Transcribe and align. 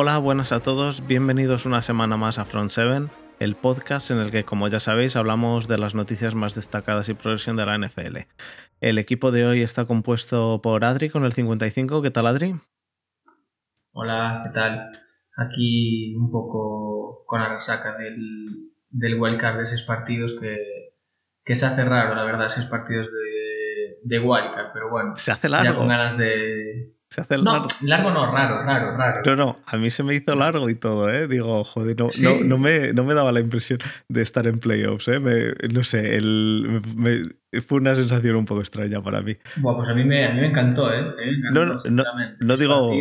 Hola, 0.00 0.18
buenas 0.18 0.52
a 0.52 0.60
todos, 0.60 1.08
bienvenidos 1.08 1.66
una 1.66 1.82
semana 1.82 2.16
más 2.16 2.38
a 2.38 2.44
Front 2.44 2.70
7, 2.70 3.08
el 3.40 3.56
podcast 3.56 4.12
en 4.12 4.18
el 4.18 4.30
que, 4.30 4.44
como 4.44 4.68
ya 4.68 4.78
sabéis, 4.78 5.16
hablamos 5.16 5.66
de 5.66 5.76
las 5.76 5.96
noticias 5.96 6.36
más 6.36 6.54
destacadas 6.54 7.08
y 7.08 7.14
progresión 7.14 7.56
de 7.56 7.66
la 7.66 7.76
NFL. 7.76 8.18
El 8.80 8.98
equipo 8.98 9.32
de 9.32 9.44
hoy 9.44 9.60
está 9.60 9.86
compuesto 9.86 10.60
por 10.62 10.84
Adri 10.84 11.10
con 11.10 11.24
el 11.24 11.32
55. 11.32 12.00
¿Qué 12.00 12.12
tal, 12.12 12.28
Adri? 12.28 12.54
Hola, 13.90 14.42
¿qué 14.44 14.50
tal? 14.50 14.88
Aquí 15.36 16.14
un 16.14 16.30
poco 16.30 17.24
con 17.26 17.40
la 17.40 17.48
resaca 17.48 17.96
del, 17.96 18.70
del 18.90 19.20
wildcard 19.20 19.58
de 19.58 19.66
seis 19.66 19.82
partidos 19.82 20.38
que, 20.40 20.58
que 21.44 21.56
se 21.56 21.66
hace 21.66 21.84
raro, 21.84 22.14
la 22.14 22.22
verdad, 22.22 22.48
seis 22.50 22.68
partidos 22.68 23.08
de, 23.08 23.98
de 24.04 24.20
wildcard, 24.20 24.72
pero 24.72 24.90
bueno. 24.90 25.16
Se 25.16 25.32
hace 25.32 25.48
largo. 25.48 25.72
Ya 25.72 25.76
con 25.76 25.88
ganas 25.88 26.16
de, 26.16 26.57
Se 27.10 27.22
hace 27.22 27.38
no, 27.38 27.44
largo. 27.52 27.68
largo 27.80 28.10
no, 28.10 28.30
raro, 28.30 28.62
raro, 28.62 28.96
raro. 28.96 29.22
No, 29.24 29.34
no, 29.36 29.54
a 29.66 29.76
mí 29.78 29.88
se 29.88 30.02
me 30.02 30.14
hizo 30.14 30.34
largo 30.34 30.68
y 30.68 30.74
todo, 30.74 31.08
¿eh? 31.08 31.26
Digo, 31.26 31.64
joder, 31.64 31.96
no, 31.98 32.10
Sí. 32.10 32.22
no, 32.24 32.40
no, 32.44 32.58
me, 32.58 32.92
no 32.92 33.04
me 33.04 33.14
daba 33.14 33.32
la 33.32 33.40
impresión 33.40 33.78
de 34.08 34.20
estar 34.22 34.46
en 34.46 34.58
playoffs, 34.58 35.08
¿eh? 35.08 35.18
Me- 35.18 35.54
no 35.72 35.84
sé, 35.84 36.16
el, 36.16 36.82
me- 36.94 37.22
fue 37.66 37.78
una 37.80 37.94
sensación 37.94 38.36
un 38.36 38.44
poco 38.44 38.60
extraña 38.60 39.02
para 39.02 39.22
mí. 39.22 39.36
Buah, 39.56 39.76
pues 39.76 39.88
a 39.88 39.94
mí 39.94 40.04
me, 40.04 40.26
a 40.26 40.32
mí 40.34 40.40
me 40.40 40.48
encantó, 40.48 40.92
¿eh? 40.92 41.02
Me 41.16 41.30
encantó, 41.30 41.66
No, 41.66 41.80
no, 41.90 42.04
no- 42.40 42.56
digo-. 42.56 42.92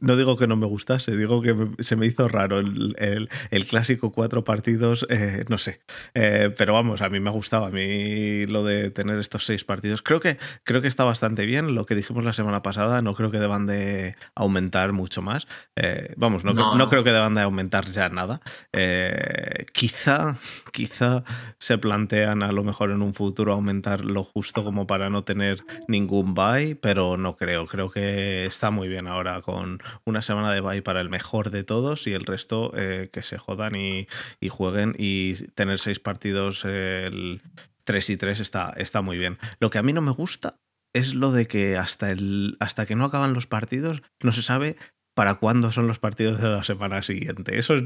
No 0.00 0.16
digo 0.16 0.36
que 0.36 0.46
no 0.46 0.56
me 0.56 0.66
gustase, 0.66 1.16
digo 1.16 1.42
que 1.42 1.54
me- 1.54 1.70
se 1.82 1.96
me 1.96 2.06
hizo 2.06 2.28
raro 2.28 2.58
el, 2.60 2.94
el- 2.98 3.28
el 3.50 3.66
clásico 3.66 4.12
cuatro 4.12 4.44
partidos, 4.44 5.06
eh, 5.10 5.44
no 5.48 5.58
sé. 5.58 5.80
Eh, 6.14 6.54
pero 6.56 6.72
vamos, 6.74 7.00
a 7.02 7.08
mí 7.08 7.18
me 7.20 7.30
ha 7.30 7.32
gustado, 7.32 7.64
a 7.64 7.70
mí 7.70 8.46
lo 8.46 8.62
de 8.64 8.90
tener 8.90 9.18
estos 9.18 9.44
seis 9.44 9.64
partidos. 9.64 10.02
Creo 10.02 10.20
que, 10.20 10.38
creo 10.62 10.80
que 10.82 10.88
está 10.88 11.02
bastante 11.04 11.44
bien, 11.44 11.74
lo 11.74 11.84
que 11.86 11.94
dijimos 11.96 12.24
la 12.24 12.32
semana 12.32 12.62
pasada, 12.62 13.02
no 13.02 13.14
creo 13.14 13.30
que 13.30 13.40
deban 13.40 13.66
de 13.66 14.14
aumentar 14.36 14.92
mucho 14.92 15.20
más. 15.20 15.48
Eh, 15.76 16.14
vamos, 16.16 16.44
no, 16.44 16.52
No, 16.52 16.54
creo- 16.54 16.72
no 16.72 16.78
no. 16.78 16.88
creo 16.88 17.02
que 17.04 17.12
deban 17.12 17.34
de 17.34 17.40
aumentar 17.42 17.86
ya 17.86 18.08
nada. 18.08 18.40
Eh, 18.72 19.66
quizá, 19.72 20.36
quizá 20.72 21.24
se 21.58 21.76
plantean 21.78 22.42
a 22.42 22.52
lo 22.52 22.62
mejor 22.64 22.90
en 22.92 23.02
un 23.02 23.14
futuro 23.14 23.52
aumentar 23.52 23.79
lo 24.04 24.24
justo 24.24 24.64
como 24.64 24.86
para 24.86 25.10
no 25.10 25.24
tener 25.24 25.64
ningún 25.88 26.34
bye, 26.34 26.76
pero 26.76 27.16
no 27.16 27.36
creo. 27.36 27.66
Creo 27.66 27.90
que 27.90 28.44
está 28.44 28.70
muy 28.70 28.88
bien 28.88 29.06
ahora 29.06 29.40
con 29.42 29.80
una 30.04 30.22
semana 30.22 30.52
de 30.52 30.60
bye 30.60 30.82
para 30.82 31.00
el 31.00 31.08
mejor 31.08 31.50
de 31.50 31.64
todos 31.64 32.06
y 32.06 32.12
el 32.12 32.24
resto 32.26 32.72
eh, 32.76 33.10
que 33.12 33.22
se 33.22 33.38
jodan 33.38 33.74
y, 33.74 34.06
y 34.40 34.48
jueguen 34.48 34.94
y 34.98 35.34
tener 35.54 35.78
seis 35.78 36.00
partidos 36.00 36.64
eh, 36.66 37.06
el 37.06 37.42
3 37.84 38.10
y 38.10 38.16
3 38.16 38.40
está, 38.40 38.72
está 38.76 39.02
muy 39.02 39.18
bien. 39.18 39.38
Lo 39.58 39.70
que 39.70 39.78
a 39.78 39.82
mí 39.82 39.92
no 39.92 40.00
me 40.00 40.12
gusta 40.12 40.56
es 40.92 41.14
lo 41.14 41.32
de 41.32 41.46
que 41.46 41.76
hasta, 41.76 42.10
el, 42.10 42.56
hasta 42.60 42.86
que 42.86 42.94
no 42.96 43.04
acaban 43.04 43.34
los 43.34 43.46
partidos 43.46 44.02
no 44.22 44.32
se 44.32 44.42
sabe 44.42 44.76
para 45.14 45.34
cuándo 45.34 45.70
son 45.70 45.86
los 45.86 45.98
partidos 45.98 46.40
de 46.40 46.48
la 46.48 46.64
semana 46.64 47.02
siguiente. 47.02 47.58
Eso 47.58 47.74
es, 47.74 47.82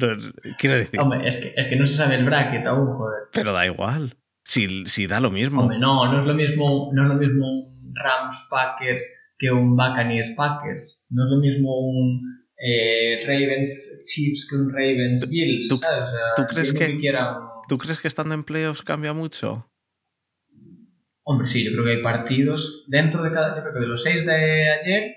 quiero 0.59 0.77
decir, 0.77 1.01
Hombre, 1.01 1.27
es 1.27 1.37
que, 1.39 1.55
es 1.57 1.67
que 1.67 1.77
no 1.77 1.87
se 1.87 1.97
sabe 1.97 2.17
el 2.17 2.25
bracket 2.25 2.67
aún, 2.67 2.87
joder. 2.97 3.23
pero 3.33 3.53
da 3.53 3.67
igual. 3.67 4.17
Si, 4.45 4.85
si 4.87 5.07
da 5.07 5.21
lo 5.21 5.31
mismo. 5.31 5.63
Hombre, 5.63 5.79
no, 5.79 6.13
no 6.13 6.21
es 6.21 6.27
lo 6.27 6.35
mismo, 6.35 6.91
no 6.93 7.03
es 7.03 7.09
lo 7.09 7.15
mismo 7.15 7.47
un 7.47 7.95
Rams 7.95 8.47
Packers 8.51 9.05
que 9.39 9.51
un 9.51 9.77
Buccaneers 9.77 10.31
Packers. 10.37 11.07
No 11.11 11.25
es 11.25 11.31
lo 11.31 11.39
mismo 11.39 11.79
un 11.81 12.21
eh, 12.57 13.25
Ravens 13.27 14.03
Chiefs 14.05 14.47
que 14.49 14.57
un 14.57 14.71
Ravens 14.73 15.29
Bills, 15.29 15.69
¿Tú- 15.69 15.81
crees 16.49 16.73
que- 16.73 16.99
¿Tú 17.69 17.79
crees 17.79 17.99
que 18.01 18.09
estando 18.09 18.35
en 18.35 18.45
playoffs 18.45 18.83
cambia 18.83 19.13
mucho? 19.13 19.67
Hombre, 21.25 21.47
sí, 21.47 21.65
yo 21.65 21.73
creo 21.73 21.85
que 21.85 21.91
hay 21.93 22.03
partidos 22.03 22.85
dentro 22.89 23.23
de 23.23 23.31
cada. 23.33 23.57
Yo 23.57 23.63
creo 23.63 23.75
que 23.75 23.81
de 23.81 23.87
los 23.87 24.03
seis 24.03 24.27
de 24.27 24.71
ayer, 24.71 25.15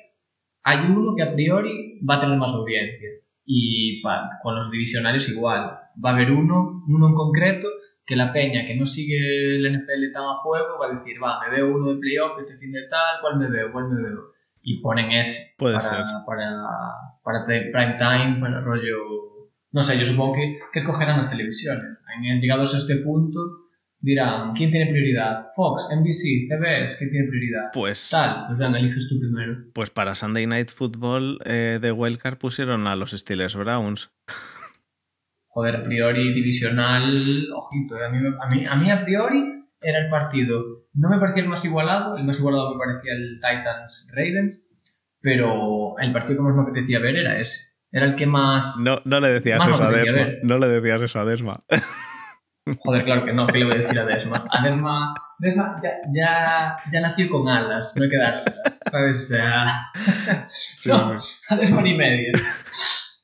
hay 0.64 0.86
uno 0.90 1.14
que 1.16 1.24
a 1.24 1.32
priori 1.32 2.00
va 2.10 2.16
a 2.16 2.22
tener 2.22 2.38
más 2.38 2.52
audiencia. 2.52 3.10
Y 3.46 4.02
pa- 4.02 4.30
con 4.42 4.56
los 4.56 4.72
divisionarios 4.72 5.28
igual. 5.30 5.78
Va 6.04 6.10
a 6.12 6.14
haber 6.14 6.32
uno, 6.32 6.84
uno 6.88 7.08
en 7.10 7.14
concreto, 7.16 7.68
que 8.08 8.16
la 8.16 8.32
peña 8.32 8.66
que 8.66 8.76
no 8.76 8.86
sigue 8.86 9.58
el 9.58 9.70
NFL 9.70 10.14
tan 10.14 10.24
a 10.24 10.36
juego 10.36 10.80
va 10.80 10.88
a 10.88 10.92
decir, 10.92 11.22
va, 11.22 11.42
me 11.42 11.54
veo 11.54 11.76
uno 11.76 11.94
de 11.94 12.00
playoff 12.00 12.40
este 12.40 12.58
fin 12.58 12.72
de 12.72 12.88
tal, 12.88 13.18
¿cuál 13.22 13.38
me 13.38 13.50
veo? 13.50 13.70
¿Cuál 13.74 13.90
me 13.90 14.02
veo? 14.02 14.32
Y 14.62 14.80
ponen 14.82 15.12
ese 15.12 15.54
Puede 15.58 15.76
para, 15.76 15.90
ser. 15.90 16.06
para, 16.26 16.50
para 17.22 17.46
prime 17.46 17.96
time, 17.98 18.40
para 18.40 18.62
rollo. 18.62 18.96
No 19.72 19.84
sé, 19.84 20.00
yo 20.00 20.06
supongo 20.06 20.36
que, 20.36 20.58
que 20.72 20.80
escogerán 20.80 21.22
las 21.22 21.30
televisiones. 21.30 22.02
En, 22.24 22.40
llegados 22.40 22.74
a 22.74 22.78
este 22.78 22.96
punto, 22.98 23.40
dirán, 24.00 24.54
¿quién 24.54 24.72
tiene 24.72 24.90
prioridad? 24.90 25.48
Fox, 25.54 25.90
NBC, 25.94 26.48
CBS, 26.48 26.98
¿quién 26.98 27.10
tiene 27.10 27.28
prioridad? 27.28 27.72
Pues, 27.74 28.10
Tal, 28.10 28.46
pues 28.48 28.58
venga, 28.58 28.80
eliges 28.80 29.06
tú 29.10 29.20
primero. 29.20 29.66
pues 29.74 29.90
para 29.90 30.16
Sunday 30.16 30.48
Night 30.48 30.70
Football 30.70 31.40
eh, 31.46 31.80
de 31.82 31.92
Wildcard 31.92 32.38
pusieron 32.38 32.88
a 32.88 32.96
los 32.96 33.12
Steelers 33.12 33.56
Browns. 33.58 34.12
Joder, 35.58 35.76
a 35.76 35.84
priori 35.84 36.36
divisional, 36.36 37.48
ojito, 37.52 37.98
eh, 37.98 38.06
a, 38.06 38.10
mí, 38.10 38.20
a, 38.20 38.46
mí, 38.46 38.64
a 38.70 38.76
mí 38.76 38.92
a 38.92 39.04
priori 39.04 39.66
era 39.82 39.98
el 39.98 40.08
partido. 40.08 40.86
No 40.94 41.10
me 41.10 41.18
parecía 41.18 41.42
el 41.42 41.50
más 41.50 41.66
igualado, 41.66 42.16
el 42.16 42.26
más 42.26 42.38
igualado 42.38 42.76
me 42.76 42.78
parecía 42.78 43.14
el 43.14 43.40
Titans 43.42 44.12
Ravens, 44.16 44.68
pero 45.20 45.98
el 45.98 46.14
partido 46.14 46.36
que 46.36 46.44
más 46.44 46.56
me 46.56 46.62
apetecía 46.62 47.00
ver 47.00 47.16
era 47.16 47.40
ese. 47.40 47.74
Era 47.92 48.06
el 48.06 48.16
que 48.16 48.28
más. 48.28 48.80
No, 48.86 48.98
no 49.08 49.20
le 49.20 49.30
decías 49.30 49.68
eso 49.68 49.84
a 49.84 49.90
Desma. 49.90 50.14
ver. 50.16 50.40
No 50.44 50.60
le 50.60 50.68
decías 50.68 51.02
eso 51.02 51.20
a 51.20 51.26
Desma. 51.26 51.54
Joder, 52.82 53.04
claro 53.06 53.26
que 53.26 53.34
no, 53.34 53.48
¿qué 53.48 53.58
le 53.58 53.66
voy 53.66 53.78
a 53.78 53.80
decir 53.80 54.00
a 54.00 54.06
Desma? 54.06 54.46
A 54.52 54.62
Desma, 54.64 55.16
Desma 55.40 55.82
ya, 55.82 55.90
ya, 56.14 56.76
ya 56.94 57.02
nació 57.02 57.32
con 57.32 57.50
alas, 57.50 57.94
no 57.96 58.04
hay 58.04 58.10
que 58.12 58.18
dárselas, 58.18 58.80
¿sabes? 58.92 59.22
O 59.24 59.26
sea. 59.26 59.92
No, 60.86 61.16
a 61.50 61.56
Desma 61.56 61.82
ni 61.82 61.96
media. 61.96 62.32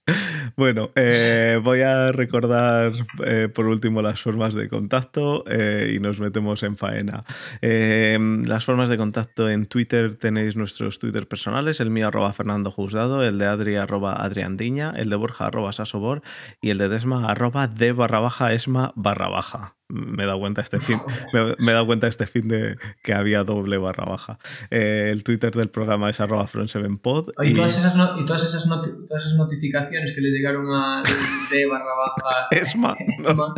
Bueno, 0.56 0.92
eh, 0.96 1.60
voy 1.64 1.82
a 1.82 2.12
recordar 2.12 2.92
eh, 3.26 3.50
por 3.54 3.68
último 3.68 4.02
las 4.02 4.22
formas 4.22 4.54
de 4.54 4.70
contacto 4.70 5.44
eh, 5.48 5.94
y 5.96 6.00
nos 6.00 6.20
metemos 6.20 6.64
en 6.64 6.78
faena. 6.78 7.24
Eh, 7.62 8.20
las 8.46 8.66
formas 8.66 8.90
de 8.90 8.98
contacto 8.98 9.50
en 9.50 9.66
Twitter 9.66 10.16
tenéis 10.16 10.56
nuestros 10.56 11.00
Twitter 11.00 11.28
personales, 11.28 11.80
el 11.80 11.90
mío 11.90 12.08
arroba 12.08 12.34
Fernando 12.34 12.70
Juzgado, 12.72 13.24
el 13.24 13.38
de 13.40 13.46
Adri 13.46 13.76
arroba 13.78 14.14
Adriandiña, 14.24 14.94
el 14.96 15.10
de 15.10 15.16
Borja 15.16 15.48
arroba 15.48 15.74
Sasobor 15.74 16.22
y 16.62 16.70
el 16.70 16.78
de 16.78 16.90
Desma 16.90 17.30
arroba 17.30 17.68
de 17.68 17.92
barra 17.92 18.20
baja 18.20 18.54
esma 18.54 18.92
barra 18.96 19.30
baja. 19.30 19.76
Me 19.94 20.24
he 20.24 20.26
dado 20.26 20.40
cuenta 20.40 20.62
este 20.62 20.80
fin, 20.80 20.98
me, 21.34 21.56
me 21.60 21.72
he 21.72 21.74
dado 21.74 21.86
cuenta 21.86 22.08
este 22.08 22.26
fin 22.26 22.48
de 22.48 22.78
que 23.04 23.14
había 23.14 23.44
doble 23.44 23.78
barra 23.78 24.06
baja. 24.06 24.40
Eh, 24.72 25.10
el 25.12 25.24
Twitter 25.24 25.54
del 25.54 25.70
programa 25.70 26.10
es 26.10 26.20
arroba 26.20 26.48
front7pod. 26.48 27.32
Y 27.44 27.54
todas 27.54 27.78
esas, 27.78 27.96
no- 27.96 28.20
y 28.20 28.26
todas 28.26 28.44
esas, 28.44 28.66
noti- 28.66 29.06
todas 29.08 29.24
esas 29.24 29.38
notificaciones 29.38 30.16
que 30.16 30.22
le 30.22 30.30
llegaron 30.32 30.66
a 30.74 31.04
de 31.52 31.66
barra 31.68 31.84
baja 31.86 32.48
Esma, 32.52 32.96
Esma, 33.18 33.54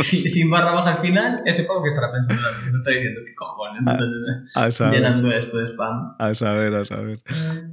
sin, 0.00 0.28
sin 0.28 0.50
barra 0.50 0.72
baja 0.72 0.96
al 0.96 1.00
final, 1.00 1.40
ese 1.46 1.64
juego 1.64 1.82
que 1.84 1.88
estará 1.90 2.10
pensando, 2.12 2.42
no 2.72 2.78
está 2.78 2.90
diciendo, 2.90 3.20
¿qué 3.26 3.34
cojones? 3.34 3.70
a 4.56 4.70
saber. 4.70 4.94
Llenando 5.00 5.30
esto 5.32 5.56
de 5.58 5.64
spam. 5.66 6.14
A 6.18 6.34
saber, 6.34 6.74
a 6.74 6.84
saber. 6.84 7.20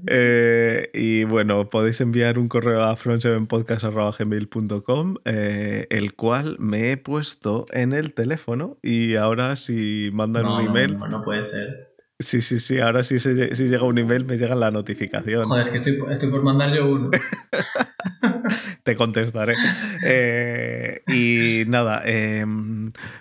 Eh, 0.07 0.89
y 0.93 1.23
bueno, 1.25 1.67
podéis 1.69 1.99
enviar 2.01 2.37
un 2.39 2.47
correo 2.47 2.83
a 2.83 2.95
front7podcast.gmail.com 2.95 5.15
eh, 5.25 5.87
el 5.89 6.13
cual 6.13 6.55
me 6.59 6.91
he 6.91 6.97
puesto 6.97 7.65
en 7.71 7.93
el 7.93 7.96
teléfono 8.13 8.77
y 8.81 9.15
ahora 9.15 9.55
si 9.55 10.09
mandan 10.13 10.43
no, 10.43 10.55
un 10.55 10.61
email, 10.61 10.97
No, 10.97 11.07
no 11.07 11.23
puede 11.23 11.43
ser. 11.43 11.93
sí, 12.19 12.41
sí, 12.41 12.59
sí, 12.59 12.79
ahora 12.79 13.03
si, 13.03 13.19
se- 13.19 13.55
si 13.55 13.67
llega 13.67 13.83
un 13.83 13.97
email 13.97 14.25
me 14.25 14.37
llega 14.37 14.55
la 14.55 14.71
notificación. 14.71 15.47
Joder, 15.47 15.63
es 15.65 15.69
que 15.71 15.77
estoy, 15.77 15.99
estoy 16.11 16.29
por 16.31 16.43
mandar 16.43 16.73
yo 16.75 16.87
uno. 16.89 17.09
Te 18.83 18.95
contestaré. 18.95 19.55
Eh, 20.03 21.01
y 21.07 21.69
nada, 21.69 22.01
eh, 22.05 22.45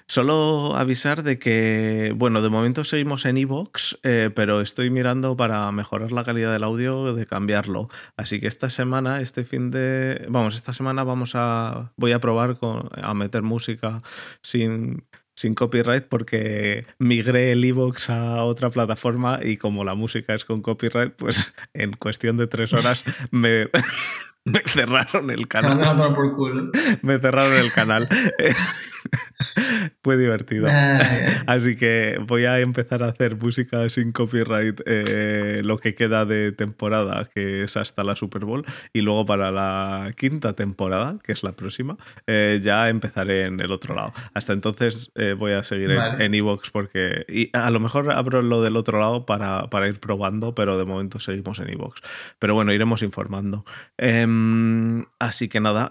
solo 0.07 0.77
avisar 0.77 1.23
de 1.23 1.39
que, 1.39 2.13
bueno, 2.17 2.43
de 2.43 2.49
momento 2.49 2.85
seguimos 2.85 3.25
en 3.25 3.37
Evox, 3.37 3.99
pero 4.03 4.61
estoy 4.61 4.91
mirando 4.91 5.37
para 5.37 5.71
mejorar 5.73 6.13
la 6.13 6.25
calidad 6.25 6.53
del 6.53 6.65
audio, 6.65 7.15
de 7.15 7.27
cambiarlo. 7.27 7.89
Así 8.17 8.41
que 8.41 8.47
esta 8.47 8.71
semana, 8.71 9.21
este 9.21 9.45
fin 9.45 9.71
de. 9.71 10.27
Vamos, 10.29 10.55
esta 10.55 10.73
semana 10.73 11.05
vamos 11.05 11.33
a. 11.35 11.93
Voy 11.97 12.13
a 12.13 12.21
probar 12.21 12.59
a 13.03 13.15
meter 13.15 13.43
música 13.43 14.03
sin. 14.43 15.05
Sin 15.39 15.55
copyright 15.55 16.05
porque 16.05 16.87
migré 16.99 17.53
el 17.53 17.63
Evox 17.63 18.09
a 18.09 18.43
otra 18.45 18.71
plataforma 18.71 19.39
y 19.43 19.59
como 19.59 19.85
la 19.85 19.95
música 19.95 20.33
es 20.33 20.47
con 20.47 20.63
copyright, 20.63 21.13
pues 21.13 21.53
en 21.75 21.93
cuestión 21.93 22.39
de 22.39 22.47
tres 22.47 22.73
horas 22.73 23.05
me, 23.31 23.69
me 24.53 24.61
cerraron 24.61 25.31
el 25.31 25.49
canal 25.49 26.15
por 26.15 26.37
culo. 26.37 26.71
me 27.03 27.19
cerraron 27.19 27.59
el 27.59 27.73
canal. 27.73 28.09
Muy 30.05 30.17
divertido. 30.17 30.69
Así 31.47 31.77
que 31.77 32.19
voy 32.27 32.45
a 32.45 32.61
empezar 32.61 33.03
a 33.03 33.07
hacer 33.07 33.37
música 33.37 33.89
sin 33.91 34.13
copyright 34.13 34.81
eh, 34.87 35.61
lo 35.65 35.79
que 35.79 35.95
queda 35.95 36.25
de 36.25 36.53
temporada, 36.53 37.29
que 37.33 37.65
es 37.65 37.77
hasta 37.77 38.05
la 38.05 38.17
Super 38.17 38.45
Bowl. 38.45 38.65
Y 38.93 39.01
luego 39.01 39.27
para 39.27 39.51
la 39.51 40.13
quinta 40.17 40.55
temporada, 40.55 41.19
que 41.23 41.33
es 41.33 41.43
la 41.43 41.53
próxima, 41.53 41.97
eh, 42.27 42.61
ya 42.63 42.89
empezaré 42.89 43.45
en 43.45 43.61
el 43.61 43.73
otro 43.73 43.95
lado. 43.95 44.13
Hasta 44.35 44.53
entonces 44.53 45.11
eh, 45.15 45.35
voy 45.37 45.53
a 45.53 45.63
seguir 45.63 45.91
en 45.91 46.35
Evox 46.35 46.71
porque... 46.71 47.25
Y 47.29 47.51
a 47.57 47.71
lo 47.71 47.81
mejor 47.81 48.11
abro 48.11 48.43
lo 48.43 48.63
del 48.63 48.77
otro 48.77 48.99
lado 48.99 49.27
para, 49.27 49.69
para 49.69 49.89
ir 49.89 50.01
probando, 50.01 50.55
pero 50.55 50.79
de 50.79 50.85
momento 50.85 51.19
seguimos 51.19 51.59
en 51.59 51.71
Evox. 51.71 52.01
Pero 52.39 52.55
bueno, 52.55 52.73
iremos 52.73 53.03
informando. 53.03 53.65
Em, 53.99 55.05
así 55.19 55.49
que 55.49 55.61
nada, 55.61 55.91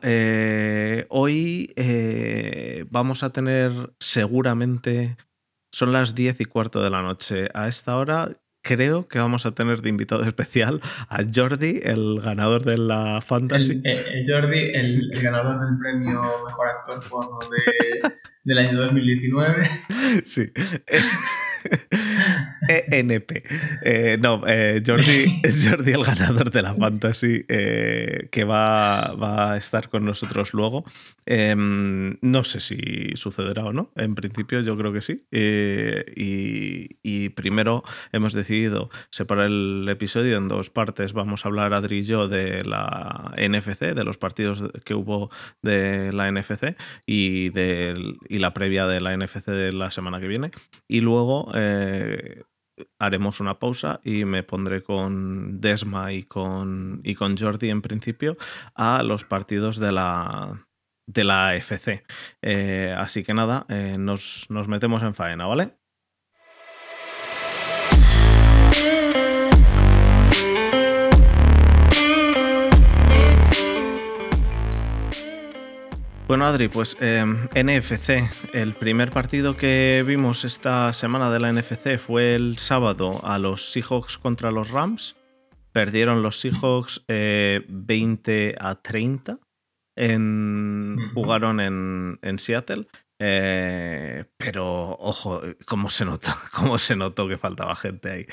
hoy 1.10 1.74
vamos 2.90 3.24
a 3.24 3.35
tener 3.36 3.72
seguramente, 4.00 5.18
son 5.74 5.92
las 5.92 6.16
10 6.16 6.40
y 6.40 6.46
cuarto 6.46 6.82
de 6.82 6.90
la 6.90 7.02
noche. 7.02 7.50
A 7.54 7.68
esta 7.68 7.98
hora 7.98 8.32
creo 8.64 9.10
que 9.10 9.20
vamos 9.20 9.46
a 9.46 9.54
tener 9.54 9.82
de 9.82 9.90
invitado 9.90 10.24
especial 10.24 10.80
a 11.10 11.20
Jordi, 11.34 11.82
el 11.84 12.22
ganador 12.22 12.64
de 12.64 12.78
la 12.78 13.22
Fantasy. 13.22 13.82
El, 13.84 14.24
Jordi, 14.26 14.72
el, 14.74 15.12
ganador 15.22 15.60
del 15.60 15.78
premio 15.78 16.22
Mejor 16.46 16.68
Actor 16.70 17.04
Porno 17.10 17.40
de, 17.52 18.10
del 18.46 18.58
año 18.58 18.82
2019. 18.82 19.70
Sí. 20.24 20.52
ENP. 22.68 23.44
Eh, 23.82 24.18
no, 24.20 24.42
eh, 24.48 24.82
Jordi, 24.86 25.42
Jordi, 25.64 25.92
el 25.92 26.04
ganador 26.04 26.52
de 26.52 26.62
la 26.62 26.74
Fantasy, 26.76 27.46
eh, 27.48 28.30
que 28.32 28.44
va, 28.44 29.52
a 29.54 29.58
estar 29.58 29.90
con 29.90 30.06
nosotros 30.06 30.54
luego. 30.54 30.86
Em, 31.26 32.18
no 32.22 32.44
sé 32.44 32.60
si 32.60 33.12
sucederá 33.16 33.66
o 33.66 33.74
no. 33.74 33.92
En 33.96 34.16
principio, 34.16 34.62
yo 34.62 34.78
creo 34.78 34.94
que 34.94 35.02
sí. 35.02 35.26
Y, 35.32 37.30
primero 37.30 37.84
hemos 38.12 38.34
decidido 38.34 38.90
separar 39.10 39.48
el 39.48 39.86
episodio 39.90 40.38
en 40.38 40.48
dos 40.48 40.70
partes. 40.70 41.14
Vamos 41.14 41.46
a 41.46 41.50
hablar, 41.50 41.74
Adri 41.74 42.00
y 42.00 42.04
yo, 42.04 42.28
de 42.28 42.64
la 42.64 43.34
NFC, 43.38 43.94
de 43.94 44.04
los 44.04 44.18
partidos 44.18 44.64
que 44.84 44.94
hubo 44.94 45.30
de 45.62 46.14
la 46.14 46.32
NFC 46.32 46.76
y, 47.06 47.50
de, 47.50 48.16
la 48.30 48.54
previa 48.54 48.86
de 48.88 49.02
la 49.02 49.16
NFC 49.16 49.48
de 49.48 49.74
la 49.74 49.92
semana 49.92 50.20
que 50.20 50.28
viene. 50.28 50.52
Y 50.88 51.02
luego 51.02 51.52
haremos 53.00 53.40
una 53.40 53.60
pausa 53.60 54.02
y 54.04 54.26
me 54.26 54.44
pondré 54.44 54.84
con 54.84 55.62
Desma 55.62 56.12
y 56.14 56.24
con, 56.24 57.02
y 57.04 57.16
con 57.16 57.38
Jordi 57.38 57.70
en 57.70 57.82
principio 57.82 58.38
a 58.74 59.04
los 59.04 59.26
partidos 59.26 59.78
de 59.80 59.92
la, 59.92 60.68
de 61.08 61.24
la 61.24 61.56
FC. 61.56 62.04
Eh, 62.42 62.94
así 62.96 63.24
que 63.24 63.34
nada, 63.34 63.66
eh, 63.70 63.96
nos, 63.98 64.48
nos 64.50 64.68
metemos 64.68 65.04
en 65.04 65.14
faena, 65.14 65.46
¿vale? 65.46 65.78
Bueno, 76.28 76.48
Adri, 76.48 76.70
pues 76.70 76.98
em, 77.02 77.38
NFC, 77.54 78.30
el 78.54 78.74
primer 78.74 79.12
partido 79.12 79.56
que 79.56 80.04
vimos 80.06 80.44
esta 80.44 80.92
semana 80.92 81.30
de 81.30 81.40
la 81.40 81.54
NFC 81.54 82.00
fue 82.00 82.34
el 82.34 82.58
sábado 82.58 83.20
a 83.24 83.38
los 83.38 83.72
Seahawks 83.72 84.18
contra 84.18 84.50
los 84.50 84.72
Rams. 84.72 85.16
Perdieron 85.72 86.24
los 86.24 86.40
Seahawks 86.40 87.06
20 87.08 88.50
eh, 88.50 88.56
a 88.60 88.76
30. 88.76 89.38
En, 89.96 90.98
jugaron 91.14 91.60
en, 91.60 92.18
en 92.24 92.40
Seattle 92.40 92.88
eh, 93.18 94.26
pero 94.38 94.92
ojo, 95.00 95.42
cómo 95.66 95.90
se 95.90 96.04
notó, 96.04 96.32
cómo 96.54 96.78
se 96.78 96.96
notó 96.96 97.28
que 97.28 97.38
faltaba 97.38 97.76
gente 97.76 98.12
ahí. 98.12 98.26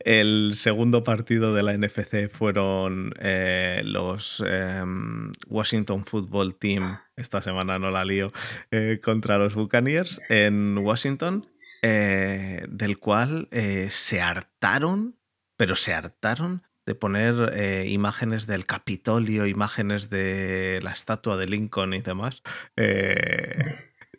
El 0.00 0.54
segundo 0.56 1.04
partido 1.04 1.54
de 1.54 1.62
la 1.62 1.76
NFC 1.76 2.28
fueron 2.28 3.14
eh, 3.20 3.82
los 3.84 4.42
em, 4.46 5.32
Washington 5.46 6.04
Football 6.04 6.56
Team, 6.56 6.98
esta 7.16 7.40
semana 7.40 7.78
no 7.78 7.90
la 7.90 8.04
lío, 8.04 8.32
eh, 8.70 9.00
contra 9.02 9.38
los 9.38 9.54
Buccaneers 9.54 10.20
en 10.28 10.78
Washington, 10.78 11.46
del 11.82 12.98
cual 12.98 13.48
se 13.90 14.20
hartaron, 14.20 15.14
pero 15.56 15.76
se 15.76 15.94
hartaron 15.94 16.64
de 16.84 16.96
poner 16.96 17.86
imágenes 17.86 18.48
del 18.48 18.66
Capitolio, 18.66 19.46
imágenes 19.46 20.10
de 20.10 20.80
la 20.82 20.90
estatua 20.90 21.36
de 21.36 21.46
Lincoln 21.46 21.94
y 21.94 22.00
demás. 22.00 22.42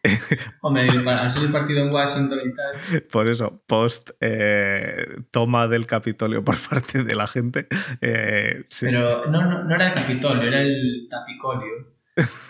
Hombre, 0.61 0.87
al 0.89 1.31
ser 1.31 1.45
un 1.45 1.51
partido 1.51 1.83
en 1.83 1.91
Washington 1.91 2.39
y 2.45 2.53
tal. 2.53 3.01
Por 3.11 3.29
eso, 3.29 3.63
post 3.67 4.11
eh, 4.21 5.05
toma 5.31 5.67
del 5.67 5.85
Capitolio 5.85 6.43
por 6.43 6.55
parte 6.69 7.03
de 7.03 7.15
la 7.15 7.27
gente. 7.27 7.67
Eh, 8.01 8.65
Pero 8.81 9.25
no, 9.27 9.43
no, 9.43 9.63
no, 9.63 9.75
era 9.75 9.89
el 9.89 9.93
Capitolio, 9.93 10.43
era 10.43 10.61
el 10.61 11.07
Tapicolio. 11.09 11.97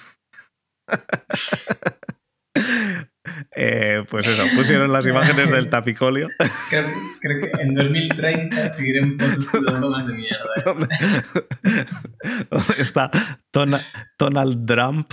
Eh, 3.55 4.03
pues 4.09 4.27
eso, 4.27 4.44
pusieron 4.55 4.91
las 4.91 5.05
imágenes 5.05 5.49
del 5.49 5.69
tapicolio. 5.69 6.29
Creo, 6.69 6.85
creo 7.21 7.41
que 7.41 7.61
en 7.61 7.73
2030 7.73 8.71
seguiremos 8.71 9.13
produciendo 9.15 9.89
más 9.89 10.07
de 10.07 10.13
mierda. 10.13 10.49
¿eh? 10.57 10.63
¿Dónde 12.49 12.73
está 12.77 13.09
Donald 14.17 14.65
Trump? 14.65 15.11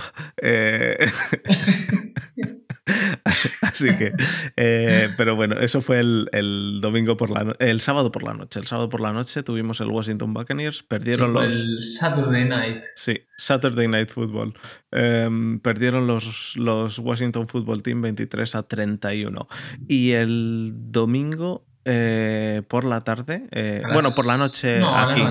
Así 3.61 3.95
que, 3.95 4.13
eh, 4.55 5.09
pero 5.17 5.35
bueno, 5.35 5.59
eso 5.59 5.81
fue 5.81 5.99
el, 5.99 6.79
domingo 6.81 7.17
por 7.17 7.29
la 7.29 7.55
el 7.59 7.81
sábado 7.81 8.11
por 8.11 8.23
la 8.23 8.33
noche. 8.33 8.59
El 8.59 8.67
sábado 8.67 8.89
por 8.89 9.01
la 9.01 9.13
noche 9.13 9.43
tuvimos 9.43 9.81
el 9.81 9.87
Washington 9.87 10.33
Buccaneers, 10.33 10.83
perdieron 10.83 11.33
los... 11.33 11.53
El 11.53 11.81
Saturday 11.81 12.45
Night. 12.45 12.83
Sí, 12.95 13.21
Saturday 13.37 13.87
Night 13.87 14.09
Football. 14.09 14.53
Em, 14.91 15.59
perdieron 15.59 16.07
los, 16.07 16.55
los 16.57 16.99
Washington 16.99 17.47
Football 17.47 17.83
Team 17.83 18.01
23 18.01 18.55
a 18.55 18.63
31. 18.63 19.47
Y 19.87 20.11
el 20.11 20.73
domingo 20.75 21.65
eh, 21.87 22.63
por 22.67 22.83
la 22.83 23.03
tarde, 23.03 23.47
eh, 23.51 23.83
bueno, 23.93 24.09
por 24.15 24.25
la 24.25 24.37
noche 24.37 24.81
aquí, 24.83 25.21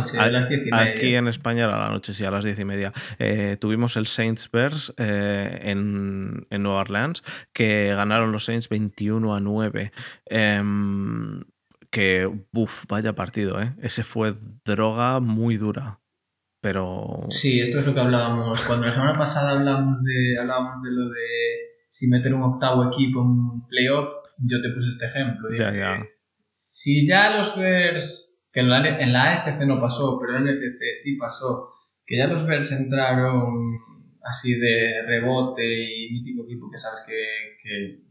aquí 0.71 1.17
en 1.17 1.27
España 1.27 1.65
a 1.65 1.79
la 1.79 1.89
noche, 1.89 2.15
sí, 2.15 2.25
a 2.25 2.31
las 2.31 2.45
diez 2.45 2.61
y 2.61 2.65
media, 2.65 2.93
eh, 3.19 3.57
tuvimos 3.61 3.97
el 3.97 4.07
Saints 4.07 4.49
Bears 4.53 4.95
en, 4.97 6.47
en, 6.49 6.63
Nueva 6.63 6.83
Orleans, 6.83 7.25
que 7.53 7.93
ganaron 7.97 8.31
los 8.31 8.45
Saints 8.45 8.69
21 8.69 9.35
a 9.35 9.41
9. 9.41 9.91
Em, 10.27 11.43
que, 11.91 12.31
uff, 12.53 12.85
vaya 12.89 13.17
partido, 13.17 13.61
¿eh? 13.61 13.75
Ese 13.83 14.05
fue 14.05 14.35
droga 14.65 15.19
muy 15.19 15.57
dura. 15.57 15.99
Pero... 16.61 17.27
Sí, 17.31 17.61
esto 17.61 17.79
es 17.79 17.87
lo 17.87 17.95
que 17.95 18.01
hablábamos. 18.01 18.65
Cuando 18.65 18.87
la 18.87 18.93
semana 18.93 19.19
pasada 19.19 19.51
hablábamos 19.51 20.05
de, 20.05 20.39
hablábamos 20.41 20.83
de 20.85 20.91
lo 20.93 21.09
de 21.09 21.27
si 21.91 22.09
meter 22.09 22.33
un 22.33 22.45
octavo 22.45 22.85
equipo 22.85 23.23
en 23.23 23.67
playoff, 23.67 24.09
yo 24.39 24.63
te 24.63 24.71
puse 24.71 24.91
este 24.91 25.07
ejemplo. 25.07 25.49
Ya, 25.53 25.75
ya 25.75 25.99
si 26.85 27.07
ya 27.07 27.35
los 27.35 27.57
Bears, 27.57 28.37
que 28.53 28.61
en 28.61 28.69
la, 28.69 28.87
en 28.87 29.11
la 29.11 29.43
AFC 29.43 29.59
no 29.65 29.81
pasó, 29.81 30.19
pero 30.21 30.37
en 30.37 30.45
la 30.45 30.53
NFC 30.53 31.03
sí 31.03 31.17
pasó, 31.17 31.71
que 32.05 32.19
ya 32.19 32.27
los 32.27 32.47
Bears 32.47 32.73
entraron 32.73 33.79
así 34.23 34.55
de 34.55 35.01
rebote 35.07 35.65
y 35.65 36.13
mítico 36.13 36.45
equipo 36.45 36.71
que 36.71 36.79
sabes 36.79 37.01
que, 37.07 38.03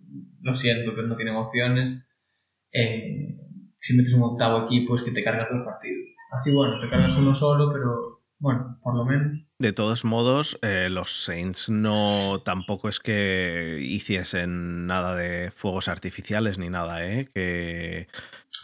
lo 0.42 0.56
siento, 0.56 0.96
pero 0.96 1.06
no 1.06 1.16
tienen 1.16 1.36
opciones, 1.36 2.10
eh, 2.72 3.38
si 3.80 3.96
metes 3.96 4.16
un 4.16 4.24
octavo 4.24 4.66
equipo 4.66 4.98
es 4.98 5.04
que 5.04 5.12
te 5.12 5.24
cargas 5.24 5.50
dos 5.52 5.64
partidos. 5.64 6.08
Así 6.32 6.52
bueno, 6.52 6.82
te 6.82 6.90
cargas 6.90 7.16
uno 7.16 7.36
solo, 7.36 7.72
pero 7.72 8.24
bueno, 8.40 8.80
por 8.82 8.96
lo 8.96 9.06
menos. 9.06 9.40
De 9.60 9.72
todos 9.72 10.04
modos, 10.04 10.58
eh, 10.64 10.90
los 10.90 11.12
Saints 11.12 11.70
no 11.70 12.42
tampoco 12.44 12.90
es 12.90 13.00
que 13.00 13.78
hiciesen 13.80 14.88
nada 14.88 15.16
de 15.16 15.52
fuegos 15.52 15.88
artificiales 15.88 16.58
ni 16.58 16.72
nada, 16.72 17.08
¿eh? 17.08 17.30
Que 17.34 18.08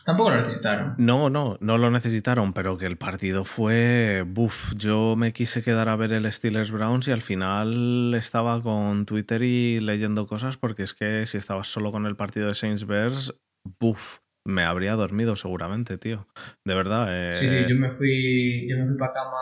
Tampoco 0.05 0.31
lo 0.31 0.37
necesitaron. 0.37 0.95
No, 0.97 1.29
no, 1.29 1.57
no 1.59 1.77
lo 1.77 1.91
necesitaron, 1.91 2.53
pero 2.53 2.77
que 2.77 2.85
el 2.85 2.97
partido 2.97 3.43
fue. 3.43 4.23
Buf, 4.25 4.73
yo 4.75 5.15
me 5.15 5.33
quise 5.33 5.63
quedar 5.63 5.89
a 5.89 5.95
ver 5.95 6.13
el 6.13 6.31
Steelers 6.31 6.71
Browns 6.71 7.07
y 7.07 7.11
al 7.11 7.21
final 7.21 8.13
estaba 8.15 8.61
con 8.61 9.05
Twitter 9.05 9.41
y 9.43 9.79
leyendo 9.79 10.27
cosas 10.27 10.57
porque 10.57 10.83
es 10.83 10.93
que 10.93 11.25
si 11.25 11.37
estabas 11.37 11.67
solo 11.67 11.91
con 11.91 12.05
el 12.05 12.15
partido 12.15 12.47
de 12.47 12.53
Saints 12.53 12.87
Bears, 12.87 13.35
buf, 13.79 14.19
me 14.45 14.63
habría 14.63 14.93
dormido 14.95 15.35
seguramente, 15.35 15.97
tío. 15.97 16.27
De 16.65 16.75
verdad. 16.75 17.39
Sí, 17.39 17.47
sí, 17.47 17.65
yo 17.69 17.75
me 17.75 17.91
fui, 17.91 18.67
yo 18.69 18.77
me 18.77 18.87
fui 18.87 18.97
para 18.97 19.13
cama 19.13 19.37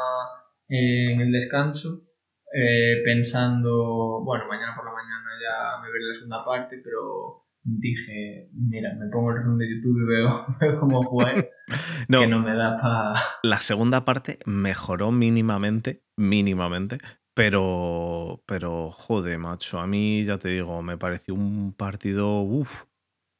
en 0.70 1.22
el 1.22 1.32
descanso 1.32 2.08
eh, 2.54 3.02
pensando, 3.04 4.22
bueno, 4.24 4.48
mañana 4.48 4.74
por 4.76 4.86
la 4.86 4.92
mañana 4.92 5.30
ya 5.42 5.82
me 5.82 5.92
veré 5.92 6.06
la 6.06 6.14
segunda 6.14 6.46
parte, 6.46 6.80
pero 6.84 7.47
dije, 7.68 8.50
mira, 8.54 8.94
me 8.96 9.10
pongo 9.10 9.32
el 9.32 9.38
resumen 9.38 9.58
de 9.58 9.76
YouTube 9.76 10.02
y 10.02 10.06
veo, 10.06 10.46
cómo 10.80 11.04
fue, 11.04 11.52
que 12.10 12.28
no 12.28 12.40
me 12.40 12.56
da 12.56 12.80
para... 12.82 13.14
La 13.44 13.60
segunda 13.60 14.06
parte 14.06 14.38
mejoró 14.46 15.12
mínimamente, 15.12 16.04
mínimamente, 16.18 16.98
Pero, 17.36 18.44
pero, 18.48 18.90
joder, 18.92 19.38
macho, 19.38 19.80
a 19.80 19.86
mí 19.86 20.24
ya 20.24 20.38
te 20.38 20.50
digo, 20.50 20.82
me 20.82 20.98
pareció 20.98 21.36
un 21.36 21.74
partido, 21.74 22.42
uff, 22.42 22.86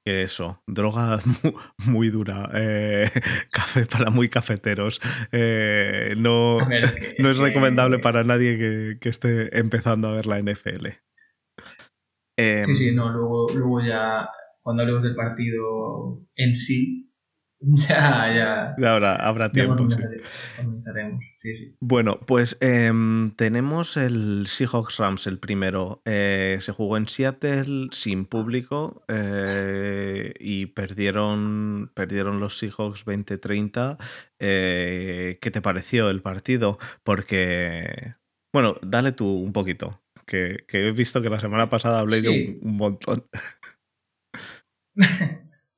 que 0.06 0.22
eso, 0.22 0.62
droga 0.68 1.20
muy, 1.86 2.10
dura, 2.10 2.50
eh, 2.54 3.10
café 3.52 3.86
para 3.86 4.12
muy 4.12 4.30
cafeteros. 4.30 5.02
Eh, 5.32 6.14
no, 6.18 6.60
no 6.60 7.30
es 7.32 7.38
recomendable 7.38 8.00
para 8.00 8.24
nadie 8.24 8.58
que, 8.58 8.98
que, 9.02 9.10
esté 9.10 9.58
empezando 9.58 10.08
a 10.08 10.14
ver 10.14 10.26
la 10.26 10.40
NFL. 10.40 10.88
Sí, 12.38 12.76
sí, 12.76 12.92
no, 12.94 13.10
luego, 13.12 13.48
luego 13.54 13.82
ya 13.82 14.30
cuando 14.62 14.84
hablemos 14.84 15.04
del 15.04 15.16
partido 15.16 16.22
en 16.36 16.54
sí, 16.54 17.08
Ya, 17.60 18.76
ya. 18.80 18.90
Ahora 18.90 19.16
habrá 19.16 19.52
tiempo. 19.52 19.88
Bueno, 21.80 22.20
pues 22.26 22.58
em, 22.62 23.32
tenemos 23.32 23.98
el 23.98 24.46
Seahawks 24.48 24.98
Rams, 24.98 25.28
el 25.28 25.40
primero. 25.40 26.02
Eh, 26.06 26.58
se 26.60 26.72
jugó 26.72 26.98
en 26.98 27.08
Seattle 27.08 27.88
sin 27.92 28.26
público 28.26 29.04
eh, 29.08 30.34
y 30.40 30.68
perdieron, 30.68 31.92
perdieron 31.94 32.40
los 32.40 32.58
Seahawks 32.58 33.06
20-30. 33.06 33.98
Eh, 34.40 35.40
¿Qué 35.42 35.52
te 35.52 35.62
pareció 35.62 36.10
el 36.10 36.22
partido? 36.22 36.78
Porque, 37.04 38.14
bueno, 38.54 38.76
dale 38.84 39.14
tú 39.14 39.28
un 39.28 39.52
poquito, 39.52 40.02
que, 40.28 40.66
he 40.68 40.92
visto 40.92 41.22
que 41.22 41.30
la 41.30 41.40
semana 41.40 41.70
pasada 41.70 42.00
hablé 42.00 42.22
yo 42.22 42.32
un 42.32 42.78
montón. 42.78 43.26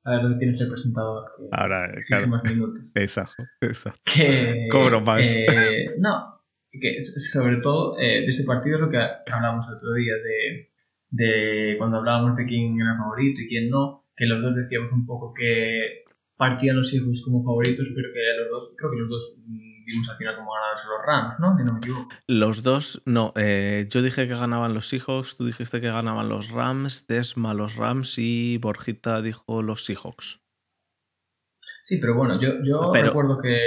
a 0.04 0.10
ver 0.10 0.22
dónde 0.22 0.38
tienes 0.38 0.60
el 0.60 0.68
presentador. 0.68 1.30
Ahora, 1.52 1.92
claro. 2.06 2.26
Más 2.28 2.44
minutos. 2.44 2.92
Exacto, 2.94 3.44
exacto. 3.60 4.00
Que, 4.04 4.66
Cobro 4.70 5.00
más. 5.00 5.30
Eh, 5.32 5.94
no, 5.98 6.42
que 6.72 7.00
sobre 7.00 7.58
todo 7.58 7.98
eh, 7.98 8.22
de 8.22 8.26
este 8.26 8.44
partido 8.44 8.76
es 8.76 8.82
lo 8.82 8.90
que 8.90 8.98
hablábamos 8.98 9.68
el 9.68 9.76
otro 9.76 9.94
día, 9.94 10.14
de, 10.14 10.70
de 11.10 11.78
cuando 11.78 11.98
hablábamos 11.98 12.36
de 12.36 12.46
quién 12.46 12.80
era 12.80 12.96
favorito 12.96 13.40
y 13.40 13.48
quién 13.48 13.70
no, 13.70 14.08
que 14.16 14.26
los 14.26 14.42
dos 14.42 14.56
decíamos 14.56 14.92
un 14.92 15.06
poco 15.06 15.32
que 15.32 16.04
partían 16.40 16.78
los 16.78 16.94
hijos 16.94 17.20
como 17.22 17.44
favoritos, 17.44 17.86
pero 17.94 18.08
que 18.14 18.20
los 18.38 18.50
dos, 18.50 18.74
creo 18.78 18.90
que 18.90 18.96
los 18.96 19.10
dos 19.10 19.34
mm, 19.46 19.84
vimos 19.84 20.08
al 20.08 20.16
final 20.16 20.36
como 20.36 20.50
ganados 20.54 20.80
los 20.88 21.06
Rams, 21.06 21.38
¿no? 21.38 21.98
No. 21.98 22.08
Los 22.28 22.62
dos, 22.62 23.02
no, 23.04 23.34
eh, 23.36 23.86
yo 23.90 24.00
dije 24.00 24.26
que 24.26 24.34
ganaban 24.34 24.72
los 24.72 24.88
Seahawks, 24.88 25.36
tú 25.36 25.44
dijiste 25.44 25.82
que 25.82 25.88
ganaban 25.88 26.30
los 26.30 26.48
Rams, 26.48 27.06
Desma 27.06 27.52
los 27.52 27.76
Rams 27.76 28.16
y 28.16 28.56
Borjita 28.56 29.20
dijo 29.20 29.60
los 29.60 29.84
Seahawks. 29.84 30.39
Sí, 31.90 31.96
pero 31.96 32.14
bueno, 32.14 32.40
yo, 32.40 32.62
yo 32.62 32.92
recuerdo 32.92 33.40
que 33.42 33.58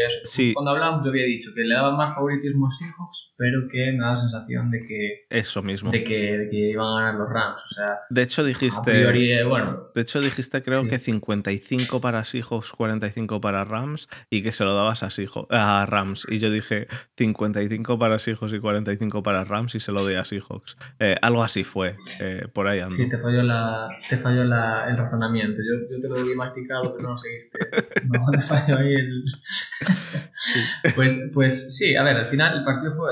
cuando 0.53 0.72
hablábamos 0.72 1.03
yo 1.03 1.10
había 1.10 1.25
dicho 1.25 1.50
que 1.53 1.63
le 1.63 1.75
daba 1.75 1.92
más 1.98 2.15
favoritismo 2.15 2.68
a 2.68 2.72
Seahawks, 2.72 3.34
pero 3.36 3.68
que 3.70 3.92
me 3.92 3.98
da 3.98 4.12
la 4.12 4.18
sensación 4.18 4.72
de 4.72 4.80
que. 4.88 5.25
Eso 5.30 5.62
mismo. 5.62 5.92
De 5.92 6.06
que, 6.06 6.38
de 6.38 6.50
que 6.50 6.70
iban 6.70 6.88
a 6.88 7.00
ganar 7.01 7.15
los 7.15 7.30
Rams. 7.30 7.62
O 7.62 7.74
sea, 7.74 8.00
de 8.10 8.22
hecho, 8.22 8.46
dijiste. 8.46 9.01
Eh, 9.01 9.44
bueno. 9.44 9.89
De 9.94 10.03
hecho, 10.03 10.22
dijiste, 10.22 10.63
creo 10.63 10.88
que 10.88 11.00
55 11.00 12.00
para 12.00 12.24
Seahawks, 12.24 12.72
45 12.72 13.42
para 13.42 13.65
Rams 13.65 14.08
y 14.30 14.42
que 14.42 14.53
se 14.53 14.63
lo 14.63 14.74
dabas 14.74 15.03
a, 15.03 15.10
Seahawks, 15.10 15.50
a 15.51 15.86
Rams. 15.86 16.25
Y 16.30 16.39
yo 16.39 16.50
dije 16.50 16.88
55 17.18 18.00
para 18.00 18.20
Seahawks 18.20 18.53
y 18.53 18.62
45 18.62 19.22
para 19.22 19.44
Rams 19.44 19.75
y 19.75 19.82
se 19.82 19.92
lo 19.92 20.01
doy 20.01 20.15
a 20.15 20.24
Seahawks. 20.24 20.77
Eh, 21.00 21.18
algo 21.22 21.44
así 21.44 21.65
fue. 21.65 21.96
Eh, 22.22 22.48
por 22.53 22.68
ahí 22.68 22.80
ando. 22.80 22.96
Sí, 22.96 23.10
te 23.10 23.18
falló, 23.18 23.44
la, 23.44 23.89
te 24.08 24.15
falló 24.15 24.46
la, 24.46 24.88
el 24.88 24.96
razonamiento. 24.96 25.58
Yo, 25.58 25.94
yo 25.94 26.01
te 26.01 26.08
lo 26.08 26.15
había 26.15 26.38
masticado, 26.38 26.96
pero 26.96 27.10
no 27.10 27.18
pues, 30.96 31.29
pues 31.34 31.77
sí, 31.77 31.96
a 31.96 32.03
ver, 32.03 32.17
al 32.17 32.25
final 32.25 32.58
el 32.58 32.63
partido 32.63 32.96
fue 32.96 33.10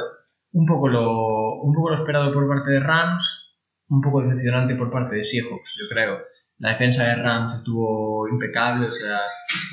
un 0.53 0.65
poco, 0.65 0.89
lo, 0.89 1.62
un 1.62 1.74
poco 1.74 1.91
lo 1.91 1.98
esperado 1.98 2.34
por 2.34 2.48
parte 2.48 2.72
de 2.72 2.79
Rams, 2.79 3.58
un 3.89 4.01
poco 4.01 4.24
decepcionante 4.24 4.75
por 4.75 4.91
parte 4.91 5.15
de 5.15 5.24
Seahawks, 5.24 5.77
yo 5.79 5.88
creo. 5.89 6.20
La 6.58 6.72
defensa 6.72 7.05
de 7.05 7.15
Rams 7.15 7.55
estuvo 7.55 8.27
impecable, 8.27 8.88
o 8.88 8.91
sea, 8.91 9.22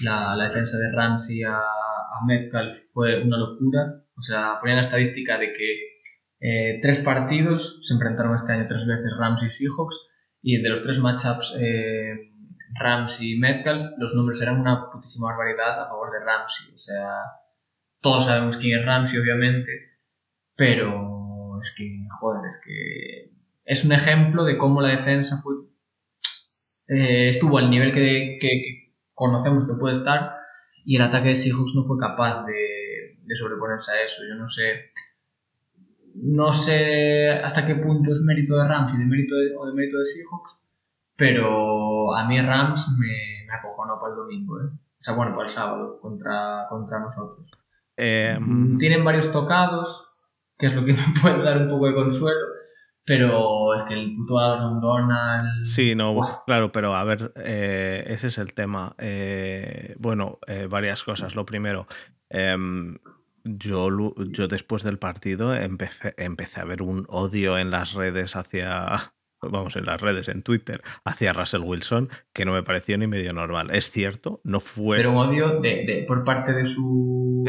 la, 0.03 0.35
la 0.35 0.49
defensa 0.49 0.79
de 0.79 0.91
Rams 0.91 1.29
y 1.31 1.43
a, 1.43 1.57
a, 1.57 2.25
Metcalf 2.27 2.77
fue 2.93 3.23
una 3.23 3.37
locura. 3.37 4.03
O 4.17 4.23
sea, 4.23 4.59
ponía 4.61 4.77
la 4.77 4.83
estadística 4.83 5.39
de 5.39 5.53
que 5.53 5.89
eh, 6.41 6.79
tres 6.81 7.01
partidos 7.01 7.81
se 7.83 7.95
enfrentaron 7.95 8.35
este 8.35 8.53
año 8.53 8.67
tres 8.69 8.87
veces 8.87 9.13
Rams 9.19 9.43
y 9.43 9.51
Seahawks, 9.51 10.09
y 10.41 10.63
de 10.63 10.69
los 10.69 10.83
tres 10.83 10.99
matchups 10.99 11.57
eh, 11.61 12.28
Ramsey 12.75 13.35
y 13.35 13.39
Metcalf, 13.39 13.93
los 13.99 14.15
números 14.15 14.41
eran 14.43 14.61
una 14.61 14.91
putísima 14.91 15.29
barbaridad 15.29 15.83
a 15.83 15.89
favor 15.89 16.11
de 16.13 16.25
Ramsey. 16.25 16.75
O 16.75 16.79
sea, 16.79 17.23
todos 18.01 18.25
sabemos 18.25 18.57
quién 18.57 18.79
es 18.79 18.87
Ramsey, 18.87 19.19
obviamente, 19.19 19.71
pero 20.57 21.59
es 21.61 21.75
que, 21.77 22.07
joder, 22.21 22.47
es 22.49 22.63
que 22.65 23.33
es 23.65 23.85
un 23.85 23.93
ejemplo 23.93 24.45
de 24.45 24.57
cómo 24.57 24.81
la 24.81 24.89
defensa 24.89 25.41
fue, 25.43 25.55
eh, 26.89 27.31
estuvo 27.31 27.59
al 27.59 27.71
nivel 27.71 27.93
que, 27.93 28.39
conocemos 29.15 29.67
que 29.67 29.75
puede 29.75 29.97
estar 29.97 30.37
y 30.85 30.97
el 30.97 31.03
ataque 31.03 31.29
de 31.29 31.37
Seahawks 31.37 31.75
no 31.75 31.85
fue 31.85 31.99
capaz 31.99 32.45
de, 32.47 33.19
de 33.21 33.37
sobreponerse 33.37 33.93
a 33.93 34.03
eso. 34.03 34.23
Yo 34.29 34.37
no 34.37 34.49
sé 34.49 34.85
no 36.23 36.53
sé 36.53 37.31
hasta 37.31 37.67
qué 37.67 37.75
punto 37.77 38.13
es 38.13 38.21
mérito 38.21 38.57
de 38.57 38.67
Ramsey 38.67 38.99
de 38.99 39.05
mérito 39.05 39.35
o 39.59 39.67
de 39.67 39.75
mérito 39.75 39.99
de 39.99 40.05
Seahawks, 40.05 40.65
pero 41.19 42.15
a 42.17 42.25
mí 42.29 42.41
Rams 42.41 42.91
me, 42.97 43.45
me 43.45 43.53
acojonó 43.53 43.99
para 44.01 44.13
el 44.13 44.19
domingo, 44.19 44.61
¿eh? 44.61 44.67
O 44.67 45.03
sea, 45.03 45.15
bueno, 45.15 45.33
para 45.33 45.45
el 45.45 45.49
sábado 45.49 45.99
contra, 46.01 46.67
contra 46.71 47.01
nosotros. 47.01 47.51
Em, 47.97 48.79
Tienen 48.79 49.05
varios 49.05 49.33
tocados, 49.33 50.09
que 50.57 50.69
es 50.69 50.75
lo 50.75 50.85
que 50.85 50.93
me 50.95 51.21
puede 51.21 51.43
dar 51.43 51.63
un 51.63 51.71
poco 51.71 51.89
de 51.89 51.95
consuelo. 51.95 52.47
Pero 53.05 53.75
es 53.75 53.83
que 53.85 53.95
el 53.95 54.15
puto 54.15 54.39
Aaron 54.39 54.81
Donald. 54.81 55.65
Sí, 55.65 55.95
no, 55.97 56.21
claro, 56.47 56.71
pero 56.71 56.95
a 56.95 57.03
ver, 57.03 57.33
eh, 57.37 58.05
ese 58.07 58.29
es 58.29 58.39
el 58.39 58.55
tema. 58.55 58.95
Eh, 58.99 59.97
bueno, 59.99 60.39
eh, 60.47 60.69
varias 60.71 61.03
cosas. 61.03 61.35
Lo 61.35 61.47
primero, 61.47 61.87
em, 62.29 62.99
yo, 63.43 63.89
yo 64.27 64.47
después 64.47 64.85
del 64.85 64.99
partido 64.99 65.55
empecé, 65.55 66.15
empecé 66.19 66.61
a 66.61 66.65
ver 66.65 66.83
un 66.83 67.07
odio 67.09 67.57
en 67.57 67.71
las 67.71 67.95
redes 67.95 68.37
hacia, 68.37 69.15
vamos, 69.43 69.77
en 69.77 69.85
las 69.85 70.01
redes, 70.01 70.29
en 70.29 70.43
Twitter, 70.43 70.83
hacia 71.05 71.33
Russell 71.33 71.63
Wilson, 71.63 72.09
que 72.33 72.45
no 72.45 72.53
me 72.53 72.63
pareció 72.63 72.99
ni 72.99 73.07
medio 73.07 73.33
normal. 73.33 73.71
Es 73.73 73.91
cierto, 73.91 74.41
no 74.45 74.61
fue... 74.61 74.99
Pero 74.99 75.13
un 75.13 75.19
odio 75.19 75.61
de, 75.61 76.05
por 76.07 76.25
parte 76.25 76.53
de 76.53 76.67
su... 76.67 77.45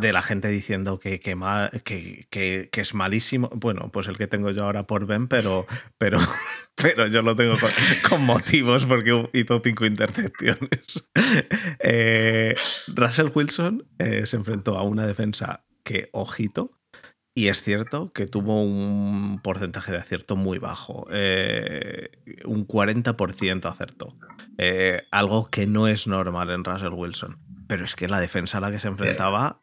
De, 0.00 0.12
la 0.12 0.22
gente 0.22 0.48
diciendo 0.48 0.98
que, 0.98 1.20
que, 1.20 1.34
mal, 1.34 1.70
que, 1.84 2.26
que, 2.30 2.68
es 2.72 2.94
malísimo. 2.94 3.50
Bueno, 3.54 3.90
pues 3.92 4.08
el 4.08 4.16
que 4.16 4.26
tengo 4.26 4.50
yo 4.50 4.64
ahora 4.64 4.86
por 4.86 5.06
Ben, 5.06 5.28
pero, 5.28 5.66
pero, 5.96 6.18
pero 6.74 7.06
yo 7.06 7.22
lo 7.22 7.36
tengo 7.36 7.54
con, 8.08 8.24
motivos 8.24 8.86
porque 8.86 9.28
hizo 9.32 9.60
cinco 9.62 9.86
intercepciones. 9.86 11.04
Eh, 11.80 12.54
Russell 12.88 13.28
Wilson 13.34 13.86
eh, 13.98 14.26
se 14.26 14.36
enfrentó 14.36 14.76
a 14.78 14.82
una 14.82 15.06
defensa 15.06 15.64
que, 15.82 16.08
ojito, 16.12 16.77
y 17.38 17.46
es 17.46 17.62
cierto 17.62 18.12
que 18.12 18.26
tuvo 18.26 18.64
un 18.64 19.38
porcentaje 19.44 19.92
de 19.92 19.98
acierto 19.98 20.34
muy 20.34 20.58
bajo, 20.58 21.06
eh, 21.12 22.10
un 22.44 22.66
40% 22.66 23.70
acertó, 23.70 24.18
eh, 24.56 25.06
algo 25.12 25.48
que 25.48 25.68
no 25.68 25.86
es 25.86 26.08
normal 26.08 26.50
en 26.50 26.64
Russell 26.64 26.94
Wilson. 26.94 27.38
Pero 27.68 27.84
es 27.84 27.94
que 27.94 28.08
la 28.08 28.18
defensa 28.18 28.58
a 28.58 28.60
la 28.60 28.72
que 28.72 28.80
se 28.80 28.88
enfrentaba, 28.88 29.60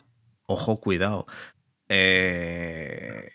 ojo, 0.47 0.79
cuidado. 0.79 1.25
Eh, 1.89 3.33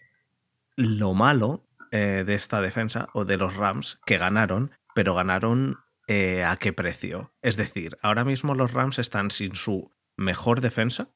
lo 0.75 1.13
malo 1.13 1.67
de 1.93 2.35
esta 2.35 2.63
defensa, 2.63 3.09
o 3.13 3.27
de 3.27 3.37
los 3.37 3.57
Rams, 3.57 3.99
que 4.07 4.17
ganaron, 4.17 4.71
pero 4.95 5.15
ganaron 5.15 5.81
a 6.09 6.57
qué 6.57 6.73
precio. 6.73 7.35
Es 7.43 7.59
decir, 7.59 7.99
ahora 8.01 8.25
mismo 8.25 8.55
los 8.55 8.73
Rams 8.73 8.99
están 8.99 9.31
sin 9.31 9.55
su 9.55 9.91
mejor 10.17 10.63
defensa, 10.63 11.11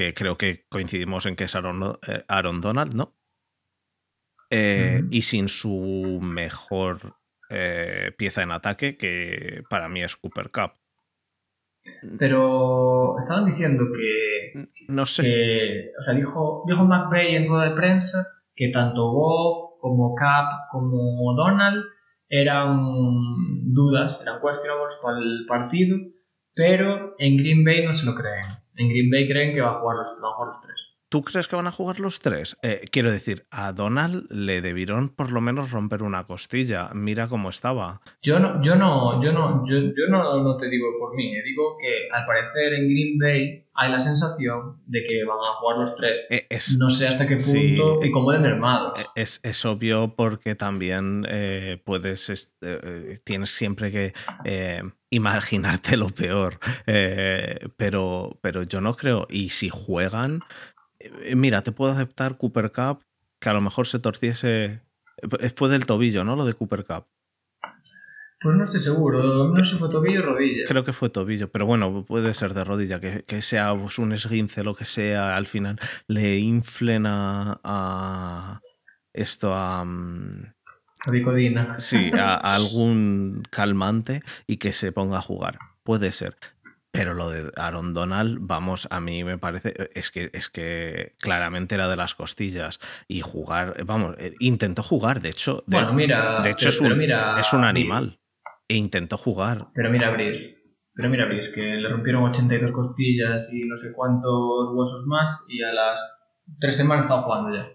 que 0.00 0.14
creo 0.14 0.38
que 0.38 0.64
coincidimos 0.70 1.26
en 1.26 1.36
que 1.36 1.44
es 1.44 1.54
Aaron, 1.54 1.98
eh, 2.08 2.24
Donald, 2.62 2.94
¿no? 2.94 3.18
Eh, 4.48 5.02
y 5.10 5.20
sin 5.20 5.50
su 5.50 6.18
mejor 6.22 7.16
eh, 7.50 8.10
pieza 8.16 8.42
en 8.42 8.50
ataque, 8.50 8.96
que 8.96 9.62
para 9.68 9.90
mí 9.90 10.02
es 10.02 10.16
Cooper 10.16 10.50
Cup. 10.50 10.72
Pero 12.18 13.18
estaban 13.18 13.44
diciendo 13.44 13.84
que. 13.94 14.68
No 14.88 15.06
sé. 15.06 15.92
o 16.00 16.02
sea, 16.02 16.14
dijo, 16.14 16.64
dijo 16.66 16.84
McVeigh 16.84 17.36
en 17.36 17.48
rueda 17.48 17.68
de 17.68 17.76
prensa 17.76 18.26
que 18.54 18.70
tanto 18.70 19.12
Bob 19.12 19.78
como 19.80 20.14
Cap 20.14 20.66
como 20.70 21.34
Donald 21.34 21.84
eran 22.26 22.78
dudas, 23.74 24.18
eran 24.22 24.40
cuestionables 24.40 24.96
para 25.02 25.18
el 25.18 25.44
partido, 25.46 25.98
pero 26.54 27.16
en 27.18 27.36
Green 27.36 27.64
Bay 27.64 27.84
no 27.84 27.92
se 27.92 28.06
lo 28.06 28.14
creen. 28.14 28.59
En 28.76 28.88
Green 28.88 29.10
Bay 29.10 29.28
creen 29.28 29.54
que 29.54 29.60
va 29.60 29.70
a 29.70 29.80
jugar 29.80 29.96
los, 29.96 30.18
los 30.20 30.62
tres. 30.62 30.99
¿Tú 31.10 31.22
crees 31.22 31.48
que 31.48 31.56
van 31.56 31.66
a 31.66 31.72
jugar 31.72 31.98
los 31.98 32.20
tres? 32.20 32.56
Eh, 32.62 32.82
quiero 32.92 33.10
decir, 33.10 33.44
a 33.50 33.72
Donald 33.72 34.26
le 34.30 34.62
debieron 34.62 35.08
por 35.08 35.32
lo 35.32 35.40
menos 35.40 35.72
romper 35.72 36.04
una 36.04 36.24
costilla. 36.24 36.90
Mira 36.94 37.26
cómo 37.26 37.50
estaba. 37.50 38.00
Yo 38.22 38.38
no, 38.38 38.62
yo 38.62 38.76
no, 38.76 39.20
yo 39.22 39.32
no, 39.32 39.66
yo, 39.68 39.76
yo 39.80 40.06
no, 40.08 40.42
no 40.42 40.56
te 40.56 40.70
digo 40.70 40.86
por 41.00 41.16
mí, 41.16 41.34
eh, 41.36 41.42
digo 41.44 41.76
que 41.82 42.08
al 42.16 42.24
parecer 42.24 42.74
en 42.74 42.88
Green 42.88 43.18
Bay 43.18 43.66
hay 43.74 43.90
la 43.90 43.98
sensación 44.00 44.82
de 44.86 45.02
que 45.02 45.24
van 45.24 45.38
a 45.38 45.54
jugar 45.58 45.78
los 45.78 45.96
tres. 45.96 46.26
Eh, 46.30 46.46
es, 46.48 46.78
No 46.78 46.88
sé 46.90 47.08
hasta 47.08 47.26
qué 47.26 47.36
punto 47.36 47.50
Sí. 47.50 47.78
y 48.02 48.10
cómo 48.12 48.30
de 48.30 48.38
mermado. 48.38 48.94
Es, 49.16 49.40
es 49.42 49.64
obvio 49.64 50.14
porque 50.14 50.54
también 50.54 51.26
eh, 51.28 51.82
puedes, 51.84 52.54
tienes 53.24 53.50
siempre 53.50 53.90
que 53.90 54.12
imaginarte 55.10 55.96
lo 55.96 56.08
peor, 56.10 56.58
Eh, 56.86 57.58
pero, 57.76 58.38
pero 58.42 58.62
yo 58.62 58.80
no 58.80 58.94
creo, 58.96 59.26
y 59.28 59.48
si 59.50 59.68
juegan, 59.68 60.40
mira, 61.34 61.62
te 61.62 61.72
puedo 61.72 61.92
aceptar 61.92 62.36
Cooper 62.36 62.72
Cup, 62.72 63.02
que 63.40 63.48
a 63.48 63.52
lo 63.52 63.60
mejor 63.60 63.86
se 63.86 63.98
torciese, 63.98 64.82
eh, 65.40 65.50
fue 65.54 65.68
del 65.68 65.86
tobillo, 65.86 66.24
¿no? 66.24 66.36
Lo 66.36 66.44
de 66.44 66.54
Cooper 66.54 66.84
Cup, 66.84 67.06
Pues 68.42 68.56
no 68.56 68.64
estoy 68.64 68.80
seguro, 68.80 69.48
no 69.48 69.62
sé 69.64 69.72
si 69.72 69.78
fue 69.78 69.90
tobillo 69.90 70.20
o 70.20 70.26
rodilla. 70.34 70.64
creo 70.66 70.84
que 70.84 70.92
fue 70.92 71.10
tobillo, 71.10 71.50
pero 71.50 71.66
bueno, 71.66 72.04
puede 72.06 72.32
ser 72.34 72.54
de 72.54 72.64
rodilla, 72.64 72.98
que, 73.00 73.22
que 73.26 73.42
sea 73.42 73.74
pues, 73.74 73.98
un 73.98 74.12
esguince, 74.12 74.64
lo 74.64 74.74
que 74.74 74.84
sea, 74.86 75.36
al 75.36 75.46
final 75.46 75.78
le 76.06 76.38
inflen 76.38 77.04
a, 77.06 77.60
a 77.62 78.60
esto 79.12 79.54
a... 79.54 79.84
mm, 79.84 80.54
Ricodina. 81.06 81.78
Sí, 81.80 82.10
a, 82.14 82.34
a 82.34 82.54
algún 82.56 83.42
calmante 83.50 84.22
y 84.46 84.56
que 84.58 84.72
se 84.72 84.92
ponga 84.92 85.18
a 85.18 85.22
jugar. 85.22 85.58
Puede 85.82 86.12
ser. 86.12 86.36
Pero 86.92 87.14
lo 87.14 87.30
de 87.30 87.50
Aaron 87.56 87.94
Donald, 87.94 88.38
vamos, 88.40 88.88
a 88.90 89.00
mí 89.00 89.22
me 89.22 89.38
parece. 89.38 89.74
Es 89.94 90.10
que, 90.10 90.30
es 90.32 90.48
que 90.50 91.14
claramente 91.20 91.76
era 91.76 91.88
de 91.88 91.96
las 91.96 92.14
costillas. 92.16 92.80
Y 93.06 93.20
jugar, 93.20 93.84
vamos, 93.84 94.16
eh, 94.18 94.34
intentó 94.40 94.82
jugar, 94.82 95.20
de 95.20 95.28
hecho. 95.28 95.62
De, 95.66 95.76
Bueno, 95.76 95.92
mira, 95.92 96.40
de 96.42 96.50
hecho, 96.50 96.64
pero- 96.66 96.70
es 96.70 96.80
un, 96.80 96.84
pero 96.88 96.96
mira, 96.96 97.40
es 97.40 97.52
un 97.52 97.60
Brice. 97.60 97.70
animal. 97.70 98.18
E 98.68 98.74
intentó 98.76 99.16
jugar. 99.18 99.68
Pero 99.74 99.90
mira, 99.90 100.10
Brice. 100.10 100.56
Pero 100.94 101.08
mira, 101.10 101.26
Brice, 101.26 101.52
que 101.52 101.60
le 101.62 101.88
rompieron 101.88 102.24
82 102.24 102.72
costillas 102.72 103.52
y 103.52 103.64
no 103.64 103.76
sé 103.76 103.92
cuántos 103.94 104.68
huesos 104.74 105.04
más 105.06 105.44
y 105.48 105.62
a 105.62 105.72
las 105.72 106.00
tres 106.60 106.76
semanas 106.76 107.04
estaba 107.04 107.22
jugando 107.22 107.56
ya. 107.56 107.68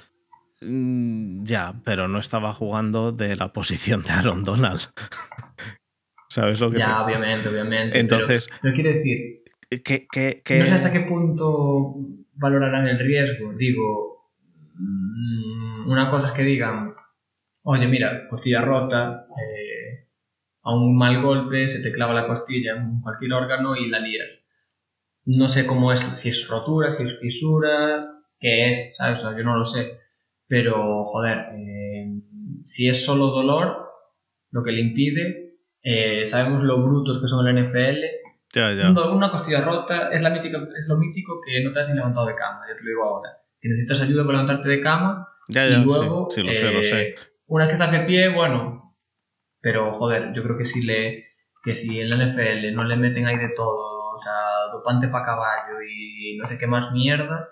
Mm, 0.61 1.43
Ya, 1.45 1.73
pero 1.85 2.07
no 2.09 2.19
estaba 2.19 2.53
jugando 2.53 3.11
de 3.13 3.35
la 3.37 3.53
posición 3.53 4.03
de 4.03 4.09
Aaron 4.09 4.43
Donald. 4.43 4.81
¿Sabes 6.35 6.59
lo 6.59 6.69
que 6.69 6.79
Ya, 6.79 6.97
te- 6.97 7.03
obviamente, 7.05 7.47
obviamente. 7.47 7.97
Entonces- 7.97 8.47
Pero, 8.47 8.59
pero 8.61 8.73
quiero 8.73 8.89
decir, 8.89 9.17
que, 9.69 10.07
que- 10.11 10.41
que- 10.43 10.59
no 10.59 10.65
sé 10.65 10.73
hasta 10.73 10.91
qué 10.91 10.99
punto 10.99 11.95
valorarán 12.33 12.89
el 12.89 12.99
riesgo. 12.99 13.53
Digo, 13.53 14.31
mm, 14.73 15.89
una 15.89 16.09
cosa 16.11 16.27
es 16.27 16.33
que 16.33 16.43
digan, 16.43 16.93
oye, 17.63 17.87
mira, 17.87 18.27
costilla 18.29 18.59
rota, 18.61 19.27
eh, 19.29 20.09
a 20.63 20.75
un 20.75 20.97
mal 20.97 21.21
golpe 21.21 21.69
se 21.69 21.81
te 21.81 21.93
clava 21.93 22.13
la 22.13 22.27
costilla 22.27 22.75
en 22.75 22.99
cualquier 22.99 23.31
órgano 23.31 23.77
y 23.77 23.87
la 23.87 23.99
lías. 23.99 24.45
No 25.23 25.47
sé 25.47 25.65
cómo 25.65 25.93
es, 25.93 26.01
si 26.01 26.27
es 26.29 26.47
rotura, 26.49 26.91
si 26.91 27.03
es 27.03 27.17
fisura, 27.17 28.07
qué 28.39 28.69
es, 28.69 28.97
¿sabes? 28.97 29.19
O 29.23 29.29
sea, 29.29 29.37
yo 29.37 29.43
no 29.45 29.57
lo 29.57 29.63
sé. 29.63 29.99
Pero, 30.47 31.05
joder, 31.05 31.37
eh, 31.53 32.11
si 32.65 32.89
es 32.89 33.05
solo 33.05 33.27
dolor 33.27 33.85
lo 34.51 34.63
que 34.63 34.73
le 34.73 34.81
impide, 34.81 35.44
eh, 35.85 36.25
sabemos 36.25 36.63
lo 36.63 36.81
brutos 36.81 37.21
que 37.21 37.27
son 37.27 37.47
en 37.47 37.55
la 37.55 37.61
NFL. 37.61 38.01
Ya, 38.55 38.71
ya. 38.71 38.89
Una 38.89 39.29
costilla 39.29 39.61
rota 39.61 40.09
es, 40.11 40.21
la 40.21 40.31
mítica, 40.31 40.57
es 40.57 40.87
lo 40.87 40.97
mítico 40.97 41.39
que 41.45 41.63
no 41.63 41.71
te 41.71 41.81
has 41.81 41.89
ni 41.89 41.93
levantado 41.93 42.25
de 42.25 42.33
cama, 42.33 42.61
ya 42.67 42.75
te 42.75 42.83
lo 42.83 42.89
digo 42.89 43.03
ahora. 43.03 43.29
Que 43.61 43.69
necesitas 43.69 44.01
ayuda 44.01 44.23
para 44.23 44.39
levantarte 44.39 44.67
de 44.67 44.81
cama 44.81 45.27
Ya, 45.47 45.67
y 45.67 45.71
ya, 45.71 45.79
sí, 45.79 45.85
luego, 45.85 46.27
sí, 46.29 46.41
lo 46.41 46.53
sé, 46.53 46.71
lo 46.71 46.81
sé. 46.81 47.01
eh, 47.01 47.15
una 47.47 47.65
vez 47.65 47.71
que 47.71 47.83
estás 47.83 47.91
de 47.91 48.05
pie, 48.05 48.29
bueno, 48.29 48.79
pero 49.61 49.93
joder, 49.99 50.33
yo 50.33 50.41
creo 50.41 50.57
que 50.57 50.65
si 50.65 50.81
le 50.83 51.25
que 51.63 51.75
si 51.75 51.99
en 51.99 52.09
la 52.09 52.17
NFL 52.17 52.73
no 52.73 52.87
le 52.87 52.95
meten 52.95 53.27
ahí 53.27 53.37
de 53.37 53.49
todo, 53.55 54.15
o 54.15 54.19
sea, 54.19 54.33
dopante 54.71 55.07
para 55.07 55.25
caballo 55.25 55.81
y 55.81 56.37
no 56.37 56.45
sé 56.47 56.57
qué 56.57 56.67
más 56.67 56.91
mierda, 56.91 57.49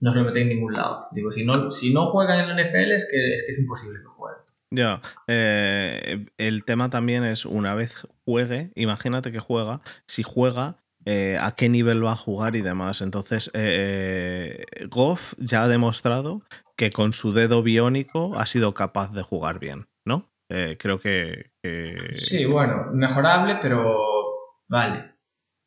no 0.00 0.10
se 0.10 0.18
lo 0.18 0.24
meten 0.24 0.42
en 0.42 0.48
ningún 0.48 0.74
lado. 0.74 1.06
Digo, 1.12 1.30
si 1.30 1.44
no, 1.44 1.70
si 1.70 1.92
no 1.92 2.10
juegan 2.10 2.40
en 2.40 2.48
la 2.48 2.62
NFL 2.62 2.92
es 2.92 3.08
que 3.10 3.34
es, 3.34 3.44
que 3.46 3.52
es 3.52 3.58
imposible 3.58 4.00
que 4.00 4.06
jueguen. 4.06 4.37
Ya, 4.70 5.00
eh, 5.26 6.26
el 6.36 6.64
tema 6.64 6.90
también 6.90 7.24
es 7.24 7.46
una 7.46 7.74
vez 7.74 8.06
juegue, 8.24 8.70
imagínate 8.74 9.32
que 9.32 9.38
juega, 9.38 9.80
si 10.06 10.22
juega, 10.22 10.76
eh, 11.06 11.38
a 11.40 11.52
qué 11.52 11.70
nivel 11.70 12.04
va 12.04 12.12
a 12.12 12.16
jugar 12.16 12.54
y 12.54 12.60
demás. 12.60 13.00
Entonces, 13.00 13.50
eh, 13.54 14.62
Goff 14.90 15.32
ya 15.38 15.62
ha 15.62 15.68
demostrado 15.68 16.40
que 16.76 16.90
con 16.90 17.14
su 17.14 17.32
dedo 17.32 17.62
biónico 17.62 18.38
ha 18.38 18.44
sido 18.44 18.74
capaz 18.74 19.12
de 19.14 19.22
jugar 19.22 19.58
bien, 19.58 19.88
¿no? 20.04 20.30
Eh, 20.50 20.76
creo 20.78 20.98
que- 20.98 21.50
Sí, 22.10 22.44
bueno, 22.44 22.88
mejorable, 22.92 23.58
pero 23.62 23.96
vale. 24.68 25.14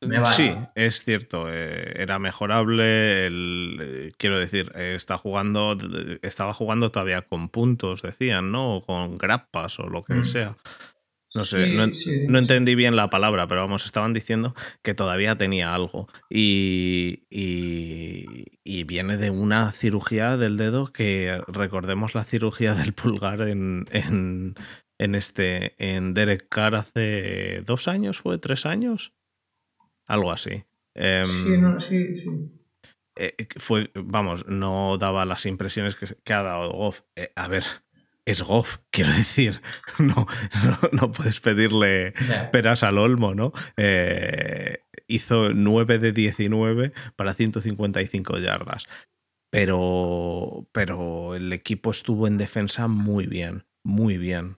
Me 0.02 0.20
vale. 0.20 0.36
Sí, 0.36 0.54
es 0.76 1.04
cierto, 1.04 1.46
eh, 1.50 1.94
era 2.02 2.20
mejorable. 2.20 3.28
el- 3.28 3.78
eh, 3.82 4.12
quiero 4.18 4.38
decir, 4.40 4.72
eh, 4.76 4.94
está 4.96 5.18
jugando, 5.18 5.78
estaba 6.22 6.54
jugando 6.54 6.90
todavía 6.92 7.22
con 7.24 7.50
puntos, 7.50 8.02
decían, 8.02 8.52
¿no? 8.52 8.76
O 8.78 8.82
con 8.86 9.18
grapas 9.18 9.80
o 9.80 9.88
lo 9.88 10.04
que 10.04 10.16
Mm. 10.16 10.24
sea. 10.24 10.56
No 11.34 11.46
sé, 11.46 11.66
Sí, 11.70 11.74
no, 11.74 11.84
en- 11.86 11.96
sí, 11.96 12.12
no 12.28 12.38
sí. 12.40 12.44
entendí 12.44 12.76
bien 12.76 12.98
la 12.98 13.10
palabra, 13.10 13.48
pero 13.48 13.62
vamos, 13.62 13.86
estaban 13.86 14.12
diciendo 14.12 14.54
que 14.82 14.94
todavía 14.94 15.38
tenía 15.38 15.74
algo. 15.74 16.10
Y, 16.30 17.24
y, 17.30 18.60
y 18.66 18.84
viene 18.84 19.16
de 19.16 19.30
una 19.30 19.72
cirugía 19.72 20.36
del 20.36 20.58
dedo 20.58 20.88
que 20.92 21.42
recordemos 21.48 22.16
la 22.16 22.24
cirugía 22.26 22.74
del 22.92 22.94
pulgar 22.94 23.42
en, 23.48 23.86
en, 23.92 24.56
en 25.00 25.16
este, 25.16 25.76
en 25.78 26.14
Derek 26.14 26.48
Carr 26.50 26.76
hace 26.76 27.62
dos 27.66 27.88
años, 27.88 28.20
fue 28.20 28.38
tres 28.38 28.66
años, 28.66 29.14
algo 30.08 30.32
así. 30.32 30.64
Em, 30.94 31.26
Sí, 31.26 31.58
no, 31.58 31.80
sí, 31.80 32.16
sí. 32.16 32.30
eh, 33.16 33.36
fue, 33.58 33.92
vamos, 33.96 34.46
no 34.48 34.98
daba 34.98 35.26
las 35.26 35.46
impresiones 35.46 35.96
que, 35.96 36.08
que 36.24 36.34
ha 36.34 36.44
dado 36.44 36.72
Goff. 36.72 37.02
Eh, 37.16 37.32
a 37.36 37.48
ver, 37.48 37.64
es 38.26 38.42
Goff, 38.42 38.78
quiero 38.92 39.12
decir, 39.12 39.62
no, 40.00 40.16
no, 40.64 40.90
no 40.92 41.12
puedes 41.12 41.40
pedirle 41.40 42.14
peras 42.52 42.84
al 42.84 42.98
olmo, 42.98 43.34
¿no? 43.36 43.52
Eh, 43.78 44.80
hizo 45.08 45.54
9 45.54 46.00
de 46.00 46.12
19 46.12 46.94
para 47.16 47.34
155 47.34 48.38
yardas. 48.40 48.88
Pero, 49.50 50.68
pero 50.72 51.36
el 51.36 51.52
equipo 51.52 51.92
estuvo 51.92 52.26
en 52.28 52.38
defensa 52.38 52.88
muy 52.88 53.28
bien, 53.28 53.66
muy 53.84 54.18
bien. 54.18 54.58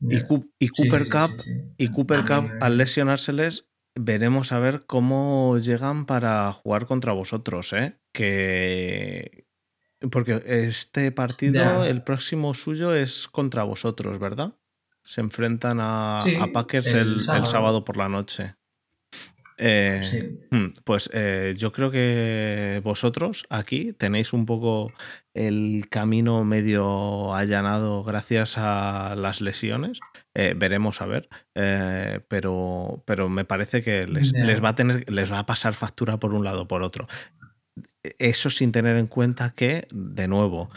Y. 0.00 0.20
Cu- 0.22 0.50
Cooper 0.76 1.04
sí, 1.04 1.08
Cup, 1.10 1.42
sí, 1.42 1.52
sí. 1.54 1.60
y 1.78 1.88
Cooper 1.88 2.24
Cup, 2.24 2.50
al 2.60 2.76
lesionárseles, 2.78 3.68
veremos 3.94 4.52
a 4.52 4.58
ver 4.58 4.84
cómo 4.86 5.58
llegan 5.58 6.06
para 6.06 6.52
jugar 6.52 6.86
contra 6.86 7.12
vosotros, 7.12 7.72
¿eh? 7.72 7.98
Que. 8.12 9.46
Porque 10.12 10.40
este 10.46 11.10
partido, 11.10 11.84
el 11.84 12.02
próximo 12.04 12.54
suyo 12.54 12.94
es 12.94 13.26
contra 13.26 13.64
vosotros, 13.64 14.20
¿verdad? 14.20 14.54
Se 15.02 15.20
enfrentan 15.20 15.78
a, 15.80 16.18
a 16.20 16.52
Packers 16.52 16.86
el 16.88 17.14
el, 17.14 17.46
sábado. 17.46 17.84
por 17.84 17.96
la 17.96 18.08
noche. 18.08 18.54
Eh, 19.60 20.00
Sí. 20.02 20.38
Hmm, 20.50 20.68
Pues 20.84 21.10
eh, 21.12 21.54
yo 21.56 21.72
creo 21.72 21.90
que 21.90 22.80
vosotros 22.84 23.44
aquí 23.50 23.92
tenéis 23.92 24.32
un 24.32 24.46
poco 24.46 24.92
el 25.34 25.86
camino 25.90 26.44
medio 26.44 27.34
allanado 27.34 28.04
gracias 28.04 28.56
a 28.56 29.14
las 29.16 29.40
lesiones. 29.40 29.98
Eh, 30.34 30.54
veremos 30.56 31.02
a 31.02 31.06
ver. 31.06 31.28
Pero, 32.28 33.02
pero 33.04 33.28
me 33.28 33.44
parece 33.44 33.82
que 33.82 34.06
les, 34.06 34.32
les 34.32 34.62
va 34.62 34.70
a 34.70 34.74
tener, 34.74 35.10
les 35.10 35.30
va 35.32 35.40
a 35.40 35.46
pasar 35.46 35.74
factura 35.74 36.18
por 36.18 36.34
un 36.34 36.44
lado 36.44 36.62
o 36.62 36.68
por 36.68 36.82
otro. 36.82 37.06
Eso 38.18 38.48
sin 38.50 38.72
tener 38.72 38.96
en 38.96 39.06
cuenta 39.08 39.50
que, 39.54 39.86
de 39.92 40.28
nuevo, 40.28 40.70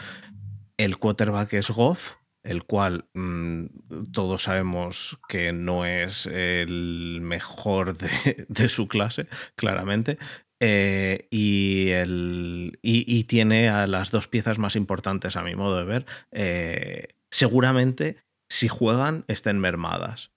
el 0.76 0.98
quarterback 0.98 1.52
es 1.54 1.70
Goff, 1.70 2.14
el 2.42 2.64
cual 2.64 3.06
mm, 3.14 3.66
todos 4.12 4.44
sabemos 4.44 5.18
que 5.28 5.52
no 5.52 5.84
es 5.84 6.26
el 6.26 7.20
mejor 7.22 7.96
de, 7.96 8.68
su 8.68 8.88
clase, 8.88 9.26
claramente. 9.56 10.18
eh, 10.60 11.26
y, 11.30 11.90
el, 11.90 12.78
y 12.82 13.24
tiene 13.24 13.68
a 13.68 13.86
las 13.86 14.10
dos 14.10 14.28
piezas 14.28 14.58
más 14.58 14.76
importantes, 14.76 15.36
a 15.36 15.42
mi 15.42 15.54
modo 15.56 15.78
de 15.78 15.84
ver. 15.84 16.06
eh, 16.32 17.08
seguramente, 17.30 18.16
si 18.48 18.68
juegan, 18.68 19.24
estén 19.28 19.58
mermadas. 19.58 20.32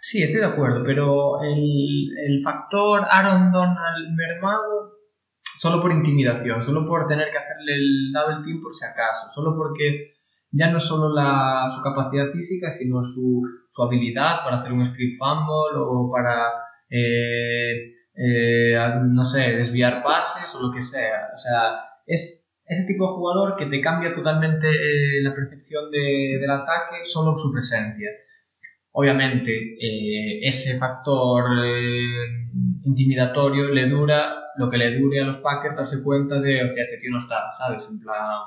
Sí, 0.00 0.22
estoy 0.22 0.40
de 0.40 0.46
acuerdo, 0.48 0.82
pero 0.84 1.42
el, 1.42 2.10
el 2.26 2.42
factor 2.42 3.06
Aaron 3.10 3.50
Donald 3.52 4.14
mermado, 4.14 4.93
solo 5.56 5.80
por 5.80 5.92
intimidación, 5.92 6.62
solo 6.62 6.86
por 6.86 7.06
tener 7.06 7.30
que 7.30 7.38
hacerle 7.38 7.74
el 7.74 8.12
double 8.12 8.44
team 8.44 8.62
por 8.62 8.74
si 8.74 8.84
acaso, 8.84 9.28
solo 9.34 9.56
porque 9.56 10.12
ya 10.50 10.70
no 10.70 10.78
solo 10.78 11.12
la, 11.12 11.68
su 11.74 11.82
capacidad 11.82 12.30
física, 12.30 12.70
sino 12.70 13.02
su, 13.02 13.42
su 13.70 13.82
habilidad 13.82 14.44
para 14.44 14.58
hacer 14.58 14.72
un 14.72 14.82
street 14.82 15.18
fumble 15.18 15.78
o 15.78 16.10
para 16.12 16.52
eh, 16.88 17.94
eh, 18.16 18.76
no 19.10 19.24
sé, 19.24 19.40
desviar 19.40 20.02
pases 20.02 20.54
o 20.54 20.62
lo 20.62 20.72
que 20.72 20.80
sea. 20.80 21.30
O 21.34 21.38
sea, 21.38 21.80
es 22.06 22.46
ese 22.66 22.86
tipo 22.86 23.06
de 23.06 23.14
jugador 23.14 23.56
que 23.56 23.66
te 23.66 23.80
cambia 23.80 24.12
totalmente 24.12 24.68
eh, 24.68 25.22
la 25.22 25.34
percepción 25.34 25.90
de, 25.90 26.38
del 26.40 26.50
ataque 26.50 27.04
solo 27.04 27.36
su 27.36 27.52
presencia. 27.52 28.08
Obviamente, 28.96 29.50
eh, 29.80 30.40
ese 30.46 30.78
factor 30.78 31.44
intimidatorio 32.84 33.68
le 33.68 33.86
dura 33.86 34.44
lo 34.56 34.70
que 34.70 34.76
le 34.78 34.96
dure 34.98 35.20
a 35.20 35.24
los 35.24 35.38
Packers 35.38 35.76
darse 35.76 36.02
cuenta 36.02 36.40
de, 36.40 36.62
hostia, 36.62 36.84
este 36.84 36.98
tío 36.98 37.10
no 37.10 37.18
está, 37.18 37.56
¿sabes? 37.58 37.88
En 37.90 37.98
plan, 37.98 38.42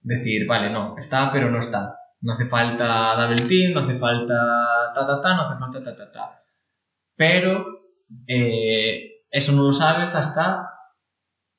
decir, 0.00 0.46
vale, 0.46 0.70
no, 0.70 0.96
está, 0.96 1.32
pero 1.32 1.50
no 1.50 1.58
está. 1.58 1.96
No 2.20 2.32
hace 2.32 2.46
falta 2.46 3.16
double 3.16 3.44
team, 3.48 3.72
no 3.74 3.80
hace 3.80 3.98
falta 3.98 4.34
ta, 4.94 5.06
ta, 5.06 5.20
ta, 5.20 5.34
no 5.34 5.42
hace 5.42 5.58
falta 5.58 5.82
ta, 5.82 5.96
ta, 5.96 6.12
ta. 6.12 6.42
Pero 7.16 7.66
eh, 8.28 9.22
eso 9.30 9.52
no 9.52 9.64
lo 9.64 9.72
sabes 9.72 10.14
hasta 10.14 10.70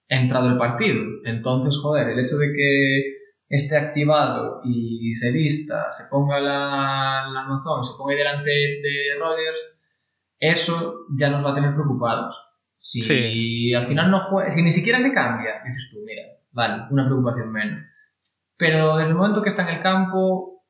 entrado 0.07 0.47
el 0.47 0.57
partido. 0.57 1.03
Entonces, 1.25 1.77
joder, 1.81 2.09
el 2.09 2.19
hecho 2.19 2.37
de 2.37 2.53
que 2.53 3.16
esté 3.49 3.77
activado 3.77 4.61
y 4.63 5.15
se 5.15 5.31
vista, 5.31 5.93
se 5.93 6.05
ponga 6.05 6.39
la, 6.39 7.29
la 7.31 7.41
Amazon, 7.41 7.83
se 7.83 7.97
ponga 7.97 8.11
ahí 8.11 8.17
delante 8.17 8.49
de 8.49 9.17
Rodgers, 9.19 9.77
eso 10.39 11.05
ya 11.17 11.29
nos 11.29 11.45
va 11.45 11.51
a 11.51 11.55
tener 11.55 11.73
preocupados. 11.73 12.35
Si 12.77 13.73
al 13.73 13.87
final 13.87 14.11
no 14.11 14.19
juega, 14.29 14.51
si 14.51 14.61
ni 14.61 14.71
siquiera 14.71 14.99
se 14.99 15.13
cambia, 15.13 15.61
dices 15.65 15.89
tú, 15.91 15.99
mira, 16.05 16.23
vale, 16.51 16.83
una 16.91 17.05
preocupación 17.05 17.51
menos. 17.51 17.83
Pero 18.55 18.97
desde 18.97 19.09
el 19.09 19.15
momento 19.15 19.41
que 19.41 19.49
está 19.49 19.63
en 19.63 19.75
el 19.75 19.81
campo, 19.81 20.63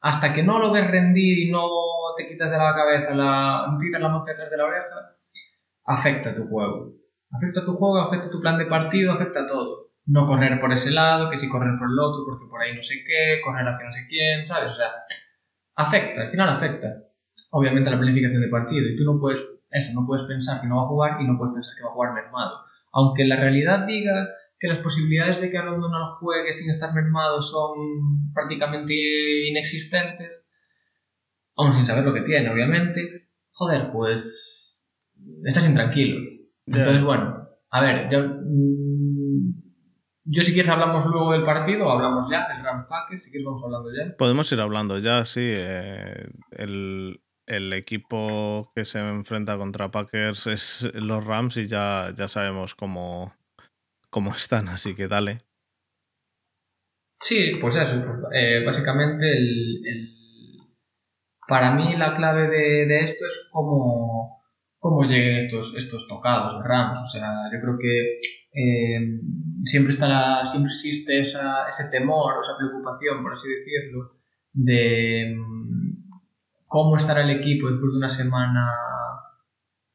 hasta 0.00 0.32
que 0.32 0.42
no 0.42 0.58
lo 0.58 0.72
ves 0.72 0.90
rendir 0.90 1.38
y 1.38 1.50
no 1.50 1.68
te 2.16 2.28
quitas 2.28 2.50
de 2.50 2.56
la 2.56 2.74
cabeza, 2.74 3.14
la, 3.14 3.66
no 3.68 3.78
te 3.78 3.86
quitas 3.86 4.00
la 4.00 4.08
mosca 4.08 4.32
detrás 4.32 4.50
de 4.50 4.56
la 4.56 4.64
oreja, 4.64 5.14
afecta 5.84 6.34
tu 6.34 6.46
juego. 6.48 6.92
Afecta 7.30 7.64
tu 7.64 7.74
juego, 7.76 7.98
afecta 7.98 8.30
tu 8.30 8.40
plan 8.40 8.58
de 8.58 8.66
partido, 8.66 9.12
afecta 9.12 9.46
todo. 9.46 9.87
No 10.08 10.26
correr 10.26 10.60
por 10.60 10.72
ese 10.72 10.90
lado, 10.90 11.30
que 11.30 11.36
si 11.36 11.48
correr 11.48 11.78
por 11.78 11.88
el 11.90 11.98
otro, 11.98 12.24
porque 12.26 12.46
por 12.48 12.62
ahí 12.62 12.74
no 12.74 12.82
sé 12.82 13.04
qué, 13.06 13.40
correr 13.44 13.68
hacia 13.68 13.86
no 13.86 13.92
sé 13.92 14.06
quién, 14.08 14.46
¿sabes? 14.46 14.72
O 14.72 14.74
sea, 14.74 14.90
afecta, 15.76 16.22
al 16.22 16.30
final 16.30 16.48
afecta. 16.48 16.88
Obviamente 17.50 17.90
la 17.90 17.98
planificación 17.98 18.40
de 18.40 18.48
partido. 18.48 18.88
Y 18.88 18.96
tú 18.96 19.04
no 19.04 19.20
puedes, 19.20 19.40
eso, 19.70 19.92
no 19.94 20.06
puedes 20.06 20.26
pensar 20.26 20.60
que 20.60 20.66
no 20.66 20.78
va 20.78 20.82
a 20.84 20.88
jugar 20.88 21.20
y 21.20 21.26
no 21.26 21.36
puedes 21.36 21.54
pensar 21.54 21.76
que 21.76 21.84
va 21.84 21.90
a 21.90 21.92
jugar 21.92 22.14
mermado. 22.14 22.60
Aunque 22.92 23.24
la 23.24 23.36
realidad 23.36 23.86
diga 23.86 24.28
que 24.58 24.68
las 24.68 24.78
posibilidades 24.78 25.40
de 25.40 25.50
que 25.50 25.58
Alonso 25.58 25.88
no 25.88 26.16
juegue 26.16 26.52
sin 26.52 26.70
estar 26.70 26.92
mermado 26.92 27.40
son 27.42 28.32
prácticamente 28.34 28.94
inexistentes, 29.48 30.48
aún 31.56 31.72
sin 31.72 31.86
saber 31.86 32.04
lo 32.04 32.14
que 32.14 32.22
tiene, 32.22 32.50
obviamente, 32.50 33.28
joder, 33.52 33.90
pues 33.92 34.84
estás 35.44 35.68
intranquilo. 35.68 36.18
Entonces, 36.66 37.04
bueno, 37.04 37.48
a 37.70 37.80
ver, 37.80 38.08
yo, 38.10 38.18
yo 40.30 40.42
si 40.42 40.52
quieres 40.52 40.70
hablamos 40.70 41.06
luego 41.06 41.32
del 41.32 41.44
partido 41.44 41.90
hablamos 41.90 42.28
ya 42.30 42.46
del 42.48 42.64
Rams 42.64 42.86
Packers, 42.86 43.24
si 43.24 43.30
quieres 43.30 43.46
vamos 43.46 43.62
hablando 43.64 43.90
ya. 43.92 44.16
Podemos 44.16 44.50
ir 44.52 44.60
hablando 44.60 44.98
ya, 44.98 45.24
sí. 45.24 45.54
Eh, 45.56 46.28
el, 46.50 47.20
el, 47.46 47.72
equipo 47.72 48.70
que 48.74 48.84
se 48.84 48.98
enfrenta 48.98 49.56
contra 49.56 49.90
Packers 49.90 50.46
es 50.46 50.90
los 50.94 51.24
Rams 51.24 51.56
y 51.56 51.66
ya, 51.66 52.12
ya 52.14 52.28
sabemos 52.28 52.74
cómo, 52.74 53.34
cómo 54.10 54.32
están, 54.32 54.68
así 54.68 54.94
que 54.94 55.08
dale. 55.08 55.40
Sí, 57.20 57.56
pues 57.60 57.76
eso, 57.76 58.04
eh, 58.32 58.62
básicamente 58.64 59.26
el 59.26 60.08
para 61.48 61.72
mí 61.72 61.96
la 61.96 62.14
clave 62.14 62.46
de, 62.46 63.00
esto 63.00 63.24
es 63.24 63.48
cómo, 63.50 64.44
cómo 64.78 65.02
lleguen 65.04 65.38
estos, 65.38 65.74
estos 65.76 66.06
tocados 66.06 66.62
de 66.62 66.68
Rams. 66.68 67.00
O 67.00 67.06
sea, 67.06 67.26
yo 67.50 67.58
creo 67.60 67.78
que 67.78 68.18
eh, 68.58 69.20
siempre, 69.64 69.92
está 69.92 70.44
siempre 70.46 70.70
existe 70.70 71.20
esa, 71.20 71.68
ese 71.68 71.90
temor 71.90 72.38
o 72.38 72.40
esa 72.40 72.56
preocupación, 72.58 73.22
por 73.22 73.32
así 73.32 73.48
decirlo, 73.48 74.16
de 74.52 75.36
mm, 75.38 76.18
cómo 76.66 76.96
estará 76.96 77.22
el 77.22 77.38
equipo 77.38 77.70
después 77.70 77.92
de 77.92 77.98
una 77.98 78.10
semana 78.10 78.66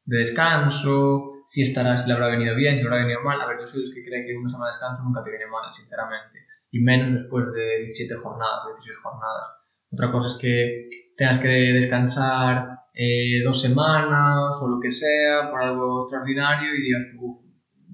de 0.06 0.18
descanso, 0.18 1.44
si 1.46 1.62
estará, 1.62 1.98
si 1.98 2.08
le 2.08 2.14
habrá 2.14 2.28
venido 2.28 2.54
bien, 2.54 2.76
si 2.76 2.82
le 2.82 2.88
habrá 2.88 3.02
venido 3.02 3.22
mal. 3.22 3.40
A 3.40 3.46
ver, 3.46 3.58
yo 3.60 3.66
soy 3.66 3.82
los 3.82 3.94
que 3.94 4.04
creen 4.04 4.24
que 4.26 4.36
una 4.36 4.50
semana 4.50 4.70
de 4.70 4.72
descanso 4.72 5.04
nunca 5.04 5.22
te 5.22 5.30
viene 5.30 5.46
mal, 5.46 5.72
sinceramente. 5.74 6.46
Y 6.70 6.80
menos 6.80 7.20
después 7.20 7.52
de 7.52 7.80
17 7.80 8.14
jornadas, 8.16 8.64
16 8.66 8.98
jornadas. 8.98 9.46
Otra 9.92 10.10
cosa 10.10 10.28
es 10.28 10.38
que 10.40 10.88
tengas 11.16 11.40
que 11.40 11.48
descansar 11.48 12.78
eh, 12.94 13.42
dos 13.44 13.60
semanas 13.60 14.56
o 14.62 14.68
lo 14.68 14.80
que 14.80 14.90
sea 14.90 15.50
por 15.50 15.62
algo 15.62 16.04
extraordinario 16.04 16.74
y 16.74 16.82
digas 16.82 17.04
que 17.10 17.43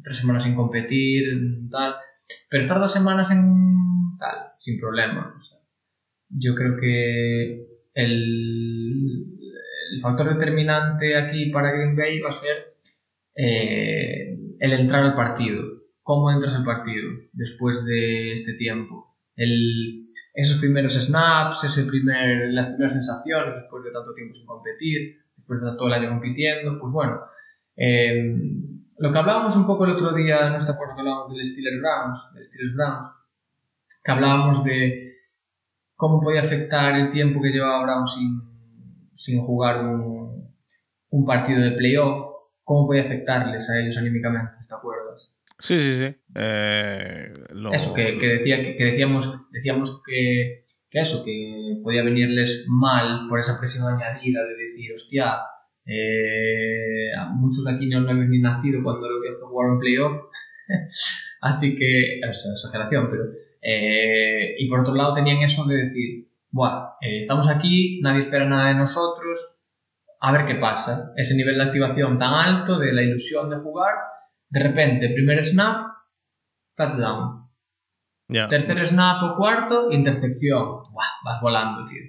tres 0.03 0.19
semanas 0.19 0.45
sin 0.45 0.55
competir, 0.55 1.25
tal. 1.71 1.95
Pero 2.49 2.63
estar 2.63 2.79
dos 2.79 2.93
semanas 2.93 3.31
en 3.31 4.17
tal, 4.19 4.53
sin 4.59 4.79
problema. 4.79 5.35
yo 6.29 6.55
creo 6.55 6.77
que 6.81 7.67
el, 7.95 9.27
el, 9.95 10.01
factor 10.01 10.35
determinante 10.35 11.17
aquí 11.17 11.51
para 11.51 11.73
Green 11.73 11.97
Bay 11.97 12.21
va 12.21 12.29
a 12.29 12.33
ser 12.33 12.73
eh, 13.37 14.39
el 14.59 14.73
entrar 14.73 15.05
al 15.05 15.15
partido. 15.15 15.65
¿Cómo 16.03 16.31
entras 16.31 16.55
al 16.55 16.65
partido 16.65 17.09
después 17.33 17.85
de 17.85 18.33
este 18.33 18.55
tiempo? 18.55 19.17
El, 19.37 20.11
esos 20.35 20.59
primeros 20.59 20.95
snaps, 20.95 21.65
ese 21.65 21.85
primer, 21.85 22.53
las 22.53 22.69
primeras 22.69 22.93
sensaciones 22.93 23.55
después 23.57 23.85
de 23.85 23.93
tanto 23.93 24.15
tiempo 24.15 24.35
sin 24.35 24.47
competir, 24.47 25.19
después 25.37 25.63
de 25.63 25.73
todo 25.77 25.89
el 25.89 25.95
año 25.95 26.11
compitiendo, 26.11 26.79
pues 26.81 26.93
bueno, 26.93 27.21
eh, 27.77 28.37
lo 29.01 29.13
que 29.13 29.19
hablábamos 29.19 29.57
un 29.57 29.67
poco 29.67 29.87
el 29.87 29.93
otro 29.93 30.13
día, 30.13 30.51
no 30.51 30.59
está 30.59 30.77
por 30.77 30.95
que 30.95 31.01
hablábamos 31.01 31.35
del 31.35 31.47
Steelers 31.47 31.81
Browns, 31.81 32.35
del 32.35 32.45
Steelers 32.45 32.75
Browns, 32.77 33.11
que 34.05 34.13
hablábamos 34.13 34.63
de 34.65 35.15
cómo 35.97 36.21
podía 36.21 36.43
afectar 36.43 36.95
el 36.95 37.11
tiempo 37.11 37.41
que 37.41 37.49
llevaba 37.49 37.83
Brown 37.83 38.07
sin, 38.07 38.43
sin 39.17 39.41
jugar 39.41 39.83
un, 39.87 40.55
un 41.09 41.27
partido 41.27 41.63
de 41.63 41.73
playoff, 41.73 42.31
cómo 42.63 42.87
podía 42.87 43.05
afectarles 43.05 43.71
a 43.71 43.81
ellos 43.81 43.97
anímicamente, 43.97 44.53
¿te 44.69 44.75
acuerdas? 44.75 45.35
Sí, 45.59 45.79
sí, 45.79 45.97
sí. 45.97 46.15
Eh, 46.35 47.33
eso, 47.73 47.95
que, 47.95 48.03
decía, 48.03 48.77
que, 48.77 48.85
decíamos, 48.85 49.35
decíamos 49.51 50.03
que, 50.07 50.67
eso, 50.91 51.25
que 51.25 51.81
podía 51.83 52.03
venirles 52.03 52.67
mal 52.69 53.29
por 53.31 53.39
esa 53.39 53.59
presión 53.59 53.89
añadida 53.89 54.45
de 54.45 54.55
decir, 54.57 54.93
hostia, 54.95 55.39
eh, 55.87 57.11
muchos 57.35 57.65
de 57.65 57.73
aquí 57.73 57.89
no, 57.89 57.99
habían 57.99 58.31
ni 58.31 58.41
nacido 58.41 58.83
cuando 58.83 59.09
lo 59.09 59.21
que 59.23 59.41
jugaron 59.41 59.79
playoff, 59.79 60.25
así 61.41 61.77
que, 61.77 62.19
es 62.21 62.47
exageración, 62.53 63.09
pero... 63.11 63.25
Eh, 63.63 64.55
y 64.59 64.69
por 64.71 64.81
otro 64.81 64.95
lado 64.95 65.15
tenían 65.15 65.43
eso 65.43 65.67
de 65.67 65.77
decir, 65.77 66.29
Buah, 66.51 66.95
estamos 67.01 67.49
aquí, 67.49 68.01
nadie 68.03 68.23
espera 68.23 68.49
nada 68.49 68.69
de 68.69 68.75
nosotros, 68.75 69.39
a 70.21 70.33
ver 70.33 70.47
qué 70.47 70.55
pasa. 70.57 71.13
Ese 71.17 71.35
nivel 71.35 71.57
de 71.57 71.65
activación 71.65 72.19
tan 72.19 72.33
alto, 72.33 72.79
de 72.79 72.93
la 72.93 73.03
ilusión 73.03 73.49
de 73.51 73.57
jugar, 73.57 73.95
de 74.51 74.61
repente, 74.61 75.09
primer 75.11 75.45
snap, 75.45 75.87
touchdown. 76.77 77.49
Tercer 78.29 78.87
snap 78.87 79.23
o 79.25 79.37
cuarto, 79.37 79.91
intercepción. 79.91 80.83
vas 81.25 81.41
volando, 81.41 81.85
tío. 81.85 82.03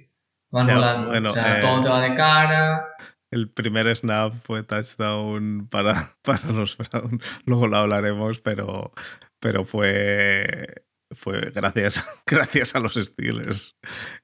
Vas 0.50 0.72
volando. 0.72 1.30
o 1.30 1.32
sea, 1.32 1.60
todo 1.60 1.82
te 1.82 1.88
va 1.88 2.00
de 2.02 2.14
cara. 2.14 2.86
El 3.32 3.48
primer 3.50 3.94
snap 3.96 4.34
fue 4.44 4.62
touchdown 4.62 5.66
para, 5.68 5.94
para 6.22 6.52
los 6.52 6.76
Browns. 6.76 7.24
Luego 7.46 7.66
lo 7.66 7.78
hablaremos, 7.78 8.40
pero, 8.40 8.92
pero 9.40 9.64
fue 9.64 10.84
fue 11.14 11.50
gracias, 11.54 12.22
gracias 12.26 12.74
a 12.74 12.80
los 12.80 12.94
Steelers 12.94 13.76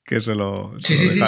que 0.04 0.20
se 0.20 0.34
lo, 0.34 0.72
sí, 0.78 0.96
sí, 0.96 1.10
sí, 1.10 1.20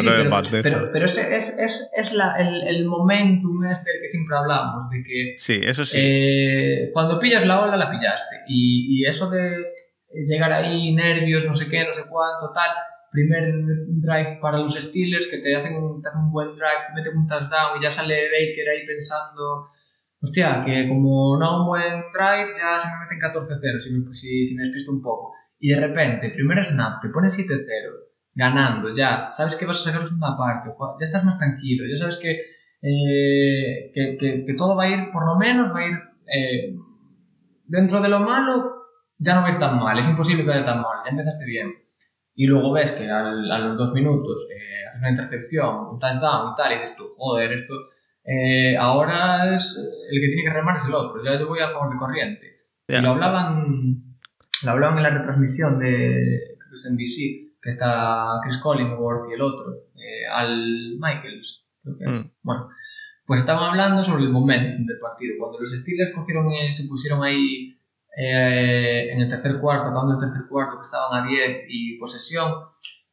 pero, 0.62 0.90
pero, 0.92 1.06
ese 1.06 1.34
es, 1.34 1.58
es, 1.58 1.90
es 1.94 2.12
la, 2.12 2.36
el, 2.38 2.62
el, 2.66 2.86
momentum 2.86 3.62
este 3.64 3.90
del 3.90 4.00
que 4.00 4.08
siempre 4.08 4.36
hablamos, 4.36 4.88
de 4.88 5.02
que 5.02 5.34
sí, 5.36 5.60
eso 5.62 5.84
sí. 5.84 5.98
Eh, 6.00 6.90
cuando 6.94 7.18
pillas 7.20 7.46
la 7.46 7.60
ola 7.60 7.76
la 7.76 7.90
pillaste 7.90 8.36
y, 8.48 9.02
y, 9.02 9.06
eso 9.06 9.28
de 9.30 9.66
llegar 10.26 10.52
ahí 10.52 10.94
nervios, 10.94 11.44
no 11.44 11.54
sé 11.54 11.68
qué, 11.68 11.84
no 11.84 11.92
sé 11.92 12.02
cuánto, 12.08 12.52
tal, 12.54 12.70
primer 13.10 13.52
drive 14.00 14.38
para 14.40 14.58
los 14.58 14.74
Steelers 14.74 15.28
que 15.28 15.38
te 15.38 15.56
hacen 15.56 15.74
un, 15.74 16.02
te 16.02 16.08
hacen 16.08 16.22
un 16.22 16.32
buen 16.32 16.48
drive, 16.48 16.86
te 16.88 16.94
meten 16.94 17.18
un 17.18 17.26
touchdown 17.26 17.78
y 17.78 17.82
ya 17.82 17.90
sale 17.90 18.14
Baker 18.14 18.68
ahí 18.68 18.86
pensando 18.86 19.68
hostia, 20.22 20.62
que 20.64 20.88
como 20.88 21.38
no 21.38 21.62
un 21.62 21.66
buen 21.66 22.02
drive 22.12 22.54
ya 22.56 22.78
se 22.78 22.88
me 22.88 23.00
meten 23.00 23.18
14-0 23.18 23.80
si 23.80 23.90
me, 23.92 24.14
si, 24.14 24.46
si 24.46 24.56
despisto 24.56 24.92
un 24.92 25.02
poco 25.02 25.34
y 25.60 25.68
de 25.68 25.80
repente, 25.80 26.30
primer 26.30 26.64
snap, 26.64 27.02
te 27.02 27.10
pones 27.10 27.38
7-0, 27.38 27.66
ganando, 28.34 28.94
ya, 28.94 29.28
sabes 29.30 29.56
que 29.56 29.66
vas 29.66 29.76
a 29.80 29.90
sacar 29.90 30.06
segunda 30.08 30.36
parte, 30.36 30.70
ya 30.98 31.04
estás 31.04 31.22
más 31.22 31.38
tranquilo, 31.38 31.84
ya 31.86 31.98
sabes 31.98 32.16
que, 32.16 32.40
eh, 32.82 33.92
que, 33.94 34.44
que, 34.46 34.54
todo 34.54 34.74
va 34.74 34.84
a 34.84 34.88
ir, 34.88 35.10
por 35.12 35.26
lo 35.26 35.36
menos, 35.36 35.74
va 35.74 35.80
a 35.80 35.86
ir 35.86 35.96
eh, 36.34 36.74
dentro 37.66 38.00
de 38.00 38.08
lo 38.08 38.20
malo, 38.20 38.86
ya 39.18 39.34
no 39.34 39.42
va 39.42 39.48
a 39.48 39.52
ir 39.52 39.58
tan 39.58 39.78
mal, 39.78 39.98
es 39.98 40.08
imposible 40.08 40.44
que 40.44 40.48
vaya 40.48 40.64
tan 40.64 40.80
mal, 40.80 41.04
ya 41.04 41.10
empezaste 41.10 41.44
bien. 41.44 41.74
Y 42.40 42.46
luego 42.46 42.72
ves 42.72 42.92
que 42.92 43.07
a 43.07 43.22
los 43.22 43.76
dos 43.76 43.92
minutos 43.92 44.46
eh, 44.50 44.87
haces 44.88 45.03
una 45.03 45.11
intercepción, 45.11 45.88
un 45.90 45.98
touchdown 45.98 46.53
y 46.53 46.57
tal, 46.57 46.72
y 46.72 46.74
dices 46.76 46.96
tú, 46.96 47.05
joder, 47.18 47.53
esto 47.53 47.74
eh, 48.24 48.79
ahora 48.79 49.55
es 49.55 49.76
el 49.76 50.20
que 50.22 50.26
tiene 50.29 50.44
que 50.44 50.55
remar 50.55 50.74
es 50.76 50.88
el 50.88 50.94
otro, 50.94 51.22
ya 51.22 51.38
yo 51.38 51.48
voy 51.48 51.61
a 51.61 51.68
favor 51.68 51.92
de 51.92 51.98
corriente. 51.98 52.46
Y 52.88 52.98
lo 52.98 53.11
hablaban, 53.11 54.16
lo 54.62 54.70
hablaban 54.70 54.96
en 54.96 55.03
la 55.03 55.11
retransmisión 55.11 55.79
de 55.81 56.57
NBC, 56.90 57.61
que 57.61 57.70
está 57.72 58.40
Chris 58.42 58.57
Collingworth 58.57 59.31
y 59.31 59.35
el 59.35 59.42
otro, 59.42 59.74
eh, 59.96 60.26
Al 60.33 60.96
Michaels, 60.98 61.66
creo 61.83 61.98
que. 61.98 62.07
Mm. 62.07 62.31
Bueno, 62.42 62.70
pues 63.26 63.40
estaban 63.40 63.68
hablando 63.68 64.03
sobre 64.03 64.22
el 64.24 64.31
momento 64.31 64.83
del 64.90 64.98
partido. 64.98 65.35
Cuando 65.38 65.61
los 65.61 65.79
Steelers 65.79 66.14
cogieron, 66.14 66.50
eh, 66.53 66.72
se 66.72 66.88
pusieron 66.88 67.22
ahí 67.22 67.79
eh, 68.16 69.10
en 69.12 69.20
el 69.20 69.28
tercer 69.28 69.58
cuarto, 69.60 69.88
acabando 69.88 70.14
el 70.14 70.28
tercer 70.28 70.48
cuarto, 70.48 70.78
que 70.78 70.82
estaban 70.82 71.24
a 71.24 71.28
10 71.28 71.66
y 71.68 71.98
posesión, 71.98 72.52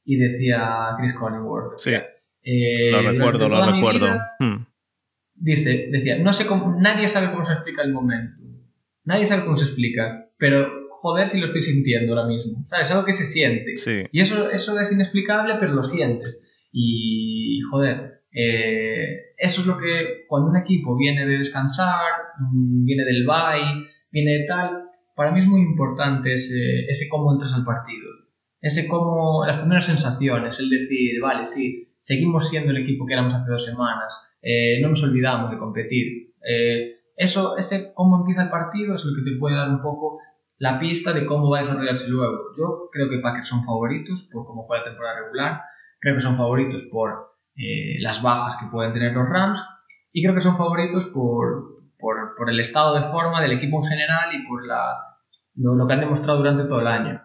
y 0.04 0.18
decía 0.18 0.96
Chris 0.98 1.14
Collingworth. 1.16 1.78
Sí. 1.78 1.94
Eh, 2.44 2.92
lo 2.92 3.02
recuerdo, 3.02 3.50
lo 3.50 3.72
recuerdo. 3.72 4.08
Hmm. 4.40 4.66
Dice, 5.36 5.90
decía, 5.92 6.18
no 6.18 6.34
sé 6.34 6.48
cómo, 6.48 6.76
nadie 6.80 7.08
sabe 7.08 7.32
cómo 7.32 7.46
se 7.46 7.54
explica 7.54 7.84
el 7.84 7.94
momento. 7.94 8.42
Nadie 9.04 9.26
sabe 9.26 9.44
cómo 9.44 9.58
se 9.58 9.66
explica, 9.66 10.30
pero 10.38 10.88
joder 10.90 11.30
si 11.30 11.40
lo 11.40 11.46
estoy 11.46 11.62
sintiendo 11.62 12.14
ahora 12.14 12.28
mismo. 12.28 12.66
¿Sabes? 12.70 12.92
Algo 12.92 13.06
que 13.06 13.14
se 13.14 13.26
siente. 13.26 13.78
Sí. 13.78 14.04
Y 14.12 14.22
eso, 14.22 14.50
eso 14.50 14.80
es 14.80 14.92
inexplicable, 14.92 15.56
pero 15.60 15.74
lo 15.74 15.84
sientes. 15.84 16.44
Y 16.72 17.62
joder, 17.70 18.24
eh, 18.32 19.34
eso 19.38 19.62
es 19.62 19.68
lo 19.68 19.78
que 19.78 20.26
cuando 20.28 20.50
un 20.50 20.58
equipo 20.58 20.98
viene 20.98 21.26
de 21.26 21.38
descansar, 21.40 22.02
mm, 22.40 22.86
viene 22.86 23.04
del 23.04 23.26
bye, 23.26 23.88
viene 24.12 24.32
de 24.32 24.46
tal, 24.48 24.87
para 25.18 25.32
mí 25.32 25.40
es 25.40 25.48
muy 25.48 25.62
importante 25.62 26.36
ese, 26.36 26.86
ese 26.88 27.10
cómo 27.10 27.34
entras 27.34 27.52
al 27.56 27.66
partido. 27.66 28.08
Ese 28.62 28.88
cómo, 28.88 29.44
las 29.48 29.60
primeras 29.60 29.88
sensaciones, 29.88 30.60
el 30.60 30.70
decir, 30.70 31.20
vale, 31.20 31.48
sí, 31.48 31.90
seguimos 31.98 32.48
siendo 32.48 32.70
el 32.72 32.78
equipo 32.78 33.08
que 33.08 33.14
éramos 33.14 33.34
hace 33.34 33.50
dos 33.50 33.66
semanas, 33.66 34.14
eh, 34.44 34.80
no 34.80 34.90
nos 34.90 35.04
olvidamos 35.04 35.50
de 35.50 35.58
competir. 35.58 36.36
Eh, 36.48 36.98
eso, 37.16 37.58
ese 37.58 37.94
cómo 37.96 38.20
empieza 38.20 38.44
el 38.44 38.52
partido 38.52 38.94
es 38.94 39.04
lo 39.04 39.16
que 39.16 39.32
te 39.32 39.40
puede 39.40 39.56
dar 39.56 39.70
un 39.72 39.82
poco 39.82 40.20
la 40.60 40.80
pista 40.80 41.14
de 41.14 41.26
cómo 41.26 41.50
va 41.50 41.58
a 41.58 41.62
desarrollarse 41.62 42.10
luego. 42.10 42.38
Yo 42.56 42.90
creo 42.92 43.10
que 43.10 43.18
Packers 43.18 43.48
son 43.48 43.64
favoritos 43.64 44.30
por 44.32 44.46
cómo 44.46 44.68
fue 44.68 44.78
la 44.78 44.84
temporada 44.84 45.22
regular, 45.22 45.62
creo 46.00 46.14
que 46.14 46.22
son 46.22 46.38
favoritos 46.38 46.84
por 46.92 47.38
eh, 47.56 47.98
las 48.02 48.22
bajas 48.22 48.62
que 48.62 48.70
pueden 48.70 48.94
tener 48.94 49.14
los 49.14 49.28
Rams 49.28 49.66
y 50.14 50.22
creo 50.22 50.36
que 50.36 50.42
son 50.42 50.58
favoritos 50.58 51.06
por, 51.12 51.77
por, 51.98 52.36
por, 52.36 52.50
el 52.50 52.60
estado 52.60 52.96
de 52.96 53.04
forma 53.04 53.42
del 53.42 53.54
equipo 53.54 53.84
en 53.84 53.90
general 53.90 54.36
y 54.36 54.48
por 54.48 54.66
la, 54.66 55.18
lo, 55.56 55.88
que 55.88 55.94
han 55.94 56.00
demostrado 56.00 56.40
durante 56.40 56.66
todo 56.66 56.82
el 56.82 56.88
año. 56.88 57.22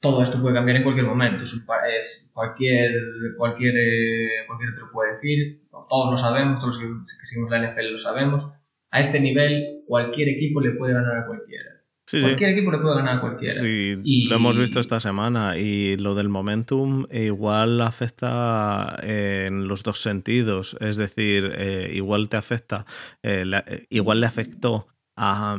Todo 0.00 0.22
esto 0.22 0.40
puede 0.40 0.54
cambiar 0.54 0.76
en 0.76 0.84
cualquier 0.84 1.06
momento, 1.06 1.42
es, 1.42 2.30
cualquier, 2.32 2.92
cualquier, 3.36 3.74
eh, 3.76 4.46
cualquier 4.46 4.70
lo 4.70 4.92
puede 4.92 5.10
decir, 5.10 5.62
todos 5.70 6.10
lo 6.10 6.16
sabemos, 6.16 6.60
todos 6.60 6.76
los 6.76 6.78
que, 6.78 7.16
que 7.18 7.26
seguimos 7.26 7.50
la 7.50 7.72
NFL 7.72 7.92
lo 7.92 7.98
sabemos. 7.98 8.52
A 8.90 9.00
este 9.00 9.18
nivel, 9.18 9.82
cualquier 9.86 10.28
equipo 10.28 10.60
le 10.60 10.72
puede 10.72 10.94
ganar 10.94 11.16
a 11.16 11.26
cualquiera. 11.26 11.77
Cualquier 12.10 12.50
equipo 12.50 12.72
le 12.72 12.78
puede 12.78 12.96
ganar 12.96 13.16
a 13.18 13.20
cualquiera. 13.20 13.54
Sí, 13.54 13.96
lo 14.28 14.36
hemos 14.36 14.56
visto 14.56 14.80
esta 14.80 15.00
semana 15.00 15.58
y 15.58 15.96
lo 15.96 16.14
del 16.14 16.28
momentum 16.28 17.06
igual 17.10 17.80
afecta 17.80 18.96
en 19.02 19.68
los 19.68 19.82
dos 19.82 20.00
sentidos. 20.00 20.76
Es 20.80 20.96
decir, 20.96 21.52
eh, 21.54 21.90
igual 21.94 22.28
te 22.28 22.36
afecta, 22.36 22.86
eh, 23.22 23.44
eh, 23.66 23.86
igual 23.90 24.20
le 24.20 24.26
afectó 24.26 24.88
a, 25.16 25.56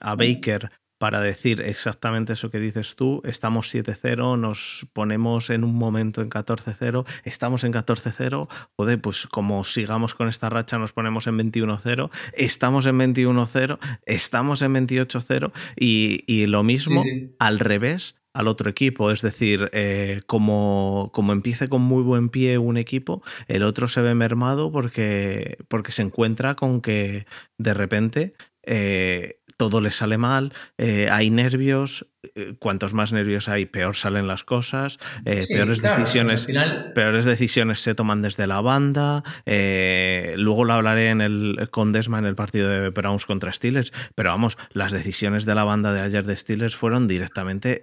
a 0.00 0.16
Baker 0.16 0.70
para 1.02 1.20
decir 1.20 1.60
exactamente 1.62 2.34
eso 2.34 2.48
que 2.48 2.60
dices 2.60 2.94
tú. 2.94 3.22
Estamos 3.24 3.74
7-0, 3.74 4.38
nos 4.38 4.86
ponemos 4.92 5.50
en 5.50 5.64
un 5.64 5.74
momento 5.74 6.22
en 6.22 6.30
14-0, 6.30 7.04
estamos 7.24 7.64
en 7.64 7.72
14-0, 7.72 8.48
joder, 8.76 9.00
pues 9.00 9.26
como 9.26 9.64
sigamos 9.64 10.14
con 10.14 10.28
esta 10.28 10.48
racha 10.48 10.78
nos 10.78 10.92
ponemos 10.92 11.26
en 11.26 11.40
21-0, 11.40 12.08
estamos 12.34 12.86
en 12.86 13.00
21-0, 13.00 13.80
estamos 14.06 14.62
en 14.62 14.74
28-0 14.74 15.50
y, 15.74 16.22
y, 16.28 16.46
lo 16.46 16.62
mismo 16.62 17.02
al 17.40 17.58
revés 17.58 18.14
al 18.32 18.46
otro 18.46 18.70
equipo. 18.70 19.10
Es 19.10 19.22
decir, 19.22 19.70
eh, 19.72 20.20
como, 20.28 21.10
como, 21.12 21.32
empiece 21.32 21.66
con 21.66 21.82
muy 21.82 22.04
buen 22.04 22.28
pie 22.28 22.58
un 22.58 22.76
equipo, 22.76 23.24
el 23.48 23.64
otro 23.64 23.88
se 23.88 24.02
ve 24.02 24.14
mermado 24.14 24.70
porque, 24.70 25.58
porque 25.66 25.90
se 25.90 26.02
encuentra 26.02 26.54
con 26.54 26.80
que 26.80 27.26
de 27.58 27.74
repente 27.74 28.34
eh, 28.64 29.40
todo 29.56 29.80
le 29.80 29.90
sale 29.90 30.18
mal, 30.18 30.52
eh, 30.78 31.08
hay 31.10 31.30
nervios, 31.30 32.06
eh, 32.34 32.54
cuantos 32.58 32.94
más 32.94 33.12
nervios 33.12 33.48
hay, 33.48 33.66
peor 33.66 33.96
salen 33.96 34.26
las 34.26 34.44
cosas, 34.44 34.98
eh, 35.24 35.46
peores, 35.48 35.82
decisiones, 35.82 36.46
peores 36.94 37.24
decisiones 37.24 37.80
se 37.80 37.94
toman 37.94 38.22
desde 38.22 38.46
la 38.46 38.60
banda. 38.60 39.22
luego 39.46 40.64
lo 40.64 40.72
hablaré 40.72 41.10
en 41.10 41.20
el, 41.20 41.68
con 41.70 41.92
Desma 41.92 42.18
en 42.18 42.26
el 42.26 42.34
partido 42.34 42.68
de 42.68 42.90
Browns 42.90 43.26
contra 43.26 43.52
Steelers, 43.52 43.92
pero 44.14 44.30
vamos, 44.30 44.58
las 44.72 44.92
decisiones 44.92 45.44
de 45.44 45.54
la 45.54 45.64
banda 45.64 45.92
de 45.92 46.00
ayer 46.00 46.24
de 46.24 46.36
Steelers 46.36 46.76
fueron 46.76 47.08
directamente 47.08 47.82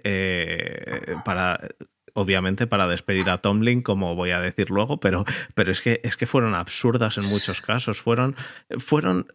para 1.24 1.60
obviamente 2.14 2.66
para 2.66 2.86
despedir 2.86 3.28
a 3.30 3.38
Tomlin, 3.38 3.82
como 3.82 4.14
voy 4.14 4.30
a 4.30 4.40
decir 4.40 4.70
luego, 4.70 5.00
pero, 5.00 5.24
pero 5.54 5.70
es, 5.70 5.80
que, 5.80 6.00
es 6.04 6.16
que 6.16 6.26
fueron 6.26 6.54
absurdas 6.54 7.18
en 7.18 7.24
muchos 7.24 7.60
casos. 7.60 8.00
Fueron, 8.00 8.36
fueron 8.78 9.26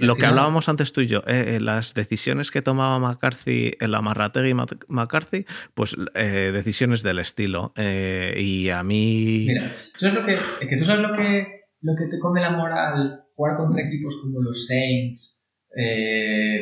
lo 0.00 0.16
que 0.16 0.26
hablábamos 0.26 0.68
antes 0.68 0.92
tú 0.92 1.00
y 1.00 1.06
yo, 1.06 1.20
eh, 1.26 1.56
eh, 1.56 1.60
las 1.60 1.94
decisiones 1.94 2.50
que 2.50 2.62
tomaba 2.62 2.98
McCarthy, 2.98 3.72
el 3.80 3.94
Amarrategui 3.94 4.54
McCarthy, 4.88 5.46
pues 5.74 5.96
eh, 6.14 6.50
decisiones 6.52 7.02
del 7.02 7.18
estilo. 7.18 7.72
y 7.76 8.70
a 8.70 8.82
mí... 8.82 9.46
Mira, 9.48 9.70
tú 9.92 10.00
sabes 10.00 10.14
lo 10.14 10.26
que, 10.26 10.68
que, 10.68 10.76
tú 10.76 10.84
sabes 10.84 11.02
lo 11.02 11.16
que, 11.16 11.46
lo 11.80 11.92
que 11.96 12.06
te 12.10 12.18
come 12.18 12.40
la 12.40 12.50
moral 12.50 13.24
jugar 13.34 13.56
contra 13.56 13.82
equipos 13.82 14.14
como 14.22 14.40
los 14.40 14.66
Saints, 14.66 15.42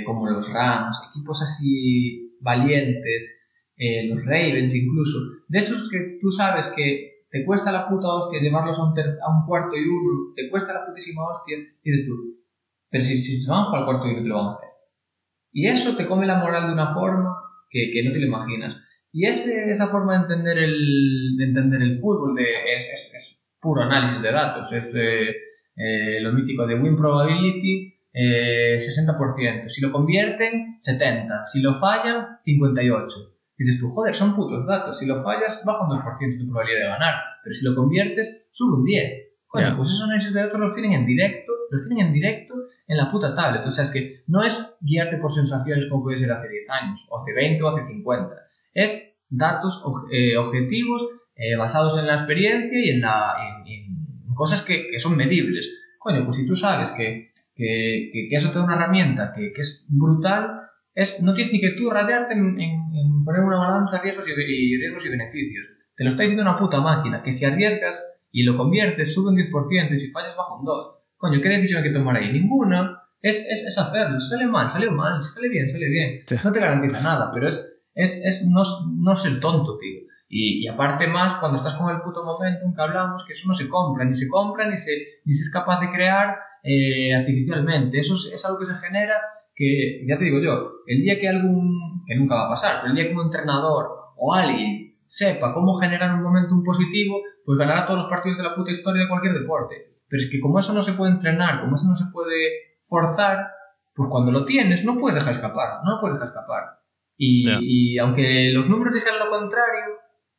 como 0.07 0.29
los 0.31 0.49
Rams, 0.53 0.97
equipos 1.11 1.43
así 1.43 2.37
valientes 2.41 3.40
eh, 3.81 4.07
los 4.09 4.23
Ravens 4.27 4.75
incluso, 4.75 5.19
de 5.49 5.59
esos 5.59 5.91
que 5.91 6.19
tú 6.21 6.31
sabes 6.31 6.67
que 6.77 7.25
te 7.31 7.47
cuesta 7.47 7.73
la 7.73 7.89
puta 7.89 8.09
hostia 8.09 8.43
llevarlos 8.43 8.79
a 8.79 8.85
un, 8.85 8.99
a 8.99 9.39
un 9.41 9.47
cuarto 9.47 9.75
y 9.75 9.89
uno, 9.89 10.35
te 10.37 10.51
cuesta 10.51 10.75
la 10.75 10.85
putísima 10.85 11.23
hostia, 11.25 11.57
y 11.57 11.91
dices 11.91 12.07
tú, 12.07 12.15
pero 12.91 13.05
si, 13.05 13.17
si 13.17 13.41
se 13.41 13.51
van 13.51 13.71
para 13.71 13.79
el 13.79 13.85
cuarto 13.87 14.07
y 14.07 14.13
uno 14.13 14.23
te 14.23 14.29
lo 14.29 14.37
van 14.37 14.47
a 14.47 14.57
hacer. 14.57 14.69
Y 15.53 15.67
eso 15.67 15.97
te 15.97 16.07
come 16.07 16.27
la 16.27 16.41
moral 16.41 16.67
de 16.67 16.75
una 16.75 16.93
forma 16.93 17.35
que, 17.71 17.91
que 17.91 18.05
no 18.05 18.13
te 18.13 18.19
lo 18.19 18.27
imaginas. 18.27 18.77
Y 19.13 19.27
esa 19.27 19.89
forma 19.89 20.13
de 20.13 20.23
entender 20.25 20.59
el, 20.59 21.37
de 21.39 21.45
entender 21.45 21.83
el 21.83 22.01
fútbol 22.01 22.35
de, 22.35 22.75
es, 22.77 22.87
es, 23.15 23.43
puro 23.61 23.83
análisis 23.83 24.21
de 24.21 24.31
datos, 24.31 24.73
es 24.73 24.95
eh, 24.95 26.21
lo 26.21 26.33
mítico 26.33 26.67
de 26.67 26.75
win 26.75 26.97
probability, 26.97 27.95
eh, 28.13 28.77
60%. 28.79 29.69
Si 29.69 29.81
lo 29.81 29.91
convierten, 29.91 30.81
70%. 30.81 31.45
Si 31.45 31.63
lo 31.63 31.79
fallan, 31.81 32.39
58%. 32.47 33.40
Y 33.61 33.65
dices 33.65 33.79
tú, 33.79 33.91
joder, 33.93 34.15
son 34.15 34.35
putos 34.35 34.67
datos. 34.67 34.99
Si 34.99 35.05
lo 35.05 35.23
fallas, 35.23 35.63
baja 35.67 35.85
un 35.85 35.91
2% 35.91 36.39
tu 36.39 36.47
probabilidad 36.49 36.81
de 36.81 36.87
ganar. 36.87 37.15
Pero 37.45 37.53
si 37.53 37.67
lo 37.67 37.75
conviertes, 37.75 38.49
sube 38.53 38.79
un 38.79 38.85
10. 38.85 39.29
Joder, 39.49 39.77
pues 39.77 39.91
esos 39.91 40.05
análisis 40.05 40.33
de 40.33 40.41
datos 40.41 40.59
los 40.59 40.73
tienen 40.73 40.93
en 40.93 41.05
directo, 41.05 41.53
los 41.71 41.87
tienen 41.87 42.07
en 42.07 42.13
directo 42.15 42.55
en 42.89 42.97
la 42.97 43.11
puta 43.11 43.35
tablet. 43.35 43.67
O 43.67 43.71
sea, 43.71 43.85
es 43.85 43.91
que 43.91 44.09
no 44.29 44.43
es 44.43 44.77
guiarte 44.81 45.19
por 45.19 45.31
sensaciones 45.31 45.91
como 45.91 46.05
puede 46.05 46.17
ser 46.17 46.33
hace 46.33 46.49
10 46.49 46.71
años, 46.71 47.07
o 47.11 47.19
hace 47.19 47.35
20 47.35 47.63
o 47.63 47.69
hace 47.69 47.87
50. 47.87 48.35
Es 48.73 49.13
datos 49.29 49.83
eh, 50.11 50.39
objetivos 50.39 51.09
eh, 51.37 51.55
basados 51.57 51.99
en 51.99 52.07
la 52.07 52.15
experiencia 52.15 52.79
y 52.83 52.89
en, 52.89 53.03
la, 53.03 53.35
en, 53.67 54.35
cosas 54.35 54.63
que, 54.63 54.89
que, 54.91 54.99
son 54.99 55.19
medibles. 55.19 55.69
Coño, 55.99 56.25
pues 56.25 56.39
si 56.39 56.47
tú 56.47 56.57
sabes 56.57 56.93
que, 56.93 57.33
que, 57.55 58.11
que, 58.11 58.35
eso 58.35 58.51
te 58.53 58.59
da 58.59 58.65
una 58.65 58.77
herramienta 58.77 59.35
que, 59.37 59.53
que 59.53 59.61
es 59.61 59.85
brutal, 59.91 60.70
es, 60.95 61.23
no 61.23 61.35
tienes 61.35 61.53
ni 61.53 61.61
que 61.61 61.77
tú 61.77 61.91
rayarte 61.91 62.35
en, 62.35 63.25
poner 63.25 63.43
una 63.43 63.59
balanza 63.59 63.97
de 63.97 64.03
riesgos 64.03 64.27
y, 64.29 64.35
riesgos 64.35 65.07
y 65.07 65.09
beneficios. 65.09 65.67
Te 65.97 66.05
lo 66.05 66.11
está 66.11 66.23
diciendo 66.23 66.43
una 66.43 66.59
puta 66.59 66.81
máquina, 66.81 67.23
que 67.23 67.33
si 67.33 67.45
arriesgas 67.45 68.03
y 68.33 68.43
lo 68.45 68.57
conviertes, 68.57 69.13
sube 69.13 69.31
un 69.31 69.37
10% 69.37 69.95
y 69.95 70.01
si 70.01 70.11
fallas 70.11 70.37
baja 70.37 70.55
un 70.55 70.67
2%. 70.67 71.01
Coño, 71.17 71.41
¿qué 71.43 71.49
decisión 71.51 71.83
hay 71.83 71.91
que 71.91 71.99
tomar 71.99 72.17
ahí? 72.17 72.33
Ninguna. 72.33 73.03
Es, 73.21 73.47
es, 73.47 73.67
es 73.67 73.77
hacerlo. 73.77 74.19
Sale 74.21 74.47
mal, 74.47 74.71
sale 74.71 74.91
mal, 74.91 75.23
sale 75.23 75.51
bien, 75.51 75.69
sale 75.69 75.89
bien. 75.89 76.21
No 76.43 76.51
te 76.51 76.61
garantiza 76.61 77.03
nada, 77.03 77.31
pero 77.35 77.49
es, 77.49 77.71
es, 77.95 78.25
es 78.25 78.47
no, 78.49 78.63
no 78.97 79.17
ser 79.17 79.39
tonto, 79.41 79.77
tío. 79.79 80.01
Y, 80.29 80.65
y, 80.65 80.69
aparte 80.69 81.09
más 81.09 81.35
cuando 81.35 81.59
estás 81.59 81.75
con 81.75 81.91
el 81.95 82.01
puto 82.03 82.25
momentum 82.25 82.73
que 82.73 82.81
hablamos, 82.81 83.27
que 83.27 83.33
eso 83.33 83.49
no 83.49 83.55
se 83.55 83.69
compra, 83.69 84.05
ni 84.05 84.15
se 84.15 84.29
compra, 84.29 84.71
ni 84.71 84.77
se, 84.77 84.93
ni 85.25 85.35
se 85.35 85.43
es 85.43 85.51
capaz 85.53 85.81
de 85.81 85.91
crear 85.91 86.39
eh, 86.63 87.15
artificialmente. 87.15 87.99
Eso 87.99 88.15
es, 88.15 88.31
es, 88.33 88.45
algo 88.45 88.61
que 88.61 88.67
se 88.67 88.75
genera 88.75 89.17
que, 89.55 90.05
ya 90.07 90.19
te 90.19 90.25
digo 90.25 90.41
yo, 90.41 90.73
el 90.87 91.03
día 91.03 91.19
que 91.21 91.29
algún, 91.29 92.05
que 92.07 92.17
nunca 92.17 92.35
va 92.35 92.47
a 92.47 92.51
pasar, 92.51 92.81
pero 92.81 92.91
el 92.91 92.97
día 92.97 93.09
que 93.09 93.15
un 93.15 93.27
entrenador 93.27 93.89
o 94.17 94.35
alguien 94.35 94.97
sepa 95.07 95.53
cómo 95.53 95.79
generar 95.79 96.15
un 96.15 96.23
momento 96.23 96.55
positivo, 96.65 97.21
pues 97.45 97.59
ganará 97.59 97.87
todos 97.87 98.01
los 98.01 98.11
partidos 98.11 98.39
de 98.39 98.45
la 98.45 98.55
puta 98.55 98.71
historia 98.71 99.03
de 99.03 99.09
cualquier 99.09 99.35
deporte. 99.35 99.87
Pero 100.09 100.23
es 100.23 100.31
que 100.31 100.41
como 100.41 100.59
eso 100.59 100.73
no 100.73 100.83
se 100.83 100.93
puede 100.93 101.13
entrenar, 101.13 101.61
como 101.61 101.75
eso 101.75 101.89
no 101.89 101.97
se 101.97 102.11
puede 102.13 102.79
forzar, 102.85 103.49
pues 103.95 104.09
cuando 104.09 104.31
lo 104.33 104.45
tienes 104.45 104.85
no 104.85 104.99
puedes 104.99 105.17
dejar 105.17 105.33
escapar, 105.33 105.81
no 105.85 105.97
lo 105.97 106.01
puedes 106.01 106.15
dejar 106.15 106.29
escapar. 106.29 106.65
Y, 107.17 107.45
y 107.61 107.99
aunque 107.99 108.51
los 108.53 108.69
números 108.69 108.95
dijeran 108.95 109.19
lo 109.19 109.31
contrario, 109.31 109.97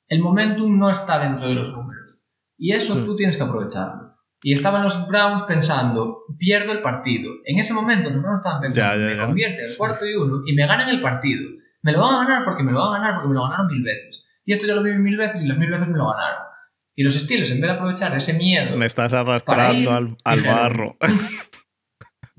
el 0.08 0.20
momentum 0.20 0.78
no 0.78 0.90
está 0.90 1.20
dentro 1.20 1.48
de 1.48 1.56
los 1.56 1.72
números. 1.74 2.22
Y 2.58 2.74
eso 2.74 2.96
tú 3.06 3.16
tienes 3.16 3.38
que 3.38 3.44
aprovecharlo. 3.44 4.11
Y 4.44 4.54
estaban 4.54 4.84
los 4.84 5.08
Browns 5.08 5.44
pensando, 5.44 6.24
pierdo 6.38 6.72
el 6.72 6.82
partido. 6.82 7.32
En 7.46 7.60
ese 7.60 7.74
momento 7.74 8.10
los 8.10 8.22
Browns 8.22 8.40
estaban 8.40 8.62
pensando, 8.62 8.96
Ya, 8.96 9.00
ya, 9.00 9.10
me 9.12 9.16
ya. 9.18 9.26
convierte 9.26 9.64
el 9.64 9.78
cuarto 9.78 10.06
y 10.06 10.16
uno 10.16 10.42
y 10.46 10.54
me 10.54 10.66
ganan 10.66 10.90
el 10.90 11.02
partido. 11.02 11.44
Me 11.84 11.92
lo 11.92 12.00
van 12.02 12.16
a 12.16 12.28
ganar 12.28 12.46
porque 12.46 12.64
me 12.64 12.72
lo 12.72 12.80
van 12.80 12.96
a 12.96 13.00
ganar 13.00 13.16
porque 13.16 13.30
me 13.30 13.36
lo 13.36 13.44
ganaron 13.44 13.68
mil 13.68 13.84
veces. 13.84 14.26
Y 14.46 14.54
esto 14.54 14.66
ya 14.68 14.76
lo 14.76 14.84
viví 14.84 14.98
mil 14.98 15.18
veces 15.18 15.44
y 15.44 15.48
las 15.48 15.58
mil 15.58 15.70
veces 15.70 15.88
me 15.88 15.98
lo 15.98 16.08
ganaron. 16.10 16.44
Y 16.96 17.04
los 17.04 17.14
Steelers, 17.14 17.52
en 17.52 17.62
vez 17.62 17.70
de 17.70 17.76
aprovechar 17.76 18.16
ese 18.16 18.34
miedo... 18.34 18.76
Me 18.78 18.86
estás 18.86 19.12
Para 19.14 19.24
ir, 19.74 19.88
arrastrando 19.88 19.92
al, 19.92 20.18
al 20.24 20.42
barro. 20.46 20.98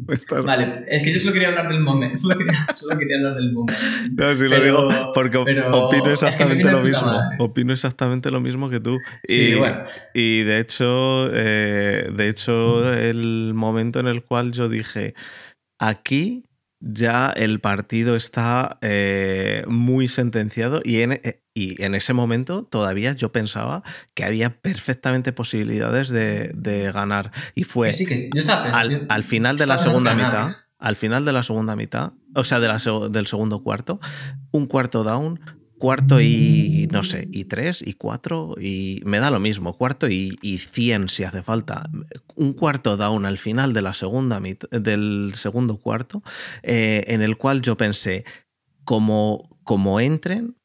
Estás- 0.08 0.44
Vale, 0.44 0.84
es 0.88 1.02
que 1.02 1.12
yo 1.12 1.18
solo 1.20 1.32
quería 1.32 1.48
hablar 1.48 1.68
del 1.68 1.80
momento. 1.80 2.18
Solo 2.22 2.36
quería, 2.38 2.66
solo 2.78 2.98
quería 2.98 3.16
hablar 3.18 3.34
del 3.36 3.52
momento. 3.52 3.80
No, 4.16 4.34
sí 4.36 4.48
lo 4.48 4.60
digo 4.62 4.88
porque 5.14 5.38
pero 5.44 5.70
opino 5.86 6.10
es 6.12 6.20
que 6.20 6.26
me 6.26 6.30
exactamente 6.30 6.70
lo 6.70 6.82
mismo. 6.82 7.06
madre. 7.06 7.36
Opino 7.38 7.72
exactamente 7.72 8.30
lo 8.30 8.40
mismo 8.40 8.68
que 8.70 8.80
tú. 8.80 8.98
Sí, 9.24 9.50
y, 9.50 9.54
bueno. 9.54 9.84
y 10.14 10.42
de 10.42 10.58
hecho, 10.60 11.30
eh, 11.32 12.10
de 12.14 12.28
hecho, 12.28 12.92
el 12.94 13.52
momento 13.54 14.00
en 14.00 14.06
el 14.08 14.22
cual 14.24 14.52
yo 14.52 14.68
dije, 14.68 15.14
aquí 15.78 16.44
ya 16.84 17.30
el 17.30 17.60
partido 17.60 18.16
está 18.16 18.78
eh, 18.82 19.64
muy 19.68 20.08
sentenciado 20.08 20.80
y 20.84 21.00
en, 21.02 21.12
eh, 21.12 21.42
y 21.54 21.80
en 21.82 21.94
ese 21.94 22.12
momento 22.12 22.64
todavía 22.64 23.12
yo 23.12 23.30
pensaba 23.30 23.82
que 24.14 24.24
había 24.24 24.60
perfectamente 24.60 25.32
posibilidades 25.32 26.08
de, 26.08 26.50
de 26.54 26.90
ganar. 26.90 27.30
Y 27.54 27.64
fue 27.64 27.90
Que 27.90 27.94
sí, 27.96 28.06
que 28.06 28.16
sí. 28.16 28.30
Yo 28.34 28.40
estaba 28.40 28.64
pensando. 28.64 28.96
al, 28.96 29.06
al 29.08 29.22
final 29.22 29.58
de 29.58 29.66
la 29.66 29.78
segunda 29.78 30.14
mitad, 30.14 30.30
canales. 30.30 30.56
al 30.78 30.96
final 30.96 31.24
de 31.24 31.32
la 31.32 31.42
segunda 31.42 31.76
mitad, 31.76 32.12
o 32.34 32.42
sea, 32.44 32.58
de 32.58 32.68
la 32.68 32.76
seg- 32.76 33.10
del 33.10 33.26
segundo 33.26 33.62
cuarto, 33.62 34.00
un 34.50 34.66
cuarto 34.66 35.04
down, 35.04 35.38
cuarto 35.82 36.20
y 36.20 36.86
no 36.92 37.02
sé, 37.02 37.26
y 37.32 37.46
tres, 37.46 37.82
y 37.84 37.94
cuatro, 37.94 38.54
y 38.56 39.00
me 39.04 39.18
da 39.18 39.32
lo 39.32 39.40
mismo, 39.40 39.76
cuarto 39.76 40.08
y, 40.08 40.38
y 40.40 40.58
100 40.58 41.08
si 41.08 41.24
hace 41.24 41.42
falta. 41.42 41.90
Un 42.36 42.52
cuarto 42.52 42.96
down 42.96 43.26
al 43.26 43.36
final 43.36 43.72
de 43.72 43.82
la 43.82 43.92
segunda 43.92 44.40
del 44.70 45.32
segundo 45.34 45.78
cuarto, 45.78 46.22
eh, 46.62 47.02
en 47.08 47.20
el 47.20 47.36
cual 47.36 47.62
yo 47.62 47.76
pensé, 47.76 48.24
como, 48.84 49.58
como 49.64 49.98
entren, 49.98 50.56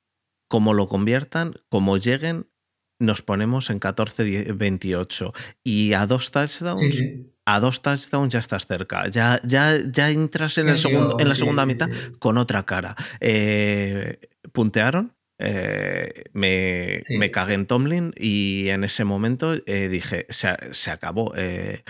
como 0.48 0.76
lo 0.76 0.88
conviertan, 0.88 1.56
como 1.68 1.98
lleguen, 1.98 2.52
nos 3.00 3.24
ponemos 3.24 3.72
en 3.72 3.80
14-28 3.80 5.34
y 5.64 5.94
a 5.94 6.06
dos 6.06 6.30
touchdowns 6.30 6.94
Sí, 6.96 7.00
sí. 7.00 7.34
a 7.46 7.60
dos 7.60 7.82
touchdowns 7.82 8.34
ya 8.34 8.40
estás 8.40 8.68
cerca. 8.68 9.08
Ya, 9.10 9.42
ya, 9.44 9.80
ya 9.92 10.12
entras 10.12 10.60
en, 10.60 10.70
el 10.70 10.78
segundo, 10.78 11.18
en 11.20 11.28
la 11.28 11.36
segunda 11.36 11.66
mitad 11.66 11.90
con 12.20 12.38
otra 12.38 12.68
cara. 12.68 12.96
Eh, 13.20 14.20
puntearon. 14.58 15.14
eh, 15.40 16.24
me, 16.34 17.04
Sí. 17.08 17.16
me 17.20 17.30
cagué 17.30 17.54
en 17.54 17.68
Tomlin 17.68 18.12
y 18.18 18.70
en 18.70 18.84
ese 18.84 19.04
momento 19.06 19.54
eh, 19.68 19.88
dije, 19.88 20.26
se, 20.30 20.56
se 20.72 20.90
acabó. 20.90 21.34
eh, 21.38 21.84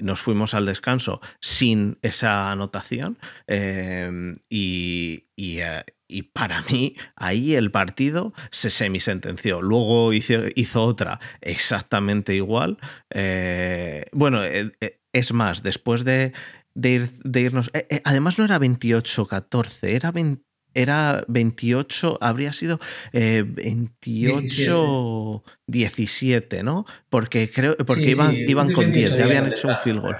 nos 0.00 0.22
fuimos 0.22 0.54
al 0.54 0.64
descanso 0.64 1.20
sin 1.38 1.98
esa 2.00 2.50
anotación 2.50 3.18
eh, 3.48 4.34
y, 4.48 5.24
y, 5.36 5.58
y 6.08 6.22
para 6.22 6.62
mí 6.70 6.94
ahí 7.16 7.54
el 7.54 7.70
partido 7.70 8.32
se 8.50 8.70
semisentenció. 8.70 9.60
Luego 9.60 10.14
hizo, 10.14 10.44
hizo 10.54 10.82
otra 10.82 11.20
exactamente 11.42 12.34
igual. 12.34 12.78
bueno, 14.12 14.40
es 15.12 15.32
más, 15.34 15.62
después 15.62 16.02
de, 16.04 16.32
de, 16.74 16.90
ir- 17.00 17.22
de 17.24 17.40
irnos... 17.42 17.70
eh, 17.74 17.86
eh, 17.90 18.00
además 18.04 18.38
no 18.38 18.44
era 18.46 18.58
28-14, 18.58 19.88
era 19.88 20.12
20 20.12 20.45
era 20.76 21.24
28, 21.28 22.18
habría 22.20 22.52
sido 22.52 22.78
eh, 23.12 23.44
28 23.46 25.42
17, 25.66 26.62
¿no? 26.62 26.84
Porque 27.08 27.50
creo 27.50 27.76
porque 27.78 28.10
Sí, 28.10 28.10
iban, 28.10 28.40
sí, 28.40 28.46
iban 28.46 28.70
con 28.70 28.92
sí, 28.92 28.92
10, 28.92 29.14
sí, 29.14 29.16
ya 29.16 29.24
habían 29.24 29.46
hecho 29.46 29.68
un 29.68 29.76
sí, 29.76 29.82
field 29.82 30.00
goal. 30.00 30.16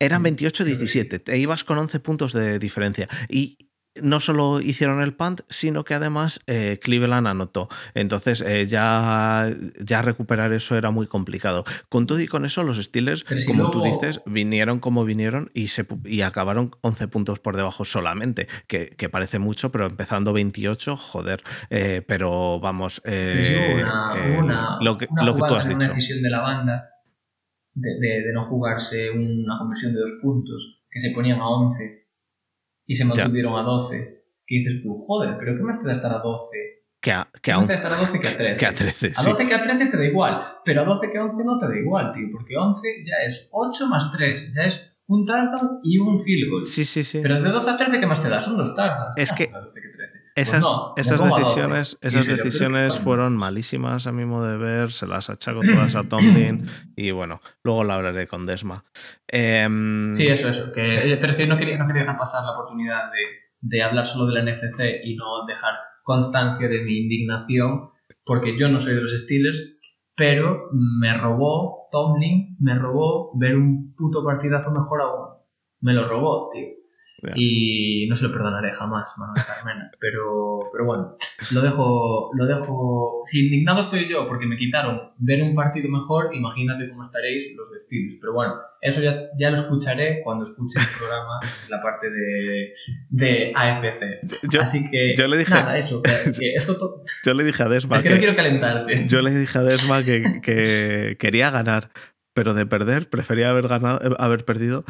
Eran 0.00 0.22
Mm, 0.22 0.24
28-17, 0.24 1.18
te 1.22 1.38
ibas 1.38 1.64
con 1.64 1.78
11 1.78 2.00
puntos 2.00 2.32
de 2.32 2.58
diferencia. 2.58 3.08
Y 3.28 3.69
no 4.00 4.20
solo 4.20 4.60
hicieron 4.60 5.02
el 5.02 5.14
punt, 5.14 5.40
sino 5.48 5.84
que 5.84 5.94
además 5.94 6.40
eh, 6.46 6.78
Cleveland 6.82 7.26
anotó. 7.26 7.68
Entonces 7.94 8.40
eh, 8.46 8.66
ya, 8.66 9.52
ya 9.84 10.02
recuperar 10.02 10.52
eso 10.52 10.76
era 10.76 10.90
muy 10.90 11.06
complicado. 11.08 11.64
Con 11.88 12.06
todo 12.06 12.20
y 12.20 12.28
con 12.28 12.44
eso, 12.44 12.62
los 12.62 12.78
Steelers, 12.78 13.24
si 13.28 13.44
como 13.46 13.70
tú 13.70 13.82
dices, 13.82 14.22
vinieron 14.26 14.78
como 14.78 15.04
vinieron 15.04 15.50
y, 15.54 15.68
se, 15.68 15.86
y 16.04 16.20
acabaron 16.22 16.70
11 16.82 17.08
puntos 17.08 17.40
por 17.40 17.56
debajo 17.56 17.84
solamente, 17.84 18.46
que, 18.68 18.90
que 18.90 19.08
parece 19.08 19.38
mucho, 19.40 19.72
pero 19.72 19.86
empezando 19.86 20.32
28, 20.32 20.96
joder. 20.96 21.42
Eh, 21.70 22.02
pero 22.06 22.60
vamos, 22.60 23.02
eh, 23.04 23.80
una, 23.82 24.12
una, 24.38 24.78
lo 24.80 24.96
que, 24.98 25.08
una 25.10 25.24
lo 25.24 25.34
que 25.34 25.38
tú 25.40 25.44
jugada, 25.46 25.58
has 25.58 25.64
una 25.66 25.74
dicho. 25.74 25.94
decisión 25.94 26.22
de 26.22 26.30
la 26.30 26.40
banda 26.40 26.84
de, 27.74 27.88
de- 28.00 28.22
de 28.26 28.32
no 28.32 28.46
jugarse 28.48 29.10
una 29.10 29.58
conversión 29.58 29.94
de 29.94 30.00
dos 30.00 30.12
puntos, 30.22 30.80
que 30.90 31.00
se 31.00 31.10
ponían 31.10 31.40
a 31.40 31.48
11 31.48 31.99
y 32.90 32.96
se 32.96 33.04
mantuvieron 33.04 33.56
a 33.56 33.62
12. 33.62 34.24
Que 34.44 34.56
dices 34.56 34.82
tú, 34.82 35.04
joder, 35.06 35.36
pero 35.38 35.56
¿qué 35.56 35.62
más 35.62 35.78
te 35.80 35.86
da 35.86 35.92
estar 35.92 36.12
a 36.12 36.18
12? 36.18 36.56
Que 37.00 37.12
a, 37.12 37.28
que 37.32 37.40
¿Qué 37.40 37.52
a 37.52 37.58
más 37.58 37.68
te 37.68 37.74
11 37.74 37.82
da 37.82 37.88
estar 37.88 37.92
a 37.92 38.00
12 38.00 38.20
que 38.20 38.28
a 38.28 38.36
13? 38.36 38.56
que 38.56 38.66
a 38.66 38.72
13, 38.72 39.06
A 39.06 39.22
sí. 39.22 39.30
12 39.30 39.46
que 39.46 39.54
a 39.54 39.62
13 39.62 39.86
te 39.86 39.96
da 39.96 40.04
igual, 40.04 40.44
pero 40.64 40.82
a 40.82 40.84
12 40.84 41.12
que 41.12 41.18
a 41.18 41.24
11 41.24 41.44
no 41.44 41.58
te 41.60 41.68
da 41.68 41.78
igual, 41.78 42.12
tío, 42.12 42.26
porque 42.32 42.56
11 42.56 42.88
ya 43.06 43.24
es 43.24 43.48
8 43.52 43.86
más 43.86 44.10
3, 44.10 44.50
ya 44.56 44.64
es 44.64 44.96
un 45.06 45.24
touchdown 45.24 45.78
y 45.84 45.98
un 45.98 46.24
field 46.24 46.50
goal. 46.50 46.64
Sí, 46.64 46.84
sí, 46.84 47.04
sí. 47.04 47.20
Pero 47.22 47.40
de 47.40 47.48
12 47.48 47.70
a 47.70 47.76
13, 47.76 48.00
¿qué 48.00 48.06
más 48.06 48.20
te 48.22 48.28
da? 48.28 48.40
Son 48.40 48.56
dos 48.56 48.74
touchdowns. 48.74 49.14
Es 49.16 49.32
que 49.32 49.44
a 49.54 49.60
12 49.60 49.80
que 49.80 49.88
13. 49.88 49.99
Esas, 50.40 50.64
Pues 50.64 50.76
no, 50.76 50.92
me 50.96 51.00
esas 51.02 51.20
pongo 51.20 51.34
a 51.34 51.38
12. 51.38 51.50
decisiones, 51.50 51.98
esas 52.00 52.14
dices, 52.20 52.26
"Pero 52.36 52.44
decisiones 52.44 52.98
fueron 52.98 53.36
malísimas 53.36 54.06
a 54.06 54.12
mi 54.12 54.24
modo 54.24 54.46
de 54.46 54.56
ver, 54.56 54.90
se 54.92 55.06
las 55.06 55.30
achaco 55.30 55.60
todas 55.62 55.94
a 55.96 56.02
Tomlin 56.04 56.66
y 56.96 57.10
bueno, 57.10 57.40
luego 57.64 57.84
la 57.84 57.94
hablaré 57.94 58.26
con 58.26 58.44
Desma. 58.46 58.84
Em, 59.28 60.14
Sí, 60.14 60.26
eso, 60.26 60.48
eso. 60.48 60.72
Que, 60.72 60.94
eh, 60.94 61.16
pero 61.20 61.32
es 61.32 61.36
que 61.38 61.46
no 61.46 61.56
quería, 61.56 61.78
no 61.78 61.86
quería 61.86 62.02
dejar 62.02 62.18
pasar 62.18 62.44
la 62.44 62.52
oportunidad 62.52 63.10
de, 63.10 63.18
de 63.60 63.82
hablar 63.82 64.06
solo 64.06 64.26
de 64.26 64.34
la 64.34 64.40
NFC 64.50 65.00
y 65.04 65.16
no 65.16 65.44
dejar 65.46 65.74
constancia 66.02 66.68
de 66.68 66.82
mi 66.82 66.98
indignación, 66.98 67.90
porque 68.24 68.58
yo 68.58 68.68
no 68.68 68.80
soy 68.80 68.94
de 68.94 69.02
los 69.02 69.12
Steelers, 69.16 69.76
pero 70.16 70.68
me 70.72 71.16
robó 71.16 71.88
Tomlin, 71.90 72.56
me 72.60 72.74
robó 72.78 73.30
ver 73.38 73.56
un 73.56 73.94
puto 73.96 74.24
partidazo 74.24 74.70
mejor 74.70 75.00
aún. 75.02 75.28
Me 75.80 75.92
lo 75.94 76.06
robó, 76.08 76.50
tío. 76.52 76.66
Y 77.36 78.06
no 78.08 78.16
se 78.16 78.24
lo 78.24 78.32
perdonaré 78.32 78.72
jamás, 78.72 79.08
Manuel 79.18 79.42
Carmena. 79.46 79.90
Pero, 80.00 80.58
pero 80.72 80.84
bueno, 80.86 81.14
lo 81.52 81.60
dejo, 81.60 82.30
lo 82.34 82.46
dejo. 82.46 83.22
Si 83.26 83.46
indignado 83.46 83.80
estoy 83.80 84.08
yo 84.08 84.26
porque 84.28 84.46
me 84.46 84.56
quitaron 84.56 85.12
ver 85.18 85.42
un 85.42 85.54
partido 85.54 85.88
mejor, 85.88 86.34
imagínate 86.34 86.88
cómo 86.88 87.02
estaréis 87.02 87.54
los 87.56 87.70
vestidos. 87.72 88.14
Pero 88.20 88.32
bueno, 88.32 88.54
eso 88.80 89.02
ya, 89.02 89.14
ya 89.38 89.50
lo 89.50 89.56
escucharé 89.56 90.22
cuando 90.24 90.44
escuche 90.44 90.78
el 90.80 90.86
programa, 90.98 91.38
la 91.68 91.82
parte 91.82 92.10
de, 92.10 92.72
de 93.10 93.52
AFC. 93.54 94.48
yo, 94.50 94.62
Así 94.62 94.90
que, 94.90 95.14
yo 95.16 95.28
le 95.28 95.36
dije- 95.38 95.50
nada, 95.54 95.76
eso. 95.76 96.00
Que, 96.02 96.10
que 96.38 96.52
esto 96.56 96.76
to- 96.78 97.02
yo 97.24 97.34
le 97.34 97.44
dije 97.44 97.62
a 97.62 97.68
Desma 97.68 97.96
es 97.96 98.02
que 98.02 98.10
no 98.10 98.16
quiero 98.18 98.34
calentarte. 98.36 99.06
yo 99.06 99.20
le 99.22 99.30
dije 99.34 99.58
a 99.58 99.62
Desma 99.62 100.02
que, 100.04 100.40
que 100.42 101.16
quería 101.18 101.50
ganar, 101.50 101.90
pero 102.34 102.54
de 102.54 102.64
perder 102.66 103.10
prefería 103.10 103.50
haber 103.50 103.68
ganado, 103.68 104.16
haber 104.18 104.44
perdido 104.44 104.84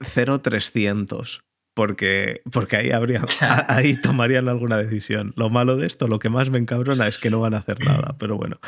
0-300. 0.00 1.40
Porque, 1.76 2.40
porque 2.50 2.76
ahí 2.76 2.90
habría, 2.90 3.20
ahí 3.68 4.00
tomarían 4.00 4.48
alguna 4.48 4.78
decisión. 4.78 5.34
Lo 5.36 5.50
malo 5.50 5.76
de 5.76 5.86
esto, 5.86 6.08
lo 6.08 6.18
que 6.18 6.30
más 6.30 6.48
me 6.48 6.58
encabrona 6.58 7.06
es 7.06 7.18
que 7.18 7.28
no 7.28 7.38
van 7.40 7.52
a 7.52 7.58
hacer 7.58 7.84
nada. 7.84 8.16
Pero 8.18 8.36
bueno, 8.38 8.58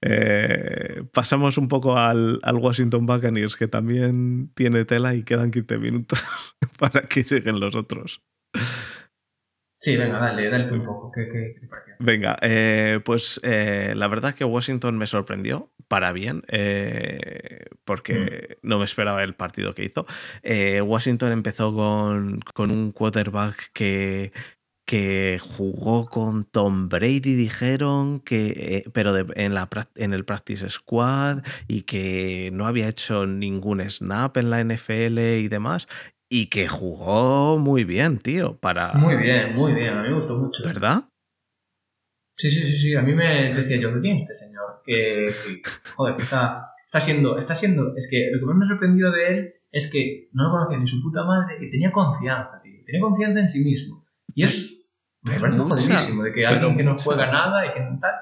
Eh, 0.00 1.02
pasamos 1.12 1.58
un 1.58 1.66
poco 1.66 1.96
al, 1.98 2.38
al 2.44 2.56
Washington 2.56 3.04
Buccaneers, 3.06 3.56
que 3.56 3.66
también 3.66 4.50
tiene 4.54 4.84
tela 4.84 5.14
y 5.16 5.24
quedan 5.24 5.50
15 5.50 5.78
minutos 5.78 6.22
para 6.78 7.02
que 7.02 7.24
lleguen 7.24 7.58
los 7.58 7.74
otros. 7.74 8.22
Sí, 9.82 9.96
venga, 9.96 10.18
dale, 10.20 10.48
dale 10.48 10.72
un 10.72 10.84
poco. 10.84 11.10
¿Qué, 11.12 11.28
qué, 11.28 11.54
qué 11.54 11.60
te 11.60 11.66
pareció? 11.68 11.94
Venga, 11.98 12.36
eh, 12.42 13.00
pues 13.04 13.40
eh, 13.44 13.94
la 13.96 14.08
verdad 14.08 14.34
que 14.34 14.44
Washington 14.44 14.96
me 14.98 15.06
sorprendió 15.06 15.72
para 15.88 16.12
bien, 16.12 16.44
eh, 16.48 17.66
porque 17.84 18.58
no 18.62 18.78
me 18.78 18.84
esperaba 18.84 19.24
el 19.24 19.34
partido 19.34 19.74
que 19.74 19.84
hizo. 19.84 20.06
Eh, 20.42 20.80
Washington 20.82 21.32
empezó 21.32 21.74
con, 21.74 22.40
con 22.54 22.70
un 22.70 22.92
quarterback 22.92 23.72
que, 23.72 24.32
que 24.86 25.38
jugó 25.40 26.06
con 26.08 26.44
Tom 26.44 26.88
Brady, 26.88 27.34
dijeron, 27.36 28.20
que, 28.20 28.82
eh, 28.86 28.90
pero 28.92 29.12
de- 29.14 29.26
en, 29.42 29.54
la, 29.54 29.68
en 29.96 30.14
el 30.14 30.24
Practice 30.24 30.68
Squad 30.70 31.44
y 31.68 31.82
que 31.82 32.50
no 32.52 32.66
había 32.66 32.88
hecho 32.88 33.26
ningún 33.26 33.80
snap 33.90 34.36
en 34.38 34.50
la 34.50 34.60
NFL 34.60 35.38
y 35.40 35.48
demás. 35.48 35.88
Y 36.34 36.46
que 36.46 36.66
jugó 36.66 37.58
muy 37.58 37.84
bien, 37.84 38.16
tío, 38.16 38.56
para... 38.56 38.94
Muy 38.94 39.16
bien, 39.16 39.54
muy 39.54 39.74
bien. 39.74 39.98
A 39.98 40.02
mí 40.02 40.08
me 40.08 40.14
gustó 40.14 40.34
mucho. 40.34 40.62
¿Verdad? 40.64 41.04
Sí, 42.38 42.50
sí, 42.50 42.62
sí, 42.62 42.78
sí. 42.78 42.94
A 42.94 43.02
mí 43.02 43.12
me 43.12 43.52
decía 43.52 43.76
yo, 43.76 43.92
¿quién 44.00 44.16
es 44.16 44.22
este 44.22 44.46
señor? 44.46 44.80
Que, 44.82 45.30
joder, 45.94 46.16
que 46.16 46.22
está, 46.22 46.62
está 46.86 47.02
siendo, 47.02 47.36
está 47.36 47.54
siendo, 47.54 47.94
es 47.96 48.08
que 48.10 48.30
lo 48.32 48.40
que 48.40 48.46
más 48.46 48.56
me 48.56 48.66
sorprendió 48.66 49.10
de 49.10 49.28
él 49.28 49.54
es 49.70 49.90
que 49.92 50.30
no 50.32 50.44
lo 50.44 50.52
conocía 50.52 50.78
ni 50.78 50.86
su 50.86 51.02
puta 51.02 51.22
madre 51.22 51.58
y 51.60 51.70
tenía 51.70 51.92
confianza, 51.92 52.62
tío. 52.62 52.82
Tenía 52.86 53.02
confianza 53.02 53.40
en 53.40 53.50
sí 53.50 53.62
mismo. 53.62 54.02
Y 54.34 54.44
me 54.44 54.48
Pero 55.24 55.40
parece 55.42 55.58
mucha, 55.58 55.76
jodidísimo, 55.76 56.22
de 56.22 56.32
que 56.32 56.46
alguien 56.46 56.76
que 56.78 56.82
no 56.82 56.92
mucha. 56.92 57.04
juega 57.04 57.30
nada 57.30 57.66
y 57.66 57.74
que 57.74 57.80
no 57.80 57.98
tal, 58.00 58.14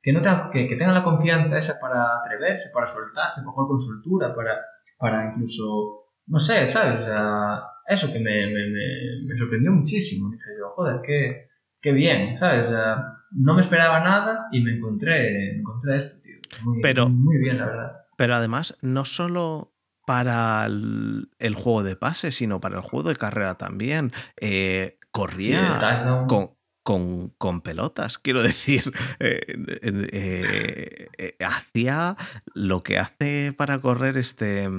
que, 0.00 0.12
no 0.12 0.20
tenga, 0.20 0.50
que, 0.52 0.68
que 0.68 0.76
tenga 0.76 0.92
la 0.92 1.02
confianza 1.02 1.58
esa 1.58 1.80
para 1.80 2.20
atreverse, 2.20 2.70
para 2.72 2.86
soltarse, 2.86 3.40
para 3.40 3.50
jugar 3.50 3.66
con 3.66 3.80
soltura, 3.80 4.32
para, 4.32 4.60
para 4.96 5.32
incluso, 5.32 6.07
no 6.28 6.38
sé, 6.38 6.66
¿sabes? 6.66 7.00
O 7.00 7.04
sea, 7.04 7.62
eso 7.88 8.12
que 8.12 8.18
me, 8.18 8.46
me, 8.46 8.66
me, 8.68 9.26
me 9.26 9.38
sorprendió 9.38 9.72
muchísimo. 9.72 10.30
Dije 10.30 10.44
yo, 10.58 10.70
joder, 10.74 11.00
qué, 11.04 11.48
qué 11.80 11.92
bien, 11.92 12.36
¿sabes? 12.36 12.66
O 12.66 12.70
sea, 12.70 13.04
no 13.32 13.54
me 13.54 13.62
esperaba 13.62 14.00
nada 14.00 14.46
y 14.52 14.60
me 14.62 14.72
encontré, 14.76 15.32
me 15.32 15.58
encontré 15.60 15.96
esto, 15.96 16.20
tío. 16.22 16.36
Muy, 16.64 16.80
Pero- 16.82 17.08
muy 17.08 17.38
bien, 17.38 17.58
la 17.58 17.66
verdad. 17.66 17.92
Pero 18.16 18.34
además, 18.34 18.76
no 18.82 19.04
solo 19.04 19.74
para 20.06 20.64
el, 20.66 21.28
el 21.38 21.54
juego 21.54 21.82
de 21.82 21.94
pase, 21.96 22.30
sino 22.30 22.60
para 22.60 22.76
el 22.76 22.82
juego 22.82 23.08
de 23.10 23.16
carrera 23.16 23.54
también. 23.56 24.10
Eh, 24.40 24.98
corría 25.10 25.78
con, 26.26 26.50
con, 26.88 27.34
con 27.36 27.60
pelotas, 27.60 28.16
quiero 28.16 28.42
decir. 28.42 28.82
eh, 29.20 29.42
eh, 29.82 31.08
eh, 31.18 31.36
hacía 31.44 32.16
lo 32.54 32.82
que 32.82 32.96
hace 32.98 33.52
para 33.52 33.78
correr 33.78 34.16
este 34.16 34.70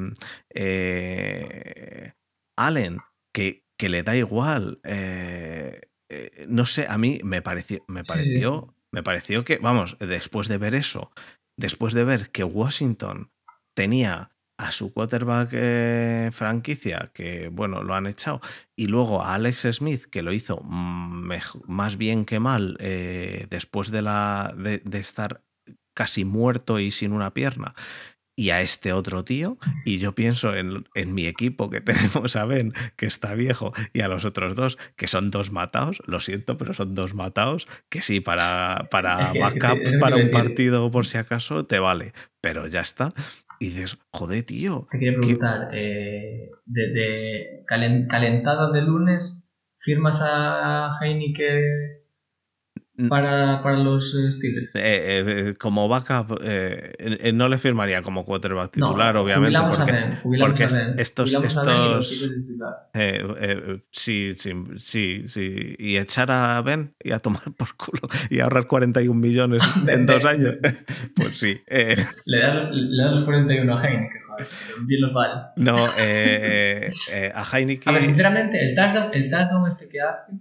eh, 0.49 2.13
Allen, 2.57 2.97
que, 3.31 3.63
que 3.77 3.89
le 3.89 4.01
da 4.01 4.15
igual. 4.15 4.81
no 6.47 6.65
sé, 6.65 6.87
a 6.89 6.97
mí 6.97 7.21
me 7.23 7.43
pareció, 7.43 7.85
me 7.87 8.01
sí. 8.01 8.07
pareció, 8.07 8.75
me 8.91 9.03
pareció 9.03 9.45
que, 9.45 9.57
vamos, 9.57 9.95
después 9.99 10.47
de 10.47 10.57
ver 10.57 10.73
eso, 10.73 11.11
después 11.57 11.93
de 11.93 12.05
ver 12.05 12.31
que 12.31 12.43
Washington 12.43 13.31
tenía 13.75 14.31
a 14.59 14.71
su 14.71 14.93
quarterback 14.93 15.51
eh, 15.53 16.29
franquicia, 16.33 17.11
que 17.13 17.47
bueno, 17.47 17.81
lo 17.81 17.95
han 17.95 18.07
echado, 18.07 18.41
y 18.75 18.87
luego 18.87 19.23
a 19.23 19.35
Alex 19.35 19.67
Smith, 19.71 20.03
que 20.11 20.21
lo 20.21 20.33
hizo 20.33 20.61
más 20.61 21.97
bien 21.97 22.25
que 22.25 22.41
mal 22.41 22.75
eh, 22.81 23.47
después 23.49 23.89
de, 23.89 24.01
la, 24.01 24.53
de, 24.57 24.79
de 24.79 24.99
estar 24.99 25.43
casi 25.93 26.25
muerto 26.25 26.77
y 26.77 26.91
sin 26.91 27.13
una 27.13 27.33
pierna, 27.33 27.73
y 28.35 28.49
a 28.49 28.59
este 28.59 28.91
otro 28.91 29.23
tío, 29.23 29.57
y 29.85 29.99
yo 29.99 30.13
pienso 30.13 30.53
en, 30.53 30.85
en 30.93 31.13
mi 31.13 31.25
equipo 31.25 31.69
que 31.69 31.79
tenemos 31.81 32.35
a 32.35 32.43
Ben, 32.43 32.73
que 32.97 33.05
está 33.05 33.35
viejo, 33.35 33.71
y 33.93 34.01
a 34.01 34.09
los 34.09 34.25
otros 34.25 34.57
dos, 34.57 34.77
que 34.97 35.07
son 35.07 35.31
dos 35.31 35.53
matados, 35.53 36.01
lo 36.05 36.19
siento, 36.19 36.57
pero 36.57 36.73
son 36.73 36.95
dos 36.95 37.13
matados, 37.13 37.65
que 37.87 38.01
sí, 38.01 38.19
para, 38.19 38.89
para 38.91 39.31
backup, 39.39 39.79
para 40.01 40.17
un 40.17 40.31
partido 40.31 40.91
por 40.91 41.05
si 41.05 41.17
acaso, 41.17 41.65
te 41.65 41.79
vale, 41.79 42.11
pero 42.41 42.67
ya 42.67 42.81
está. 42.81 43.13
Y 43.59 43.65
dices, 43.67 43.97
joder, 44.11 44.43
tío, 44.43 44.87
Te 44.91 44.99
quería 44.99 45.19
preguntar, 45.19 45.69
eh, 45.73 46.49
de, 46.65 46.81
de 46.93 47.63
calen- 47.67 48.07
calentada 48.07 48.71
de 48.71 48.81
lunes, 48.81 49.43
¿firmas 49.77 50.21
a 50.23 50.97
Heineken. 51.01 51.98
Para, 53.07 53.61
para 53.63 53.77
los 53.77 54.13
eh, 54.15 54.31
Steelers? 54.31 54.75
Eh, 54.75 55.23
eh, 55.49 55.55
como 55.57 55.87
backup, 55.87 56.39
eh, 56.43 56.91
eh, 56.97 57.31
no 57.31 57.47
le 57.47 57.57
firmaría 57.57 58.01
como 58.01 58.25
quarterback 58.25 58.71
titular, 58.71 59.13
no, 59.13 59.21
obviamente, 59.21 59.59
porque, 59.69 59.91
a 59.91 59.95
Ben, 59.95 60.19
porque 60.39 60.63
a 60.63 60.67
Ben, 60.67 60.95
estos- 60.97 61.33
lo 61.33 61.43
estos- 61.43 62.31
eh, 62.93 63.23
eh, 63.39 63.81
sí, 63.91 64.33
sí, 64.35 64.51
sí, 64.77 65.23
sí, 65.27 65.75
y 65.77 65.97
echar 65.97 66.31
a 66.31 66.61
Ben 66.61 66.93
y 67.03 67.11
a 67.11 67.19
tomar 67.19 67.43
por 67.57 67.75
culo 67.75 68.01
y 68.29 68.39
ahorrar 68.39 68.67
41 68.67 69.19
millones 69.19 69.61
en 69.87 70.05
dos 70.05 70.25
años, 70.25 70.55
pues 71.15 71.37
sí. 71.37 71.57
eh, 71.67 71.95
Le 72.25 72.39
das, 72.39 72.53
das 72.69 72.71
los 73.13 73.23
41 73.25 73.73
a 73.77 73.81
Heineken, 73.87 74.21
bien 74.85 75.01
los 75.01 75.13
vale. 75.13 75.33
no, 75.57 75.87
eh, 75.97 76.91
eh, 77.11 77.31
a 77.33 77.43
Heineken... 77.43 77.89
A 77.89 77.91
ver, 77.93 78.01
sinceramente, 78.03 78.59
el 78.59 78.73
touchdown, 78.73 79.09
el 79.13 79.29
touchdown 79.29 79.67
este 79.69 79.87
que 79.87 80.01
hace, 80.01 80.31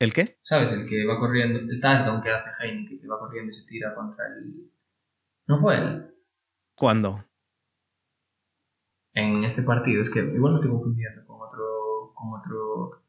¿El 0.00 0.14
qué? 0.14 0.38
¿sabes? 0.42 0.72
El 0.72 0.88
que 0.88 1.04
va 1.06 1.18
corriendo, 1.20 1.58
el 1.58 1.80
touchdown 1.80 2.22
que 2.22 2.30
hace 2.30 2.50
Heineken, 2.58 3.00
que 3.00 3.06
va 3.06 3.18
corriendo 3.18 3.50
y 3.50 3.54
se 3.54 3.66
tira 3.66 3.94
contra 3.94 4.26
el... 4.28 4.72
¿No 5.46 5.60
fue 5.60 5.76
él? 5.76 6.14
¿Cuándo? 6.74 7.22
En 9.12 9.44
este 9.44 9.62
partido, 9.62 10.00
es 10.00 10.10
que 10.10 10.20
igual 10.20 10.54
me 10.54 10.58
estoy 10.60 10.70
confundiendo 10.70 11.26
con 11.26 11.36
otro... 11.42 12.12
Con 12.14 12.40
otro... 12.40 13.02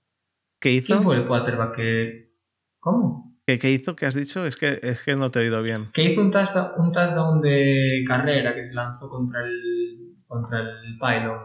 ¿Qué 0.60 0.70
¿Quién 0.70 0.98
hizo? 0.98 1.04
fue 1.04 1.16
el 1.16 1.28
quarterback 1.28 1.76
que... 1.78 2.36
¿Cómo? 2.80 3.38
¿Qué, 3.48 3.58
qué 3.58 3.72
hizo? 3.72 3.96
¿Qué 3.96 4.06
has 4.06 4.16
dicho? 4.16 4.46
Es 4.46 4.58
que, 4.58 4.80
es 4.84 5.02
que 5.04 5.16
no 5.16 5.32
te 5.32 5.40
he 5.40 5.44
oído 5.44 5.62
bien. 5.64 5.92
Que 5.94 6.04
hizo 6.04 6.22
un 6.22 6.30
touchdown, 6.32 6.72
un 6.78 6.92
touchdown 6.92 7.42
de 7.42 8.04
carrera 8.06 8.54
que 8.54 8.66
se 8.66 8.74
lanzó 8.74 9.10
contra 9.10 9.42
el... 9.46 10.18
Contra 10.28 10.60
el 10.60 10.98
pylon. 11.00 11.40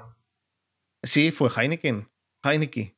Sí, 1.05 1.31
fue 1.31 1.49
Heineken. 1.57 2.09
Heineken. 2.43 2.96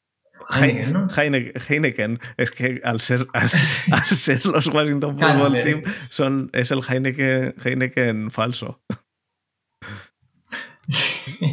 Heineken, 0.50 0.92
¿no? 0.92 1.08
Heine- 1.08 1.52
Heineken. 1.68 2.20
Es 2.36 2.50
que 2.50 2.80
al 2.84 3.00
ser, 3.00 3.26
al, 3.32 3.50
al 3.92 4.04
ser 4.16 4.44
los 4.46 4.66
Washington 4.68 5.18
Football. 5.18 5.60
Team 5.62 5.82
son, 6.08 6.50
es 6.52 6.70
el 6.70 6.80
Heineken, 6.88 7.54
Heineken 7.64 8.30
falso. 8.30 8.80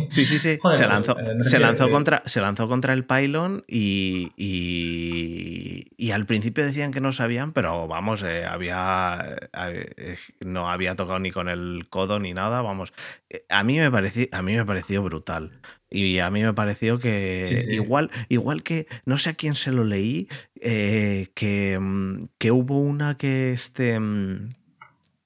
Sí, 0.09 0.23
sí, 0.23 0.39
sí. 0.39 0.57
Joder, 0.61 0.77
se 0.77 0.87
lanzó, 0.87 1.19
eh, 1.19 1.43
se, 1.43 1.59
lanzó 1.59 1.89
contra, 1.91 2.23
se 2.25 2.39
lanzó 2.39 2.69
contra 2.69 2.93
el 2.93 3.03
pylon 3.05 3.65
y, 3.67 4.31
y, 4.37 5.87
y 5.97 6.11
al 6.11 6.25
principio 6.25 6.63
decían 6.65 6.91
que 6.93 7.01
no 7.01 7.11
sabían, 7.11 7.51
pero 7.51 7.85
vamos, 7.87 8.23
eh, 8.23 8.45
había 8.45 9.35
eh, 9.67 10.17
no 10.45 10.69
había 10.69 10.95
tocado 10.95 11.19
ni 11.19 11.31
con 11.31 11.49
el 11.49 11.87
codo 11.89 12.19
ni 12.19 12.33
nada, 12.33 12.61
vamos. 12.61 12.93
Eh, 13.29 13.45
A 13.49 13.65
mí 13.65 13.77
me 13.77 13.91
pareció, 13.91 14.27
a 14.31 14.41
mí 14.41 14.55
me 14.55 14.63
pareció 14.65 15.03
brutal. 15.03 15.59
Y 15.95 16.19
a 16.19 16.29
mí 16.29 16.43
me 16.43 16.53
pareció 16.53 16.99
que 16.99 17.45
Sí, 17.47 17.61
sí. 17.69 17.73
igual, 17.75 18.11
igual 18.29 18.63
que 18.63 18.87
no 19.05 19.17
sé 19.17 19.29
a 19.31 19.33
quién 19.33 19.55
se 19.55 19.71
lo 19.71 19.83
leí, 19.83 20.27
eh, 20.59 21.29
que, 21.35 21.77
mm, 21.79 22.27
que 22.37 22.51
hubo 22.51 22.79
una 22.79 23.15
que 23.17 23.53
este 23.53 23.99
mm, 23.99 24.49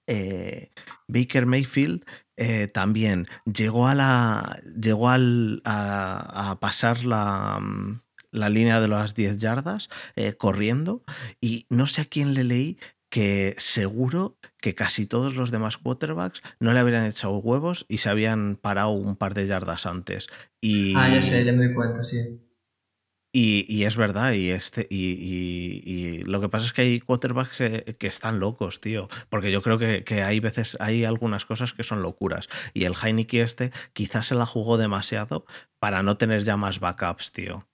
eh, 0.07 0.69
Baker 1.07 1.45
Mayfield 1.45 2.03
eh, 2.37 2.67
también 2.67 3.27
llegó 3.45 3.87
a 3.87 3.95
la. 3.95 4.61
llegó 4.79 5.09
al, 5.09 5.61
a, 5.65 6.51
a 6.51 6.59
pasar 6.59 7.03
la, 7.03 7.59
mm, 7.61 7.99
la 8.31 8.49
línea 8.49 8.79
de 8.79 8.87
las 8.87 9.13
10 9.15 9.37
yardas 9.39 9.89
eh, 10.15 10.33
corriendo. 10.33 11.03
Y 11.41 11.65
no 11.69 11.87
sé 11.87 12.01
a 12.01 12.05
quién 12.05 12.33
le 12.33 12.43
leí 12.43 12.77
que 13.09 13.55
seguro 13.57 14.37
que 14.61 14.75
casi 14.75 15.07
todos 15.07 15.35
los 15.35 15.51
demás 15.51 15.77
quarterbacks 15.77 16.41
no 16.59 16.73
le 16.73 16.79
habrían 16.79 17.05
echado 17.05 17.37
huevos 17.37 17.85
y 17.89 17.97
se 17.97 18.09
habían 18.09 18.55
parado 18.55 18.91
un 18.91 19.15
par 19.15 19.33
de 19.33 19.47
yardas 19.47 19.85
antes. 19.85 20.27
Y, 20.61 20.95
Ah, 20.95 21.09
ya 21.09 21.21
sé, 21.21 21.43
ya 21.45 21.51
me 21.53 21.67
di 21.67 21.73
cuenta, 21.73 22.03
sí. 22.03 22.17
y, 23.31 23.65
y 23.69 23.83
es 23.85 23.95
verdad, 23.95 24.33
y, 24.33 24.49
este, 24.49 24.87
y, 24.89 25.11
y- 25.13 25.83
y 25.85 26.23
lo 26.23 26.41
que 26.41 26.49
pasa 26.49 26.65
es 26.65 26.73
que 26.73 26.81
hay 26.81 26.99
quarterbacks 26.99 27.57
que, 27.57 27.95
que 27.99 28.07
están 28.07 28.39
locos, 28.39 28.81
tío. 28.81 29.07
Porque 29.29 29.51
yo 29.51 29.61
creo 29.61 29.77
que, 29.77 30.03
que 30.03 30.23
hay 30.23 30.39
veces, 30.39 30.77
hay 30.79 31.03
algunas 31.05 31.45
cosas 31.45 31.73
que 31.73 31.83
son 31.83 32.01
locuras. 32.01 32.49
Y 32.73 32.85
el 32.85 32.95
Heineken 32.95 33.41
este 33.41 33.71
quizás 33.93 34.27
se 34.27 34.35
la 34.35 34.45
jugó 34.47 34.77
demasiado 34.77 35.45
para 35.79 36.01
no 36.03 36.17
tener 36.17 36.41
ya 36.43 36.57
más 36.57 36.79
backups, 36.79 37.31
tío. 37.31 37.67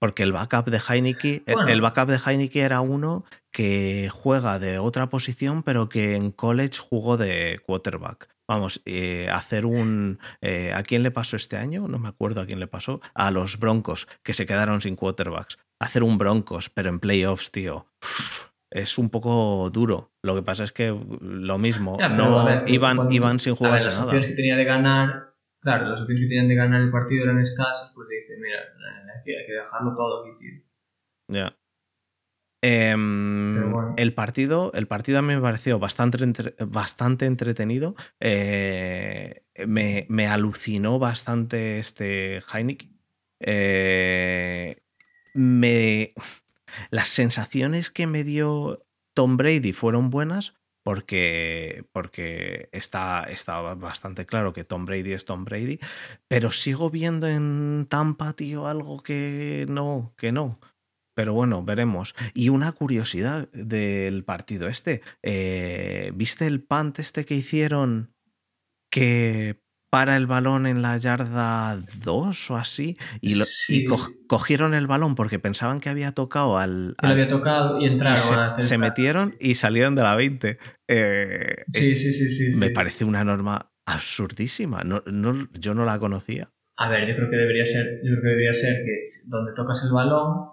Porque 0.00 0.22
el 0.22 0.32
backup 0.32 0.66
de 0.70 0.80
Heineken, 0.80 1.42
el- 1.46 1.54
Bueno. 1.54 1.68
el 1.68 1.80
backup 1.82 2.08
de 2.08 2.18
Heineken 2.24 2.62
era 2.64 2.80
uno 2.80 3.24
que 3.52 4.08
juega 4.10 4.58
de 4.58 4.78
otra 4.78 5.08
posición, 5.08 5.62
pero 5.62 5.88
que 5.88 6.16
en 6.16 6.30
college 6.32 6.78
jugó 6.78 7.16
de 7.16 7.60
quarterback. 7.64 8.28
Vamos, 8.48 8.80
eh, 8.86 9.28
hacer 9.32 9.64
un. 9.66 10.18
eh, 10.40 10.72
¿A 10.74 10.82
quién 10.82 11.02
le 11.04 11.10
pasó 11.12 11.36
este 11.36 11.56
año? 11.56 11.86
No 11.86 11.98
me 11.98 12.08
acuerdo 12.08 12.40
a 12.40 12.46
quién 12.46 12.58
le 12.58 12.66
pasó. 12.66 13.00
A 13.14 13.30
los 13.30 13.58
Broncos, 13.60 14.08
que 14.24 14.32
se 14.32 14.46
quedaron 14.46 14.80
sin 14.80 14.96
quarterbacks. 14.96 15.58
Hacer 15.80 16.02
un 16.02 16.18
Broncos, 16.18 16.68
pero 16.70 16.88
en 16.88 16.98
playoffs, 16.98 17.52
tío. 17.52 17.86
Uf, 18.02 18.46
es 18.72 18.98
un 18.98 19.08
poco 19.10 19.70
duro. 19.70 20.10
Lo 20.22 20.34
que 20.34 20.42
pasa 20.42 20.64
es 20.64 20.72
que 20.72 20.88
lo 21.20 21.58
mismo. 21.58 21.96
Ya, 22.00 22.08
no 22.08 22.44
ver, 22.44 22.64
iban, 22.68 22.96
cuando- 22.96 23.14
iban 23.14 23.38
sin 23.38 23.50
A 23.52 23.54
ver, 23.54 23.58
jugarse 23.58 23.86
las 23.88 23.98
nada. 23.98 24.12
que 24.20 24.26
tenía 24.28 24.56
de 24.56 24.64
ganar, 24.64 25.29
claro, 25.60 25.88
las 25.88 26.00
opciones 26.00 26.22
que 26.22 26.28
tenían 26.28 26.48
de 26.48 26.54
ganar 26.54 26.80
el 26.82 26.90
partido 26.90 27.24
eran 27.24 27.38
escasas, 27.40 27.92
pues 27.94 28.08
dice, 28.08 28.36
mira, 28.40 28.58
hay 28.58 29.22
que, 29.24 29.38
hay 29.38 29.46
que 29.46 29.52
dejarlo 29.52 29.94
todo 29.96 30.24
aquí, 30.24 30.38
tío. 30.38 30.62
Ya. 31.28 31.52
Em, 32.62 33.54
Pero 33.54 33.70
bueno. 33.70 33.94
El 33.96 34.12
partido, 34.12 34.70
el 34.74 34.86
partido 34.86 35.18
a 35.18 35.22
mí 35.22 35.34
me 35.34 35.40
pareció 35.40 35.78
bastante, 35.78 36.22
entre- 36.22 36.54
bastante 36.66 37.24
entretenido. 37.26 37.94
Eh, 38.20 39.44
me, 39.66 40.06
me 40.10 40.26
alucinó 40.26 40.98
bastante 40.98 41.78
este 41.78 42.42
Heineken. 42.52 42.98
Eh, 43.40 44.82
me, 45.32 46.12
las 46.90 47.08
sensaciones 47.08 47.90
que 47.90 48.06
me 48.06 48.24
dio 48.24 48.84
Tom 49.14 49.36
Brady 49.38 49.72
fueron 49.72 50.10
buenas 50.10 50.54
porque, 50.82 51.84
porque 51.92 52.68
está, 52.72 53.24
está 53.24 53.60
bastante 53.74 54.26
claro 54.26 54.52
que 54.52 54.64
Tom 54.64 54.86
Brady 54.86 55.12
es 55.12 55.24
Tom 55.24 55.44
Brady, 55.44 55.78
pero 56.28 56.50
sigo 56.50 56.90
viendo 56.90 57.28
en 57.28 57.86
Tampa, 57.88 58.32
tío, 58.32 58.66
algo 58.66 59.02
que 59.02 59.66
no, 59.68 60.14
que 60.16 60.32
no. 60.32 60.58
Pero 61.14 61.34
bueno, 61.34 61.62
veremos. 61.62 62.14
Y 62.34 62.48
una 62.48 62.72
curiosidad 62.72 63.50
del 63.52 64.24
partido 64.24 64.68
este. 64.68 65.02
eh, 65.22 66.12
¿Viste 66.14 66.46
el 66.46 66.62
punt 66.62 66.98
este 66.98 67.26
que 67.26 67.34
hicieron 67.34 68.14
que 68.90 69.60
para 69.90 70.16
el 70.16 70.26
balón 70.26 70.66
en 70.66 70.82
la 70.82 70.96
yarda 70.96 71.78
2 72.04 72.50
o 72.52 72.56
así? 72.56 72.96
Y, 73.20 73.34
lo- 73.34 73.44
y 73.68 73.84
co- 73.84 74.10
cogieron 74.28 74.72
el 74.74 74.86
balón 74.86 75.14
porque 75.16 75.38
pensaban 75.38 75.80
que 75.80 75.88
había 75.88 76.12
tocado 76.12 76.58
al... 76.58 76.94
Al- 76.98 77.10
había 77.12 77.28
tocado 77.28 77.78
y 77.80 77.84
y 77.84 77.86
entraron 77.88 78.16
se, 78.18 78.34
a 78.34 78.46
hacer 78.48 78.64
se 78.64 78.78
metieron 78.78 79.34
y 79.40 79.56
salieron 79.56 79.94
de 79.96 80.02
la 80.02 80.14
20. 80.16 80.58
Eh, 80.88 81.64
Sí, 81.72 81.96
sí, 81.96 82.12
sí, 82.12 82.28
sí. 82.30 82.58
me 82.58 82.68
sí. 82.68 82.72
parece 82.72 83.04
una 83.04 83.24
norma 83.24 83.72
absurdísima. 83.86 84.82
No, 84.84 85.02
no, 85.06 85.48
yo 85.58 85.74
no 85.74 85.84
la 85.84 85.98
conocía. 85.98 86.50
A 86.76 86.88
ver, 86.88 87.06
yo 87.08 87.14
creo 87.16 87.28
que 87.28 87.36
debería 87.36 87.66
ser, 87.66 88.00
yo 88.04 88.10
creo 88.12 88.22
que 88.22 88.28
debería 88.28 88.52
ser 88.52 88.74
que 88.84 89.04
donde 89.26 89.52
tocas 89.54 89.82
el 89.84 89.92
balón, 89.92 90.48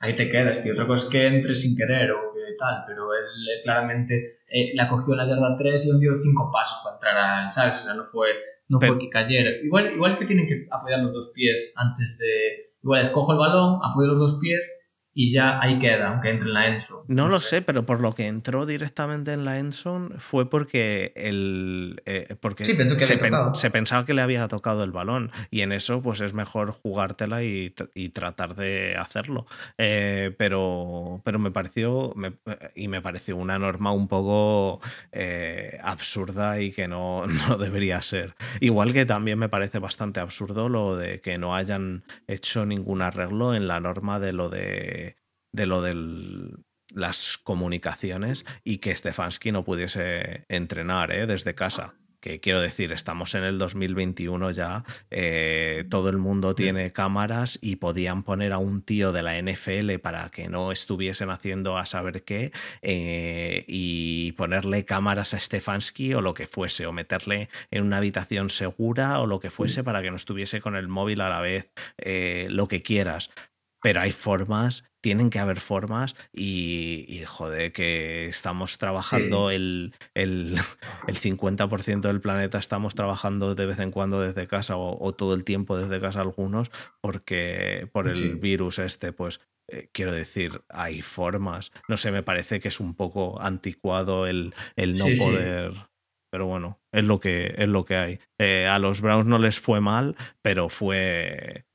ahí 0.00 0.14
te 0.14 0.28
quedas, 0.30 0.62
tío. 0.62 0.72
Otra 0.72 0.86
cosa 0.86 1.04
es 1.04 1.10
que 1.10 1.26
entres 1.26 1.60
sin 1.60 1.76
querer 1.76 2.10
o 2.12 2.32
que 2.34 2.40
tal, 2.58 2.82
pero 2.86 3.12
él 3.14 3.24
eh, 3.24 3.62
claramente 3.62 4.38
eh, 4.48 4.72
la 4.74 4.88
cogió 4.88 5.12
en 5.14 5.18
la 5.18 5.26
yarda 5.28 5.56
3 5.58 5.86
y 5.86 5.98
dio 6.00 6.12
cinco 6.22 6.50
pasos 6.52 6.78
para 6.82 6.96
entrar 6.96 7.16
al, 7.16 7.50
¿sabes? 7.50 7.80
O 7.80 7.84
sea, 7.84 7.94
no 7.94 8.06
fue, 8.06 8.28
no 8.68 8.80
fue 8.80 8.98
que 8.98 9.08
cayera. 9.10 9.50
Igual, 9.62 9.92
igual 9.94 10.12
es 10.12 10.18
que 10.18 10.24
tienen 10.24 10.46
que 10.46 10.66
apoyar 10.70 11.00
los 11.00 11.14
dos 11.14 11.32
pies 11.34 11.72
antes 11.76 12.18
de... 12.18 12.74
Igual 12.82 13.02
escojo 13.02 13.32
el 13.32 13.38
balón, 13.38 13.80
apoyo 13.82 14.08
los 14.08 14.18
dos 14.18 14.38
pies 14.40 14.68
y 15.16 15.32
ya 15.32 15.60
ahí 15.60 15.78
queda, 15.78 16.08
aunque 16.08 16.30
entre 16.30 16.48
en 16.48 16.54
la 16.54 16.66
Enzo. 16.66 17.04
No, 17.06 17.28
lo 17.28 17.40
sé. 17.40 17.62
pero 17.62 17.86
por 17.86 18.00
lo 18.00 18.14
que 18.14 18.26
entró 18.26 18.66
directamente 18.66 19.32
en 19.32 19.44
la 19.44 19.58
Enson 19.60 20.14
fue 20.18 20.50
porque 20.50 21.12
el 21.14 22.02
eh, 22.04 22.34
porque 22.40 22.64
se, 22.98 23.70
pensaba 23.70 24.04
que 24.04 24.12
le 24.12 24.22
había 24.22 24.48
tocado 24.48 24.82
el 24.82 24.90
balón 24.90 25.30
y 25.50 25.60
en 25.60 25.70
eso 25.70 26.02
pues 26.02 26.20
es 26.20 26.34
mejor 26.34 26.72
jugártela 26.72 27.44
y, 27.44 27.72
tratar 28.12 28.56
de 28.56 28.96
hacerlo. 28.96 29.46
Eh, 29.78 30.34
pero, 30.36 31.20
pero 31.24 31.38
me 31.38 31.50
pareció 31.50 32.14
y 32.74 32.88
me 32.88 33.00
pareció 33.00 33.36
una 33.36 33.58
norma 33.58 33.92
un 33.92 34.08
poco 34.08 34.80
eh, 35.12 35.78
absurda 35.82 36.60
y 36.60 36.72
que 36.72 36.88
no, 36.88 37.24
no 37.48 37.56
debería 37.56 38.02
ser. 38.02 38.34
Igual 38.60 38.92
que 38.92 39.06
también 39.06 39.38
me 39.38 39.48
parece 39.48 39.78
bastante 39.78 40.18
absurdo 40.18 40.68
lo 40.68 40.96
de 40.96 41.20
que 41.20 41.38
no 41.38 41.54
hayan 41.54 42.02
hecho 42.26 42.66
ningún 42.66 43.00
arreglo 43.00 43.54
en 43.54 43.68
la 43.68 43.78
norma 43.78 44.18
de 44.18 44.32
lo 44.32 44.48
de 44.48 45.03
de 45.54 45.66
lo 45.66 45.80
de 45.82 45.94
las 46.92 47.38
comunicaciones 47.38 48.44
y 48.64 48.78
que 48.78 48.94
Stefanski 48.94 49.52
no 49.52 49.64
pudiese 49.64 50.44
entrenar 50.48 51.12
¿eh? 51.12 51.26
desde 51.26 51.54
casa. 51.54 51.94
Que 52.20 52.40
quiero 52.40 52.62
decir, 52.62 52.90
estamos 52.90 53.34
en 53.34 53.44
el 53.44 53.58
2021 53.58 54.50
ya, 54.52 54.82
eh, 55.10 55.84
todo 55.90 56.08
el 56.08 56.16
mundo 56.16 56.54
tiene 56.54 56.90
cámaras 56.90 57.58
y 57.60 57.76
podían 57.76 58.22
poner 58.22 58.54
a 58.54 58.58
un 58.58 58.80
tío 58.80 59.12
de 59.12 59.22
la 59.22 59.38
NFL 59.38 59.98
para 59.98 60.30
que 60.30 60.48
no 60.48 60.72
estuviesen 60.72 61.28
haciendo 61.28 61.76
a 61.76 61.84
saber 61.84 62.24
qué 62.24 62.50
eh, 62.80 63.66
y 63.68 64.32
ponerle 64.32 64.86
cámaras 64.86 65.34
a 65.34 65.38
Stefanski 65.38 66.14
o 66.14 66.22
lo 66.22 66.32
que 66.32 66.46
fuese, 66.46 66.86
o 66.86 66.92
meterle 66.92 67.50
en 67.70 67.84
una 67.84 67.98
habitación 67.98 68.48
segura 68.48 69.20
o 69.20 69.26
lo 69.26 69.38
que 69.38 69.50
fuese 69.50 69.84
para 69.84 70.00
que 70.00 70.10
no 70.10 70.16
estuviese 70.16 70.62
con 70.62 70.76
el 70.76 70.88
móvil 70.88 71.20
a 71.20 71.28
la 71.28 71.42
vez, 71.42 71.68
lo 72.48 72.68
que 72.68 72.80
quieras. 72.80 73.28
Pero 73.84 74.00
hay 74.00 74.12
formas 74.12 74.82
tienen 75.02 75.28
que 75.28 75.38
haber 75.38 75.60
formas 75.60 76.16
y, 76.32 77.20
joder, 77.26 77.72
que 77.72 78.26
estamos 78.26 78.78
trabajando 78.78 79.50
el, 79.50 79.92
el, 80.14 80.54
el, 81.06 81.18
50% 81.18 82.00
del 82.00 82.22
planeta, 82.22 82.56
estamos 82.56 82.94
trabajando 82.94 83.54
de 83.54 83.66
vez 83.66 83.80
en 83.80 83.90
cuando 83.90 84.22
desde 84.22 84.46
casa 84.46 84.78
o, 84.78 85.12
todo 85.12 85.34
el 85.34 85.44
tiempo 85.44 85.76
desde 85.76 86.00
casa 86.00 86.22
algunos, 86.22 86.70
porque 87.02 87.86
por 87.92 88.08
el 88.08 88.36
virus 88.36 88.78
este, 88.78 89.12
pues 89.12 89.42
eh, 89.68 89.90
quiero 89.92 90.10
decir, 90.10 90.62
hay 90.70 91.02
formas. 91.02 91.70
No 91.86 91.98
sé, 91.98 92.10
me 92.10 92.22
parece 92.22 92.58
que 92.58 92.68
es 92.68 92.80
un 92.80 92.94
poco 92.94 93.38
anticuado 93.42 94.26
el, 94.26 94.54
el 94.74 94.94
no 94.94 95.04
poder... 95.18 95.74
Pero 96.30 96.46
bueno, 96.46 96.80
es 96.92 97.04
lo 97.04 97.20
que, 97.20 97.54
es 97.58 97.68
lo 97.68 97.84
que 97.84 97.96
hay. 97.96 98.18
Eh, 98.40 98.66
a 98.66 98.78
los 98.78 99.02
Browns 99.02 99.26
no 99.26 99.38
les 99.38 99.60
fue 99.60 99.80
mal, 99.80 100.16
pero 100.42 100.68
fue 100.68 101.66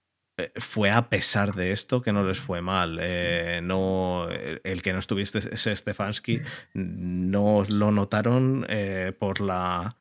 fue 0.56 0.92
a 0.92 1.10
pesar 1.10 1.54
de 1.56 1.72
esto 1.72 2.02
que 2.02 2.12
no 2.12 2.24
les 2.24 2.40
fue 2.40 2.62
mal. 2.62 3.00
Eh, 3.02 3.62
no, 3.64 4.28
el, 4.30 4.82
que 4.82 4.94
no 4.94 5.00
estuviese 5.00 5.76
Stefanski 5.76 6.42
no 6.74 7.64
lo 7.68 7.92
notaron 7.92 8.66
eh, 8.70 9.14
por 9.18 9.42
la. 9.42 9.98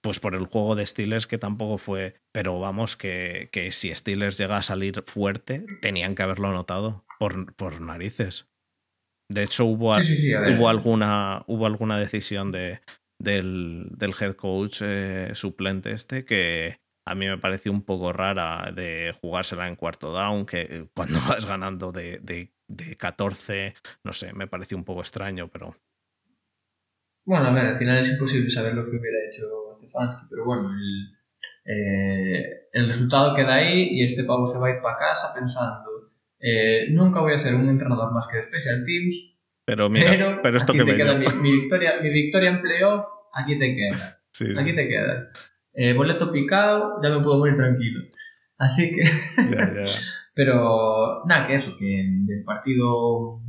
Pues 0.00 0.20
por 0.20 0.36
el 0.36 0.46
juego 0.46 0.76
de 0.76 0.86
Steelers 0.86 1.26
que 1.26 1.38
tampoco 1.38 1.78
fue. 1.78 2.14
Pero 2.32 2.58
vamos, 2.60 2.96
que, 2.96 3.48
que 3.52 3.72
si 3.72 3.94
Steelers 3.94 4.38
llega 4.38 4.56
a 4.56 4.62
salir 4.62 5.02
fuerte, 5.02 5.66
tenían 5.82 6.14
que 6.14 6.22
haberlo 6.22 6.52
notado 6.52 7.04
por, 7.18 7.54
por 7.54 7.80
narices. 7.80 8.48
De 9.30 9.42
hecho, 9.42 9.66
hubo, 9.66 9.94
hubo, 9.96 10.68
alguna, 10.68 11.42
hubo 11.46 11.66
alguna 11.66 11.98
decisión 11.98 12.52
de, 12.52 12.80
del, 13.20 13.88
del 13.90 14.14
head 14.18 14.34
coach 14.36 14.82
suplente 15.34 15.92
este 15.92 16.24
que, 16.24 16.78
a 17.10 17.14
mí 17.14 17.26
me 17.26 17.38
pareció 17.38 17.72
un 17.72 17.82
poco 17.82 18.12
rara 18.12 18.70
de 18.74 19.14
jugársela 19.20 19.66
en 19.66 19.76
cuarto 19.76 20.12
down, 20.12 20.44
que 20.44 20.60
eh, 20.60 20.84
cuando 20.94 21.18
vas 21.28 21.46
ganando 21.46 21.92
de, 21.92 22.18
de, 22.20 22.50
14, 22.96 23.74
no 24.04 24.12
sé, 24.12 24.32
me 24.34 24.46
pareció 24.46 24.76
un 24.76 24.84
poco 24.84 25.00
extraño, 25.00 25.48
pero... 25.48 25.74
Bueno, 27.24 27.46
a 27.46 27.52
ver, 27.52 27.66
al 27.66 27.78
final 27.78 28.04
es 28.04 28.12
imposible 28.12 28.50
saber 28.50 28.74
lo 28.74 28.84
que 28.84 28.96
hubiera 28.96 29.18
hecho 29.28 29.44
Stefanski, 29.78 30.26
pero 30.30 30.44
bueno, 30.44 30.70
el, 30.70 31.14
eh, 31.64 32.68
el 32.72 32.88
resultado 32.88 33.34
queda 33.34 33.56
ahí 33.56 33.88
y 33.90 34.04
este 34.04 34.24
pavo 34.24 34.46
se 34.46 34.58
va 34.58 34.68
a 34.68 34.70
ir 34.70 34.82
para 34.82 34.98
casa 34.98 35.34
pensando, 35.34 36.12
eh, 36.40 36.88
nunca 36.90 37.20
voy 37.20 37.34
a 37.34 37.38
ser 37.38 37.54
un 37.54 37.68
entrenador 37.68 38.12
más 38.12 38.28
que 38.28 38.38
de 38.38 38.44
Special 38.44 38.84
Teams, 38.84 39.34
pero 39.64 39.90
mira, 39.90 40.40
pero, 40.42 40.56
esto 40.56 40.72
que 40.72 40.84
me 40.84 40.96
queda 40.96 41.14
mi, 41.14 41.26
victoria, 41.52 42.00
mi 42.00 42.08
victoria 42.08 42.50
en 42.50 42.62
playoff, 42.62 43.04
aquí 43.34 43.58
te 43.58 43.76
queda. 43.76 44.20
aquí 44.60 44.74
te 44.74 44.88
queda 44.88 45.30
eh, 45.78 45.94
boleto 45.94 46.32
picado, 46.32 47.00
ya 47.02 47.08
me 47.10 47.22
puedo 47.22 47.38
morir 47.38 47.54
tranquilo. 47.54 48.00
Así 48.58 48.90
que... 48.90 49.02
Pero 50.34 51.24
nada, 51.26 51.46
que 51.48 51.56
eso, 51.56 51.74
que 51.76 52.04
del 52.26 52.44
partido 52.44 53.40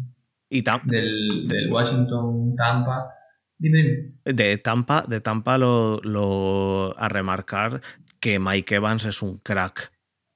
y 0.49 0.63
del, 0.85 1.47
del 1.47 1.71
Washington 1.71 2.55
Tampa. 2.55 3.13
Dime, 3.59 4.15
De 4.25 4.57
Tampa, 4.57 5.05
de 5.07 5.21
Tampa 5.21 5.59
lo, 5.59 5.99
lo, 6.01 6.95
a 6.97 7.07
remarcar 7.07 7.81
que 8.19 8.39
Mike 8.39 8.75
Evans 8.75 9.05
es 9.05 9.21
un 9.21 9.37
crack, 9.37 9.91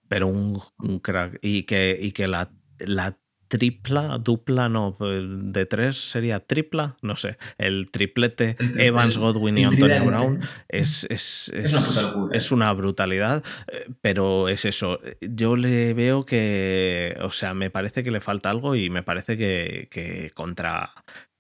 pero 0.08 0.28
un, 0.28 0.60
un 0.78 1.00
crack. 1.00 1.40
Y 1.42 1.64
que, 1.64 1.98
y 2.00 2.12
que 2.12 2.28
la, 2.28 2.52
la 2.80 3.18
tripla, 3.54 4.18
dupla, 4.18 4.68
no, 4.68 4.96
pues, 4.98 5.24
de 5.28 5.68
tres 5.68 5.96
sería 5.96 6.40
tripla, 6.40 6.98
no 7.04 7.16
sé, 7.16 7.38
el 7.60 7.92
triplete 7.92 8.58
Evans, 8.80 9.16
Godwin 9.20 9.60
y 9.60 9.64
Antonio 9.64 10.06
Brown 10.06 10.40
es, 10.68 11.06
es, 11.12 11.54
es, 11.54 12.52
una 12.52 12.74
brutalidad, 12.74 13.44
eh, 13.72 13.86
pero 14.02 14.50
es 14.50 14.66
eso, 14.66 15.00
yo 15.22 15.56
le 15.56 15.94
veo 15.94 16.26
que, 16.26 17.16
o 17.22 17.30
sea, 17.30 17.54
me 17.54 17.70
parece 17.70 18.04
que 18.04 18.10
le 18.10 18.22
falta 18.22 18.50
algo 18.50 18.76
y 18.76 18.90
me 18.90 19.04
parece 19.04 19.38
que, 19.38 19.88
que 19.92 20.32
contra, 20.34 20.92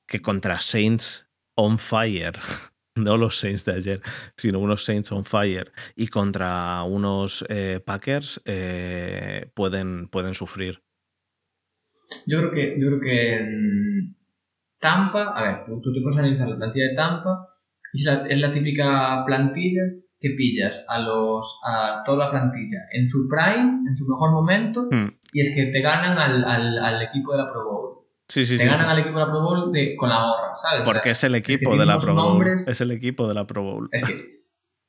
que 0.07 0.21
contra 0.21 0.59
Saints 0.59 1.27
on 1.55 1.79
fire 1.79 2.39
no 2.95 3.17
los 3.17 3.39
Saints 3.39 3.65
de 3.65 3.73
ayer, 3.73 4.01
sino 4.37 4.59
unos 4.59 4.85
Saints 4.85 5.11
on 5.11 5.25
Fire 5.25 5.71
y 5.95 6.09
contra 6.09 6.83
unos 6.83 7.43
eh, 7.49 7.79
Packers 7.83 8.39
eh, 8.45 9.49
pueden, 9.55 10.09
pueden 10.09 10.35
sufrir. 10.35 10.83
Yo 12.25 12.39
creo 12.39 12.51
que, 12.51 12.79
yo 12.79 12.87
creo 12.87 12.99
que 12.99 13.35
en 13.37 14.15
Tampa, 14.79 15.33
a 15.35 15.43
ver, 15.43 15.65
tú, 15.65 15.93
te 15.93 16.01
puedes 16.01 16.19
analizar 16.19 16.47
la 16.49 16.57
plantilla 16.57 16.87
de 16.89 16.95
Tampa 16.95 17.45
y 17.93 18.01
es 18.01 18.39
la, 18.39 18.51
típica 18.51 19.23
plantilla 19.25 19.83
que 20.19 20.31
pillas 20.31 20.85
a 20.89 20.99
los 20.99 21.59
a 21.65 22.01
toda 22.05 22.25
la 22.25 22.31
plantilla 22.31 22.79
en 22.91 23.07
su 23.07 23.27
prime, 23.29 23.87
en 23.87 23.95
su 23.95 24.05
mejor 24.09 24.31
momento, 24.31 24.87
hmm. 24.89 25.19
y 25.31 25.41
es 25.41 25.55
que 25.55 25.67
te 25.67 25.81
ganan 25.81 26.17
al, 26.17 26.43
al, 26.43 26.79
al, 26.79 27.01
equipo 27.01 27.31
de 27.33 27.37
la 27.37 27.51
Pro 27.51 27.63
Bowl. 27.65 27.93
Sí, 28.27 28.43
sí, 28.43 28.57
te 28.57 28.65
ganan 28.65 28.89
al 28.89 28.99
equipo 28.99 29.19
de 29.19 29.25
la 29.25 29.31
Pro 29.31 29.41
Bowl 29.41 29.71
de, 29.71 29.95
con 29.95 30.09
la 30.09 30.21
gorra, 30.21 30.55
¿sabes? 30.61 30.81
Porque 30.83 31.11
es 31.11 31.23
el 31.23 31.35
equipo 31.35 31.77
de 31.77 31.85
la 31.85 31.99
Pro 31.99 32.15
Bowl. 32.15 32.47
es 32.47 32.81
el 32.81 32.91
equipo 32.91 33.27
de 33.27 33.33
la 33.33 33.45
Pro 33.45 33.63
Bowl. 33.63 33.89
Es 33.91 34.03
que, 34.03 34.13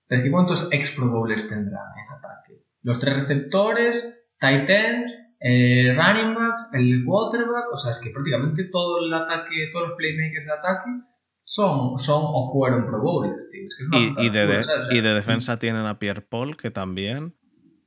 es 0.08 0.22
que 0.22 0.30
¿cuántos 0.30 0.68
ex 0.70 0.90
Pro 0.92 1.08
Bowlers 1.08 1.48
tendrán 1.48 1.86
en 1.98 2.12
ataque? 2.16 2.64
Los 2.82 2.98
tres 2.98 3.16
receptores, 3.16 4.08
tight 4.40 4.68
ends, 4.68 5.12
eh, 5.40 5.94
running 5.94 6.34
backs, 6.34 6.68
el 6.72 7.04
quarterback, 7.04 7.72
o 7.72 7.78
sea, 7.78 7.92
es 7.92 8.00
que 8.00 8.10
prácticamente 8.10 8.64
todo 8.64 9.04
el 9.04 9.12
ataque, 9.12 9.70
todos 9.72 9.88
los 9.88 9.96
playmakers 9.96 10.46
de 10.46 10.52
ataque 10.52 10.90
son, 11.44 11.98
son 11.98 12.22
o 12.24 12.52
fueron 12.52 12.86
Pro 12.86 13.00
Bowlers, 13.02 13.36
y, 13.92 14.30
de, 14.30 14.64
y 14.90 15.00
de 15.00 15.14
defensa 15.14 15.58
tienen 15.58 15.86
a 15.86 15.98
Pierre 15.98 16.22
Paul, 16.22 16.56
que 16.56 16.70
también. 16.70 17.34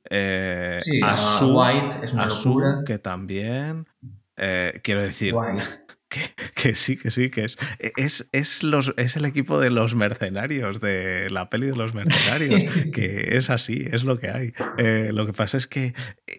Eh, 0.09 0.77
sí, 0.79 1.01
a, 1.03 1.15
White, 1.45 1.97
es 2.03 2.13
una 2.13 2.27
locura. 2.27 2.83
que 2.85 2.97
también. 2.97 3.87
Eh, 4.37 4.79
quiero 4.83 5.01
decir. 5.01 5.33
Que, 6.09 6.75
sí, 6.75 6.97
que 6.97 7.11
sí, 7.11 7.29
que 7.29 7.45
es. 7.45 7.57
Es, 7.97 8.29
es, 8.31 8.63
los, 8.63 8.93
es 8.97 9.15
el 9.15 9.25
equipo 9.25 9.59
de 9.59 9.69
los 9.69 9.95
mercenarios, 9.95 10.79
de 10.79 11.29
la 11.29 11.49
peli 11.49 11.67
de 11.67 11.75
los 11.75 11.93
mercenarios, 11.93 12.71
que 12.93 13.37
es 13.37 13.49
así, 13.49 13.85
es 13.91 14.03
lo 14.03 14.17
que 14.17 14.29
hay. 14.29 14.53
Eh, 14.77 15.11
lo 15.13 15.25
que 15.25 15.33
pasa 15.33 15.57
es 15.57 15.67
que 15.67 15.93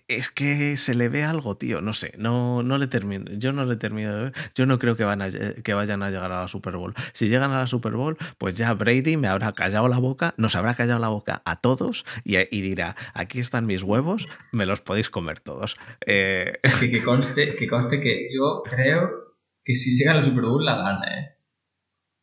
es 0.08 0.30
que 0.30 0.76
se 0.76 0.94
le 0.94 1.08
ve 1.08 1.22
algo, 1.22 1.56
tío. 1.56 1.82
No 1.82 1.92
sé, 1.92 2.14
no, 2.16 2.62
no 2.62 2.78
le 2.78 2.86
termino. 2.86 3.30
Yo 3.32 3.52
no 3.52 3.64
le 3.64 3.76
termino 3.76 4.14
de 4.14 4.22
ver. 4.24 4.32
Yo 4.54 4.66
no 4.66 4.78
creo 4.78 4.96
que, 4.96 5.04
van 5.04 5.22
a, 5.22 5.28
que 5.30 5.74
vayan 5.74 6.02
a 6.02 6.10
llegar 6.10 6.32
a 6.32 6.40
la 6.40 6.48
Super 6.48 6.76
Bowl. 6.76 6.94
Si 7.12 7.28
llegan 7.28 7.52
a 7.52 7.58
la 7.58 7.66
Super 7.66 7.92
Bowl, 7.92 8.16
pues 8.38 8.56
ya 8.56 8.72
Brady 8.72 9.16
me 9.16 9.28
habrá 9.28 9.52
callado 9.52 9.88
la 9.88 9.98
boca, 9.98 10.34
nos 10.36 10.56
habrá 10.56 10.74
callado 10.74 10.98
la 10.98 11.08
boca 11.08 11.42
a 11.44 11.60
todos 11.60 12.06
y, 12.24 12.36
y 12.38 12.62
dirá: 12.62 12.96
aquí 13.14 13.38
están 13.38 13.66
mis 13.66 13.82
huevos, 13.82 14.28
me 14.50 14.66
los 14.66 14.80
podéis 14.80 15.10
comer 15.10 15.40
todos. 15.40 15.76
Eh... 16.06 16.58
Que, 16.80 17.02
conste, 17.02 17.54
que 17.54 17.68
conste 17.68 18.00
que 18.00 18.28
yo 18.32 18.62
creo 18.64 19.27
que 19.68 19.76
si 19.76 19.94
llega 19.96 20.12
a 20.12 20.14
la 20.16 20.24
Super 20.24 20.44
Bowl 20.46 20.64
la 20.64 20.76
gana, 20.76 21.18
¿eh? 21.20 21.36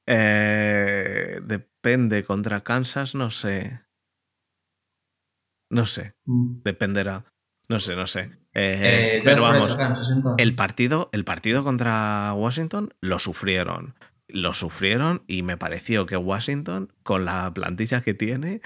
eh 0.08 1.40
depende 1.44 2.24
contra 2.24 2.64
Kansas, 2.64 3.14
no 3.14 3.30
sé. 3.30 3.82
No 5.70 5.86
sé, 5.86 6.16
Mm. 6.26 6.62
dependerá. 6.64 7.26
No 7.70 7.80
sé, 7.80 7.96
no 7.96 8.08
sé. 8.08 8.32
Eh, 8.54 9.18
Eh, 9.18 9.22
pero 9.24 9.42
vamos, 9.44 9.76
Kansas, 9.76 10.08
el 10.38 10.56
partido, 10.56 11.10
el 11.14 11.24
partido 11.24 11.64
contra 11.64 12.34
Washington 12.34 12.94
lo 13.02 13.20
sufrieron. 13.20 13.96
Lo 14.28 14.54
sufrieron 14.56 15.24
y 15.28 15.44
me 15.44 15.56
pareció 15.58 16.06
que 16.08 16.18
Washington, 16.18 16.92
con 17.04 17.26
la 17.26 17.54
plantilla 17.54 18.02
que 18.02 18.14
tiene, 18.16 18.62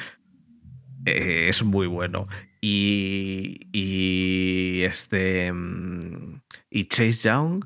es 1.06 1.64
muy 1.64 1.88
bueno. 1.88 2.28
Y, 2.62 3.68
y 3.74 4.84
este. 4.84 5.52
mm, 5.52 6.42
Y 6.70 6.86
Chase 6.86 7.30
Young, 7.30 7.66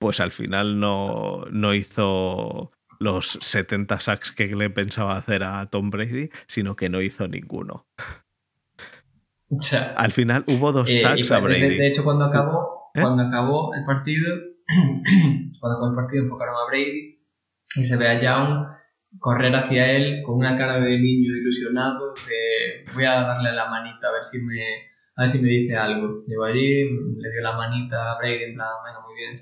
pues 0.00 0.18
al 0.18 0.30
final 0.30 0.80
no, 0.80 1.44
no 1.50 1.74
hizo 1.74 2.72
los 2.98 3.38
70 3.42 4.00
sacks 4.00 4.32
que 4.32 4.46
le 4.56 4.70
pensaba 4.70 5.16
hacer 5.16 5.44
a 5.44 5.66
Tom 5.66 5.90
Brady, 5.90 6.30
sino 6.46 6.74
que 6.74 6.88
no 6.88 7.02
hizo 7.02 7.28
ninguno. 7.28 7.86
O 9.50 9.62
sea, 9.62 9.92
Al 9.96 10.12
final 10.12 10.44
hubo 10.46 10.72
dos 10.72 10.90
eh, 10.90 11.00
sacks 11.00 11.30
a 11.30 11.36
de, 11.36 11.40
Brady. 11.42 11.76
de 11.76 11.88
hecho, 11.88 12.02
cuando 12.02 12.24
acabó, 12.24 12.90
¿Eh? 12.94 13.02
cuando 13.02 13.24
acabó 13.24 13.74
el 13.74 13.84
partido, 13.84 14.34
cuando 15.60 15.76
acabó 15.76 15.90
el 15.90 15.96
partido 15.96 16.24
enfocaron 16.24 16.54
a 16.54 16.70
Brady 16.70 17.20
y 17.76 17.84
se 17.84 17.96
ve 17.98 18.08
a 18.08 18.18
Young 18.18 18.66
correr 19.18 19.54
hacia 19.54 19.90
él 19.92 20.22
con 20.24 20.36
una 20.38 20.56
cara 20.56 20.80
de 20.80 20.98
niño 20.98 21.36
ilusionado 21.36 22.14
de 22.14 22.90
voy 22.94 23.04
a 23.04 23.20
darle 23.20 23.52
la 23.52 23.68
manita 23.68 24.08
a 24.08 24.12
ver 24.12 24.24
si 24.24 24.38
me 24.40 24.62
a 25.16 25.22
ver 25.22 25.30
si 25.30 25.40
me 25.40 25.48
dice 25.48 25.76
algo. 25.76 26.24
Llegó 26.26 26.44
allí, 26.44 26.84
le 26.84 27.30
dio 27.30 27.42
la 27.42 27.54
manita 27.54 28.12
a 28.12 28.18
Brady 28.18 28.44
en 28.44 28.54
plan, 28.54 28.68
venga, 28.86 29.00
bien. 29.20 29.38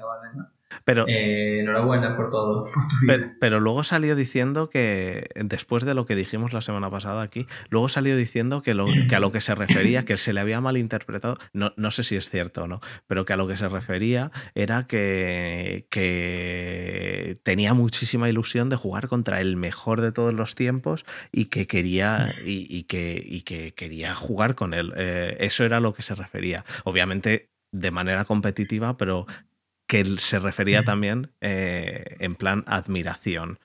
Pero, 0.85 1.07
Eh, 1.09 1.61
enhorabuena 1.61 2.16
por 2.16 2.31
todo, 2.31 2.62
por 2.74 2.89
tu 2.89 2.97
vida. 3.01 3.14
Pero, 3.16 3.33
pero 3.41 3.61
luego 3.61 3.85
salió 3.85 4.14
diciendo 4.16 4.68
que, 4.68 5.29
después 5.35 5.85
de 5.85 5.95
lo 5.95 6.07
que 6.07 6.14
dijimos 6.14 6.53
la 6.53 6.61
semana 6.61 6.91
pasada 6.91 7.22
aquí, 7.22 7.47
luego 7.70 7.89
salió 7.89 8.16
diciendo 8.16 8.62
que, 8.62 8.74
lo, 8.74 8.87
que 9.09 9.16
a 9.16 9.20
lo 9.20 9.33
que 9.33 9.41
se 9.41 9.55
refería, 9.55 10.05
que 10.05 10.16
se 10.16 10.33
le 10.33 10.41
había 10.41 10.61
malinterpretado, 10.61 11.37
no, 11.53 11.72
no 11.76 11.91
sé 11.91 12.05
si 12.05 12.16
es 12.16 12.29
cierto 12.29 12.64
o 12.64 12.66
no, 12.68 12.81
pero 13.07 13.24
que 13.24 13.33
a 13.33 13.37
lo 13.37 13.49
que 13.49 13.57
se 13.57 13.68
refería 13.68 14.31
era 14.55 14.87
que, 14.87 15.87
que 15.91 17.39
tenía 17.43 17.74
muchísima 17.74 18.29
ilusión 18.29 18.68
de 18.68 18.76
jugar 18.76 19.09
contra 19.09 19.41
el 19.41 19.57
mejor 19.57 20.01
de 20.01 20.12
todos 20.12 20.35
los 20.35 20.55
tiempos 20.55 21.07
y 21.33 21.47
que 21.47 21.66
quería, 21.66 22.35
y, 22.45 22.66
y 22.68 22.85
que, 22.85 23.22
y 23.24 23.43
que 23.43 23.72
quería 23.72 24.14
jugar 24.14 24.55
con 24.55 24.74
él. 24.74 24.93
Eh, 24.97 25.37
eso 25.41 25.64
era 25.64 25.79
a 25.79 25.81
lo 25.81 25.95
que 25.95 26.03
se 26.03 26.14
refería. 26.14 26.64
Obviamente 26.85 27.51
de 27.70 27.91
manera 27.91 28.24
competitiva, 28.24 28.97
pero 28.97 29.26
que 29.89 30.05
se 30.18 30.39
refería 30.39 30.84
también 30.84 31.30
eh, 31.41 32.16
en 32.20 32.34
plan 32.34 32.62
admiración. 32.66 33.59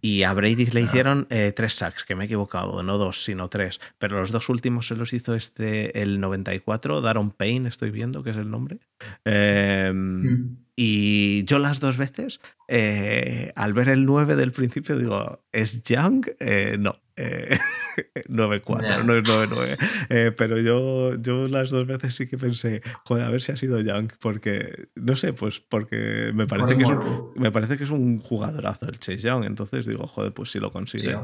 Y 0.00 0.24
a 0.24 0.34
Brady 0.34 0.66
le 0.66 0.80
hicieron 0.80 1.28
eh, 1.30 1.52
tres 1.54 1.74
sacks, 1.74 2.02
que 2.02 2.16
me 2.16 2.24
he 2.24 2.26
equivocado, 2.26 2.82
no 2.82 2.98
dos, 2.98 3.22
sino 3.22 3.48
tres. 3.48 3.80
Pero 3.98 4.18
los 4.18 4.32
dos 4.32 4.48
últimos 4.48 4.88
se 4.88 4.96
los 4.96 5.12
hizo 5.12 5.34
este 5.34 6.02
el 6.02 6.18
94, 6.18 7.00
Daron 7.00 7.30
Payne, 7.30 7.68
estoy 7.68 7.92
viendo 7.92 8.24
que 8.24 8.30
es 8.30 8.36
el 8.36 8.50
nombre. 8.50 8.80
Eh, 9.24 9.92
Mm. 9.94 10.56
y 10.76 11.44
yo 11.44 11.58
las 11.58 11.80
dos 11.80 11.96
veces, 11.96 12.40
eh, 12.68 13.52
al 13.56 13.72
ver 13.74 13.88
el 13.88 14.06
9 14.06 14.36
del 14.36 14.52
principio, 14.52 14.96
digo, 14.98 15.44
¿es 15.52 15.82
Young? 15.84 16.26
Eh, 16.38 16.76
no. 16.78 16.96
Eh, 17.16 17.50
9-4, 18.28 18.88
Ya. 18.88 19.02
no 19.02 19.14
es 19.14 19.22
9-9. 19.28 19.76
Eh, 20.08 20.32
pero 20.36 20.58
yo, 20.58 21.16
yo 21.20 21.48
las 21.48 21.68
dos 21.70 21.86
veces 21.86 22.14
sí 22.14 22.26
que 22.26 22.38
pensé, 22.38 22.80
joder, 23.04 23.24
a 23.24 23.30
ver 23.30 23.42
si 23.42 23.52
ha 23.52 23.56
sido 23.56 23.78
Young, 23.80 24.10
porque, 24.20 24.88
no 24.94 25.16
sé, 25.16 25.32
pues 25.34 25.60
porque 25.60 26.30
me 26.34 26.46
parece, 26.46 26.68
Por 26.68 26.76
que 26.78 26.82
es 26.84 26.90
un, 26.90 27.32
me 27.36 27.50
parece 27.52 27.76
que 27.76 27.84
es 27.84 27.90
un 27.90 28.18
jugadorazo 28.18 28.86
el 28.88 28.98
Chase 28.98 29.18
Young, 29.18 29.44
entonces 29.44 29.84
digo, 29.86 30.06
joder, 30.06 30.32
pues 30.32 30.50
si 30.50 30.60
lo 30.60 30.72
consigue, 30.72 31.14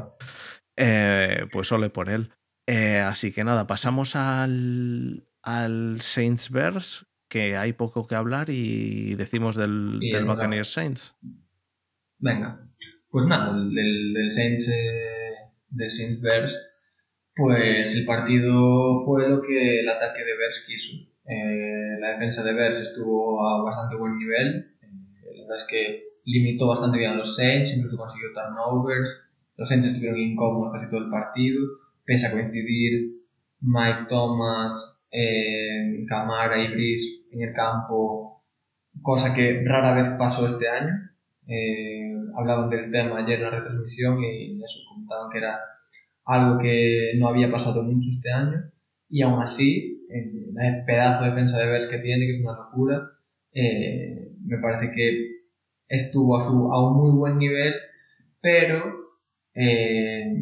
eh, 0.77 1.47
pues 1.51 1.71
ole 1.71 1.89
por 1.89 2.09
él. 2.09 2.29
Eh, 2.67 2.99
así 2.99 3.31
que 3.31 3.43
nada, 3.43 3.65
pasamos 3.65 4.15
al, 4.15 5.23
al 5.41 5.97
Saints 6.01 6.51
Bears, 6.51 7.07
que 7.29 7.57
hay 7.57 7.73
poco 7.73 8.07
que 8.07 8.15
hablar 8.15 8.49
y 8.49 9.15
decimos 9.15 9.55
del, 9.55 9.97
Y 10.01 10.11
del 10.11 10.21
el- 10.21 10.25
Buccaneers 10.27 10.71
Saints. 10.71 11.15
Venga, 12.19 12.67
pues 13.09 13.27
nada, 13.27 13.53
del, 13.53 13.73
del, 13.73 14.13
del 14.13 14.31
Saints, 14.31 14.69
eh, 14.69 15.33
del 15.69 15.89
Saints 15.91 16.21
Bears, 16.21 16.59
pues 17.35 17.95
el 17.95 18.05
partido 18.05 19.05
fue 19.05 19.29
lo 19.29 19.41
que 19.41 19.81
el 19.81 19.89
ataque 19.89 20.19
de 20.23 20.37
Bears 20.37 20.65
quiso. 20.65 20.95
Eh, 21.25 21.97
la 21.99 22.11
defensa 22.13 22.43
de 22.43 22.53
Bears 22.53 22.79
estuvo 22.79 23.45
a 23.47 23.63
bastante 23.63 23.95
buen 23.97 24.17
nivel, 24.17 24.75
eh, 24.81 25.35
la 25.35 25.41
verdad 25.43 25.57
es 25.57 25.67
que 25.69 26.03
limitó 26.25 26.67
bastante 26.67 26.97
bien 26.97 27.11
a 27.11 27.15
los 27.17 27.35
Saints, 27.35 27.71
incluso 27.75 27.97
consiguió 27.97 28.29
turnovers, 28.33 29.09
los 29.57 29.67
Saints 29.69 29.87
estuvieron 29.87 30.19
incómodos 30.19 30.73
casi 30.73 30.89
todo 30.89 31.03
el 31.05 31.11
partido, 31.11 31.61
pese 32.05 32.27
a 32.27 32.31
coincidir 32.31 33.11
Mike 33.61 34.05
Thomas, 34.09 34.96
eh, 35.11 36.05
Camara 36.07 36.61
y 36.63 36.73
Brice 36.73 37.27
en 37.31 37.41
el 37.43 37.53
campo, 37.53 38.43
cosa 39.01 39.33
que 39.33 39.63
rara 39.65 39.93
vez 39.93 40.17
pasó 40.17 40.45
este 40.45 40.67
año. 40.67 40.93
Eh, 41.47 42.11
hablaban 42.37 42.69
del 42.69 42.91
tema 42.91 43.19
ayer 43.19 43.39
en 43.39 43.43
la 43.43 43.51
retransmisión 43.51 44.21
y 44.23 44.61
eso, 44.63 44.81
comentaban 44.89 45.29
que 45.31 45.37
era 45.37 45.59
algo 46.25 46.59
que 46.59 47.13
no 47.17 47.29
había 47.29 47.51
pasado 47.51 47.83
mucho 47.83 48.09
este 48.11 48.31
año 48.31 48.71
y 49.09 49.21
aún 49.21 49.41
así, 49.41 50.05
el, 50.09 50.53
pedazo 50.85 51.23
de 51.23 51.29
defensa 51.29 51.59
de 51.59 51.67
Bears 51.67 51.87
que 51.87 51.99
tiene, 51.99 52.25
que 52.25 52.31
es 52.31 52.41
una 52.41 52.57
locura, 52.57 53.09
eh, 53.53 54.31
me 54.45 54.57
parece 54.59 54.91
que 54.93 55.37
estuvo 55.87 56.37
a, 56.37 56.43
su, 56.43 56.71
a 56.71 56.91
un 56.91 56.97
muy 56.97 57.17
buen 57.17 57.37
nivel, 57.37 57.73
pero 58.41 58.83
eh, 59.53 60.33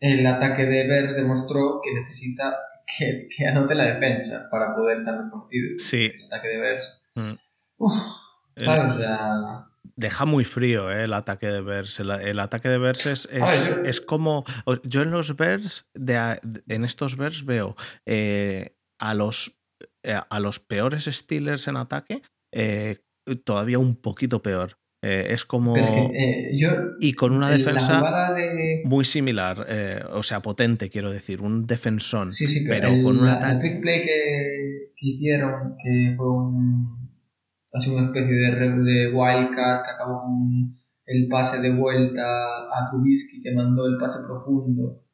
el 0.00 0.26
ataque 0.26 0.64
de 0.64 0.86
Bears 0.86 1.16
demostró 1.16 1.80
que 1.82 1.94
necesita 1.94 2.56
que, 2.98 3.28
que 3.36 3.46
anote 3.46 3.74
la 3.74 3.84
defensa 3.94 4.48
para 4.50 4.74
poder 4.74 5.04
dar 5.04 5.14
el 5.24 5.30
partido. 5.30 5.78
Sí. 5.78 6.12
El 6.14 6.24
ataque 6.26 6.48
de 6.48 6.58
Bears. 6.58 7.00
Mm. 7.14 7.32
Uf, 7.78 7.92
El- 8.56 8.64
¿sabes? 8.66 8.94
O 8.96 8.98
sea, 8.98 9.66
deja 9.96 10.24
muy 10.24 10.44
frío 10.44 10.90
eh, 10.90 11.04
el 11.04 11.12
ataque 11.12 11.46
de 11.48 11.60
Bears. 11.60 12.00
El, 12.00 12.10
el 12.10 12.38
ataque 12.40 12.68
de 12.68 12.78
Bears 12.78 13.06
es, 13.06 13.28
es, 13.32 13.68
ver, 13.68 13.76
yo- 13.76 13.84
es 13.88 14.00
como. 14.00 14.44
Yo 14.84 15.02
en 15.02 15.10
los 15.10 15.36
Bears, 15.36 15.88
de, 15.94 16.40
en 16.68 16.84
estos 16.84 17.16
Bears 17.16 17.44
veo 17.44 17.76
eh, 18.06 18.76
a, 18.98 19.14
los, 19.14 19.58
eh, 20.02 20.18
a 20.28 20.40
los 20.40 20.60
peores 20.60 21.04
Steelers 21.04 21.68
en 21.68 21.76
ataque 21.76 22.22
eh, 22.52 22.98
todavía 23.44 23.78
un 23.78 23.96
poquito 23.96 24.42
peor. 24.42 24.78
Eh, 25.02 25.28
es 25.30 25.44
como. 25.46 25.76
eh, 25.76 26.50
yo. 26.58 26.68
y 27.00 27.14
con 27.14 27.32
una 27.32 27.48
defensa 27.50 28.02
de. 28.34 28.82
muy 28.84 29.04
similar, 29.04 29.64
eh, 29.68 30.02
o 30.12 30.22
sea, 30.22 30.40
potente, 30.40 30.90
quiero 30.90 31.10
decir, 31.10 31.40
un 31.40 31.66
defensón. 31.66 32.32
Sí, 32.32 32.46
sí, 32.48 32.64
pero, 32.66 32.80
pero 32.88 32.94
el, 32.94 33.02
con 33.02 33.18
un 33.18 33.26
ataque- 33.26 33.76
el 33.76 33.80
play 33.80 34.02
que, 34.02 34.92
que 34.96 35.06
hicieron, 35.06 35.76
que 35.82 36.14
fue 36.16 36.30
un. 36.30 37.00
Así 37.72 37.88
una 37.88 38.06
especie 38.06 38.34
de, 38.34 38.50
de 38.82 39.12
wildcard 39.14 39.84
que 39.84 39.90
acabó 39.90 40.22
con 40.22 40.76
el 41.06 41.28
pase 41.28 41.60
de 41.62 41.72
vuelta 41.74 42.22
a 42.22 42.90
Trubisky 42.90 43.42
que 43.42 43.54
mandó 43.54 43.86
el 43.86 43.96
pase 43.96 44.18
profundo, 44.26 45.04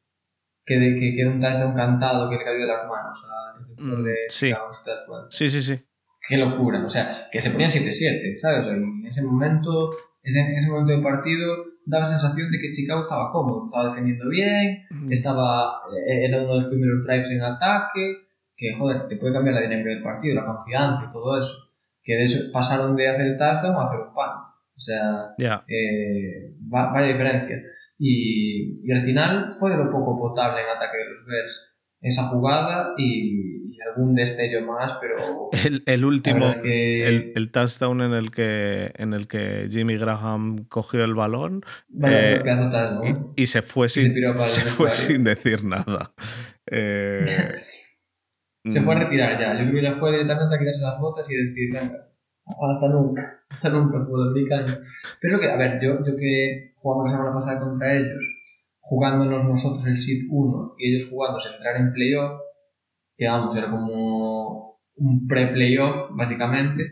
que, 0.65 0.75
de, 0.79 0.95
que, 0.95 1.15
que 1.15 1.21
era 1.21 1.31
un 1.31 1.41
touchdown 1.41 1.75
cantado 1.77 2.29
que 2.31 2.37
le 2.39 2.45
cayó 2.45 2.59
de 2.59 2.67
las 2.67 2.89
manos 2.89 3.19
Mm, 3.79 4.05
de. 4.05 4.15
Sí, 5.29 5.51
sí, 5.51 5.61
sí. 5.61 5.75
Qué 6.29 6.37
locura. 6.37 6.85
O 6.85 6.89
sea, 6.91 7.29
que 7.31 7.41
se 7.41 7.51
ponían 7.51 7.71
7-7, 7.71 8.35
¿sabes? 8.37 8.67
En 8.69 9.07
ese 9.07 9.23
momento, 9.23 9.91
en 10.23 10.57
ese 10.57 10.71
momento 10.71 10.93
del 10.93 11.03
partido, 11.03 11.55
daba 11.85 12.05
la 12.05 12.11
sensación 12.11 12.51
de 12.51 12.59
que 12.59 12.71
Chicago 12.73 13.03
estaba 13.03 13.31
cómodo, 13.33 13.67
estaba 13.67 13.91
defendiendo 13.91 14.29
bien, 14.29 14.79
estaba, 15.11 15.81
eh, 15.95 16.27
era 16.27 16.43
uno 16.43 16.55
de 16.55 16.61
los 16.63 16.69
primeros 16.71 17.05
drives 17.07 17.31
en 17.31 17.43
ataque, 17.43 18.17
que 18.57 18.75
joder, 18.77 19.07
te 19.09 19.17
puede 19.17 19.35
cambiar 19.35 19.55
la 19.57 19.61
dinámica 19.63 19.91
del 19.91 20.03
partido, 20.03 20.35
la 20.35 20.47
confianza 20.47 21.07
y 21.09 21.13
todo 21.13 21.39
eso. 21.39 21.53
Que 22.03 22.15
de 22.15 22.25
hecho 22.27 22.39
pasaron 22.53 22.97
de 22.97 23.09
hacer 23.09 23.27
el 23.27 23.37
touchdown 23.39 23.77
a 23.77 23.87
hacer 23.89 24.01
un 24.01 24.15
pan. 24.15 24.31
O 24.77 24.81
sea, 24.81 25.35
Ya. 25.39 25.65
eh, 25.69 26.55
va- 26.73 26.93
vaya 26.93 27.09
diferencia. 27.13 27.57
Y, 27.99 28.81
y 28.85 28.93
al 28.93 29.05
final 29.05 29.55
fue 29.59 29.71
de 29.71 29.77
lo 29.79 29.91
poco 29.91 30.19
potable 30.19 30.61
en 30.63 30.69
ataque 30.77 30.99
de 30.99 31.05
los 31.05 31.27
Bears 31.27 31.73
esa 32.03 32.29
jugada 32.29 32.93
y 32.99 33.66
algún 33.95 34.15
destello 34.15 34.63
más, 34.67 34.99
pero 35.01 35.51
El, 35.65 35.83
el 35.87 36.05
último, 36.05 36.51
que 36.63 37.07
el, 37.07 37.33
el 37.35 37.51
touchdown 37.51 38.01
en 38.03 38.13
el 38.13 38.31
que 38.31 38.93
en 38.97 39.15
el 39.15 39.29
que 39.29 39.69
Jimmy 39.71 39.97
Graham 39.97 40.65
cogió 40.69 41.05
el 41.05 41.15
balón 41.15 41.63
vaya 41.89 42.37
eh, 42.37 42.41
tal, 42.45 43.01
y, 43.05 43.13
¿no? 43.13 43.33
y 43.37 43.47
se 43.47 43.63
fue 43.63 43.89
sin, 43.89 44.15
se 44.37 44.61
fue 44.63 44.91
sin 44.91 45.25
decir 45.25 45.65
nada. 45.65 46.13
Eh, 46.71 47.25
Se 48.69 48.81
fue 48.83 48.95
a 48.95 48.99
mm, 48.99 49.03
retirar 49.03 49.39
ya. 49.39 49.55
Yo 49.55 49.71
creo 49.71 49.75
que 49.75 49.83
ya 49.83 49.97
fue 49.97 50.11
directamente 50.13 50.57
a 50.57 50.59
quitarse 50.59 50.81
las 50.81 51.01
botas 51.01 51.27
y 51.29 51.35
decir, 51.35 51.73
venga, 51.73 52.09
hasta 52.47 52.89
nunca, 52.89 53.41
hasta 53.49 53.69
nunca 53.69 54.05
fútbol 54.05 54.31
americano. 54.31 54.67
Pero 55.21 55.41
que, 55.41 55.51
a 55.51 55.57
ver, 55.57 55.81
yo, 55.81 55.99
yo 56.05 56.17
que 56.17 56.73
jugamos 56.77 57.07
la 57.07 57.17
semana 57.17 57.35
pasada 57.35 57.61
contra 57.61 57.97
ellos, 57.97 58.19
jugándonos 58.81 59.45
nosotros 59.45 59.87
el 59.87 59.99
Seed 59.99 60.27
1 60.31 60.75
y 60.79 60.95
ellos 60.95 61.09
jugándose 61.11 61.49
entrar 61.51 61.77
en 61.77 61.93
playoff, 61.93 62.41
que 63.17 63.27
vamos, 63.27 63.57
era 63.57 63.71
como 63.71 64.79
un 64.97 65.27
pre-playoff, 65.27 66.11
básicamente, 66.11 66.83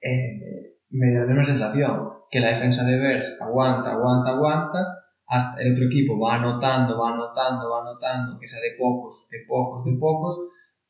eh, 0.00 0.76
me 0.90 1.10
dio 1.10 1.24
una 1.24 1.44
sensación 1.44 2.10
que 2.30 2.40
la 2.40 2.54
defensa 2.54 2.84
de 2.84 2.98
Bears 2.98 3.38
aguanta, 3.40 3.92
aguanta, 3.92 4.30
aguanta, 4.30 4.78
hasta 5.26 5.62
el 5.62 5.72
otro 5.72 5.86
equipo 5.86 6.18
va 6.18 6.36
anotando, 6.36 6.98
va 6.98 7.14
anotando, 7.14 7.70
va 7.70 7.82
anotando, 7.82 8.38
que 8.38 8.48
sea 8.48 8.60
de 8.60 8.76
pocos, 8.78 9.26
de 9.30 9.38
pocos, 9.46 9.84
de 9.84 9.92
pocos, 9.98 10.38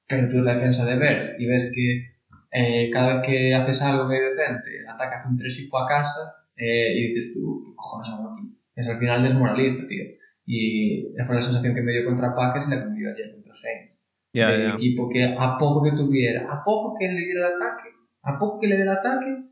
pero 0.08 0.28
tú 0.28 0.42
la 0.42 0.54
defensa 0.54 0.84
de 0.84 0.96
Bears 0.96 1.36
y 1.38 1.46
ves 1.46 1.70
que 1.74 2.12
eh, 2.52 2.90
cada 2.90 3.14
vez 3.14 3.26
que 3.26 3.54
haces 3.54 3.80
algo 3.82 4.06
medio 4.06 4.30
decente, 4.30 4.70
atacas 4.88 5.26
un 5.26 5.38
tresipo 5.38 5.78
a 5.78 5.88
casa 5.88 6.34
eh, 6.56 6.92
y 6.96 7.08
dices 7.08 7.34
tú, 7.34 7.64
¿qué 7.64 7.74
cojones 7.74 8.08
hago 8.12 8.34
aquí? 8.34 8.58
Es 8.76 8.88
al 8.88 8.98
final 8.98 9.22
desmoraliza, 9.22 9.86
tío. 9.88 10.04
Y 10.44 11.14
esa 11.14 11.24
fue 11.24 11.36
la 11.36 11.42
sensación 11.42 11.74
que 11.74 11.82
me 11.82 11.92
dio 11.92 12.04
contra 12.04 12.34
Packers 12.34 12.66
y 12.66 12.70
la 12.70 12.82
que 12.82 12.90
me 12.90 12.98
dio 12.98 13.10
ayer 13.10 13.32
contra 13.32 13.54
Saints. 13.56 13.91
Ya, 14.34 14.50
del 14.50 14.72
equipo 14.72 15.08
que 15.10 15.36
a 15.38 15.58
poco 15.58 15.82
que 15.82 15.92
tuviera, 15.92 16.50
a 16.50 16.64
poco 16.64 16.96
que 16.98 17.06
le 17.06 17.20
diera 17.20 17.48
el 17.48 17.54
ataque, 17.54 17.88
a 18.22 18.38
poco 18.38 18.60
que 18.60 18.66
le 18.66 18.76
dé 18.76 18.82
el 18.82 18.88
ataque, 18.88 19.44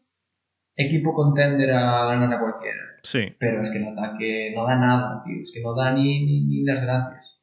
equipo 0.77 1.13
contender 1.13 1.71
a 1.73 2.07
ganar 2.07 2.33
a 2.33 2.41
cualquiera. 2.41 2.79
Sí. 3.03 3.35
Pero 3.39 3.63
es 3.63 3.71
que 3.71 3.79
el 3.79 3.89
ataque 3.89 4.53
no 4.55 4.65
da 4.65 4.77
nada, 4.77 5.23
tío. 5.25 5.43
Es 5.43 5.53
que 5.53 5.61
no 5.63 5.75
da 5.75 5.93
ni, 5.93 6.25
ni, 6.25 6.45
ni 6.45 6.65
las 6.65 6.83
gracias. 6.83 7.41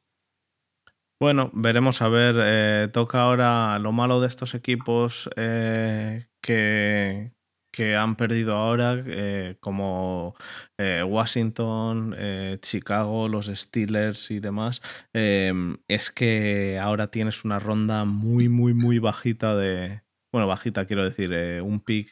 Bueno, 1.20 1.50
veremos 1.52 2.00
a 2.00 2.08
ver. 2.08 2.36
eh, 2.38 2.88
toca 2.92 3.22
ahora 3.22 3.78
lo 3.78 3.92
malo 3.92 4.20
de 4.20 4.28
estos 4.28 4.54
equipos 4.54 5.28
eh, 5.36 6.26
que, 6.40 7.32
que 7.78 7.94
han 7.94 8.16
perdido 8.16 8.56
ahora, 8.56 9.00
eh, 9.06 9.54
como 9.60 10.34
eh, 10.78 11.04
Washington, 11.04 12.12
eh, 12.18 12.58
Chicago, 12.60 13.28
los 13.28 13.46
Steelers 13.46 14.32
y 14.32 14.40
demás, 14.40 14.82
eh, 15.14 15.52
es 15.86 16.10
que 16.10 16.76
ahora 16.82 17.12
tienes 17.12 17.44
una 17.44 17.60
ronda 17.60 18.04
muy, 18.04 18.48
muy, 18.48 18.74
muy 18.74 18.98
bajita 18.98 19.54
de... 19.54 20.02
Bueno, 20.32 20.48
bajita 20.48 20.86
quiero 20.86 21.04
decir, 21.04 21.30
un 21.62 21.78
pick... 21.78 22.10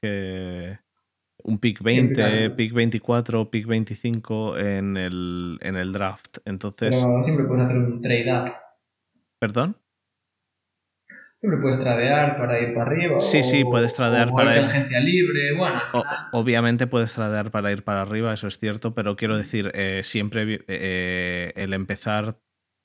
un 1.43 1.59
pick 1.59 1.83
20, 1.83 2.15
claro. 2.15 2.55
pick 2.55 2.73
24, 2.73 3.51
pick 3.51 3.67
25 3.67 4.59
en 4.59 4.97
el, 4.97 5.59
en 5.63 5.75
el 5.75 5.93
draft. 5.93 6.39
Entonces, 6.45 6.95
Pero 6.95 7.25
siempre 7.25 7.45
puedes 7.45 7.65
hacer 7.65 7.77
un 7.77 8.01
trade-up. 8.01 8.53
¿perdón? 9.41 9.77
Siempre 11.47 11.63
puedes 11.63 11.81
tradear 11.81 12.37
para 12.39 12.59
ir 12.61 12.75
para 12.75 12.91
arriba. 12.91 13.21
Sí, 13.21 13.39
o, 13.39 13.43
sí, 13.45 13.65
puedes 13.65 13.95
tradear 13.95 14.31
o 14.31 14.35
para 14.35 14.57
ir- 14.57 14.65
agencia 14.65 14.99
libre. 14.99 15.55
Bueno, 15.57 15.81
O- 15.93 16.05
obviamente 16.33 16.89
puedes 16.89 17.15
tradear 17.15 17.53
para 17.53 17.71
ir 17.71 17.85
para 17.85 18.03
arriba, 18.03 18.35
eso 18.35 18.49
es 18.49 18.59
cierto, 18.59 18.95
pero 18.95 19.15
quiero 19.15 19.37
decir, 19.39 19.71
eh, 19.75 20.01
siempre 20.03 20.65
eh, 20.67 21.53
el 21.55 21.73
empezar 21.73 22.39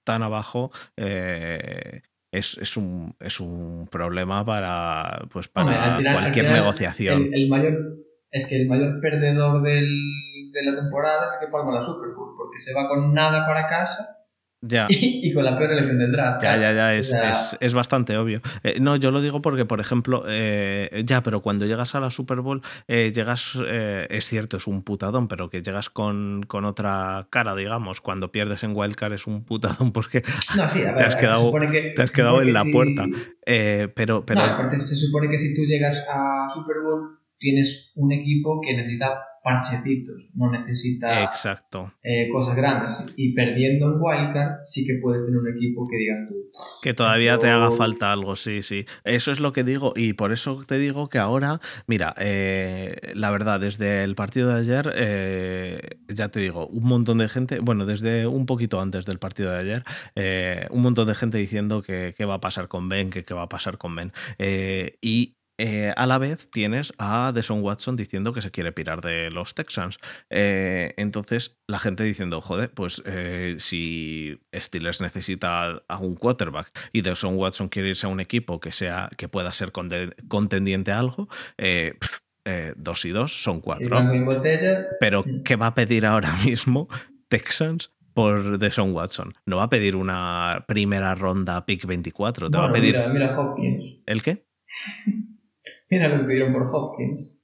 tan 0.05 0.22
abajo 0.22 0.72
eh, 0.95 2.01
es, 2.32 2.57
es 2.59 2.78
un, 2.78 3.16
es 3.20 3.39
un 3.39 3.88
problema 3.91 4.45
para, 4.45 5.26
pues 5.32 5.47
para 5.47 5.97
final- 5.97 6.14
cualquier 6.14 6.51
negociación. 6.51 7.24
El, 7.24 7.34
el 7.34 7.49
mayor, 7.49 7.74
es 8.30 8.45
que 8.45 8.62
el 8.62 8.68
mayor 8.68 9.01
perdedor 9.01 9.64
del, 9.64 9.89
de 10.51 10.64
la 10.66 10.82
temporada 10.82 11.26
es 11.26 11.32
el 11.41 11.47
que 11.47 11.51
palma 11.51 11.72
la 11.80 11.86
Super 11.88 12.09
Bowl, 12.16 12.36
porque 12.38 12.59
se 12.59 12.74
va 12.76 12.88
con 12.88 13.12
nada 13.12 13.43
para 13.47 13.68
casa 13.68 14.18
Ya. 14.64 14.86
y, 14.89 15.22
y 15.30 15.34
con 15.34 15.43
la 15.43 15.57
peor 15.57 15.72
elección 15.72 15.97
del 15.97 16.12
draft. 16.12 16.43
Ya, 16.43 16.55
ya, 16.57 16.72
ya, 16.74 16.88
O 16.88 16.89
es, 16.91 17.09
sea, 17.09 17.30
es- 17.32 17.57
es 17.59 17.74
bastante 17.74 18.16
obvio. 18.18 18.41
Eh, 18.64 18.78
no, 18.80 18.95
yo 18.95 19.09
lo 19.12 19.20
digo 19.22 19.41
porque, 19.41 19.66
por 19.66 19.80
ejemplo, 19.80 20.24
eh, 20.28 21.01
ya, 21.05 21.24
pero 21.24 21.41
cuando 21.41 21.66
llegas 21.66 21.95
a 21.95 21.99
la 21.99 22.12
Super 22.12 22.41
Bowl, 22.41 22.62
eh, 22.88 23.12
llegas, 23.14 23.57
es 24.09 24.26
cierto, 24.26 24.57
es 24.57 24.68
un 24.68 24.84
putadón, 24.84 25.28
pero 25.28 25.49
que 25.49 25.62
llegas 25.62 25.89
con, 25.89 26.43
con 26.47 26.66
otra 26.66 27.28
cara, 27.32 27.55
digamos. 27.55 28.01
Cuando 28.01 28.32
pierdes 28.32 28.64
en 28.64 28.76
Wildcard 28.76 29.14
es 29.14 29.26
un 29.28 29.43
putadón 29.45 29.91
porque 29.91 30.22
No, 30.55 30.70
sí, 30.70 30.84
a 30.84 30.95
te 30.95 31.03
has 31.03 31.16
quedado- 31.16 31.51
que- 31.72 31.93
te 31.95 32.01
has 32.03 32.12
quedado 32.12 32.41
en 32.41 32.53
la 32.53 32.64
si- 32.64 32.72
puerta. 32.72 33.05
Pero, 33.45 34.26
pero 34.26 34.39
No, 34.45 34.53
aparte 34.53 34.80
se 34.80 34.95
supone 34.95 35.30
que 35.30 35.39
si 35.39 35.53
tú 35.55 35.62
llegas 35.64 35.97
a 36.07 36.49
Super 36.53 36.78
Bowl 36.84 37.18
tienes 37.39 37.91
un 37.95 38.12
equipo 38.12 38.62
que 38.62 38.76
necesita 38.78 39.22
parchecitos, 39.43 40.15
no 40.35 40.51
necesita 40.51 41.23
exacto. 41.23 41.93
eh, 42.03 42.29
cosas 42.31 42.55
grandes. 42.55 43.05
Y 43.15 43.33
perdiendo 43.33 43.87
en 43.87 43.93
Wildcard 43.99 44.65
sí 44.65 44.85
que 44.85 44.99
puedes 45.01 45.25
tener 45.25 45.39
un 45.39 45.57
equipo 45.57 45.87
que 45.89 45.97
digas 45.97 46.17
tú. 46.29 46.35
Que 46.81 46.93
todavía 46.93 47.37
te 47.37 47.49
haga 47.49 47.71
falta 47.71 48.11
algo, 48.11 48.35
sí, 48.35 48.61
sí. 48.61 48.85
Eso 49.03 49.31
es 49.31 49.39
lo 49.39 49.51
que 49.51 49.63
digo 49.63 49.93
y 49.95 50.13
por 50.13 50.31
eso 50.31 50.63
te 50.67 50.77
digo 50.77 51.09
que 51.09 51.17
ahora, 51.17 51.59
mira, 51.87 52.13
eh, 52.19 53.13
la 53.15 53.31
verdad, 53.31 53.59
desde 53.59 54.03
el 54.03 54.15
partido 54.15 54.49
de 54.49 54.59
ayer, 54.59 54.93
eh, 54.95 55.79
ya 56.07 56.29
te 56.29 56.39
digo, 56.39 56.67
un 56.67 56.87
montón 56.87 57.17
de 57.17 57.27
gente, 57.27 57.59
bueno, 57.59 57.85
desde 57.85 58.27
un 58.27 58.45
poquito 58.45 58.79
antes 58.79 59.05
del 59.05 59.19
partido 59.19 59.51
de 59.51 59.59
ayer, 59.59 59.83
eh, 60.15 60.67
un 60.69 60.83
montón 60.83 61.07
de 61.07 61.15
gente 61.15 61.37
diciendo 61.37 61.81
que 61.81 62.13
qué 62.15 62.25
va 62.25 62.35
a 62.35 62.41
pasar 62.41 62.67
con 62.67 62.89
Ben, 62.89 63.09
que 63.09 63.23
qué 63.23 63.33
va 63.33 63.43
a 63.43 63.49
pasar 63.49 63.77
con 63.77 63.95
Ben. 63.95 64.11
Y 65.01 65.37
eh, 65.58 65.93
a 65.95 66.06
la 66.06 66.18
vez 66.18 66.49
tienes 66.49 66.93
a 66.97 67.32
Deshaun 67.34 67.62
Watson 67.62 67.95
diciendo 67.95 68.34
que 68.34 68.41
se 68.41 68.52
quiere 68.52 68.72
pirar 68.72 69.02
de 69.02 69.30
los 69.32 69.54
Texans. 69.54 69.97
Eh, 70.30 70.93
entonces, 70.97 71.60
la 71.68 71.78
gente 71.80 72.04
diciendo, 72.04 72.41
joder, 72.41 72.72
pues 72.72 73.02
eh, 73.06 73.56
si 73.60 74.41
Steelers 74.56 75.02
necesita 75.02 75.84
a 75.88 75.97
un 75.99 76.16
quarterback 76.16 76.72
y 76.93 77.02
Deshaun 77.02 77.36
Watson 77.38 77.70
quiere 77.70 77.89
irse 77.89 78.08
a 78.08 78.10
un 78.10 78.20
equipo 78.20 78.60
que, 78.60 78.72
sea, 78.72 79.10
que 79.18 79.28
pueda 79.28 79.52
ser 79.54 79.72
contendiente 80.28 80.91
a 80.91 80.99
algo, 80.99 81.28
dos 82.78 83.06
y 83.06 83.10
dos 83.12 83.43
son 83.43 83.62
cuatro. 83.62 83.97
Pero, 84.99 85.24
Mm. 85.24 85.43
¿qué 85.43 85.56
va 85.56 85.68
a 85.68 85.76
pedir 85.76 86.06
ahora 86.06 86.32
mismo 86.45 86.88
Texans? 87.28 87.91
Por 88.14 88.58
Deshaun 88.60 88.91
Watson. 88.91 89.34
No 89.45 89.56
va 89.56 89.64
a 89.64 89.70
pedir 89.70 89.95
una 89.95 90.66
primera 90.68 91.16
ronda 91.16 91.66
pick 91.66 91.86
24. 91.86 92.49
Te 92.52 92.58
va 92.58 92.66
a 92.66 92.72
pedir. 92.74 92.97
Mira, 92.97 93.08
mira 93.08 93.39
Hopkins. 93.39 94.02
¿El 94.06 94.22
qué? 94.22 94.45
Mira 95.91 96.07
lo 96.07 96.21
que 96.21 96.27
pidieron 96.27 96.53
por 96.53 96.63
Hopkins. 96.73 97.37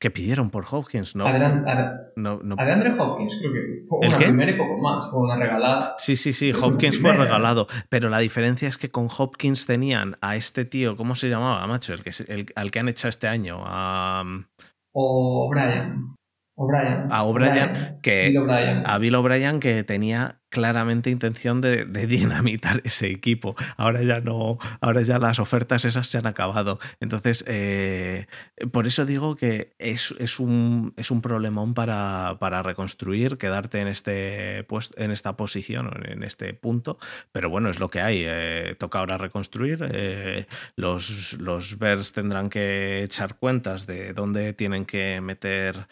¿Qué 0.00 0.10
pidieron 0.10 0.50
por 0.50 0.64
Hopkins? 0.68 1.14
No, 1.14 1.26
Ad- 1.26 1.92
no, 2.16 2.40
no. 2.42 2.56
Adrian 2.58 2.98
Hopkins, 2.98 3.34
creo 3.40 3.52
que 3.52 3.86
fue 3.88 3.98
¿El 4.02 4.08
una 4.08 4.18
qué? 4.18 4.24
primera 4.26 4.50
y 4.52 4.56
poco 4.58 4.78
más. 4.78 5.10
Fue 5.10 5.20
una 5.20 5.36
regalada. 5.36 5.94
Sí, 5.98 6.16
sí, 6.16 6.32
sí, 6.32 6.50
Creo 6.50 6.60
que 6.62 6.66
Hopkins 6.74 6.98
fue 7.00 7.12
regalado, 7.12 7.68
pero 7.88 8.08
la 8.08 8.18
diferencia 8.18 8.68
es 8.68 8.78
que 8.78 8.88
con 8.90 9.06
Hopkins 9.16 9.64
tenían 9.66 10.16
a 10.20 10.34
este 10.34 10.64
tío, 10.64 10.96
¿cómo 10.96 11.14
se 11.14 11.28
llamaba, 11.28 11.64
macho? 11.68 11.94
El 11.94 12.02
que, 12.02 12.10
el- 12.28 12.46
al 12.56 12.70
que 12.72 12.78
han 12.80 12.88
hecho 12.88 13.06
este 13.08 13.28
año, 13.28 13.58
a, 13.64 14.24
O 14.92 15.46
O'Brien. 15.48 16.14
O'Brien. 16.56 17.06
A 17.10 17.22
O'Brien, 17.22 17.98
que- 18.02 18.28
Bill 18.28 18.38
O'Brien. 18.38 18.82
a 18.84 18.98
Bill 18.98 19.14
O'Brien 19.14 19.60
que 19.60 19.84
tenía 19.84 20.41
claramente 20.52 21.10
intención 21.10 21.60
de, 21.60 21.84
dinamitar 22.06 22.82
ese 22.84 23.08
equipo. 23.08 23.56
Ahora 23.76 24.02
ya 24.02 24.20
no, 24.20 24.58
ahora 24.80 25.00
ya 25.00 25.18
las 25.18 25.38
ofertas 25.38 25.84
esas 25.84 26.06
se 26.06 26.18
han 26.18 26.26
acabado. 26.26 26.78
Entonces, 27.00 27.42
eh, 27.48 28.26
por 28.70 28.86
eso 28.86 29.04
digo 29.06 29.34
que 29.34 29.72
es, 29.78 30.14
es 30.18 30.38
un, 30.38 30.92
es 30.96 31.10
un 31.10 31.22
problemón 31.22 31.74
para, 31.74 32.36
para 32.38 32.62
reconstruir, 32.62 33.38
quedarte 33.38 33.80
en, 33.80 33.88
este, 33.88 34.64
pues, 34.64 34.92
en 34.96 35.10
esta 35.10 35.36
posición, 35.36 35.86
o 35.88 35.92
en 36.04 36.22
este 36.22 36.52
punto. 36.52 36.98
Pero 37.32 37.48
bueno, 37.50 37.70
es 37.70 37.80
lo 37.80 37.88
que 37.88 38.02
hay. 38.02 38.22
eh, 38.26 38.76
toca 38.78 38.98
ahora 38.98 39.16
reconstruir. 39.18 39.88
eh, 39.90 40.46
los, 40.76 41.32
los 41.40 41.78
Bears 41.78 42.12
tendrán 42.12 42.50
que 42.50 43.02
echar 43.02 43.36
cuentas 43.36 43.86
de 43.86 44.12
dónde 44.12 44.52
tienen 44.52 44.84
que 44.84 45.20
meter 45.22 45.86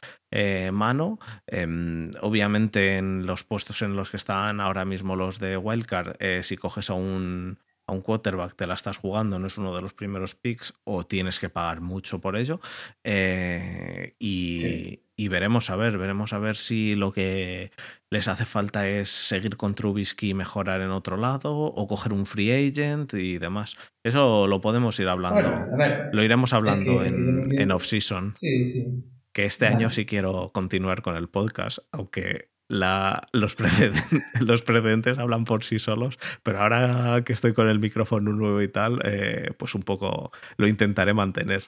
mano. 0.73 1.19
Em, 1.47 2.11
obviamente 2.21 2.99
en 2.99 3.27
los 3.27 3.43
puestos 3.43 3.83
en 3.83 3.97
los 3.97 4.11
que 4.11 4.17
están 4.17 4.50
ahora 4.59 4.87
mismo 4.87 5.15
los 5.15 5.39
de 5.39 5.57
Wildcard, 5.59 6.17
eh, 6.19 6.41
si 6.43 6.57
coges 6.57 6.89
a 6.91 6.95
un, 6.95 7.59
a 7.87 7.93
un 7.93 8.01
quarterback, 8.01 8.57
te 8.57 8.67
la 8.67 8.75
estás 8.75 8.97
jugando, 8.97 9.39
no 9.39 9.47
es 9.47 9.59
uno 9.59 9.77
de 9.77 9.83
los 9.83 9.93
primeros 9.95 10.35
picks 10.35 10.73
o 10.85 11.05
tienes 11.05 11.39
que 11.39 11.51
pagar 11.51 11.81
mucho 11.83 12.21
por 12.21 12.37
ello. 12.37 12.59
Eh, 13.05 14.15
y, 14.19 14.61
Sí. 14.61 15.03
y 15.17 15.29
veremos 15.29 15.69
a 15.71 15.77
ver, 15.77 15.99
veremos 15.99 16.33
a 16.33 16.39
ver 16.39 16.57
si 16.57 16.95
lo 16.97 17.13
que 17.13 17.71
les 18.11 18.29
hace 18.29 18.45
falta 18.47 18.89
es 18.89 19.09
seguir 19.11 19.57
con 19.57 19.75
Trubisky 19.75 20.31
y 20.31 20.35
mejorar 20.35 20.81
en 20.81 20.91
otro 20.91 21.17
lado 21.17 21.55
o 21.57 21.87
coger 21.87 22.13
un 22.13 22.27
free 22.27 22.51
agent 22.53 23.13
y 23.15 23.39
demás. 23.39 23.77
Eso 24.05 24.47
lo 24.47 24.61
podemos 24.61 24.99
ir 25.01 25.09
hablando. 25.09 25.51
Bueno, 25.51 25.75
a 25.75 25.77
ver. 25.77 26.09
Lo 26.13 26.23
iremos 26.25 26.53
hablando 26.53 27.01
que 27.01 27.07
en, 27.09 27.71
off-season. 27.73 28.33
Sí, 28.33 28.73
sí. 28.73 28.87
Que 29.33 29.45
este 29.45 29.67
año 29.67 29.91
sí 29.91 30.07
quiero 30.07 30.51
continuar 30.53 31.03
con 31.03 31.17
el 31.17 31.29
podcast, 31.29 31.79
aunque 31.93 32.51
la, 32.71 33.21
los, 33.33 33.57
precedentes, 33.57 34.11
los 34.41 34.63
precedentes 34.63 35.19
hablan 35.19 35.45
por 35.45 35.65
sí 35.65 35.79
solos, 35.79 36.19
pero 36.43 36.61
ahora 36.61 37.23
que 37.25 37.33
estoy 37.33 37.53
con 37.53 37.69
el 37.69 37.81
micrófono 37.81 38.33
nuevo 38.33 38.63
y 38.63 38.69
tal, 38.69 39.01
eh, 39.05 39.51
pues 39.59 39.75
un 39.75 39.83
poco 39.83 40.31
lo 40.57 40.69
intentaré 40.69 41.13
mantener. 41.13 41.65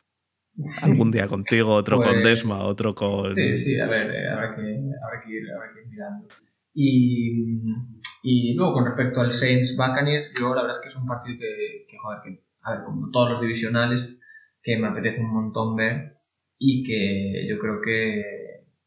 Algún 0.82 1.10
día 1.10 1.26
contigo, 1.26 1.74
otro 1.74 1.96
con 1.98 2.12
Pues, 2.12 2.24
Desma, 2.24 2.62
otro 2.62 2.94
con... 2.94 3.28
Sí, 3.30 3.56
sí, 3.56 3.80
a 3.80 3.88
ver, 3.88 4.10
eh, 4.10 4.28
habrá, 4.28 4.54
que, 4.54 4.62
habrá, 4.62 5.22
que 5.24 5.32
ir, 5.32 5.42
habrá 5.50 5.72
que 5.72 5.80
ir 5.80 5.86
mirando. 5.88 6.28
Y, 6.74 7.56
y 8.22 8.54
luego 8.54 8.74
con 8.74 8.86
respecto 8.86 9.20
al 9.20 9.32
Saints 9.32 9.76
Buccaneers, 9.76 10.32
yo 10.38 10.54
la 10.54 10.62
verdad 10.62 10.76
es 10.76 10.82
que 10.82 10.88
es 10.88 10.96
un 10.96 11.06
partido 11.06 11.38
que, 11.38 11.86
que, 11.88 11.96
joder, 11.98 12.18
que, 12.22 12.44
a 12.62 12.74
ver, 12.74 12.84
como 12.84 13.10
todos 13.10 13.30
los 13.32 13.40
divisionales, 13.40 14.08
que 14.62 14.76
me 14.78 14.88
apetece 14.88 15.20
un 15.20 15.32
montón 15.32 15.74
ver 15.74 16.18
y 16.58 16.84
que 16.84 17.48
yo 17.48 17.58
creo 17.58 17.80
que, 17.80 18.41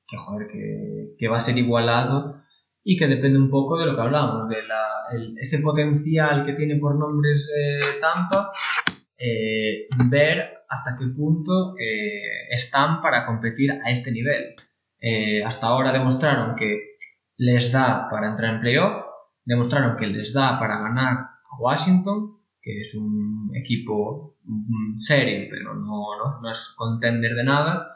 que 0.08 0.18
joder, 0.18 0.48
que, 0.48 1.16
que 1.18 1.28
va 1.28 1.38
a 1.38 1.42
ser 1.42 1.58
igualado 1.58 2.42
y 2.84 2.98
que 2.98 3.08
depende 3.08 3.40
un 3.40 3.50
poco 3.50 3.78
de 3.80 3.86
lo 3.88 3.96
que 3.96 4.02
hablamos, 4.02 4.48
de 4.48 4.62
la, 4.64 4.86
ese 5.42 5.60
potencial 5.60 6.46
que 6.46 6.54
tiene 6.54 6.76
por 6.76 6.96
nombres 6.98 7.52
eh, 7.56 8.00
Tampa, 8.00 8.52
eh, 9.18 9.88
ver 10.10 10.56
hasta 10.70 10.98
qué 10.98 11.06
punto 11.08 11.76
eh, 11.78 12.48
están 12.52 13.02
para 13.02 13.26
competir 13.26 13.72
a 13.72 13.92
este 13.92 14.12
nivel. 14.12 14.56
Eh, 15.00 15.44
hasta 15.44 15.68
ahora 15.68 15.92
demostraron 15.92 16.56
que 16.56 16.98
les 17.38 17.72
da 17.72 18.10
para 18.10 18.30
entrar 18.30 18.56
en 18.56 18.62
playoff, 18.62 19.06
demostraron 19.44 19.98
que 19.98 20.08
les 20.08 20.34
da 20.34 20.60
para 20.60 20.80
ganar 20.80 21.14
a 21.18 21.60
Washington, 21.60 22.38
que 22.62 22.82
es 22.82 22.96
un 22.96 23.52
equipo 23.56 24.38
serio, 24.98 25.48
pero 25.50 25.76
no, 25.76 26.42
no, 26.42 26.52
es 26.52 26.74
contender 26.76 27.36
de 27.36 27.44
nada, 27.44 27.95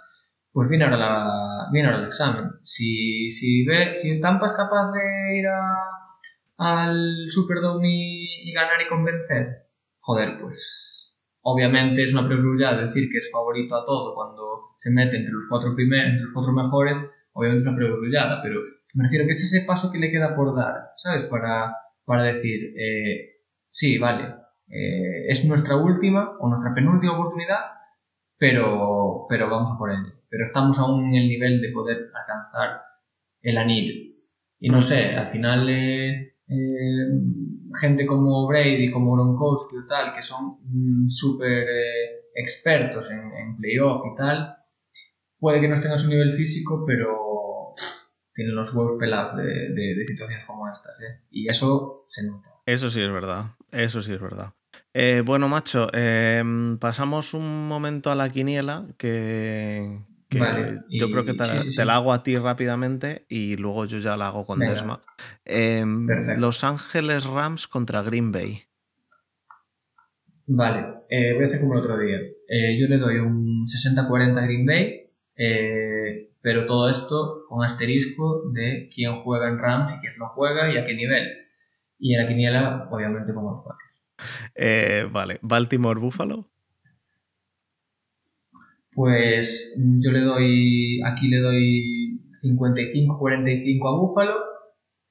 pues 0.52 0.70
viene 0.70 0.86
ahora, 0.86 0.98
la, 0.98 1.68
viene 1.72 1.88
ahora 1.88 2.02
el 2.02 2.08
examen. 2.08 2.52
Si, 2.64 3.32
si, 3.32 3.66
ve, 3.66 3.96
si 3.96 4.20
Tampa 4.20 4.48
es 4.48 4.54
capaz 4.54 4.92
de 4.92 5.38
ir 5.38 5.46
al 6.58 7.26
Superdome 7.30 7.88
y, 7.88 8.50
y 8.50 8.54
ganar 8.54 8.82
y 8.82 8.90
convencer, 8.90 9.68
joder, 10.00 10.40
pues 10.40 11.18
obviamente 11.42 12.04
es 12.04 12.14
una 12.14 12.28
prioridad 12.28 12.82
decir 12.82 13.10
que 13.12 13.20
es 13.20 13.32
favorito 13.32 13.76
a 13.76 13.86
todo 13.86 14.14
cuando 14.16 14.76
se 14.78 14.92
mete 14.92 15.18
entre 15.18 15.34
los 15.34 15.46
cuatro 15.50 15.76
primeros, 15.76 16.12
entre 16.12 16.24
los 16.24 16.34
cuatro 16.34 16.54
mejores, 16.54 16.98
obviamente 17.34 17.64
es 17.64 17.68
una 17.68 17.78
prioridad, 17.78 18.40
pero 18.44 18.62
me 18.94 19.04
refiero 19.04 19.26
que 19.26 19.32
es 19.32 19.44
ese 19.44 19.66
paso 19.66 19.92
que 19.92 20.00
le 20.00 20.12
queda 20.12 20.36
por 20.36 20.56
dar, 20.56 20.92
¿sabes? 20.98 21.24
Para, 21.26 21.76
para 22.06 22.24
decir, 22.24 22.74
eh, 22.78 23.44
sí, 23.70 23.98
vale, 23.98 24.36
eh, 24.68 25.28
es 25.30 25.46
nuestra 25.46 25.76
última 25.76 26.38
o 26.40 26.50
nuestra 26.50 26.74
penúltima 26.74 27.14
oportunidad, 27.14 27.60
pero, 28.38 29.26
pero 29.30 29.50
vamos 29.50 29.76
a 29.76 29.78
por 29.78 29.92
ello. 29.92 30.19
Pero 30.30 30.44
estamos 30.44 30.78
aún 30.80 31.06
en 31.06 31.16
el 31.16 31.28
nivel 31.28 31.62
de 31.62 31.72
poder 31.72 31.98
alcanzar 32.14 32.82
el 33.42 33.58
anillo. 33.58 33.94
Y 34.60 34.70
no 34.70 34.82
sé, 34.82 35.16
al 35.16 35.32
final 35.32 35.70
eh, 35.70 36.34
gente 37.80 38.06
como 38.06 38.48
Brady, 38.48 38.92
como 38.92 39.14
Gronkowski 39.14 39.78
y 39.78 39.88
tal, 39.88 40.16
que 40.16 40.24
son 40.24 40.58
mm, 40.64 41.08
súper 41.08 41.66
expertos 42.36 43.10
en, 43.12 43.58
playoff 43.58 44.04
y 44.12 44.16
tal, 44.16 44.58
puede 45.40 45.62
que 45.62 45.68
no 45.68 45.76
estén 45.76 45.92
a 45.92 45.98
su 45.98 46.10
nivel 46.10 46.34
físico, 46.34 46.84
pero 46.86 47.76
tienen 48.34 48.56
los 48.56 48.74
huevos 48.74 48.98
pelados 49.00 49.38
de, 49.38 50.04
situaciones 50.04 50.46
como 50.46 50.68
estas, 50.70 51.02
¿eh? 51.02 51.22
Y 51.30 51.50
eso 51.50 52.06
se 52.10 52.26
nota. 52.26 52.50
Eso 52.66 52.90
sí 52.90 53.02
es 53.02 53.12
verdad, 53.12 53.56
eso 53.72 54.02
sí 54.02 54.14
es 54.14 54.22
verdad. 54.22 54.54
Eh, 54.94 55.24
bueno, 55.26 55.48
macho, 55.50 55.88
pasamos 56.80 57.34
un 57.34 57.68
momento 57.68 58.12
a 58.12 58.16
la 58.16 58.30
quiniela 58.30 58.88
que, 58.98 60.00
yo 60.30 61.10
creo 61.10 61.26
que 61.26 61.34
te, 61.34 61.86
la 61.86 61.96
hago 61.96 62.14
a 62.14 62.24
ti 62.24 62.38
rápidamente 62.38 63.26
y 63.30 63.58
luego 63.58 63.86
yo 63.86 63.98
ya 63.98 64.16
la 64.16 64.28
hago 64.28 64.46
con 64.46 64.60
Desma. 64.60 65.02
Em, 65.46 66.08
Los 66.38 66.64
Ángeles 66.64 67.26
Rams 67.26 67.68
contra 67.68 68.02
Green 68.02 68.32
Bay. 68.32 68.62
Vale, 70.48 70.86
eh, 71.10 71.34
voy 71.34 71.44
a 71.44 71.46
hacer 71.46 71.60
como 71.60 71.74
el 71.74 71.80
otro 71.80 71.98
día. 72.00 72.18
yo 72.80 72.88
le 72.88 72.98
doy 72.98 73.18
un 73.18 73.66
60-40 73.66 74.38
a 74.38 74.46
Green 74.46 74.66
Bay 74.66 75.10
eh, 75.42 76.34
pero 76.42 76.66
todo 76.66 76.90
esto 76.90 77.46
con 77.48 77.64
asterisco 77.64 78.52
de 78.52 78.90
quién 78.94 79.22
juega 79.24 79.48
en 79.48 79.58
Rams 79.58 79.94
y 79.96 80.00
quién 80.02 80.18
no 80.18 80.28
juega 80.30 80.72
y 80.72 80.78
a 80.78 80.86
qué 80.86 80.94
nivel. 80.94 81.28
Y 81.98 82.14
en 82.14 82.22
la 82.22 82.28
quiniela, 82.28 82.88
obviamente, 82.92 83.34
como 83.34 83.52
los 83.52 83.64
Packers. 83.64 84.10
Eh, 84.56 85.08
vale, 85.10 85.40
Baltimore 85.42 86.00
Buffalo. 86.00 86.50
Pues 89.00 89.74
yo 89.78 90.12
le 90.12 90.20
doy, 90.20 91.02
aquí 91.06 91.30
le 91.30 91.40
doy 91.40 92.20
55-45 92.44 93.88
a 93.88 93.98
Buffalo 93.98 94.36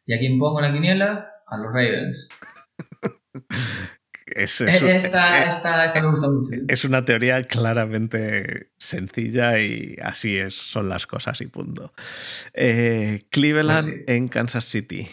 y 0.05 0.13
a 0.13 0.19
quién 0.19 0.39
pongo 0.39 0.61
en 0.61 0.67
la 0.67 0.75
quiniela, 0.75 1.33
a 1.47 1.57
los 1.57 1.73
Ravens. 1.73 2.29
Es, 4.27 4.61
es, 4.61 4.85
una 6.85 7.05
teoría 7.07 7.43
claramente 7.45 8.73
sencilla 8.77 9.59
y 9.59 9.97
así 10.03 10.37
es, 10.37 10.55
son 10.55 10.91
las 10.91 11.07
cosas 11.07 11.41
y 11.41 11.47
punto. 11.47 11.95
Eh, 12.53 13.23
Cleveland 13.31 13.89
pues 13.89 14.05
en 14.07 14.29
Kansas 14.29 14.67
City. 14.67 15.09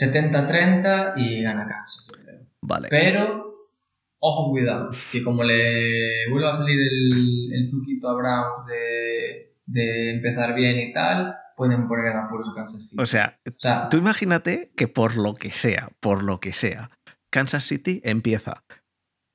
70-30 0.00 1.14
y 1.16 1.42
gana 1.42 1.66
Kansas. 1.66 2.06
Vale. 2.62 2.86
Pero, 2.88 3.45
ojo, 4.18 4.50
cuidado, 4.50 4.90
que 5.12 5.22
como 5.22 5.44
le 5.44 6.28
vuelva 6.30 6.52
a 6.52 6.56
salir 6.58 6.78
el, 6.80 7.52
el 7.52 7.70
truquito 7.70 8.08
a 8.08 8.14
Browns 8.14 8.66
de, 8.66 9.56
de 9.66 10.14
empezar 10.14 10.54
bien 10.54 10.78
y 10.78 10.92
tal, 10.92 11.34
pueden 11.56 11.88
poner 11.88 12.12
en 12.12 12.18
apuros 12.18 12.48
a 12.50 12.54
Kansas 12.54 12.90
City. 12.90 13.02
O 13.02 13.06
sea, 13.06 13.38
tú 13.90 13.96
imagínate 13.96 14.72
que 14.76 14.88
por 14.88 15.16
lo 15.16 15.34
que 15.34 15.50
sea, 15.50 15.90
por 16.00 16.22
lo 16.22 16.38
que 16.40 16.52
sea, 16.52 16.90
Kansas 17.30 17.64
City 17.64 18.00
empieza 18.04 18.64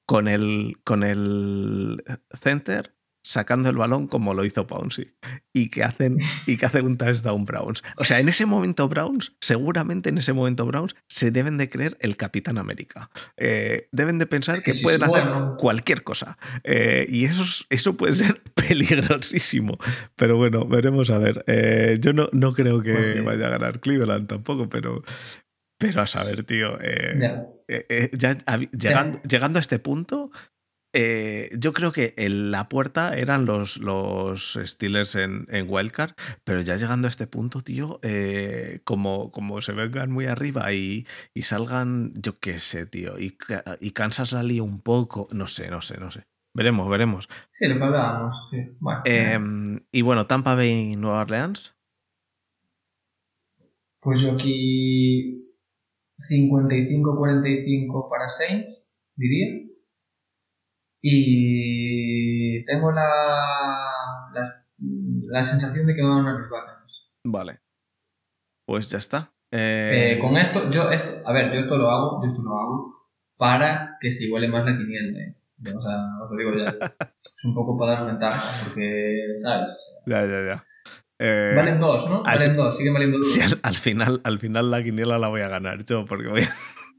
con 0.05 0.27
el, 0.27 0.77
con 0.83 1.03
el 1.03 2.03
center 2.31 2.95
sacando 3.23 3.69
el 3.69 3.75
balón 3.75 4.07
como 4.07 4.33
lo 4.33 4.45
hizo 4.45 4.65
Pouncy 4.67 5.13
y 5.53 5.69
que 5.69 5.83
hacen 5.83 6.17
y 6.47 6.57
que 6.57 6.65
hacen 6.65 6.85
un 6.85 6.97
touchdown 6.97 7.45
Browns. 7.45 7.83
O 7.97 8.05
sea, 8.05 8.19
en 8.19 8.29
ese 8.29 8.45
momento 8.45 8.87
Browns, 8.87 9.33
seguramente 9.39 10.09
en 10.09 10.17
ese 10.17 10.33
momento 10.33 10.65
Browns 10.65 10.95
se 11.07 11.31
deben 11.31 11.57
de 11.57 11.69
creer 11.69 11.97
el 11.99 12.17
Capitán 12.17 12.57
América. 12.57 13.09
Eh, 13.37 13.87
deben 13.91 14.19
de 14.19 14.25
pensar 14.25 14.63
que 14.63 14.73
pueden 14.75 15.03
hacer 15.03 15.25
cualquier 15.57 16.03
cosa 16.03 16.37
eh, 16.63 17.05
y 17.09 17.25
eso, 17.25 17.43
eso 17.69 17.95
puede 17.95 18.13
ser 18.13 18.41
peligrosísimo. 18.55 19.77
Pero 20.15 20.37
bueno, 20.37 20.65
veremos 20.65 21.09
a 21.09 21.17
ver. 21.17 21.43
Eh, 21.47 21.97
yo 22.01 22.13
no, 22.13 22.29
no 22.31 22.53
creo 22.53 22.81
que 22.81 22.93
pues 22.93 23.25
vaya 23.25 23.47
a 23.47 23.49
ganar 23.51 23.79
Cleveland 23.79 24.27
tampoco, 24.27 24.69
pero 24.69 25.03
pero 25.77 26.01
a 26.03 26.07
saber, 26.07 26.43
tío. 26.43 26.77
ya 26.77 28.37
llegando, 28.71 29.19
llegando 29.23 29.57
a 29.57 29.61
este 29.61 29.79
punto, 29.79 30.29
eh, 30.93 31.49
yo 31.57 31.73
creo 31.73 31.91
que 31.91 32.13
en 32.17 32.51
la 32.51 32.69
puerta 32.69 33.17
eran 33.17 33.45
los, 33.45 33.77
los 33.77 34.59
Steelers 34.63 35.15
en, 35.15 35.47
en 35.49 35.65
Wildcard, 35.69 36.13
pero 36.43 36.61
ya 36.61 36.75
llegando 36.77 37.07
a 37.07 37.09
este 37.09 37.27
punto, 37.27 37.61
tío, 37.61 37.99
eh, 38.03 38.81
como, 38.83 39.31
como 39.31 39.61
se 39.61 39.73
vengan 39.73 40.11
muy 40.11 40.25
arriba 40.25 40.73
y, 40.73 41.05
y 41.33 41.43
salgan, 41.43 42.13
yo 42.15 42.39
qué 42.39 42.59
sé, 42.59 42.85
tío, 42.85 43.19
y, 43.19 43.37
y 43.79 43.91
Kansas 43.91 44.31
la 44.33 44.43
lío 44.43 44.63
un 44.63 44.81
poco, 44.81 45.27
no 45.31 45.47
sé, 45.47 45.69
no 45.69 45.81
sé, 45.81 45.97
no 45.97 46.11
sé. 46.11 46.23
Veremos, 46.53 46.89
veremos. 46.89 47.29
Sí, 47.51 47.67
lo 47.67 47.77
que 47.77 47.83
hablábamos, 47.83 48.35
sí. 48.51 48.57
Bueno, 48.79 49.01
em, 49.05 49.79
y 49.91 50.01
bueno, 50.01 50.27
Tampa 50.27 50.55
Bay 50.55 50.91
y 50.91 50.95
Nueva 50.97 51.21
Orleans. 51.21 51.73
Pues 54.01 54.21
yo 54.21 54.33
aquí 54.33 55.47
55-45 56.29 58.09
para 58.09 58.29
Saints, 58.29 58.91
diría. 59.15 59.70
Y 61.01 62.63
tengo 62.65 62.91
la, 62.91 63.05
la, 65.27 65.43
sensación 65.43 65.87
de 65.87 65.95
que 65.95 66.03
van 66.03 66.27
a 66.27 66.33
los 66.33 66.49
Buccaneers. 66.49 67.11
Vale. 67.23 67.59
Pues 68.65 68.89
ya 68.89 68.99
está. 68.99 69.33
Eh, 69.51 70.17
con 70.21 70.37
esto, 70.37 70.69
yo 70.71 70.91
esto, 70.91 71.27
a 71.27 71.33
ver, 71.33 71.53
yo 71.53 71.61
esto 71.61 71.77
lo 71.77 71.89
hago, 71.89 72.23
yo 72.23 72.29
esto 72.29 72.41
lo 72.41 72.57
hago 72.57 73.01
para 73.35 73.97
que 73.99 74.11
se 74.11 74.25
iguale 74.25 74.47
más 74.47 74.63
la 74.65 74.77
quiniela. 74.77 75.19
¿eh? 75.19 75.35
O 75.75 75.81
sea, 75.81 75.97
os 76.23 76.31
lo 76.31 76.37
digo 76.37 76.51
ya. 76.53 76.71
es 77.41 77.45
un 77.45 77.55
poco 77.55 77.77
para 77.77 77.93
dar 77.93 78.05
ventaja, 78.05 78.63
porque, 78.63 79.35
¿sabes? 79.41 79.75
Ya, 80.05 80.25
ya, 80.25 80.45
ya. 80.45 80.65
Eh, 81.19 81.53
valen 81.55 81.79
dos, 81.79 82.09
¿no? 82.09 82.23
Valen 82.23 82.55
dos, 82.55 82.77
sigue 82.77 82.91
valiendo 82.91 83.17
dos. 83.21 83.31
Sí, 83.31 83.41
al, 83.41 83.75
final, 83.75 84.21
al 84.23 84.39
final 84.39 84.71
la 84.71 84.83
quiniela 84.83 85.19
la 85.19 85.27
voy 85.27 85.41
a 85.41 85.49
ganar 85.49 85.83
yo, 85.83 86.05
porque 86.05 86.27
voy 86.27 86.41
a, 86.41 86.49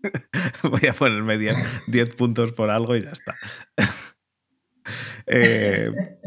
Voy 0.62 0.86
a 0.88 0.92
ponerme 0.92 1.38
10 1.38 2.14
puntos 2.14 2.53
por 2.53 2.70
algo 2.70 2.96
y 2.96 3.03
ya 3.03 3.11
está. 3.11 3.36
Eh, 5.26 5.86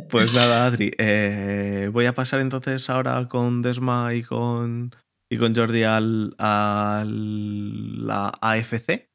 pues 0.10 0.34
nada, 0.34 0.66
Adri. 0.66 0.92
Eh, 0.98 1.90
voy 1.92 2.06
a 2.06 2.14
pasar 2.14 2.40
entonces 2.40 2.90
ahora 2.90 3.28
con 3.28 3.62
Desma 3.62 4.14
y 4.14 4.24
con, 4.24 4.96
y 5.30 5.38
con 5.38 5.56
Jordi 5.56 5.84
al, 5.84 6.36
a 6.38 7.04
la 7.06 8.32
AFC. 8.42 9.10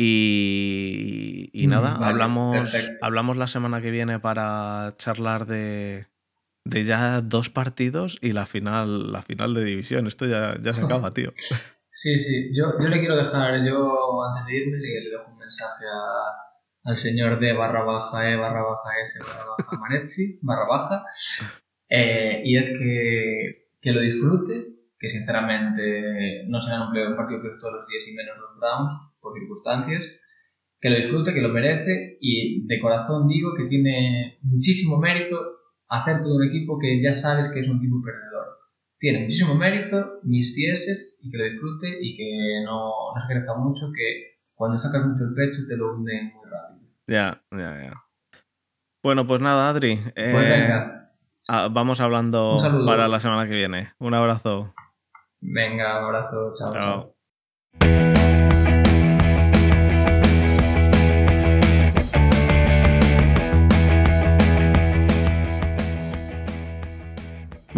Y, 0.00 1.50
y 1.52 1.66
nada, 1.66 1.96
hablamos, 1.96 2.72
hablamos 3.00 3.36
la 3.36 3.48
semana 3.48 3.80
que 3.80 3.90
viene 3.90 4.20
para 4.20 4.94
charlar 4.96 5.46
de, 5.46 6.06
de 6.64 6.84
ya 6.84 7.20
dos 7.20 7.50
partidos 7.50 8.18
y 8.20 8.32
la 8.32 8.46
final, 8.46 9.10
la 9.10 9.22
final 9.22 9.54
de 9.54 9.64
división. 9.64 10.06
Esto 10.06 10.26
ya, 10.26 10.56
ya 10.60 10.72
se 10.72 10.82
acaba, 10.82 11.10
tío. 11.14 11.32
Sí, 12.00 12.16
sí, 12.16 12.54
yo, 12.54 12.78
yo 12.80 12.88
le 12.88 13.00
quiero 13.00 13.16
dejar, 13.16 13.66
yo 13.66 14.22
antes 14.22 14.46
de 14.46 14.56
irme 14.56 14.76
le, 14.78 15.10
dejo 15.10 15.32
un 15.32 15.36
mensaje 15.36 15.84
a, 15.84 16.90
al 16.90 16.96
señor 16.96 17.40
D 17.40 17.52
barra 17.54 17.82
baja 17.82 18.30
E 18.30 18.36
barra 18.36 18.62
baja 18.62 19.00
S 19.02 19.18
barra 19.18 19.50
baja 19.58 19.80
Manetzi 19.80 20.38
barra 20.42 20.66
baja. 20.68 21.04
Eh, 21.88 22.42
y 22.44 22.56
es 22.56 22.68
que, 22.78 23.50
que 23.80 23.92
lo 23.92 24.00
disfrute, 24.00 24.54
que 24.96 25.10
sinceramente 25.10 26.44
no 26.46 26.60
se 26.60 26.70
han 26.70 26.82
un 26.82 27.16
partido 27.16 27.42
que 27.42 27.58
todos 27.58 27.74
los 27.74 27.88
días 27.88 28.06
y 28.06 28.14
menos 28.14 28.36
los 28.38 28.60
Browns 28.60 28.92
por 29.20 29.34
circunstancias, 29.34 30.20
que 30.80 30.90
lo 30.90 30.98
disfrute, 30.98 31.34
que 31.34 31.42
lo 31.42 31.48
merece 31.48 32.16
y 32.20 32.64
de 32.68 32.80
corazón 32.80 33.26
digo 33.26 33.56
que 33.56 33.64
tiene 33.64 34.38
muchísimo 34.42 34.98
mérito 34.98 35.36
hacer 35.88 36.22
todo 36.22 36.36
un 36.36 36.46
equipo 36.46 36.78
que 36.78 37.02
ya 37.02 37.12
sabes 37.12 37.48
que 37.48 37.58
es 37.58 37.68
un 37.68 37.78
equipo 37.78 38.00
perdedor 38.04 38.27
tiene 38.98 39.20
muchísimo 39.20 39.54
mérito, 39.54 40.20
mis 40.24 40.54
dieces, 40.54 41.16
y 41.20 41.30
que 41.30 41.38
lo 41.38 41.44
disfrute 41.44 41.98
y 42.00 42.16
que 42.16 42.62
no, 42.64 43.14
no 43.14 43.20
se 43.20 43.32
crezca 43.32 43.54
mucho, 43.54 43.92
que 43.94 44.38
cuando 44.54 44.78
sacas 44.78 45.06
mucho 45.06 45.24
el 45.24 45.34
pecho 45.34 45.62
te 45.68 45.76
lo 45.76 45.94
hunde 45.94 46.32
muy 46.34 46.50
rápido. 46.50 46.88
Ya, 47.06 47.42
ya, 47.52 47.82
ya. 47.84 47.92
Bueno, 49.02 49.26
pues 49.26 49.40
nada, 49.40 49.70
Adri. 49.70 49.96
Pues 49.96 50.16
eh, 50.16 50.50
venga. 50.50 51.12
ah, 51.48 51.68
vamos 51.70 52.00
hablando 52.00 52.58
para 52.84 53.08
la 53.08 53.20
semana 53.20 53.48
que 53.48 53.54
viene. 53.54 53.92
Un 53.98 54.14
abrazo. 54.14 54.74
Venga, 55.40 56.00
un 56.00 56.04
abrazo. 56.06 56.54
chao. 56.58 57.14
chao. 57.80 58.57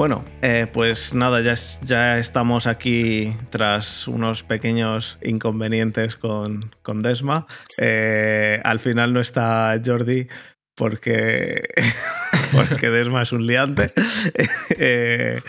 Bueno, 0.01 0.25
eh, 0.41 0.67
pues 0.73 1.13
nada, 1.13 1.43
ya, 1.43 1.53
ya, 1.83 2.17
estamos 2.17 2.67
aquí 2.67 3.37
tras 3.51 4.09
unos 4.09 4.43
pequeños 4.43 5.19
inconvenientes 5.21 6.17
con, 6.17 6.61
con 6.81 7.03
Desma. 7.03 7.47
Eh, 7.77 8.63
al 8.65 8.81
final 8.81 9.13
no 9.13 9.21
está 9.21 9.79
Jordi 9.85 10.27
porque, 10.75 11.69
porque 12.55 12.89
Desma 12.91 13.21
es 13.21 13.33
un 13.33 13.47
liante. 13.47 13.93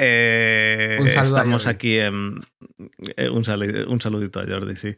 Eh, 0.00 1.00
estamos 1.02 1.66
aquí 1.66 1.98
en... 1.98 2.14
Un, 2.14 3.44
un, 3.88 4.00
saludito 4.00 4.38
a 4.38 4.46
Jordi, 4.46 4.76
sí. 4.76 4.94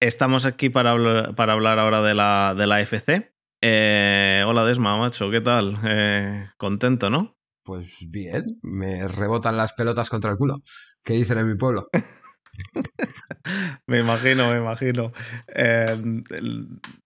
Estamos 0.00 0.46
aquí 0.46 0.70
para 0.70 0.92
hablar, 0.92 1.34
para 1.34 1.52
hablar 1.52 1.78
ahora 1.78 2.00
de 2.00 2.14
la, 2.14 2.54
de 2.56 2.66
la 2.66 2.80
FC. 2.80 3.34
hola 4.46 4.64
Desma, 4.64 4.96
macho, 4.96 5.30
¿qué 5.30 5.42
tal? 5.42 5.76
contento, 6.56 7.10
¿no? 7.10 7.36
Pues 7.64 7.88
bien, 8.06 8.44
me 8.62 9.08
rebotan 9.08 9.56
las 9.56 9.72
pelotas 9.72 10.10
contra 10.10 10.30
el 10.30 10.36
culo. 10.36 10.62
¿Qué 11.02 11.14
dicen 11.14 11.38
en 11.38 11.48
mi 11.48 11.54
pueblo? 11.54 11.88
me 13.86 14.00
imagino, 14.00 14.50
me 14.50 14.58
imagino. 14.58 15.12
Em, 15.48 16.22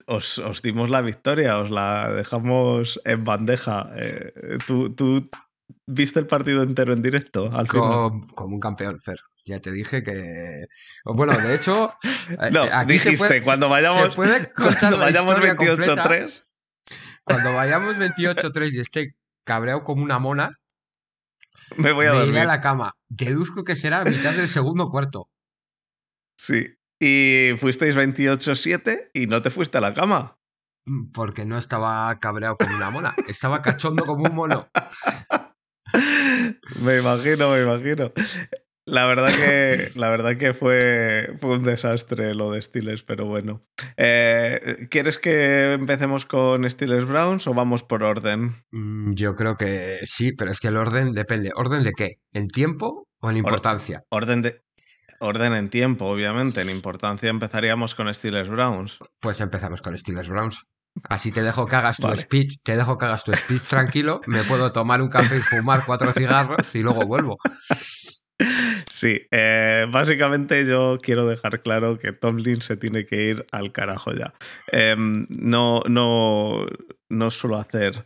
os, 0.05 0.61
dimos 0.61 0.89
la 0.89 1.01
victoria, 1.01 1.59
os 1.59 1.71
la 1.71 2.11
dejamos 2.11 2.99
en 3.05 3.23
bandeja. 3.23 3.89
Eh, 3.95 4.57
¿tú, 4.67 5.29
viste 5.85 6.19
el 6.19 6.27
partido 6.27 6.63
entero 6.63 6.93
en 6.93 7.01
directo 7.01 7.49
al 7.53 7.67
como, 7.67 8.21
como 8.35 8.55
un 8.55 8.59
campeón, 8.59 8.99
Fer. 9.01 9.19
Ya 9.45 9.59
te 9.59 9.71
dije 9.71 10.03
que. 10.03 10.65
Bueno, 11.05 11.35
de 11.37 11.55
hecho. 11.55 11.91
No, 12.51 12.85
dijiste, 12.85 13.41
cuando 13.41 13.69
vayamos, 13.69 14.13
cuando 14.15 14.97
vayamos 14.97 15.35
28-3. 15.39 16.43
Cuando 17.23 17.53
vayamos 17.53 17.95
28-3 17.97 18.73
y 18.73 18.79
esté 18.79 19.15
cabreado 19.49 19.83
como 19.83 20.03
una 20.03 20.19
mona. 20.19 20.59
Me 21.75 21.91
voy 21.91 22.05
a 22.05 22.11
dormir. 22.11 22.37
a 22.37 22.45
la 22.45 22.61
cama. 22.61 22.93
Deduzco 23.07 23.63
que 23.63 23.75
será 23.75 24.01
a 24.01 24.03
mitad 24.03 24.31
del 24.33 24.47
segundo 24.47 24.89
cuarto. 24.89 25.27
Sí. 26.37 26.67
Y 27.01 27.55
fuisteis 27.57 27.95
28-7 27.95 29.09
y 29.11 29.25
no 29.25 29.41
te 29.41 29.49
fuiste 29.49 29.79
a 29.79 29.81
la 29.81 29.95
cama. 29.95 30.37
Mm, 30.85 31.11
porque 31.11 31.45
no 31.45 31.57
estaba 31.57 32.15
cabreado 32.19 32.57
como 32.57 32.75
una 32.75 32.91
mona. 32.91 33.15
Estaba 33.27 33.63
cachondo 33.63 34.05
como 34.05 34.29
un 34.29 34.35
mono. 34.35 34.69
me 36.83 36.99
imagino, 36.99 37.49
me 37.49 37.63
imagino. 37.63 38.11
La 38.85 39.05
verdad 39.05 39.27
que, 39.35 39.89
la 39.95 40.09
verdad 40.09 40.37
que 40.37 40.53
fue, 40.53 41.33
fue 41.39 41.57
un 41.57 41.63
desastre 41.63 42.33
lo 42.33 42.51
de 42.51 42.61
Steelers, 42.61 43.03
pero 43.03 43.25
bueno. 43.25 43.63
Eh, 43.97 44.87
¿Quieres 44.89 45.17
que 45.19 45.73
empecemos 45.73 46.25
con 46.25 46.67
Steelers 46.69 47.05
Browns 47.05 47.47
o 47.47 47.53
vamos 47.53 47.83
por 47.83 48.03
orden? 48.03 48.55
Mm, 48.71 49.11
yo 49.13 49.35
creo 49.35 49.57
que 49.57 49.99
sí, 50.03 50.31
pero 50.33 50.51
es 50.51 50.59
que 50.59 50.69
el 50.69 50.77
orden 50.77 51.13
depende. 51.13 51.51
¿Orden 51.55 51.83
de 51.83 51.91
qué? 51.91 52.19
¿En 52.33 52.47
tiempo 52.47 53.07
o 53.19 53.29
en 53.29 53.37
importancia? 53.37 54.03
orden 54.09 54.41
de. 54.41 54.63
Orden 55.19 55.53
en 55.53 55.69
tiempo, 55.69 56.05
obviamente. 56.05 56.61
En 56.61 56.69
importancia 56.69 57.29
empezaríamos 57.29 57.93
con 57.93 58.11
Steelers 58.13 58.49
Browns. 58.49 58.99
Pues 59.19 59.41
empezamos 59.41 59.81
con 59.81 59.97
Steelers 59.97 60.29
Browns. 60.29 60.65
Así 61.07 61.31
te 61.31 61.43
dejo 61.43 61.65
que 61.65 61.75
hagas 61.75 61.97
tu 61.97 62.07
speech, 62.15 62.57
te 62.63 62.75
dejo 62.75 62.97
que 62.97 63.05
hagas 63.05 63.23
tu 63.23 63.33
speech 63.33 63.61
tranquilo, 63.61 64.21
me 64.27 64.43
puedo 64.43 64.71
tomar 64.71 65.01
un 65.01 65.09
café 65.09 65.37
y 65.37 65.39
fumar 65.39 65.81
cuatro 65.85 66.11
cigarros 66.11 66.75
y 66.75 66.81
luego 66.81 67.05
vuelvo. 67.05 67.37
Sí, 68.99 69.21
eh, 69.31 69.87
básicamente 69.89 70.65
yo 70.65 70.99
quiero 71.01 71.25
dejar 71.25 71.61
claro 71.61 71.97
que 71.97 72.11
Tomlin 72.11 72.59
se 72.59 72.75
tiene 72.75 73.05
que 73.05 73.27
ir 73.27 73.45
al 73.53 73.71
carajo 73.71 74.11
ya. 74.11 74.33
Em, 74.73 75.25
no, 75.29 75.79
no, 75.87 76.65
no 77.07 77.31
suelo 77.31 77.55
hacer 77.55 78.03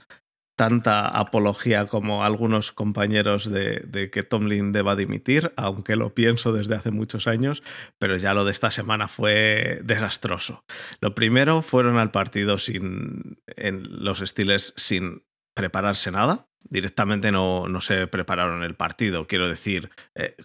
tanta 0.56 1.08
apología 1.08 1.88
como 1.88 2.24
algunos 2.24 2.72
compañeros 2.72 3.50
de, 3.50 4.12
que 4.12 4.22
Tomlin 4.22 4.72
deba 4.72 4.96
dimitir, 4.96 5.52
aunque 5.58 5.96
lo 5.96 6.14
pienso 6.14 6.54
desde 6.54 6.76
hace 6.76 6.91
muchos 6.91 7.26
años, 7.26 7.64
pero 7.98 8.16
ya 8.18 8.36
lo 8.36 8.46
de 8.46 8.52
esta 8.52 8.70
semana 8.70 9.08
fue 9.08 9.80
desastroso. 9.84 10.64
Lo 11.02 11.16
primero 11.16 11.64
fueron 11.64 11.98
al 11.98 12.12
partido 12.12 12.60
sin 12.60 13.39
en 13.48 14.04
los 14.04 14.22
estiles 14.22 14.76
sin 14.78 15.24
prepararse 15.56 16.12
nada. 16.12 16.48
Directamente 16.70 17.32
no, 17.32 17.68
no 17.68 17.82
se 17.82 18.06
prepararon 18.06 18.64
el 18.64 18.76
partido. 18.76 19.26
Quiero 19.26 19.50
decir, 19.50 19.89
eh, 20.14 20.36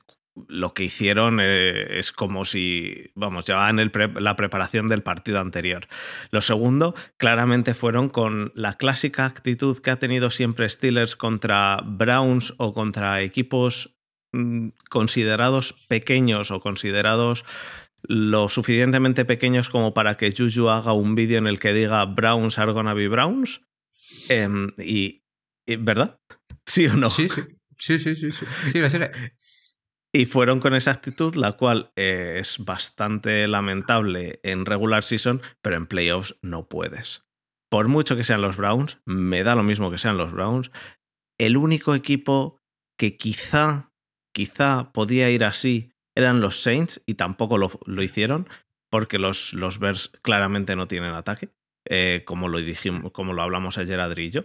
lo 0.48 0.74
que 0.74 0.84
hicieron 0.84 1.38
eh, 1.40 1.98
es 1.98 2.12
como 2.12 2.44
si, 2.44 3.10
vamos, 3.14 3.46
llevaban 3.46 3.78
el 3.78 3.90
la 4.18 4.36
preparación 4.36 4.86
del 4.86 5.02
partido 5.02 5.40
anterior. 5.40 5.88
Lo 6.30 6.40
segundo, 6.40 6.94
claramente 7.16 7.74
fueron 7.74 8.08
con 8.08 8.52
la 8.54 8.74
clásica 8.74 9.24
actitud 9.24 9.78
que 9.78 9.90
ha 9.90 9.98
tenido 9.98 10.30
siempre 10.30 10.68
Steelers 10.68 11.16
contra 11.16 11.82
Browns 11.84 12.54
o 12.58 12.74
contra 12.74 13.22
equipos 13.22 13.96
mm, 14.32 14.68
considerados 14.88 15.72
pequeños 15.88 16.50
o 16.50 16.60
considerados 16.60 17.44
lo 18.02 18.48
suficientemente 18.48 19.24
pequeños 19.24 19.70
como 19.70 19.92
para 19.92 20.16
que 20.16 20.32
Juju 20.36 20.68
haga 20.68 20.92
un 20.92 21.14
vídeo 21.14 21.38
en 21.38 21.48
el 21.48 21.58
que 21.58 21.72
diga 21.72 22.04
Browns 22.04 22.58
are 22.58 22.72
gonna 22.72 22.94
be 22.94 23.08
Browns. 23.08 23.60
Em, 24.28 24.70
y, 24.78 25.22
¿Verdad? 25.66 26.20
¿Sí 26.64 26.86
o 26.86 26.94
no? 26.94 27.10
Sí, 27.10 27.28
sí. 27.28 27.42
Sí, 27.78 27.98
sí, 27.98 28.16
sí. 28.16 28.30
sigue. 28.72 29.10
Y 30.12 30.26
fueron 30.26 30.60
con 30.60 30.74
esa 30.74 30.90
actitud, 30.90 31.34
la 31.34 31.52
cual 31.52 31.92
eh, 31.96 32.38
es 32.40 32.64
bastante 32.64 33.46
lamentable 33.46 34.40
en 34.42 34.64
regular 34.64 35.04
season, 35.04 35.42
pero 35.60 35.76
en 35.76 35.86
playoffs 35.86 36.36
no 36.42 36.68
puedes. 36.68 37.24
Por 37.70 37.88
mucho 37.88 38.16
que 38.16 38.24
sean 38.24 38.40
los 38.40 38.56
Browns, 38.56 38.98
me 39.04 39.44
da 39.44 39.54
lo 39.54 39.62
mismo 39.62 39.90
que 39.90 39.98
sean 39.98 40.16
los 40.16 40.32
Browns, 40.32 40.70
el 41.38 41.56
único 41.56 41.94
equipo 41.94 42.58
que 42.98 43.16
quizá, 43.16 43.92
quizá 44.34 44.92
podía 44.92 45.30
ir 45.30 45.44
así 45.44 45.92
eran 46.18 46.40
los 46.40 46.60
Saints 46.60 47.00
y 47.06 47.14
tampoco 47.14 47.58
lo, 47.58 48.02
hicieron 48.02 48.48
porque 48.90 49.20
los, 49.20 49.54
los 49.54 49.78
Bears 49.78 50.10
claramente 50.22 50.74
no 50.74 50.88
tienen 50.88 51.12
ataque. 51.12 51.50
Eh, 51.88 52.24
como, 52.26 52.48
lo 52.48 52.58
dijimos, 52.58 53.12
como 53.12 53.34
lo 53.34 53.42
hablamos 53.42 53.78
ayer 53.78 54.00
Adri 54.00 54.26
y 54.26 54.30
yo. 54.30 54.40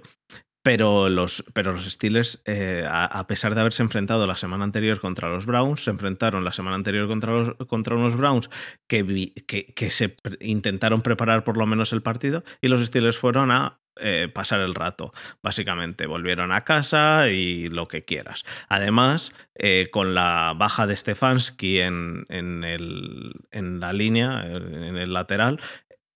Pero 0.63 1.09
los, 1.09 1.43
pero 1.53 1.73
los 1.73 1.85
Steelers, 1.85 2.41
eh, 2.45 2.85
a, 2.89 3.27
pesar 3.27 3.53
de 3.53 3.61
haberse 3.61 3.83
enfrentado 3.83 4.25
la 4.25 4.37
semana 4.37 4.63
anterior 4.63 4.99
contra 4.99 5.29
los 5.29 5.45
Browns, 5.45 5.83
se 5.83 5.91
enfrentaron 5.91 6.45
la 6.45 6.53
semana 6.53 6.77
anterior 6.77 7.07
contra, 7.07 7.33
los, 7.33 7.55
contra 7.67 7.95
unos 7.95 8.15
Browns 8.15 8.49
que, 8.87 9.33
que, 9.45 9.65
que, 9.65 9.89
se 9.89 10.15
intentaron 10.39 11.01
preparar 11.01 11.43
por 11.43 11.57
lo 11.57 11.65
menos 11.65 11.91
el 11.91 12.01
partido 12.01 12.43
y 12.61 12.69
los 12.69 12.85
Steelers 12.85 13.17
fueron 13.17 13.51
a 13.51 13.81
eh, 13.97 14.27
pasar 14.33 14.61
el 14.61 14.73
rato, 14.73 15.13
básicamente. 15.43 16.07
Volvieron 16.07 16.51
a 16.51 16.63
casa 16.63 17.29
y 17.29 17.67
lo 17.67 17.87
que 17.87 18.03
quieras. 18.03 18.43
Además, 18.67 19.33
eh, 19.53 19.89
con 19.91 20.15
la 20.15 20.55
baja 20.57 20.87
de 20.87 20.95
Stefanski 20.95 21.79
en, 21.79 22.25
en, 22.29 22.63
el, 22.63 23.33
en 23.51 23.79
la 23.79 23.93
línea, 23.93 24.45
en 24.47 24.97
el 24.97 25.13
lateral, 25.13 25.61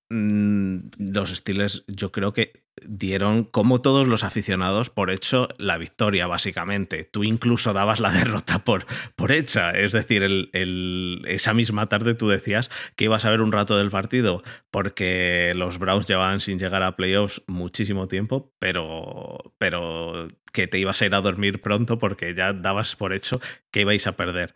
mm, 0.09 0.77
los 0.97 1.29
Steelers 1.29 1.85
yo 1.87 2.11
creo 2.11 2.33
que 2.33 2.66
dieron, 2.85 3.43
como 3.43 3.81
todos 3.81 4.07
los 4.07 4.23
aficionados, 4.23 4.89
por 4.89 5.11
hecho 5.11 5.49
la 5.57 5.77
victoria, 5.77 6.27
básicamente. 6.27 7.03
Tú 7.03 7.23
incluso 7.23 7.73
dabas 7.73 7.99
la 7.99 8.11
derrota 8.13 8.59
por, 8.59 8.85
por 9.15 9.31
hecha. 9.31 9.71
Es 9.71 9.91
decir, 9.91 10.23
el, 10.23 11.23
esa 11.27 11.53
misma 11.53 11.87
tarde 11.87 12.15
tú 12.15 12.27
decías 12.27 12.69
que 12.95 13.05
ibas 13.05 13.25
a 13.25 13.29
ver 13.29 13.41
un 13.41 13.51
rato 13.51 13.77
del 13.77 13.89
partido 13.89 14.43
porque 14.71 15.53
los 15.55 15.79
Browns 15.79 16.07
llevaban 16.07 16.39
sin 16.39 16.59
llegar 16.59 16.83
a 16.83 16.95
playoffs 16.95 17.41
muchísimo 17.47 18.07
tiempo, 18.07 18.53
pero, 18.59 19.53
pero 19.57 20.27
que 20.53 20.67
te 20.67 20.79
ibas 20.79 21.01
a 21.01 21.05
ir 21.05 21.15
a 21.15 21.21
dormir 21.21 21.61
pronto 21.61 21.97
porque 21.97 22.33
ya 22.33 22.53
dabas 22.53 22.95
por 22.95 23.13
hecho 23.13 23.39
que 23.71 23.81
ibais 23.81 24.07
a 24.07 24.13
perder 24.17 24.55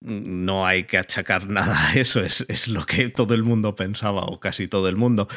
no 0.00 0.66
hay 0.66 0.84
que 0.84 0.98
achacar 0.98 1.48
nada 1.48 1.88
a 1.88 1.94
eso, 1.94 2.20
es, 2.20 2.44
es, 2.48 2.68
lo 2.68 2.86
que 2.86 3.08
todo 3.08 3.34
el 3.34 3.42
mundo 3.42 3.74
pensaba, 3.76 4.22
o 4.22 4.40
casi 4.40 4.68
todo 4.68 4.88
el 4.88 4.96
mundo 4.96 5.28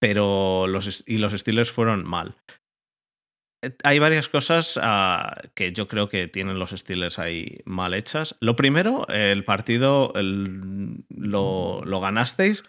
pero 0.00 0.66
los, 0.66 1.04
y 1.06 1.18
los 1.18 1.32
Steelers 1.32 1.70
fueron 1.70 2.08
mal. 2.08 2.36
Eh, 3.62 3.76
hay 3.84 3.98
varias 3.98 4.28
cosas 4.28 4.78
ah, 4.82 5.36
que 5.54 5.72
yo 5.72 5.86
creo 5.86 6.08
que 6.08 6.26
tienen 6.26 6.58
los 6.58 6.70
Steelers 6.70 7.18
ahí 7.18 7.60
mal 7.64 7.94
hechas. 7.94 8.36
Lo 8.40 8.56
primero, 8.56 9.06
el 9.08 9.44
partido 9.44 10.12
lo, 10.16 11.82
lo, 11.84 12.00
ganasteis 12.00 12.64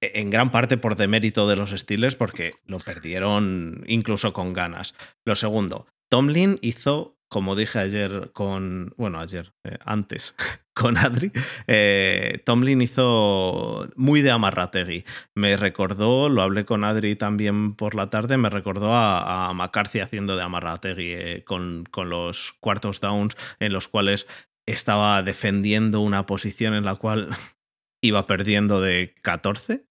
e, 0.00 0.20
en 0.20 0.30
gran 0.30 0.50
parte 0.50 0.78
por 0.78 0.96
demérito 0.96 1.48
de 1.48 1.56
los 1.56 1.70
Steelers 1.70 2.16
porque 2.16 2.54
lo 2.64 2.78
perdieron 2.78 3.84
incluso 3.86 4.32
con 4.32 4.52
ganas. 4.52 4.94
Lo 5.26 5.34
segundo, 5.34 5.86
Tomlin 6.08 6.58
hizo 6.62 7.18
como 7.28 7.56
dije 7.56 7.78
ayer 7.78 8.30
con, 8.32 8.94
bueno, 8.96 9.20
ayer, 9.20 9.52
eh, 9.64 9.78
antes, 9.84 10.34
con 10.78 10.96
Adri, 10.96 11.32
eh, 11.66 12.40
Tomlin 12.44 12.80
hizo 12.80 13.88
muy 13.96 14.22
de 14.22 14.30
amarrategui. 14.30 15.04
Me 15.34 15.56
recordó, 15.56 16.28
lo 16.28 16.42
hablé 16.42 16.64
con 16.64 16.84
Adri 16.84 17.16
también 17.16 17.74
por 17.74 17.94
la 17.94 18.10
tarde, 18.10 18.36
me 18.36 18.48
recordó 18.48 18.94
a, 18.94 19.52
McCarthy 19.54 20.00
haciendo 20.00 20.36
de 20.36 20.42
amarrategui 20.42 21.12
eh, 21.12 21.42
con, 21.44 21.84
con 21.90 22.10
los 22.10 22.54
cuartos 22.60 23.00
downs 23.00 23.36
en 23.58 23.72
los 23.72 23.88
cuales 23.88 24.28
estaba 24.66 25.22
defendiendo 25.22 26.00
una 26.00 26.26
posición 26.26 26.74
en 26.74 26.84
la 26.84 26.94
cual 26.94 27.28
iba 28.02 28.26
perdiendo 28.26 28.80
de 28.80 29.14
14. 29.22 29.84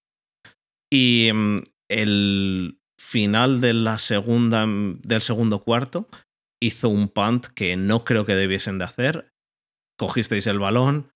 Y 0.90 1.32
mm, 1.34 1.58
el 1.90 2.80
final 2.98 3.60
de 3.60 3.74
la 3.74 4.00
segunda, 4.00 4.66
mm, 4.66 5.02
del 5.02 5.22
segundo 5.22 5.64
cuarto 5.64 6.08
hizo 6.62 6.90
un 6.90 7.10
punt 7.10 7.48
que 7.48 7.76
no 7.78 8.04
creo 8.04 8.26
que 8.26 8.36
debiesen 8.36 8.78
de 8.78 8.86
hacer. 8.86 9.34
Cogisteis 9.98 10.48
el 10.48 10.60
balón, 10.60 11.12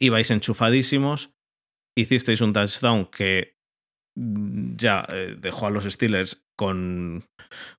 ibais 0.00 0.30
enchufadísimos, 0.30 1.30
hicisteis 1.96 2.40
un 2.40 2.52
touchdown 2.52 3.06
que 3.06 3.56
mm, 4.16 4.76
ya 4.76 5.06
eh, 5.08 5.36
dejó 5.38 5.66
a 5.66 5.70
los 5.70 5.84
Steelers 5.84 6.44
con... 6.56 7.24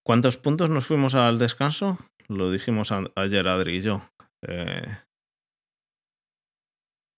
¿Cuántos 0.03 0.37
puntos 0.37 0.69
nos 0.69 0.87
fuimos 0.87 1.15
al 1.15 1.37
descanso? 1.37 1.97
Lo 2.27 2.51
dijimos 2.51 2.91
ayer 3.15 3.47
Adri 3.47 3.77
y 3.77 3.81
yo. 3.81 4.09
Eh, 4.47 4.97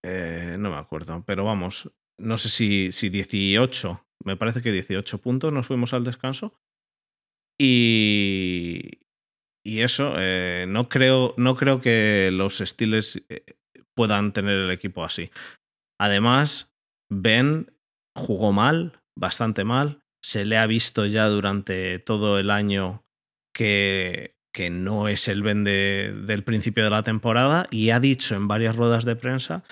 eh, 0.03 0.55
no 0.59 0.71
me 0.71 0.77
acuerdo, 0.77 1.23
pero 1.25 1.43
vamos, 1.43 1.91
no 2.19 2.37
sé 2.37 2.49
si, 2.49 2.91
si 2.91 3.09
18, 3.09 4.05
me 4.23 4.37
parece 4.37 4.61
que 4.61 4.71
18 4.71 5.17
puntos 5.19 5.51
nos 5.51 5.67
fuimos 5.67 5.93
al 5.93 6.03
descanso. 6.03 6.53
Y, 7.59 8.99
y 9.63 9.81
eso, 9.81 10.13
eh, 10.17 10.65
no, 10.67 10.89
creo, 10.89 11.33
no 11.37 11.55
creo 11.55 11.81
que 11.81 12.29
los 12.31 12.59
Steelers 12.59 13.23
eh, 13.29 13.43
puedan 13.95 14.31
tener 14.31 14.57
el 14.57 14.71
equipo 14.71 15.03
así. 15.03 15.31
Además, 15.99 16.73
Ben 17.11 17.71
jugó 18.15 18.51
mal, 18.51 19.01
bastante 19.17 19.63
mal. 19.63 19.99
Se 20.23 20.45
le 20.45 20.57
ha 20.57 20.67
visto 20.67 21.05
ya 21.05 21.27
durante 21.27 21.99
todo 21.99 22.39
el 22.39 22.51
año 22.51 23.03
que, 23.53 24.35
que 24.53 24.69
no 24.69 25.07
es 25.07 25.27
el 25.27 25.43
Ben 25.43 25.63
del 25.63 26.43
principio 26.43 26.83
de 26.83 26.89
la 26.89 27.03
temporada 27.03 27.67
y 27.71 27.89
ha 27.89 27.99
dicho 27.99 28.35
en 28.35 28.47
varias 28.47 28.75
ruedas 28.75 29.05
de 29.05 29.15
prensa 29.15 29.63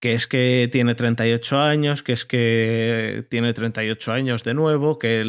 que 0.00 0.14
es 0.14 0.26
que 0.26 0.68
tiene 0.70 0.94
38 0.94 1.60
años, 1.60 2.02
que 2.02 2.12
es 2.12 2.24
que 2.24 3.24
tiene 3.30 3.52
38 3.54 4.12
años 4.12 4.44
de 4.44 4.54
nuevo, 4.54 4.98
que, 4.98 5.22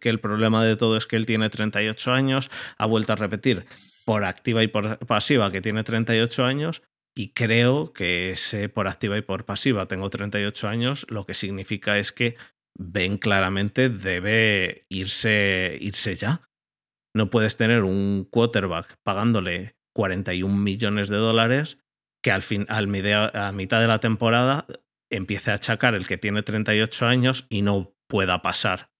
que 0.00 0.08
el 0.08 0.20
problema 0.20 0.64
de 0.64 0.76
todo 0.76 0.96
es 0.96 1.06
que 1.06 1.16
él 1.16 1.26
tiene 1.26 1.48
38 1.50 2.12
años, 2.12 2.50
ha 2.78 2.86
vuelto 2.86 3.12
a 3.12 3.16
repetir 3.16 3.66
por 4.04 4.24
activa 4.24 4.62
y 4.62 4.68
por 4.68 4.98
pasiva 5.06 5.50
que 5.50 5.60
tiene 5.60 5.82
38 5.82 6.44
años 6.44 6.82
y 7.16 7.32
creo 7.32 7.92
que 7.92 8.30
ese 8.30 8.68
por 8.68 8.88
activa 8.88 9.16
y 9.16 9.22
por 9.22 9.46
pasiva 9.46 9.88
tengo 9.88 10.10
38 10.10 10.68
años, 10.68 11.06
lo 11.08 11.24
que 11.24 11.34
significa 11.34 11.98
es 11.98 12.12
que 12.12 12.36
Ben 12.78 13.16
claramente 13.16 13.88
debe 13.88 14.84
irse, 14.90 15.78
irse 15.80 16.14
ya. 16.14 16.42
No 17.14 17.30
puedes 17.30 17.56
tener 17.56 17.84
un 17.84 18.28
quarterback 18.30 18.98
pagándole 19.02 19.76
41 19.94 20.54
millones 20.54 21.08
de 21.08 21.16
dólares 21.16 21.78
que 22.26 22.32
al 22.32 22.42
fin, 22.42 22.66
al 22.68 22.88
a 23.34 23.52
mitad 23.52 23.80
de 23.80 23.86
la 23.86 24.00
temporada 24.00 24.66
empiece 25.12 25.52
a 25.52 25.54
achacar 25.54 25.94
el 25.94 26.08
que 26.08 26.18
tiene 26.18 26.42
38 26.42 27.06
años 27.06 27.46
y 27.48 27.62
no 27.62 27.94
pueda 28.08 28.42
pasar. 28.42 28.90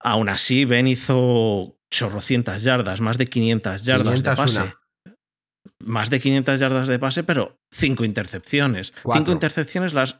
Aún 0.00 0.30
así, 0.30 0.64
Ben 0.64 0.86
hizo 0.86 1.78
chorrocientas 1.90 2.62
yardas, 2.62 3.02
más 3.02 3.18
de 3.18 3.26
500 3.26 3.84
yardas 3.84 4.22
de 4.22 4.34
pase. 4.34 4.74
Más 5.78 6.08
de 6.08 6.18
500 6.18 6.58
yardas 6.58 6.88
de 6.88 6.98
pase, 6.98 7.22
pero 7.22 7.58
cinco 7.70 8.02
intercepciones. 8.02 8.94
Cinco 9.12 9.30
intercepciones 9.30 9.92
las... 9.92 10.18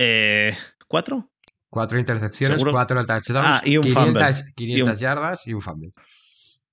Eh, 0.00 0.56
¿Cuatro? 0.88 1.30
Cuatro 1.70 2.00
intercepciones, 2.00 2.64
cuatro 2.64 3.06
touchdowns, 3.06 3.46
ah, 3.48 3.62
y 3.64 3.76
un 3.76 3.84
500, 3.84 4.98
yardas 4.98 5.46
y 5.46 5.54
un 5.54 5.62
fumble. 5.62 5.92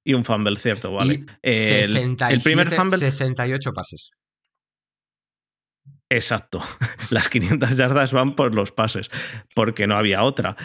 Y 0.03 0.15
un 0.15 0.25
fumble, 0.25 0.57
cierto, 0.57 0.91
vale. 0.91 1.23
el, 1.43 1.95
el, 1.95 2.41
primer 2.41 2.71
fumble... 2.71 2.97
68 2.97 3.73
pases. 3.73 4.09
Exacto. 6.09 6.63
Las 7.11 7.29
500 7.29 7.77
yardas 7.77 8.13
van 8.13 8.33
por 8.33 8.53
los 8.55 8.71
pases, 8.71 9.09
porque 9.53 9.87
no 9.87 9.95
había 9.95 10.23
otra. 10.23 10.55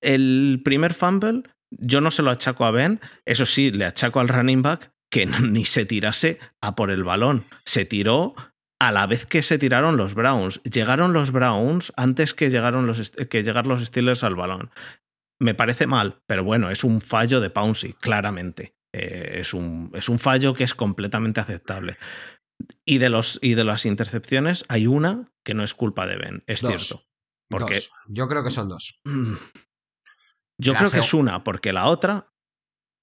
El 0.00 0.60
primer 0.64 0.94
fumble, 0.94 1.42
yo 1.70 2.00
no 2.00 2.10
se 2.10 2.22
lo 2.22 2.30
achaco 2.30 2.64
a 2.64 2.70
Ben, 2.70 3.00
eso 3.24 3.46
sí, 3.46 3.70
le 3.70 3.84
achaco 3.84 4.20
al 4.20 4.28
running 4.28 4.62
back 4.62 4.92
que 5.10 5.26
ni 5.26 5.64
se 5.64 5.84
tirase 5.84 6.38
a 6.60 6.74
por 6.74 6.90
el 6.90 7.04
balón. 7.04 7.44
Se 7.64 7.84
tiró 7.84 8.34
a 8.80 8.92
la 8.92 9.06
vez 9.06 9.26
que 9.26 9.42
se 9.42 9.58
tiraron 9.58 9.96
los 9.96 10.14
Browns. 10.14 10.62
Llegaron 10.62 11.12
los 11.12 11.32
Browns 11.32 11.92
antes 11.96 12.32
que, 12.32 12.48
llegaron 12.48 12.86
los, 12.86 13.10
que 13.10 13.42
llegar 13.42 13.66
los 13.66 13.84
Steelers 13.84 14.24
al 14.24 14.36
balón. 14.36 14.70
Me 15.38 15.54
parece 15.54 15.86
mal, 15.86 16.20
pero 16.26 16.44
bueno, 16.44 16.70
es 16.70 16.84
un 16.84 17.00
fallo 17.00 17.40
de 17.40 17.50
Pouncy, 17.50 17.94
claramente. 17.94 18.74
Eh, 18.92 19.38
es, 19.40 19.54
un, 19.54 19.90
es 19.94 20.08
un 20.08 20.18
fallo 20.18 20.54
que 20.54 20.64
es 20.64 20.74
completamente 20.74 21.40
aceptable. 21.40 21.96
Y 22.84 22.98
de, 22.98 23.08
los, 23.08 23.38
y 23.42 23.54
de 23.54 23.64
las 23.64 23.86
intercepciones 23.86 24.64
hay 24.68 24.86
una 24.86 25.32
que 25.44 25.54
no 25.54 25.62
es 25.62 25.74
culpa 25.74 26.06
de 26.06 26.16
Ben, 26.16 26.44
es 26.46 26.60
cierto. 26.60 27.02
Porque, 27.48 27.80
Yo 28.08 28.28
creo 28.28 28.44
que 28.44 28.50
son 28.50 28.68
dos. 28.68 29.00
Yo 30.58 30.74
creo 30.74 30.90
que 30.90 30.98
es 30.98 31.14
una, 31.14 31.42
porque 31.42 31.72
la 31.72 31.86
otra. 31.86 32.32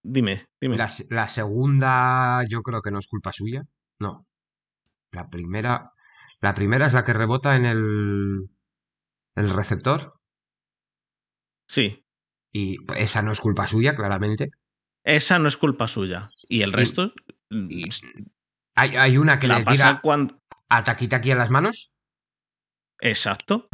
Dime, 0.03 0.45
dime. 0.62 0.78
La, 0.78 1.28
segunda, 1.28 2.43
yo 2.47 2.62
creo 2.62 2.82
que 2.82 2.91
no 2.91 2.99
es 2.99 3.08
culpa 3.08 3.34
suya. 3.34 3.64
No. 3.99 4.28
La 5.12 5.30
primera. 5.30 5.91
La 6.39 6.53
primera 6.53 6.86
es 6.86 6.93
la 6.93 7.03
que 7.03 7.14
rebota 7.14 7.55
en 7.55 7.66
el. 7.66 8.49
El 9.36 9.49
receptor. 9.49 10.20
Sí. 11.68 12.05
Y 12.53 12.78
esa 12.95 13.24
no 13.24 13.32
es 13.32 13.39
culpa 13.39 13.68
suya, 13.68 13.95
claramente. 13.95 14.51
Esa 15.03 15.39
no 15.39 15.47
es 15.47 15.58
culpa 15.58 15.88
suya. 15.88 16.24
Y 16.47 16.62
el 16.62 16.74
resto. 16.74 17.12
Hay, 18.78 19.17
una 19.17 19.39
que 19.39 19.47
le 19.47 19.63
tira 19.65 19.99
cuando... 20.01 20.39
a 20.69 20.84
Takitaki 20.84 21.32
a 21.32 21.36
las 21.36 21.49
manos. 21.49 21.91
Exacto. 23.01 23.67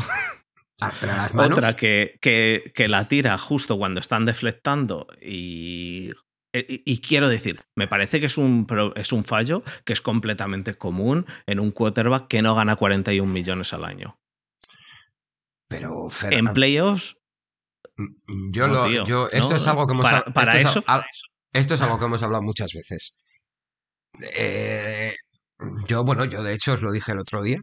Ah, 0.82 0.92
las 1.02 1.34
manos. 1.34 1.58
Otra 1.58 1.76
que, 1.76 2.20
que, 2.22 2.88
la 2.88 3.08
tira 3.08 3.38
justo 3.38 3.78
cuando 3.78 4.00
están 4.00 4.26
deflectando 4.26 5.08
y, 5.22 6.12
y, 6.54 7.02
quiero 7.02 7.28
decir, 7.28 7.60
me 7.76 7.88
parece 7.88 8.22
que 8.22 8.28
es 8.28 8.38
un, 8.38 8.66
es 8.96 9.12
un 9.12 9.26
fallo 9.26 9.64
que 9.84 9.92
es 9.92 10.02
completamente 10.02 10.76
común 10.76 11.26
en 11.48 11.60
un 11.60 11.72
quarterback 11.72 12.28
que 12.28 12.42
no 12.42 12.56
gana 12.56 12.78
41 12.78 13.32
millones 13.32 13.74
al 13.74 13.84
año. 13.84 14.20
Pero 15.68 16.10
en 16.30 16.48
playoffs 16.54 17.18
mm, 17.98 18.52
yo 18.52 18.68
lo 18.68 19.04
yo 19.06 19.28
esto 19.32 19.56
es 19.56 19.68
algo 19.68 19.88
que 19.88 19.94
hemos 19.94 20.08
para, 20.34 20.60
eso 20.60 20.84
esto 21.52 21.74
es 21.74 21.82
algo 21.82 21.98
que 21.98 22.06
hemos 22.06 22.22
hablado 22.22 22.44
muchas 22.44 22.74
veces 22.74 23.16
eh, 24.22 25.16
yo, 25.88 26.04
bueno, 26.04 26.26
yo 26.26 26.44
de 26.44 26.54
hecho 26.54 26.74
os 26.74 26.82
lo 26.82 26.92
dije 26.92 27.12
el 27.12 27.20
otro 27.20 27.42
día, 27.42 27.60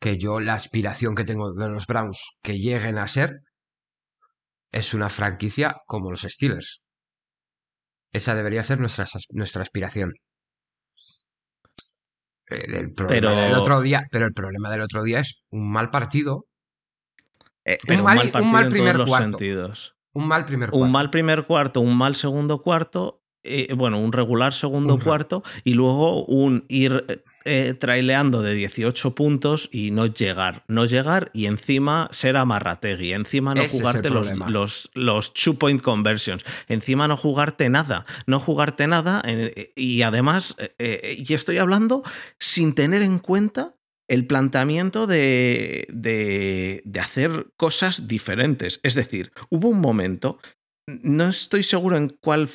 que 0.00 0.18
yo 0.18 0.40
la 0.40 0.54
aspiración 0.54 1.14
que 1.14 1.24
tengo 1.24 1.52
de 1.52 1.68
los 1.68 1.86
Browns 1.86 2.36
que 2.42 2.58
lleguen 2.58 2.98
a 2.98 3.08
ser 3.08 3.40
es 4.72 4.94
una 4.94 5.08
franquicia 5.08 5.76
como 5.86 6.10
los 6.10 6.22
Steelers. 6.22 6.82
Esa 8.12 8.34
debería 8.34 8.62
ser 8.64 8.80
nuestra, 8.80 9.06
nuestra 9.30 9.62
aspiración. 9.62 10.12
El, 12.48 12.92
problema 12.94 13.32
del 13.32 13.54
otro 13.54 13.80
día, 13.80 14.06
pero 14.10 14.26
el 14.26 14.32
problema 14.32 14.70
del 14.70 14.82
otro 14.82 15.02
día 15.02 15.20
es 15.20 15.42
un 15.50 15.70
mal 15.70 15.90
partido. 15.90 16.46
Eh, 17.64 17.78
un, 17.88 18.02
mal, 18.04 18.30
un, 18.40 18.52
mal, 18.52 18.68
primer 18.68 18.96
cuarto. 19.04 19.38
Un 20.12 20.28
mal 20.28 20.44
primer 20.44 20.70
cuarto. 20.70 20.84
Un 20.84 20.92
mal 20.92 21.10
primer 21.10 21.44
cuarto, 21.44 21.80
un 21.80 21.98
mal 21.98 22.14
segundo 22.14 22.60
cuarto 22.60 23.22
eh, 23.46 23.74
bueno, 23.74 23.98
un 24.00 24.12
regular 24.12 24.52
segundo 24.52 24.98
cuarto 24.98 25.42
y 25.64 25.74
luego 25.74 26.24
un 26.24 26.64
ir 26.68 27.22
eh, 27.44 27.74
traileando 27.74 28.42
de 28.42 28.54
18 28.54 29.14
puntos 29.14 29.68
y 29.72 29.90
no 29.90 30.06
llegar. 30.06 30.64
No 30.68 30.84
llegar 30.84 31.30
y 31.32 31.46
encima 31.46 32.08
ser 32.10 32.36
amarrategui. 32.36 33.12
Encima 33.12 33.54
no 33.54 33.68
jugarte 33.68 34.10
los, 34.10 34.30
los, 34.48 34.90
los, 34.94 35.32
two 35.34 35.54
point 35.54 35.80
conversions. 35.80 36.44
Encima 36.68 37.08
no 37.08 37.16
jugarte 37.16 37.68
nada. 37.70 38.04
No 38.26 38.40
jugarte 38.40 38.86
nada. 38.86 39.22
Eh, 39.24 39.72
y 39.76 40.02
además, 40.02 40.56
y 40.78 41.32
estoy 41.32 41.58
hablando 41.58 42.02
sin 42.38 42.74
tener 42.74 43.02
en 43.02 43.18
cuenta 43.18 43.76
el 44.08 44.26
planteamiento 44.26 45.06
de, 45.06 45.86
de, 45.90 46.82
de, 46.84 47.00
hacer 47.00 47.48
cosas 47.56 48.06
diferentes. 48.06 48.80
Es 48.82 48.94
decir, 48.94 49.32
hubo 49.50 49.68
un 49.68 49.80
momento 49.80 50.38
no 50.86 51.28
estoy 51.28 51.62
seguro 51.62 51.96
en 51.96 52.08
cuál, 52.08 52.48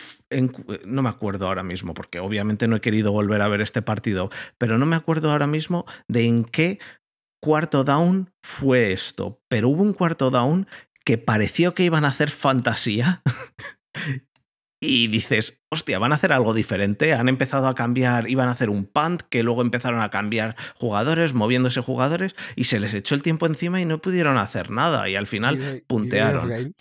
no 0.86 1.02
me 1.02 1.10
acuerdo 1.10 1.48
ahora 1.48 1.64
mismo, 1.64 1.94
porque 1.94 2.20
obviamente 2.20 2.68
no 2.68 2.78
he 2.78 2.82
querido 2.82 3.12
volver 3.12 3.42
a 3.42 3.48
ver 3.48 3.62
este 3.62 3.82
partido, 3.82 4.30
pero 4.58 4.78
no 4.78 4.86
me 4.86 4.96
acuerdo 4.96 5.32
ahora 5.32 5.48
mismo 5.48 5.86
de 6.08 6.26
en 6.26 6.46
qué 6.46 6.80
cuarto 7.42 7.84
down 7.84 8.32
fue 8.42 8.94
esto. 8.94 9.42
Pero 9.50 9.70
hubo 9.70 9.84
un 9.84 9.94
cuarto 9.94 10.32
down 10.32 10.68
que 11.04 11.18
pareció 11.18 11.74
que 11.74 11.84
iban 11.84 12.06
a 12.06 12.10
hacer 12.10 12.30
fantasía 12.30 13.22
y 14.80 15.08
dices, 15.08 15.60
hostia, 15.70 16.00
van 16.00 16.14
a 16.14 16.16
hacer 16.16 16.32
algo 16.32 16.54
diferente. 16.54 17.14
Han 17.14 17.28
empezado 17.28 17.68
a 17.68 17.76
cambiar, 17.76 18.30
iban 18.30 18.48
a 18.48 18.52
hacer 18.52 18.70
un 18.70 18.86
punt, 18.86 19.24
que 19.24 19.44
luego 19.44 19.62
empezaron 19.62 20.00
a 20.00 20.10
cambiar 20.10 20.56
jugadores, 20.76 21.34
moviéndose 21.34 21.82
jugadores, 21.82 22.36
y 22.56 22.64
se 22.64 22.80
les 22.80 22.94
echó 22.94 23.16
el 23.16 23.24
tiempo 23.24 23.46
encima 23.46 23.82
y 23.82 23.86
no 23.86 24.00
pudieron 24.00 24.38
hacer 24.38 24.72
nada. 24.72 25.10
Y 25.10 25.16
al 25.16 25.28
final 25.28 25.84
puntearon. 25.88 26.74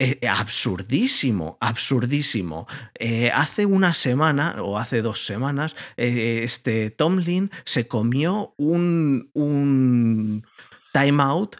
Eh, 0.00 0.20
absurdísimo, 0.28 1.58
absurdísimo. 1.60 2.68
Eh, 2.94 3.32
hace 3.34 3.66
una 3.66 3.94
semana 3.94 4.54
o 4.62 4.78
hace 4.78 5.02
dos 5.02 5.26
semanas, 5.26 5.74
eh, 5.96 6.42
este 6.44 6.90
Tomlin 6.90 7.50
se 7.64 7.88
comió 7.88 8.54
un, 8.58 9.28
un 9.34 10.46
timeout 10.92 11.56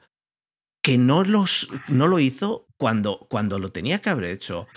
que 0.80 0.98
no, 0.98 1.24
los, 1.24 1.68
no 1.88 2.06
lo 2.06 2.20
hizo 2.20 2.68
cuando, 2.76 3.26
cuando 3.28 3.58
lo 3.58 3.72
tenía 3.72 4.00
que 4.00 4.10
haber 4.10 4.26
hecho. 4.26 4.68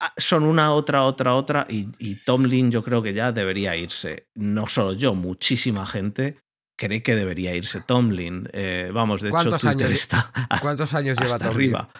Ah, 0.00 0.14
son 0.16 0.44
una, 0.44 0.72
otra, 0.72 1.04
otra, 1.04 1.34
otra, 1.34 1.66
y, 1.68 2.14
Tomlin 2.24 2.70
yo 2.70 2.82
creo 2.82 3.02
que 3.02 3.12
ya 3.12 3.32
debería 3.32 3.76
irse. 3.76 4.28
No 4.34 4.66
solo 4.66 4.94
yo, 4.94 5.14
muchísima 5.14 5.84
gente 5.84 6.38
cree 6.78 7.02
que 7.02 7.14
debería 7.14 7.54
irse 7.54 7.82
Tomlin. 7.82 8.48
Eh, 8.54 8.90
vamos, 8.94 9.20
de 9.20 9.28
hecho, 9.28 9.50
Twitter 9.50 9.68
años, 9.68 9.90
está 9.90 10.32
¿Cuántos 10.62 10.94
años 10.94 11.18
lleva 11.18 11.34
hasta 11.34 11.48
arriba? 11.48 11.90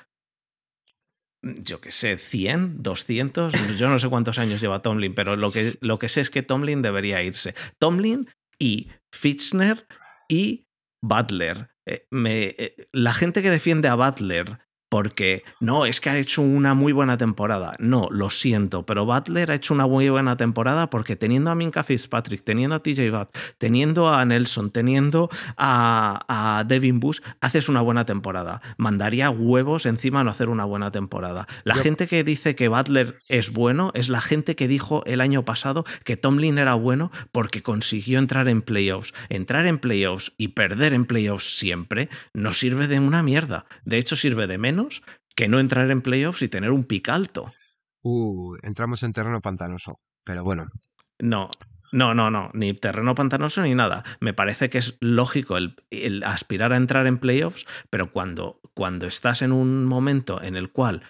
Yo 1.42 1.80
qué 1.80 1.90
sé, 1.90 2.18
100, 2.18 2.82
200, 2.82 3.78
yo 3.78 3.88
no 3.88 3.98
sé 3.98 4.08
cuántos 4.08 4.38
años 4.38 4.60
lleva 4.60 4.82
Tomlin, 4.82 5.14
pero 5.14 5.36
lo 5.36 5.50
que, 5.50 5.72
lo 5.80 5.98
que 5.98 6.08
sé 6.08 6.20
es 6.20 6.28
que 6.28 6.42
Tomlin 6.42 6.82
debería 6.82 7.22
irse. 7.22 7.54
Tomlin 7.78 8.28
y 8.58 8.88
Fitzner 9.10 9.86
y 10.28 10.66
Butler. 11.02 11.70
Eh, 11.86 12.06
me, 12.10 12.54
eh, 12.58 12.88
la 12.92 13.14
gente 13.14 13.42
que 13.42 13.50
defiende 13.50 13.88
a 13.88 13.94
Butler 13.94 14.58
porque 14.90 15.44
no, 15.60 15.86
es 15.86 16.00
que 16.00 16.10
ha 16.10 16.18
hecho 16.18 16.42
una 16.42 16.74
muy 16.74 16.92
buena 16.92 17.16
temporada. 17.16 17.74
No, 17.78 18.08
lo 18.10 18.28
siento, 18.28 18.84
pero 18.84 19.06
Butler 19.06 19.50
ha 19.50 19.54
hecho 19.54 19.72
una 19.72 19.86
muy 19.86 20.08
buena 20.10 20.36
temporada 20.36 20.90
porque 20.90 21.16
teniendo 21.16 21.50
a 21.50 21.54
Minka 21.54 21.84
Fitzpatrick, 21.84 22.42
teniendo 22.42 22.74
a 22.74 22.82
TJ 22.82 23.10
Watt, 23.10 23.30
teniendo 23.56 24.12
a 24.12 24.24
Nelson, 24.24 24.70
teniendo 24.70 25.30
a, 25.56 26.64
Devin 26.66 26.98
Bush, 26.98 27.20
haces 27.40 27.68
una 27.68 27.80
buena 27.80 28.04
temporada. 28.04 28.60
Mandaría 28.76 29.30
huevos 29.30 29.86
encima 29.86 30.24
no 30.24 30.30
hacer 30.30 30.48
una 30.48 30.64
buena 30.64 30.90
temporada. 30.90 31.46
La 31.62 31.76
gente 31.76 32.08
que 32.08 32.24
dice 32.24 32.56
que 32.56 32.68
Butler 32.68 33.14
es 33.28 33.52
bueno 33.52 33.92
es 33.94 34.08
la 34.08 34.20
gente 34.20 34.56
que 34.56 34.66
dijo 34.66 35.04
el 35.06 35.20
año 35.20 35.44
pasado 35.44 35.84
que 36.04 36.16
Tomlin 36.16 36.58
era 36.58 36.74
bueno 36.74 37.12
porque 37.30 37.62
consiguió 37.62 38.18
entrar 38.18 38.48
en 38.48 38.60
playoffs. 38.60 39.14
Entrar 39.28 39.66
en 39.66 39.78
playoffs 39.78 40.32
y 40.36 40.48
perder 40.48 40.94
en 40.94 41.04
playoffs 41.04 41.56
siempre 41.56 42.08
no 42.34 42.52
sirve 42.52 42.88
de 42.88 42.98
una 42.98 43.22
mierda. 43.22 43.66
De 43.84 43.98
hecho, 43.98 44.16
sirve 44.16 44.48
de 44.48 44.58
menos 44.58 44.79
que 45.36 45.48
no 45.48 45.58
entrar 45.58 45.90
en 45.90 46.02
playoffs 46.02 46.42
y 46.42 46.48
tener 46.48 46.70
un 46.70 46.84
pick 46.84 47.08
alto. 47.08 47.52
Uh, 48.02 48.56
entramos 48.62 49.02
en 49.02 49.12
terreno 49.12 49.40
pantanoso, 49.40 50.00
pero 50.24 50.44
bueno. 50.44 50.68
No, 51.18 51.50
no, 51.92 52.14
no, 52.14 52.30
no, 52.30 52.50
ni 52.54 52.72
terreno 52.74 53.14
pantanoso 53.14 53.62
ni 53.62 53.74
nada. 53.74 54.04
Me 54.20 54.32
parece 54.32 54.70
que 54.70 54.78
es 54.78 54.96
lógico 55.00 55.56
el, 55.56 56.22
aspirar 56.24 56.72
a 56.72 56.76
entrar 56.76 57.06
en 57.06 57.18
playoffs, 57.18 57.66
pero 57.90 58.12
cuando, 58.12 58.60
cuando 58.74 59.06
estás 59.06 59.42
en 59.42 59.52
un 59.52 59.84
momento 59.84 60.42
en 60.42 60.56
el 60.56 60.70
cual 60.70 61.02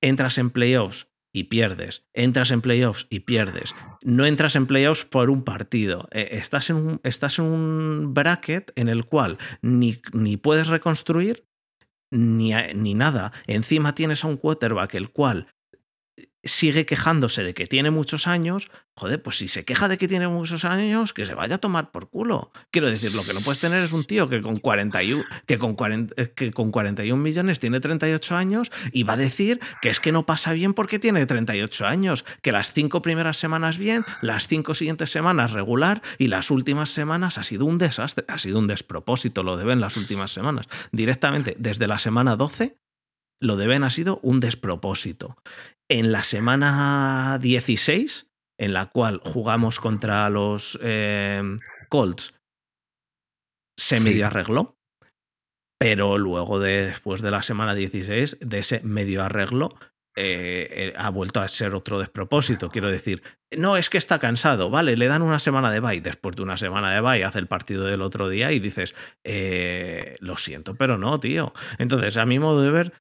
entras 0.00 0.38
en 0.38 0.50
playoffs 0.50 1.08
y 1.32 1.44
pierdes, 1.44 2.06
entras 2.14 2.50
en 2.50 2.62
playoffs 2.62 3.06
y 3.10 3.20
pierdes, 3.20 3.74
no 4.02 4.24
entras 4.24 4.56
en 4.56 4.66
playoffs 4.66 5.04
por 5.04 5.30
un 5.30 5.44
partido, 5.44 6.08
eh, 6.12 6.28
estás, 6.32 6.70
en 6.70 6.76
un, 6.76 7.00
estás 7.04 7.38
en 7.38 7.44
un 7.44 8.14
bracket 8.14 8.72
en 8.76 8.88
el 8.88 9.04
cual 9.04 9.36
ni, 9.60 10.00
ni 10.12 10.36
puedes 10.36 10.68
reconstruir 10.68 11.47
ni, 12.10 12.52
ni 12.74 12.94
nada. 12.94 13.32
Encima 13.46 13.94
tienes 13.94 14.24
a 14.24 14.28
un 14.28 14.36
quarterback 14.36 14.94
el 14.94 15.10
cual 15.10 15.48
sigue 16.48 16.86
quejándose 16.86 17.44
de 17.44 17.54
que 17.54 17.66
tiene 17.66 17.90
muchos 17.90 18.26
años, 18.26 18.70
joder, 18.94 19.22
pues 19.22 19.36
si 19.36 19.48
se 19.48 19.64
queja 19.64 19.88
de 19.88 19.98
que 19.98 20.08
tiene 20.08 20.26
muchos 20.28 20.64
años, 20.64 21.12
que 21.12 21.24
se 21.24 21.34
vaya 21.34 21.56
a 21.56 21.58
tomar 21.58 21.90
por 21.90 22.10
culo. 22.10 22.50
Quiero 22.70 22.88
decir, 22.88 23.14
lo 23.14 23.22
que 23.22 23.32
no 23.32 23.40
puedes 23.40 23.60
tener 23.60 23.82
es 23.82 23.92
un 23.92 24.04
tío 24.04 24.28
que 24.28 24.42
con 24.42 24.56
41, 24.56 25.24
que 25.46 25.58
con 25.58 25.76
que 26.34 26.52
con 26.52 26.70
41 26.72 27.22
millones 27.22 27.60
tiene 27.60 27.80
38 27.80 28.36
años 28.36 28.72
y 28.92 29.04
va 29.04 29.12
a 29.12 29.16
decir 29.16 29.60
que 29.80 29.88
es 29.88 30.00
que 30.00 30.12
no 30.12 30.26
pasa 30.26 30.52
bien 30.52 30.74
porque 30.74 30.98
tiene 30.98 31.26
38 31.26 31.86
años, 31.86 32.24
que 32.42 32.52
las 32.52 32.72
cinco 32.72 33.02
primeras 33.02 33.36
semanas 33.36 33.78
bien, 33.78 34.04
las 34.22 34.48
cinco 34.48 34.74
siguientes 34.74 35.10
semanas 35.10 35.52
regular 35.52 36.02
y 36.18 36.28
las 36.28 36.50
últimas 36.50 36.90
semanas 36.90 37.38
ha 37.38 37.42
sido 37.44 37.64
un 37.64 37.78
desastre, 37.78 38.24
ha 38.28 38.38
sido 38.38 38.58
un 38.58 38.66
despropósito 38.66 39.42
lo 39.42 39.56
de 39.56 39.64
Ben 39.64 39.80
las 39.80 39.96
últimas 39.96 40.32
semanas. 40.32 40.66
Directamente 40.92 41.54
desde 41.58 41.86
la 41.86 41.98
semana 41.98 42.36
12 42.36 42.78
lo 43.40 43.56
de 43.56 43.66
Ben 43.66 43.84
ha 43.84 43.90
sido 43.90 44.20
un 44.22 44.40
despropósito. 44.40 45.36
En 45.88 46.12
la 46.12 46.24
semana 46.24 47.38
16, 47.40 48.28
en 48.58 48.72
la 48.72 48.86
cual 48.86 49.20
jugamos 49.24 49.80
contra 49.80 50.28
los 50.28 50.78
eh, 50.82 51.42
Colts, 51.88 52.34
se 53.78 54.00
medio 54.00 54.26
arregló. 54.26 54.76
Pero 55.80 56.18
luego, 56.18 56.58
después 56.58 57.22
de 57.22 57.30
la 57.30 57.44
semana 57.44 57.74
16, 57.76 58.38
de 58.40 58.58
ese 58.58 58.80
medio 58.82 59.22
arreglo, 59.22 59.78
eh, 60.16 60.66
eh, 60.70 60.94
ha 60.96 61.08
vuelto 61.10 61.38
a 61.38 61.46
ser 61.46 61.72
otro 61.72 62.00
despropósito. 62.00 62.68
Quiero 62.68 62.90
decir, 62.90 63.22
no 63.56 63.76
es 63.76 63.88
que 63.88 63.98
está 63.98 64.18
cansado, 64.18 64.70
vale, 64.70 64.96
le 64.96 65.06
dan 65.06 65.22
una 65.22 65.38
semana 65.38 65.70
de 65.70 65.78
bye. 65.78 66.00
Después 66.00 66.34
de 66.34 66.42
una 66.42 66.56
semana 66.56 66.92
de 66.92 67.00
bye, 67.00 67.22
hace 67.22 67.38
el 67.38 67.46
partido 67.46 67.84
del 67.84 68.02
otro 68.02 68.28
día 68.28 68.50
y 68.50 68.58
dices, 68.58 68.96
lo 70.18 70.36
siento, 70.36 70.74
pero 70.74 70.98
no, 70.98 71.20
tío. 71.20 71.54
Entonces, 71.78 72.16
a 72.16 72.26
mi 72.26 72.40
modo 72.40 72.62
de 72.62 72.72
ver, 72.72 72.92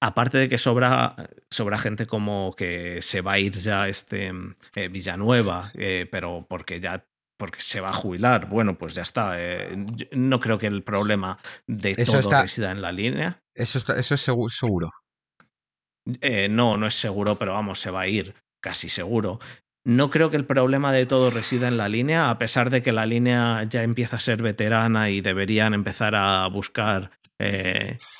aparte 0.00 0.38
de 0.38 0.48
que 0.48 0.58
sobra, 0.58 1.16
sobra 1.50 1.78
gente 1.78 2.06
como 2.06 2.54
que 2.56 3.00
se 3.02 3.20
va 3.20 3.32
a 3.32 3.38
ir 3.38 3.52
ya 3.52 3.88
este 3.88 4.32
eh, 4.74 4.88
Villanueva, 4.88 5.70
eh, 5.74 6.06
pero 6.10 6.46
porque 6.48 6.80
ya 6.80 7.06
porque 7.36 7.60
se 7.60 7.80
va 7.80 7.88
a 7.88 7.92
jubilar, 7.92 8.48
bueno, 8.48 8.78
pues 8.78 8.94
ya 8.94 9.02
está. 9.02 9.34
Eh, 9.38 9.74
no 10.12 10.38
creo 10.38 10.58
que 10.58 10.68
el 10.68 10.84
problema 10.84 11.38
de 11.66 11.96
todo 11.96 12.30
resida 12.30 12.70
en 12.70 12.80
la 12.80 12.92
línea. 12.92 13.42
Eso, 13.54 13.78
está, 13.78 13.98
eso 13.98 14.14
es 14.14 14.20
seguro. 14.20 14.90
no, 16.50 16.76
no 16.76 16.86
es 16.86 16.94
seguro, 16.94 17.38
pero 17.38 17.52
vamos, 17.52 17.80
se 17.80 17.90
va 17.90 18.02
a 18.02 18.08
ir, 18.08 18.34
casi 18.62 18.88
seguro. 18.88 19.40
No 19.84 20.10
creo 20.10 20.30
que 20.30 20.36
el 20.36 20.46
problema 20.46 20.92
de 20.92 21.06
todo 21.06 21.30
resida 21.30 21.68
en 21.68 21.76
la 21.76 21.88
línea, 21.88 22.30
a 22.30 22.38
pesar 22.38 22.70
de 22.70 22.82
que 22.82 22.92
la 22.92 23.04
línea 23.04 23.64
ya 23.64 23.82
empieza 23.82 24.16
a 24.16 24.20
ser 24.20 24.40
veterana 24.40 25.10
y 25.10 25.20
deberían 25.20 25.74
empezar 25.74 26.14
a 26.14 26.46
buscar 26.46 27.10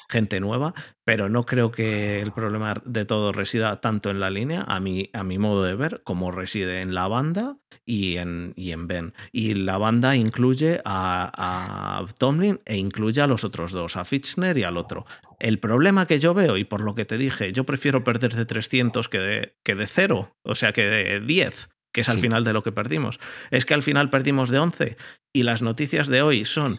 gente 0.09 0.41
nueva, 0.41 0.75
pero 1.05 1.29
no 1.29 1.47
creo 1.47 1.71
que 1.71 2.21
el 2.21 2.33
problema 2.33 2.75
de 2.85 3.05
todo 3.05 3.33
resida 3.33 3.81
tanto 3.81 4.11
en 4.11 4.21
la 4.21 4.31
línea, 4.31 4.65
a 4.67 4.81
mi, 4.81 5.11
a 5.13 5.25
mi 5.25 5.39
modo 5.39 5.65
de 5.65 5.75
ver, 5.75 6.03
como 6.05 6.31
reside 6.31 6.81
en 6.81 6.95
la 6.95 7.09
banda 7.09 7.59
y 7.85 8.17
en, 8.17 8.53
y 8.57 8.73
en 8.73 8.87
Ben. 8.87 9.15
Y 9.33 9.55
la 9.55 9.79
banda 9.79 10.17
incluye 10.17 10.81
a, 10.85 11.31
a 11.35 12.07
Tomlin 12.19 12.61
e 12.65 12.77
incluye 12.77 13.21
a 13.21 13.27
los 13.27 13.45
otros 13.45 13.73
dos, 13.73 13.97
a 13.97 14.05
Fitzner 14.05 14.57
y 14.59 14.65
al 14.65 14.77
otro. 14.77 15.07
El 15.39 15.59
problema 15.59 16.07
que 16.07 16.21
yo 16.21 16.35
veo, 16.35 16.57
y 16.57 16.65
por 16.65 16.81
lo 16.81 16.95
que 16.95 17.05
te 17.05 17.19
dije, 17.19 17.53
yo 17.53 17.65
prefiero 17.65 18.05
perder 18.05 18.35
de 18.35 18.47
300 18.47 19.09
que 19.09 19.19
de, 19.19 19.57
que 19.63 19.75
de 19.75 19.87
0, 19.87 20.37
o 20.43 20.55
sea, 20.55 20.73
que 20.73 20.85
de 20.85 21.21
10 21.21 21.69
que 21.95 22.01
es 22.01 22.09
al 22.09 22.19
final 22.19 22.43
de 22.43 22.53
lo 22.53 22.65
que 22.65 22.73
perdimos. 22.73 23.21
Es 23.53 23.65
que 23.65 23.73
al 23.73 23.85
final 23.85 24.11
perdimos 24.11 24.51
de 24.51 24.59
11 24.59 24.97
y 25.33 25.45
las 25.45 25.63
noticias 25.63 26.09
de 26.09 26.23
hoy 26.23 26.45
son 26.45 26.75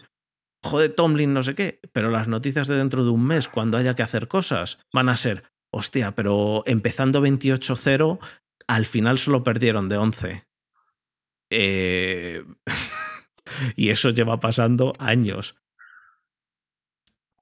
joder, 0.66 0.94
Tomlin, 0.94 1.32
no 1.32 1.42
sé 1.42 1.54
qué, 1.54 1.80
pero 1.92 2.10
las 2.10 2.28
noticias 2.28 2.68
de 2.68 2.76
dentro 2.76 3.04
de 3.04 3.10
un 3.10 3.26
mes, 3.26 3.48
cuando 3.48 3.78
haya 3.78 3.94
que 3.94 4.02
hacer 4.02 4.28
cosas, 4.28 4.86
van 4.92 5.08
a 5.08 5.16
ser, 5.16 5.44
hostia, 5.70 6.14
pero 6.14 6.62
empezando 6.66 7.22
28-0, 7.22 8.18
al 8.66 8.86
final 8.86 9.18
solo 9.18 9.42
perdieron 9.44 9.88
de 9.88 9.96
11. 9.96 10.46
Eh, 11.50 12.44
y 13.76 13.90
eso 13.90 14.10
lleva 14.10 14.40
pasando 14.40 14.92
años. 14.98 15.56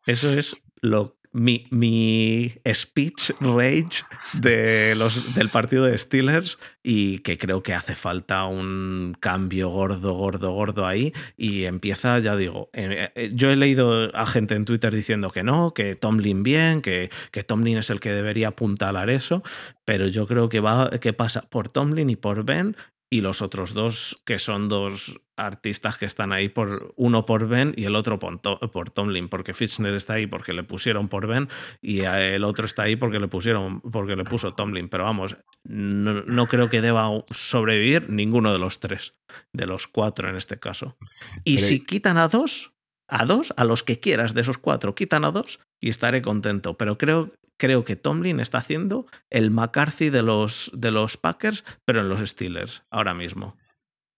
Eso 0.06 0.30
es 0.32 0.56
lo, 0.80 1.18
mi, 1.34 1.64
mi, 1.70 2.52
speech 2.72 3.32
rage 3.40 4.04
de 4.34 4.94
los, 4.94 5.34
del 5.34 5.48
partido 5.48 5.84
de 5.84 5.98
Steelers 5.98 6.58
y 6.82 7.18
que 7.18 7.36
creo 7.38 7.62
que 7.62 7.74
hace 7.74 7.96
falta 7.96 8.44
un 8.46 9.16
cambio 9.18 9.68
gordo, 9.68 10.14
gordo, 10.14 10.52
gordo 10.52 10.86
ahí. 10.86 11.12
Y 11.36 11.64
empieza, 11.64 12.20
ya 12.20 12.36
digo, 12.36 12.70
eh, 12.72 13.10
eh, 13.16 13.30
yo 13.34 13.50
he 13.50 13.56
leído 13.56 14.16
a 14.16 14.26
gente 14.26 14.54
en 14.54 14.64
Twitter 14.64 14.94
diciendo 14.94 15.30
que 15.30 15.42
no, 15.42 15.74
que 15.74 15.96
Tomlin 15.96 16.44
bien, 16.44 16.80
que, 16.80 17.10
que 17.32 17.42
Tomlin 17.42 17.78
es 17.78 17.90
el 17.90 17.98
que 17.98 18.12
debería 18.12 18.48
apuntalar 18.48 19.10
eso, 19.10 19.42
pero 19.84 20.06
yo 20.06 20.28
creo 20.28 20.48
que, 20.48 20.60
va, 20.60 20.88
que 21.00 21.12
pasa 21.12 21.42
por 21.42 21.68
Tomlin 21.68 22.10
y 22.10 22.16
por 22.16 22.44
Ben 22.44 22.76
y 23.14 23.20
los 23.20 23.42
otros 23.42 23.74
dos, 23.74 24.20
que 24.24 24.40
son 24.40 24.68
dos 24.68 25.20
artistas 25.36 25.96
que 25.96 26.04
están 26.04 26.32
ahí, 26.32 26.48
por 26.48 26.92
uno 26.96 27.24
por 27.24 27.46
Ben 27.46 27.72
y 27.76 27.84
el 27.84 27.94
otro 27.94 28.18
por, 28.18 28.40
por 28.40 28.90
Tomlin, 28.90 29.28
porque 29.28 29.54
Fitzner 29.54 29.94
está 29.94 30.14
ahí 30.14 30.26
porque 30.26 30.52
le 30.52 30.64
pusieron 30.64 31.06
por 31.06 31.28
Ben 31.28 31.48
y 31.80 32.00
el 32.00 32.42
otro 32.42 32.66
está 32.66 32.82
ahí 32.82 32.96
porque 32.96 33.20
le 33.20 33.28
pusieron, 33.28 33.80
porque 33.82 34.16
le 34.16 34.24
puso 34.24 34.54
Tomlin. 34.54 34.88
Pero 34.88 35.04
vamos, 35.04 35.36
no, 35.62 36.46
creo 36.48 36.68
que 36.68 36.80
deba 36.80 37.08
sobrevivir 37.30 38.10
ninguno 38.10 38.52
de 38.52 38.58
los 38.58 38.80
tres, 38.80 39.14
de 39.52 39.66
los 39.66 39.86
cuatro 39.86 40.28
en 40.28 40.34
este 40.34 40.58
caso. 40.58 40.96
Y 41.44 41.58
si 41.58 41.86
quitan 41.86 42.16
a 42.16 42.26
dos, 42.26 42.72
a 43.06 43.26
dos, 43.26 43.54
a 43.56 43.62
los 43.62 43.84
que 43.84 44.00
quieras 44.00 44.34
de 44.34 44.40
esos 44.40 44.58
cuatro, 44.58 44.96
quitan 44.96 45.24
a 45.24 45.30
dos 45.30 45.60
y 45.80 45.88
estaré 45.88 46.20
contento. 46.20 46.76
Pero 46.76 46.98
creo 46.98 47.30
creo 47.58 47.84
que 47.84 47.96
Tomlin 47.96 48.40
está 48.40 48.58
haciendo 48.58 49.06
el 49.30 49.50
McCarthy 49.50 50.10
de 50.10 50.22
los, 50.22 50.70
de 50.74 50.90
los 50.90 51.16
Packers, 51.16 51.64
pero 51.84 52.00
en 52.00 52.08
los 52.08 52.20
Steelers, 52.28 52.82
ahora 52.90 53.14
mismo. 53.14 53.56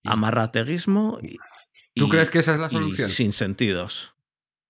Amarrateguismo 0.05 1.19
y, 1.23 1.37
¿Tú 1.95 2.07
y- 2.07 2.09
crees 2.11 2.31
que 2.31 2.39
esa 2.41 2.55
es 2.55 2.61
la 2.61 2.67
y 2.69 2.71
solución? 2.71 3.09
sin 3.09 3.33
sentidos. 3.33 4.13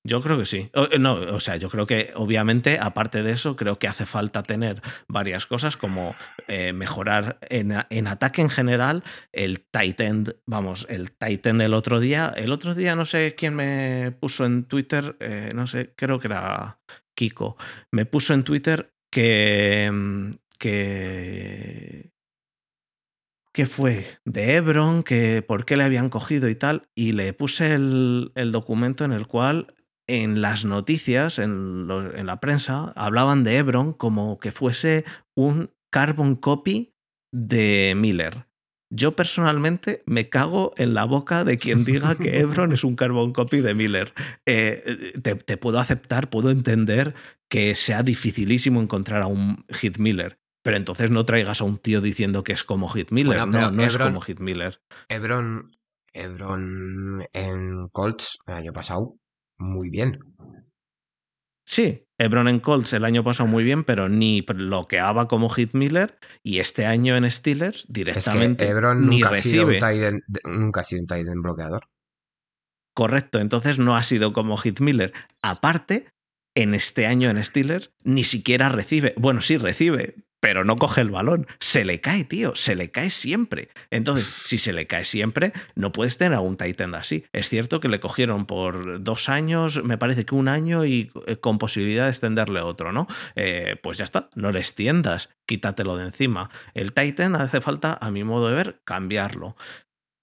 Yo 0.08 0.22
creo 0.22 0.38
que 0.38 0.44
sí. 0.44 0.70
O, 0.72 0.84
eh, 0.84 1.00
no, 1.00 1.14
o 1.14 1.40
sea, 1.40 1.56
yo 1.56 1.68
creo 1.68 1.84
que 1.84 2.12
obviamente, 2.14 2.78
aparte 2.80 3.24
de 3.24 3.32
eso, 3.32 3.56
creo 3.56 3.76
que 3.80 3.88
hace 3.88 4.06
falta 4.06 4.44
tener 4.44 4.80
varias 5.08 5.46
cosas 5.46 5.76
como 5.76 6.14
eh, 6.46 6.72
mejorar 6.72 7.38
en, 7.42 7.74
en 7.90 8.06
ataque 8.06 8.40
en 8.40 8.48
general 8.50 9.02
el 9.32 9.60
tight 9.68 10.00
end. 10.00 10.36
Vamos, 10.46 10.86
el 10.90 11.10
tight 11.10 11.44
end 11.46 11.60
del 11.60 11.74
otro 11.74 11.98
día. 11.98 12.32
El 12.36 12.52
otro 12.52 12.76
día 12.76 12.94
no 12.94 13.04
sé 13.04 13.34
quién 13.36 13.56
me 13.56 14.12
puso 14.20 14.44
en 14.46 14.64
Twitter, 14.64 15.16
eh, 15.18 15.50
no 15.56 15.66
sé, 15.66 15.92
creo 15.96 16.20
que 16.20 16.28
era 16.28 16.78
Kiko. 17.16 17.56
Me 17.90 18.06
puso 18.06 18.34
en 18.34 18.44
Twitter 18.44 18.92
que. 19.10 19.90
mm, 19.92 20.30
que 20.58 22.12
que 23.56 23.64
fue 23.64 24.04
de 24.26 24.54
Hebron, 24.54 25.02
que 25.02 25.40
por 25.40 25.64
qué 25.64 25.78
le 25.78 25.84
habían 25.84 26.10
cogido 26.10 26.50
y 26.50 26.54
tal, 26.54 26.90
y 26.94 27.12
le 27.12 27.32
puse 27.32 27.72
el, 27.72 28.30
documento 28.52 29.06
en 29.06 29.12
el 29.12 29.26
cual 29.26 29.74
en 30.06 30.42
las 30.42 30.66
noticias, 30.66 31.38
en, 31.38 31.88
en 31.90 32.26
la 32.26 32.38
prensa, 32.38 32.92
hablaban 32.96 33.44
de 33.44 33.56
Hebron 33.56 33.94
como 33.94 34.38
que 34.38 34.52
fuese 34.52 35.06
un 35.34 35.70
carbon 35.90 36.36
copy 36.36 36.92
de 37.32 37.94
Miller. 37.96 38.45
Yo 38.96 39.14
personalmente 39.14 40.02
me 40.06 40.30
cago 40.30 40.72
en 40.78 40.94
la 40.94 41.04
boca 41.04 41.44
de 41.44 41.58
quien 41.58 41.84
diga 41.84 42.14
que 42.14 42.38
Hebron 42.40 42.72
es 42.72 42.82
un 42.82 42.96
carbon 42.96 43.34
copy 43.34 43.60
de 43.60 43.74
Miller. 43.74 44.14
Eh, 44.46 45.12
te, 45.22 45.34
te 45.34 45.56
puedo 45.58 45.78
aceptar, 45.78 46.30
puedo 46.30 46.50
entender 46.50 47.14
que 47.48 47.74
sea 47.74 48.02
dificilísimo 48.02 48.80
encontrar 48.80 49.20
a 49.20 49.26
un 49.26 49.64
Hit 49.68 49.98
Miller. 49.98 50.38
Pero 50.62 50.78
entonces 50.78 51.10
no 51.10 51.26
traigas 51.26 51.60
a 51.60 51.64
un 51.64 51.76
tío 51.76 52.00
diciendo 52.00 52.42
que 52.42 52.52
es 52.52 52.64
como 52.64 52.88
Hit 52.88 53.10
Miller. 53.10 53.38
Bueno, 53.38 53.46
no, 53.46 53.70
no 53.70 53.82
es 53.84 53.98
como 53.98 54.22
Hit 54.22 54.40
Miller. 54.40 54.80
Hebron, 55.08 55.68
Hebron 56.14 57.28
en 57.34 57.88
Colts 57.90 58.38
el 58.46 58.54
año 58.54 58.72
pasado, 58.72 59.14
muy 59.58 59.90
bien. 59.90 60.18
Sí, 61.66 62.05
Hebron 62.18 62.48
en 62.48 62.60
Colts 62.60 62.92
el 62.94 63.04
año 63.04 63.22
pasado 63.22 63.48
muy 63.48 63.62
bien, 63.64 63.84
pero 63.84 64.08
ni 64.08 64.40
bloqueaba 64.40 65.28
como 65.28 65.48
Hit 65.50 65.74
Miller. 65.74 66.18
Y 66.42 66.60
este 66.60 66.86
año 66.86 67.14
en 67.16 67.30
Steelers 67.30 67.80
Es 67.80 67.86
que 67.86 67.92
directamente 67.92 68.66
Hebron 68.68 69.08
ni 69.08 69.20
nunca 69.20 69.34
ha, 69.34 69.36
sido 69.42 69.64
un 69.66 69.70
recibe. 69.72 70.06
end- 70.08 70.22
nunca 70.44 70.80
ha 70.80 70.84
sido 70.84 71.02
un 71.02 71.06
tight 71.06 71.26
end 71.28 71.42
bloqueador. 71.42 71.86
Correcto, 72.94 73.38
entonces 73.40 73.78
no 73.78 73.96
ha 73.96 74.02
sido 74.02 74.32
como 74.32 74.56
Hit 74.56 74.80
Miller. 74.80 75.12
Aparte, 75.42 76.08
en 76.54 76.72
este 76.74 77.06
año 77.06 77.28
en 77.28 77.42
Steelers 77.44 77.92
ni 78.04 78.24
siquiera 78.24 78.70
recibe. 78.70 79.12
Bueno, 79.18 79.42
sí 79.42 79.58
recibe, 79.58 80.14
pero 80.46 80.64
no 80.64 80.76
coge 80.76 81.00
el 81.00 81.10
balón. 81.10 81.48
Se 81.58 81.84
le 81.84 82.00
cae, 82.00 82.22
tío, 82.22 82.54
se 82.54 82.76
le 82.76 82.92
cae 82.92 83.10
siempre. 83.10 83.68
Entonces, 83.90 84.26
si 84.26 84.58
se 84.58 84.72
le 84.72 84.86
cae 84.86 85.04
siempre, 85.04 85.52
no 85.74 85.90
puedes 85.90 86.18
tener 86.18 86.34
a 86.34 86.40
un 86.40 86.56
tight 86.56 86.80
end 86.80 86.94
así. 86.94 87.24
Es 87.32 87.48
cierto 87.48 87.80
que 87.80 87.88
le 87.88 87.98
cogieron 87.98 88.46
por 88.46 89.02
dos 89.02 89.28
años, 89.28 89.82
me 89.82 89.98
parece 89.98 90.24
que 90.24 90.36
un 90.36 90.46
año 90.46 90.84
y 90.84 91.10
eh, 91.26 91.34
con 91.38 91.58
posibilidad 91.58 92.04
de 92.04 92.10
extenderle 92.10 92.60
otro, 92.60 92.92
¿no? 92.92 93.08
Eh, 93.34 93.74
pues 93.82 93.98
ya 93.98 94.04
está, 94.04 94.30
no 94.36 94.52
le 94.52 94.60
extiendas, 94.60 95.30
quítatelo 95.46 95.96
de 95.96 96.04
encima. 96.04 96.48
El 96.74 96.92
tight 96.92 97.18
end 97.18 97.34
hace 97.34 97.60
falta, 97.60 97.98
a 98.00 98.12
mi 98.12 98.22
modo 98.22 98.46
de 98.48 98.54
ver, 98.54 98.80
cambiarlo. 98.84 99.56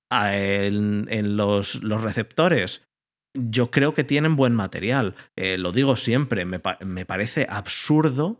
En, 0.09 1.35
los, 1.35 1.81
receptores, 1.83 2.87
yo 3.37 3.71
creo 3.71 3.93
que 3.93 4.05
tienen 4.05 4.37
buen 4.37 4.53
material. 4.53 5.15
Eh, 5.35 5.57
lo 5.57 5.73
digo 5.73 5.97
siempre, 5.97 6.45
me 6.45 7.05
parece 7.05 7.45
absurdo 7.49 8.39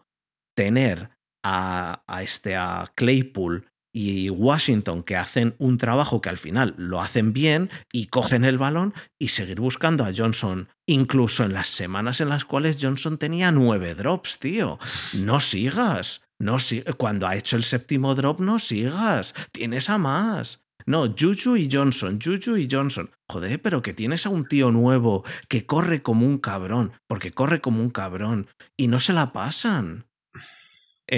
tener 0.56 1.10
a, 1.44 2.04
este, 2.22 2.56
a 2.56 2.92
Claypool 2.96 3.68
y 3.96 4.30
Washington 4.30 5.04
que 5.04 5.16
hacen 5.16 5.56
un 5.60 5.78
trabajo 5.78 6.20
que 6.20 6.30
al 6.30 6.38
final 6.38 6.74
lo 6.78 7.00
hacen 7.00 7.32
bien 7.32 7.70
y 7.92 8.08
cogen 8.08 8.44
el 8.44 8.58
balón 8.58 8.94
y 9.20 9.28
seguir 9.28 9.60
buscando 9.60 10.04
a 10.04 10.12
Johnson, 10.16 10.68
incluso 10.88 11.44
en 11.44 11.54
las 11.54 11.68
semanas 11.68 12.20
en 12.20 12.30
las 12.30 12.44
cuales 12.44 12.80
Johnson 12.82 13.20
tenía 13.20 13.52
nueve 13.52 13.94
drops, 13.94 14.40
tío. 14.40 14.80
No 15.20 15.40
sigas. 15.40 16.26
No 16.40 16.58
Cuando 16.98 17.28
ha 17.28 17.36
hecho 17.36 17.56
el 17.56 17.64
séptimo 17.64 18.16
drop, 18.16 18.40
no 18.40 18.60
sigas. 18.60 19.34
Tienes 19.52 19.90
a 19.90 19.98
más. 19.98 20.64
No, 20.86 21.08
Juju 21.08 21.56
y 21.56 21.70
Johnson, 21.72 22.20
Juju 22.22 22.58
y 22.58 22.68
Johnson. 22.70 23.10
Joder, 23.30 23.62
pero 23.62 23.82
que 23.82 23.94
tienes 23.94 24.26
a 24.26 24.30
un 24.30 24.46
tío 24.46 24.72
nuevo 24.72 25.24
que 25.48 25.66
corre 25.66 26.02
como 26.02 26.26
un 26.26 26.40
cabrón, 26.40 26.92
porque 27.08 27.32
corre 27.32 27.62
como 27.62 27.80
un 27.80 27.90
cabrón 27.90 28.48
y 28.76 28.88
no 28.88 29.00
se 29.00 29.14
la 29.14 29.32
pasan. 29.32 30.08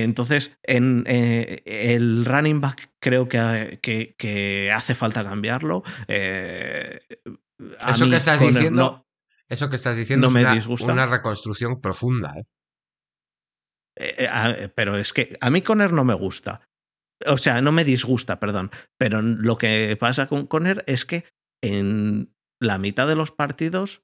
Entonces, 0.03 0.57
en 0.63 1.03
eh, 1.07 1.61
el 1.65 2.26
running 2.26 2.59
back 2.61 2.91
creo 2.99 3.27
que, 3.30 3.80
que- 3.81 4.15
que 4.17 4.72
hace 4.72 4.93
falta 4.95 5.23
cambiarlo. 5.23 5.84
Eh, 6.07 6.99
a 7.80 7.91
Eso 7.91 8.03
mí 8.05 8.11
que 8.11 8.17
estás 8.17 8.38
Conner 8.39 8.53
diciendo, 8.53 8.81
no- 8.81 9.07
eso 9.47 9.69
que 9.69 9.76
estás 9.77 9.95
diciendo 9.95 10.27
no 10.27 10.31
me 10.34 10.41
es 10.41 10.45
una, 10.47 10.55
disgusta. 10.55 10.91
una 10.93 11.05
reconstrucción 11.05 11.80
profunda. 11.80 12.34
¿eh? 13.97 14.27
A- 14.30 14.55
pero 14.76 14.97
es 14.97 15.13
que 15.13 15.38
a 15.39 15.49
mí 15.49 15.61
Conner 15.61 15.93
no 15.93 16.03
me 16.03 16.13
gusta. 16.13 16.61
O 17.27 17.38
sea, 17.38 17.61
no 17.61 17.72
me 17.72 17.85
disgusta, 17.85 18.39
perdón. 18.39 18.72
Pero 18.97 19.22
lo 19.22 19.57
que 19.57 19.95
pasa 19.99 20.27
con 20.27 20.47
Conner 20.47 20.84
es 20.88 21.05
que 21.05 21.23
en 21.63 22.35
la 22.59 22.77
mitad 22.77 23.07
de 23.07 23.15
los 23.15 23.31
partidos 23.31 24.03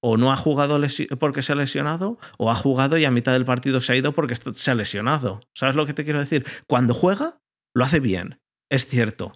o 0.00 0.16
no 0.16 0.32
ha 0.32 0.36
jugado 0.36 0.80
porque 1.18 1.42
se 1.42 1.52
ha 1.52 1.56
lesionado 1.56 2.18
o 2.38 2.50
ha 2.50 2.54
jugado 2.54 2.98
y 2.98 3.04
a 3.04 3.10
mitad 3.10 3.32
del 3.32 3.44
partido 3.44 3.80
se 3.80 3.92
ha 3.92 3.96
ido 3.96 4.12
porque 4.12 4.34
se 4.34 4.70
ha 4.70 4.74
lesionado. 4.74 5.40
¿Sabes 5.54 5.76
lo 5.76 5.86
que 5.86 5.94
te 5.94 6.04
quiero 6.04 6.20
decir? 6.20 6.44
Cuando 6.66 6.94
juega, 6.94 7.40
lo 7.74 7.84
hace 7.84 8.00
bien. 8.00 8.40
Es 8.68 8.86
cierto. 8.86 9.32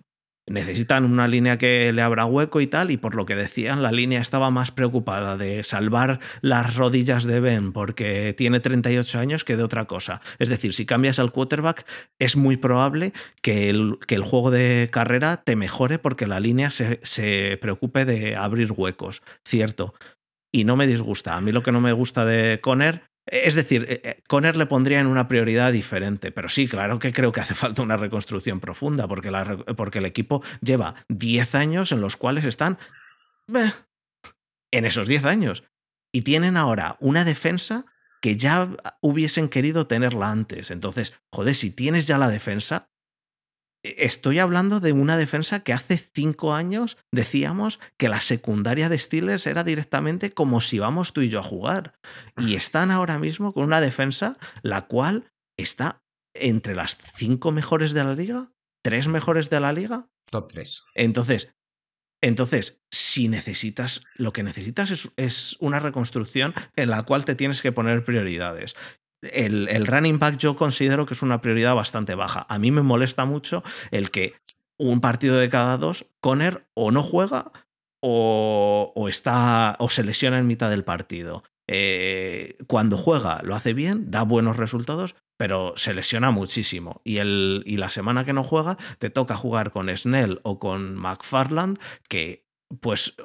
Necesitan 0.46 1.06
una 1.06 1.26
línea 1.26 1.56
que 1.56 1.90
le 1.94 2.02
abra 2.02 2.26
hueco 2.26 2.60
y 2.60 2.66
tal, 2.66 2.90
y 2.90 2.98
por 2.98 3.14
lo 3.14 3.24
que 3.24 3.34
decían, 3.34 3.82
la 3.82 3.92
línea 3.92 4.20
estaba 4.20 4.50
más 4.50 4.70
preocupada 4.70 5.38
de 5.38 5.62
salvar 5.62 6.20
las 6.42 6.76
rodillas 6.76 7.24
de 7.24 7.40
Ben 7.40 7.72
porque 7.72 8.34
tiene 8.36 8.60
38 8.60 9.18
años 9.18 9.42
que 9.42 9.56
de 9.56 9.62
otra 9.62 9.86
cosa. 9.86 10.20
Es 10.38 10.50
decir, 10.50 10.74
si 10.74 10.84
cambias 10.84 11.18
al 11.18 11.32
quarterback, 11.32 11.86
es 12.18 12.36
muy 12.36 12.58
probable 12.58 13.14
que 13.40 13.70
el, 13.70 13.98
que 14.06 14.16
el 14.16 14.22
juego 14.22 14.50
de 14.50 14.90
carrera 14.92 15.42
te 15.42 15.56
mejore 15.56 15.98
porque 15.98 16.26
la 16.26 16.40
línea 16.40 16.68
se, 16.68 17.00
se 17.02 17.58
preocupe 17.62 18.04
de 18.04 18.36
abrir 18.36 18.70
huecos. 18.70 19.22
Cierto. 19.46 19.94
Y 20.54 20.62
no 20.62 20.76
me 20.76 20.86
disgusta. 20.86 21.36
A 21.36 21.40
mí 21.40 21.50
lo 21.50 21.64
que 21.64 21.72
no 21.72 21.80
me 21.80 21.92
gusta 21.92 22.24
de 22.24 22.60
Conner 22.60 23.10
es 23.26 23.54
decir, 23.54 23.86
eh, 23.88 24.00
eh, 24.04 24.22
Conner 24.28 24.56
le 24.56 24.66
pondría 24.66 25.00
en 25.00 25.06
una 25.06 25.28
prioridad 25.28 25.72
diferente, 25.72 26.30
pero 26.30 26.48
sí, 26.48 26.68
claro 26.68 26.98
que 26.98 27.12
creo 27.12 27.32
que 27.32 27.40
hace 27.40 27.54
falta 27.54 27.82
una 27.82 27.96
reconstrucción 27.96 28.60
profunda, 28.60 29.08
porque, 29.08 29.30
la 29.30 29.56
porque 29.76 29.98
el 29.98 30.04
equipo 30.04 30.42
lleva 30.60 30.94
10 31.08 31.54
años 31.54 31.92
en 31.92 32.00
los 32.00 32.16
cuales 32.16 32.44
están 32.44 32.78
en 34.70 34.84
esos 34.84 35.08
10 35.08 35.24
años. 35.24 35.64
Y 36.12 36.22
tienen 36.22 36.56
ahora 36.56 36.96
una 37.00 37.24
defensa 37.24 37.86
que 38.20 38.36
ya 38.36 38.68
hubiesen 39.00 39.48
querido 39.48 39.86
tenerla 39.86 40.30
antes. 40.30 40.70
Entonces, 40.70 41.14
joder, 41.32 41.54
si 41.54 41.70
tienes 41.70 42.06
ya 42.06 42.18
la 42.18 42.28
defensa, 42.28 42.90
estoy 43.84 44.38
hablando 44.38 44.80
de 44.80 44.92
una 44.92 45.16
defensa 45.16 45.60
que 45.60 45.72
hace 45.72 45.98
5 45.98 46.54
años 46.54 46.96
decíamos 47.12 47.78
que 47.98 48.08
la 48.08 48.20
secundaria 48.20 48.88
de 48.88 48.98
Steelers 48.98 49.46
era 49.46 49.62
directamente 49.62 50.32
como 50.32 50.60
si 50.60 50.78
vamos 50.78 51.12
tú 51.12 51.20
y 51.20 51.28
yo 51.28 51.40
a 51.40 51.44
jugar. 51.44 51.94
Y 52.38 52.54
están 52.54 52.90
ahora 52.90 53.18
mismo 53.18 53.52
con 53.52 53.64
una 53.64 53.80
defensa 53.80 54.38
la 54.62 54.86
cual 54.86 55.30
está 55.58 56.02
entre 56.34 56.74
las 56.74 56.96
5 57.16 57.52
mejores 57.52 57.92
de 57.92 58.04
la 58.04 58.14
liga, 58.14 58.50
3 58.82 59.08
mejores 59.08 59.50
de 59.50 59.60
la 59.60 59.72
liga. 59.72 60.08
Top 60.30 60.50
3. 60.50 60.82
Entonces, 60.94 61.54
entonces, 62.22 62.80
si 62.90 63.28
necesitas, 63.28 64.02
lo 64.14 64.32
que 64.32 64.42
necesitas 64.42 64.90
es, 64.90 65.10
es 65.16 65.56
una 65.60 65.78
reconstrucción 65.78 66.54
en 66.74 66.88
la 66.88 67.02
cual 67.02 67.26
te 67.26 67.34
tienes 67.34 67.60
que 67.60 67.70
poner 67.70 68.02
prioridades. 68.02 68.74
El, 69.32 69.68
el 69.68 69.86
running 69.86 70.18
back 70.18 70.36
yo 70.36 70.56
considero 70.56 71.06
que 71.06 71.14
es 71.14 71.22
una 71.22 71.40
prioridad 71.40 71.74
bastante 71.74 72.14
baja. 72.14 72.46
A 72.48 72.58
mí 72.58 72.70
me 72.70 72.82
molesta 72.82 73.24
mucho 73.24 73.62
el 73.90 74.10
que 74.10 74.34
un 74.78 75.00
partido 75.00 75.36
de 75.36 75.48
cada 75.48 75.78
dos, 75.78 76.06
Conner 76.20 76.66
o 76.74 76.90
no 76.90 77.02
juega 77.02 77.52
o, 78.02 78.92
o 78.94 79.08
está 79.08 79.76
o 79.78 79.88
se 79.88 80.04
lesiona 80.04 80.38
en 80.38 80.46
mitad 80.46 80.70
del 80.70 80.84
partido. 80.84 81.42
Eh, 81.66 82.58
cuando 82.66 82.98
juega 82.98 83.40
lo 83.42 83.54
hace 83.54 83.72
bien, 83.72 84.10
da 84.10 84.22
buenos 84.22 84.56
resultados, 84.56 85.14
pero 85.38 85.74
se 85.76 85.94
lesiona 85.94 86.30
muchísimo. 86.30 87.00
Y, 87.04 87.18
el, 87.18 87.62
y 87.66 87.78
la 87.78 87.90
semana 87.90 88.24
que 88.24 88.32
no 88.32 88.44
juega, 88.44 88.76
te 88.98 89.10
toca 89.10 89.36
jugar 89.36 89.70
con 89.70 89.94
Snell 89.96 90.40
o 90.42 90.58
con 90.58 90.96
McFarland, 90.96 91.78
que 92.08 92.46
pues 92.80 93.16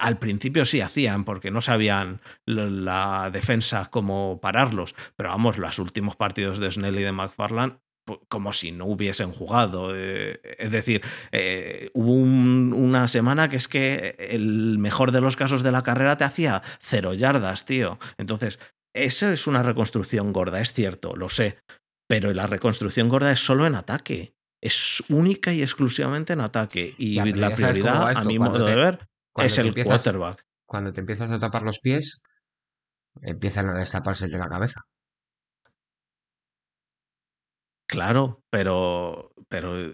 al 0.00 0.18
principio 0.18 0.64
sí 0.64 0.80
hacían, 0.80 1.24
porque 1.24 1.50
no 1.50 1.60
sabían 1.60 2.20
la 2.46 3.30
defensa 3.32 3.88
cómo 3.90 4.40
pararlos. 4.40 4.94
Pero 5.16 5.30
vamos, 5.30 5.58
los 5.58 5.78
últimos 5.78 6.16
partidos 6.16 6.58
de 6.58 6.70
Snell 6.70 6.98
y 6.98 7.02
de 7.02 7.12
McFarland 7.12 7.78
pu- 8.06 8.20
como 8.28 8.52
si 8.52 8.72
no 8.72 8.86
hubiesen 8.86 9.32
jugado. 9.32 9.92
eh, 9.94 10.40
es 10.58 10.70
decir, 10.70 11.02
eh, 11.32 11.90
hubo 11.94 12.12
un- 12.12 12.72
una 12.76 13.08
semana 13.08 13.48
que 13.48 13.56
es 13.56 13.68
que 13.68 14.16
el 14.30 14.78
mejor 14.78 15.10
de 15.12 15.20
los 15.20 15.36
casos 15.36 15.62
de 15.62 15.72
la 15.72 15.82
carrera 15.82 16.16
te 16.16 16.24
hacía 16.24 16.62
cero 16.80 17.14
yardas, 17.14 17.64
tío. 17.64 17.98
Entonces, 18.18 18.58
eso 18.94 19.30
es 19.30 19.46
una 19.46 19.62
reconstrucción 19.62 20.32
gorda, 20.32 20.60
es 20.60 20.72
cierto, 20.72 21.16
lo 21.16 21.28
sé. 21.28 21.58
Pero 22.08 22.32
la 22.34 22.46
reconstrucción 22.46 23.08
gorda 23.08 23.32
es 23.32 23.40
solo 23.40 23.66
en 23.66 23.74
ataque. 23.74 24.34
Es 24.62 25.02
única 25.08 25.52
y 25.52 25.62
exclusivamente 25.62 26.32
en 26.34 26.40
ataque. 26.40 26.94
Y 26.98 27.14
Ya, 27.14 27.24
la 27.24 27.48
prioridad, 27.54 28.02
a 28.16 28.24
mi 28.24 28.38
modo 28.38 28.64
te- 28.64 28.70
de 28.70 28.76
ver, 28.76 28.98
es 29.36 29.58
el 29.58 29.68
empiezas- 29.68 30.02
quarterback. 30.02 30.44
Cuando 30.66 30.92
te 30.92 31.00
empiezas 31.00 31.30
a 31.30 31.38
tapar 31.38 31.62
los 31.62 31.78
pies, 31.80 32.22
empiezan 33.22 33.68
a 33.68 33.74
destaparse 33.74 34.28
de 34.28 34.38
la 34.38 34.48
cabeza. 34.48 34.82
Claro, 37.86 38.42
pero, 38.50 39.32
pero 39.48 39.92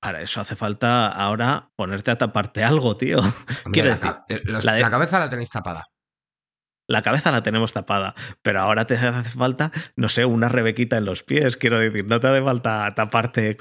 para 0.00 0.22
eso 0.22 0.40
hace 0.40 0.56
falta 0.56 1.08
ahora 1.08 1.70
ponerte 1.76 2.10
a 2.10 2.18
taparte 2.18 2.64
algo, 2.64 2.96
tío. 2.96 3.18
Quiero 3.72 3.90
la, 3.90 3.94
decir, 3.96 4.12
eh, 4.28 4.40
los- 4.44 4.64
la 4.64 4.72
de- 4.74 4.80
la 4.80 4.90
cabeza 4.90 5.18
la 5.20 5.30
tenéis 5.30 5.50
tapada. 5.50 5.84
La 6.88 7.02
cabeza 7.02 7.30
la 7.30 7.42
tenemos 7.42 7.74
tapada, 7.74 8.14
pero 8.42 8.60
ahora 8.60 8.86
te 8.86 8.94
hace 8.96 9.30
falta, 9.30 9.70
no 9.94 10.08
sé, 10.08 10.24
una 10.24 10.48
rebequita 10.48 10.96
en 10.96 11.04
los 11.04 11.22
pies. 11.22 11.58
Quiero 11.58 11.78
decir, 11.78 12.06
no 12.06 12.18
te 12.18 12.26
hace 12.28 12.42
falta 12.42 12.90
taparte. 12.96 13.56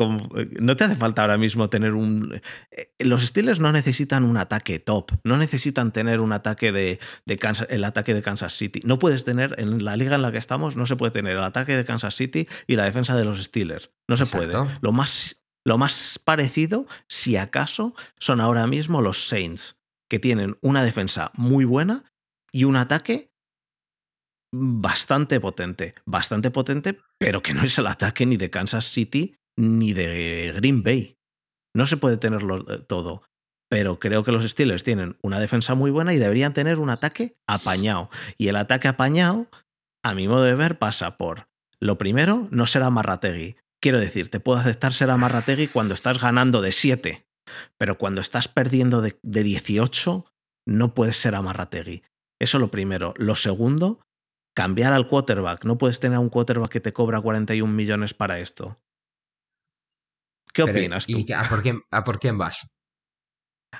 No 0.61 0.75
te 0.77 0.83
hace 0.85 0.95
falta 0.95 1.23
ahora 1.23 1.37
mismo 1.37 1.69
tener 1.69 1.93
un. 1.93 2.41
eh, 2.71 2.93
Los 2.99 3.23
Steelers 3.25 3.59
no 3.59 3.71
necesitan 3.73 4.23
un 4.23 4.37
ataque 4.37 4.79
top, 4.79 5.11
no 5.25 5.35
necesitan 5.35 5.91
tener 5.91 6.21
un 6.21 6.31
ataque 6.31 6.71
de, 6.71 6.99
de 7.25 7.35
Kansas, 7.35 7.67
el 7.69 7.83
ataque 7.83 8.13
de 8.13 8.21
Kansas 8.21 8.53
City. 8.53 8.79
No 8.85 8.97
puedes 8.97 9.25
tener, 9.25 9.55
en 9.59 9.83
la 9.83 9.97
liga 9.97 10.15
en 10.15 10.21
la 10.21 10.31
que 10.31 10.37
estamos, 10.37 10.77
no 10.77 10.85
se 10.85 10.95
puede 10.95 11.11
tener 11.11 11.35
el 11.35 11.43
ataque 11.43 11.75
de 11.75 11.83
Kansas 11.83 12.15
City 12.15 12.47
y 12.65 12.77
la 12.77 12.85
defensa 12.85 13.15
de 13.17 13.25
los 13.25 13.43
Steelers. 13.43 13.91
No 14.07 14.15
se 14.15 14.23
Exacto. 14.23 14.47
puede. 14.63 14.77
Lo 14.79 14.93
más, 14.93 15.43
lo 15.65 15.77
más 15.77 16.17
parecido, 16.23 16.85
si 17.09 17.35
acaso, 17.35 17.93
son 18.19 18.39
ahora 18.39 18.67
mismo 18.67 19.01
los 19.01 19.27
Saints, 19.27 19.75
que 20.09 20.17
tienen 20.19 20.57
una 20.61 20.81
defensa 20.85 21.31
muy 21.35 21.65
buena 21.65 22.05
y 22.51 22.63
un 22.63 22.75
ataque 22.75 23.31
bastante 24.53 25.39
potente, 25.39 25.95
bastante 26.05 26.51
potente, 26.51 26.99
pero 27.19 27.41
que 27.41 27.53
no 27.53 27.63
es 27.63 27.77
el 27.77 27.87
ataque 27.87 28.25
ni 28.25 28.37
de 28.37 28.49
Kansas 28.49 28.85
City 28.85 29.35
ni 29.57 29.93
de 29.93 30.53
Green 30.55 30.83
Bay. 30.83 31.17
No 31.75 31.85
se 31.87 31.97
puede 31.97 32.17
tenerlo 32.17 32.65
eh, 32.71 32.79
todo, 32.79 33.23
pero 33.69 33.99
creo 33.99 34.23
que 34.23 34.31
los 34.31 34.43
Steelers 34.43 34.83
tienen 34.83 35.17
una 35.21 35.39
defensa 35.39 35.75
muy 35.75 35.91
buena 35.91 36.13
y 36.13 36.17
deberían 36.17 36.53
tener 36.53 36.79
un 36.79 36.89
ataque 36.89 37.33
apañado. 37.47 38.09
Y 38.37 38.47
el 38.47 38.55
ataque 38.55 38.87
apañado, 38.87 39.47
a 40.03 40.13
mi 40.13 40.27
modo 40.27 40.43
de 40.43 40.55
ver, 40.55 40.79
pasa 40.79 41.17
por, 41.17 41.47
lo 41.79 41.97
primero, 41.97 42.47
no 42.51 42.67
será 42.67 42.89
Marrategui. 42.89 43.57
Quiero 43.81 43.99
decir, 43.99 44.29
te 44.29 44.39
puedo 44.39 44.59
aceptar 44.59 44.93
ser 44.93 45.15
Marrategui 45.15 45.67
cuando 45.67 45.93
estás 45.93 46.19
ganando 46.19 46.61
de 46.61 46.71
7, 46.71 47.27
pero 47.77 47.97
cuando 47.97 48.21
estás 48.21 48.47
perdiendo 48.47 49.01
de, 49.01 49.19
de 49.21 49.43
18, 49.43 50.25
no 50.65 50.93
puedes 50.93 51.17
ser 51.17 51.35
Amarrategui. 51.35 52.03
Eso 52.39 52.59
lo 52.59 52.69
primero. 52.69 53.13
Lo 53.17 53.35
segundo, 53.35 53.99
cambiar 54.55 54.93
al 54.93 55.07
quarterback. 55.07 55.65
No 55.65 55.77
puedes 55.77 55.99
tener 55.99 56.17
a 56.17 56.19
un 56.19 56.29
quarterback 56.29 56.71
que 56.71 56.79
te 56.79 56.93
cobra 56.93 57.21
41 57.21 57.73
millones 57.73 58.13
para 58.13 58.39
esto. 58.39 58.79
¿Qué 60.53 60.63
Pero, 60.63 60.79
opinas 60.79 61.05
tú? 61.05 61.19
¿Y 61.19 61.31
a 61.33 61.43
por 61.43 61.61
quién, 61.61 61.81
a 61.91 62.03
por 62.03 62.19
quién 62.19 62.37
vas? 62.37 62.67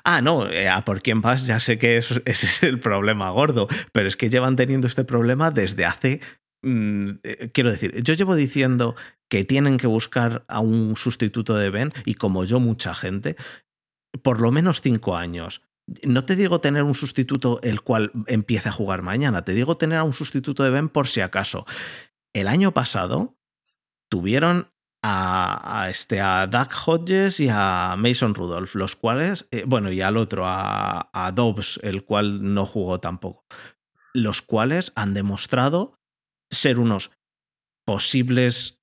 Ah, 0.04 0.20
no, 0.20 0.48
eh, 0.50 0.68
a 0.68 0.84
por 0.84 1.00
quién 1.00 1.22
vas, 1.22 1.46
ya 1.46 1.58
sé 1.58 1.78
que 1.78 1.96
eso- 1.96 2.20
ese 2.26 2.46
es 2.46 2.62
el 2.62 2.78
problema 2.78 3.30
gordo, 3.30 3.68
pero 3.90 4.06
es 4.06 4.16
que 4.16 4.28
llevan 4.28 4.54
teniendo 4.54 4.86
este 4.86 5.04
problema 5.04 5.50
desde 5.50 5.86
hace. 5.86 6.20
mm, 6.62 7.10
eh, 7.22 7.50
quiero 7.54 7.70
decir, 7.70 8.02
yo 8.02 8.14
llevo 8.14 8.34
diciendo 8.34 8.96
que 9.30 9.44
tienen 9.44 9.78
que 9.78 9.86
buscar 9.86 10.44
a 10.46 10.60
un 10.60 10.94
sustituto 10.96 11.56
de 11.56 11.70
Ben, 11.70 11.92
y 12.04 12.14
como 12.14 12.44
yo, 12.44 12.60
mucha 12.60 12.94
gente, 12.94 13.34
por 14.22 14.40
lo 14.42 14.50
menos 14.52 14.80
cinco 14.82 15.16
años. 15.16 15.62
No 16.04 16.24
te 16.24 16.36
digo 16.36 16.60
tener 16.60 16.82
un 16.82 16.94
sustituto 16.94 17.60
el 17.62 17.80
cual 17.80 18.12
empiece 18.26 18.68
a 18.68 18.72
jugar 18.72 19.02
mañana, 19.02 19.44
te 19.44 19.54
digo 19.54 19.76
tener 19.76 19.98
a 19.98 20.04
un 20.04 20.12
sustituto 20.12 20.62
de 20.62 20.70
Ben 20.70 20.88
por 20.88 21.06
si 21.06 21.20
acaso. 21.20 21.66
El 22.32 22.48
año 22.48 22.72
pasado 22.72 23.38
tuvieron 24.10 24.70
a, 25.02 25.82
a 25.82 25.90
este, 25.90 26.20
a 26.20 26.46
Doug 26.46 26.68
Hodges 26.86 27.40
y 27.40 27.48
a 27.50 27.94
Mason 27.96 28.34
Rudolph, 28.34 28.74
los 28.74 28.96
cuales, 28.96 29.46
eh, 29.50 29.64
bueno, 29.66 29.90
y 29.90 30.00
al 30.00 30.16
otro, 30.16 30.46
a, 30.46 31.10
a 31.12 31.32
Dobbs, 31.32 31.80
el 31.82 32.04
cual 32.04 32.54
no 32.54 32.66
jugó 32.66 33.00
tampoco, 33.00 33.44
los 34.12 34.42
cuales 34.42 34.92
han 34.96 35.14
demostrado 35.14 35.98
ser 36.50 36.78
unos 36.78 37.12
posibles 37.84 38.77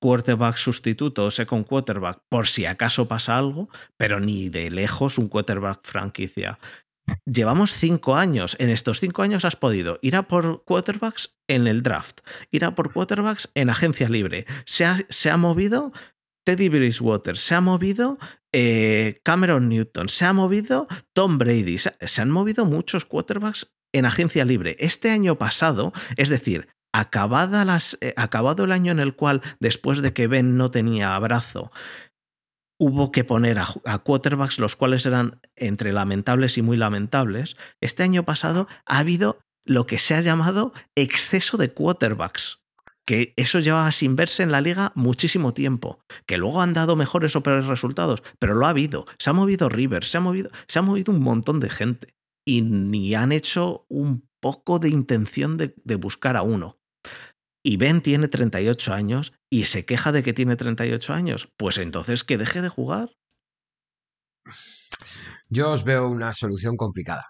quarterback 0.00 0.56
sustitutos, 0.56 1.34
second 1.34 1.66
quarterback, 1.66 2.20
por 2.28 2.46
si 2.46 2.66
acaso 2.66 3.08
pasa 3.08 3.36
algo, 3.36 3.68
pero 3.96 4.20
ni 4.20 4.48
de 4.48 4.70
lejos 4.70 5.18
un 5.18 5.28
quarterback 5.28 5.80
franquicia. 5.82 6.58
Llevamos 7.24 7.72
cinco 7.72 8.16
años. 8.16 8.56
En 8.58 8.68
estos 8.68 9.00
cinco 9.00 9.22
años 9.22 9.44
has 9.44 9.56
podido 9.56 9.98
ir 10.02 10.16
a 10.16 10.26
por 10.26 10.64
quarterbacks 10.64 11.36
en 11.48 11.66
el 11.66 11.82
draft, 11.82 12.20
ir 12.50 12.64
a 12.64 12.74
por 12.74 12.92
quarterbacks 12.92 13.50
en 13.54 13.70
agencia 13.70 14.08
libre. 14.08 14.44
Se 14.64 14.84
ha, 14.84 14.98
se 15.08 15.30
ha 15.30 15.36
movido 15.36 15.92
Teddy 16.44 16.68
Bridgewater, 16.68 17.36
se 17.36 17.54
ha 17.54 17.60
movido 17.60 18.18
eh, 18.52 19.20
Cameron 19.24 19.68
Newton, 19.68 20.08
se 20.08 20.24
ha 20.24 20.32
movido 20.32 20.88
Tom 21.12 21.38
Brady, 21.38 21.78
se 21.78 22.22
han 22.22 22.30
movido 22.30 22.64
muchos 22.64 23.04
quarterbacks 23.04 23.72
en 23.92 24.04
agencia 24.04 24.44
libre. 24.44 24.76
Este 24.78 25.10
año 25.10 25.38
pasado, 25.38 25.92
es 26.16 26.28
decir, 26.28 26.68
acabada 26.98 27.66
las, 27.66 27.98
eh, 28.00 28.14
acabado 28.16 28.64
el 28.64 28.72
año 28.72 28.90
en 28.90 29.00
el 29.00 29.14
cual, 29.14 29.42
después 29.60 30.00
de 30.00 30.14
que 30.14 30.28
Ben 30.28 30.56
no 30.56 30.70
tenía 30.70 31.14
abrazo, 31.14 31.70
hubo 32.78 33.12
que 33.12 33.22
poner 33.22 33.58
a, 33.58 33.98
quarterbacks 33.98 34.58
los 34.58 34.76
cuales 34.76 35.04
eran 35.04 35.40
entre 35.56 35.92
lamentables 35.92 36.56
y 36.56 36.62
muy 36.62 36.78
lamentables, 36.78 37.56
este 37.82 38.02
año 38.02 38.22
pasado 38.22 38.66
ha 38.86 38.98
habido 38.98 39.38
lo 39.64 39.86
que 39.86 39.98
se 39.98 40.14
ha 40.14 40.22
llamado 40.22 40.72
exceso 40.94 41.58
de 41.58 41.72
quarterbacks. 41.72 42.60
Que 43.04 43.34
eso 43.36 43.60
llevaba 43.60 43.92
sin 43.92 44.16
verse 44.16 44.42
en 44.42 44.50
la 44.50 44.60
liga 44.60 44.90
muchísimo 44.96 45.54
tiempo. 45.54 46.00
Que 46.26 46.38
luego 46.38 46.60
han 46.60 46.72
dado 46.72 46.96
mejores 46.96 47.36
o 47.36 47.42
peores 47.42 47.66
resultados, 47.66 48.22
pero 48.40 48.54
lo 48.54 48.66
ha 48.66 48.70
habido. 48.70 49.06
Se 49.18 49.30
ha 49.30 49.32
movido 49.32 49.68
Rivers, 49.68 50.10
se 50.10 50.18
ha 50.18 50.20
movido, 50.20 50.50
se 50.66 50.80
ha 50.80 50.82
movido 50.82 51.12
un 51.12 51.20
montón 51.20 51.60
de 51.60 51.70
gente. 51.70 52.14
Y 52.44 52.62
ni 52.62 53.14
han 53.14 53.30
hecho 53.30 53.86
un 53.88 54.28
poco 54.40 54.80
de 54.80 54.88
intención 54.88 55.56
de 55.56 55.94
buscar 55.94 56.36
a 56.36 56.42
uno. 56.42 56.78
Y 57.68 57.78
Ben 57.78 58.00
tiene 58.00 58.28
38 58.28 58.94
años 58.94 59.32
y 59.50 59.64
se 59.64 59.84
queja 59.84 60.12
de 60.12 60.22
que 60.22 60.32
tiene 60.32 60.54
38 60.54 61.12
años. 61.12 61.52
Pues 61.56 61.78
entonces 61.78 62.22
que 62.22 62.38
deje 62.38 62.62
de 62.62 62.68
jugar. 62.68 63.08
Yo 65.48 65.72
os 65.72 65.82
veo 65.82 66.08
una 66.08 66.32
solución 66.32 66.76
complicada. 66.76 67.24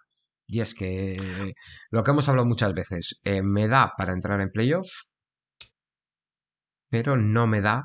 Y 0.47 0.61
es 0.61 0.75
que 0.75 1.55
lo 1.91 2.05
que 2.05 2.11
hemos 2.11 2.29
hablado 2.29 2.47
muchas 2.47 2.75
veces, 2.75 3.19
eh, 3.25 3.41
me 3.43 3.67
da 3.67 3.93
para 3.97 4.13
entrar 4.13 4.43
en 4.43 4.51
playoff, 4.51 4.87
pero 6.91 7.17
no 7.17 7.47
me 7.47 7.63
da 7.63 7.85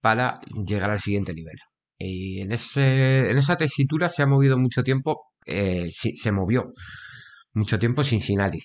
para 0.00 0.40
llegar 0.64 0.90
al 0.90 1.00
siguiente 1.00 1.32
nivel. 1.34 1.56
Y 1.98 2.42
en, 2.42 2.52
ese, 2.52 3.30
en 3.30 3.36
esa 3.36 3.56
tesitura 3.56 4.08
se 4.10 4.22
ha 4.22 4.26
movido 4.28 4.56
mucho 4.56 4.84
tiempo, 4.84 5.24
eh, 5.44 5.90
se 5.90 6.30
movió 6.30 6.70
mucho 7.52 7.80
tiempo 7.80 8.04
Cincinnati. 8.04 8.60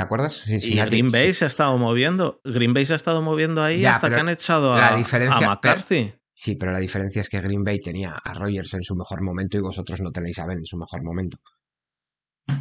¿Te 0.00 0.04
acuerdas? 0.04 0.44
Cincinnati. 0.44 0.96
Y 0.96 0.98
Green 0.98 1.10
Bay 1.10 1.34
se 1.34 1.44
ha 1.44 1.48
estado 1.48 1.76
moviendo. 1.76 2.40
Green 2.42 2.72
Bay 2.72 2.86
se 2.86 2.94
ha 2.94 2.96
estado 2.96 3.20
moviendo 3.20 3.62
ahí 3.62 3.80
Ya, 3.80 3.92
hasta 3.92 4.08
que 4.08 4.14
han 4.14 4.30
echado 4.30 4.74
a, 4.74 4.96
McCarthy. 4.96 6.04
Pero, 6.04 6.20
sí, 6.32 6.56
pero 6.56 6.72
la 6.72 6.78
diferencia 6.78 7.20
es 7.20 7.28
que 7.28 7.38
Green 7.42 7.62
Bay 7.62 7.80
tenía 7.80 8.14
a 8.14 8.32
Rogers 8.32 8.72
en 8.72 8.82
su 8.82 8.96
mejor 8.96 9.22
momento 9.22 9.58
y 9.58 9.60
vosotros 9.60 10.00
no 10.00 10.10
tenéis 10.10 10.38
a 10.38 10.46
Ben 10.46 10.56
en 10.56 10.64
su 10.64 10.78
mejor 10.78 11.02
momento. 11.02 11.36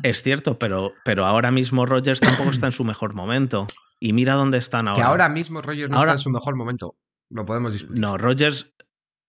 Es 0.04 0.22
cierto, 0.22 0.60
pero, 0.60 0.92
pero 1.06 1.26
ahora 1.26 1.50
mismo 1.50 1.86
Rogers 1.86 2.20
tampoco 2.20 2.50
está 2.50 2.66
en 2.66 2.74
su 2.74 2.84
mejor 2.84 3.14
momento. 3.14 3.68
Y 4.02 4.12
mira 4.12 4.34
dónde 4.34 4.58
están 4.58 4.90
ahora. 4.90 5.02
Que 5.02 5.08
ahora 5.08 5.30
mismo 5.30 5.62
Rogers 5.62 5.90
no 5.90 5.98
ahora, 5.98 6.12
está 6.12 6.20
en 6.20 6.24
su 6.24 6.30
mejor 6.32 6.58
momento. 6.58 6.98
Lo 7.30 7.46
podemos 7.46 7.72
discutir. 7.72 8.02
No, 8.02 8.18
Rogers. 8.18 8.74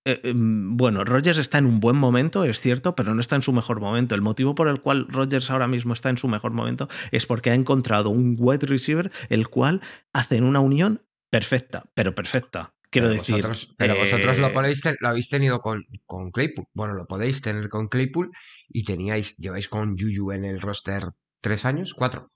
Eh, 0.07 0.21
eh, 0.25 0.33
bueno, 0.35 1.05
Rogers 1.05 1.39
está 1.39 1.59
en 1.59 1.67
un 1.67 1.79
buen 1.79 1.97
momento, 1.97 2.45
es 2.45 2.61
cierto, 2.61 2.95
pero 2.95 3.15
no 3.15 3.21
está 3.21 3.37
en 3.37 3.43
su 3.43 3.53
mejor 3.53 3.81
momento. 3.81 4.15
El 4.15 4.23
motivo 4.23 4.55
por 4.55 4.69
el 4.69 4.81
cual 4.81 5.07
Rogers 5.09 5.51
ahora 5.51 5.67
mismo 5.67 5.93
está 5.93 6.09
en 6.09 6.17
su 6.17 6.29
mejor 6.29 6.53
momento 6.53 6.89
es 7.11 7.27
porque 7.27 7.51
ha 7.51 7.55
encontrado 7.55 8.11
un 8.11 8.37
wide 8.39 8.67
receiver 8.67 9.11
el 9.29 9.49
cual 9.49 9.83
hacen 10.13 10.45
una 10.45 10.61
unión 10.61 11.03
perfecta, 11.29 11.85
pero 11.95 12.15
perfecta. 12.15 12.75
Quiero 12.91 13.09
pero 13.09 13.21
decir. 13.21 13.37
Vosotros, 13.37 13.75
pero 13.77 13.95
eh, 13.95 13.99
vosotros 14.01 14.39
lo, 14.39 14.53
podéis 14.53 14.81
lo 15.01 15.09
habéis 15.09 15.29
tenido 15.29 15.61
con, 15.61 15.87
con, 16.07 16.31
Claypool. 16.33 16.67
Bueno, 16.75 16.95
lo 16.95 17.07
podéis 17.07 17.41
tener 17.41 17.69
con 17.69 17.89
Claypool 17.89 18.31
y 18.69 18.85
teníais, 18.85 19.37
lleváis 19.37 19.69
con 19.69 19.97
Juju 19.97 20.33
en 20.33 20.45
el 20.45 20.61
roster 20.61 21.05
tres 21.41 21.65
años, 21.65 21.95
cuatro. 21.95 22.33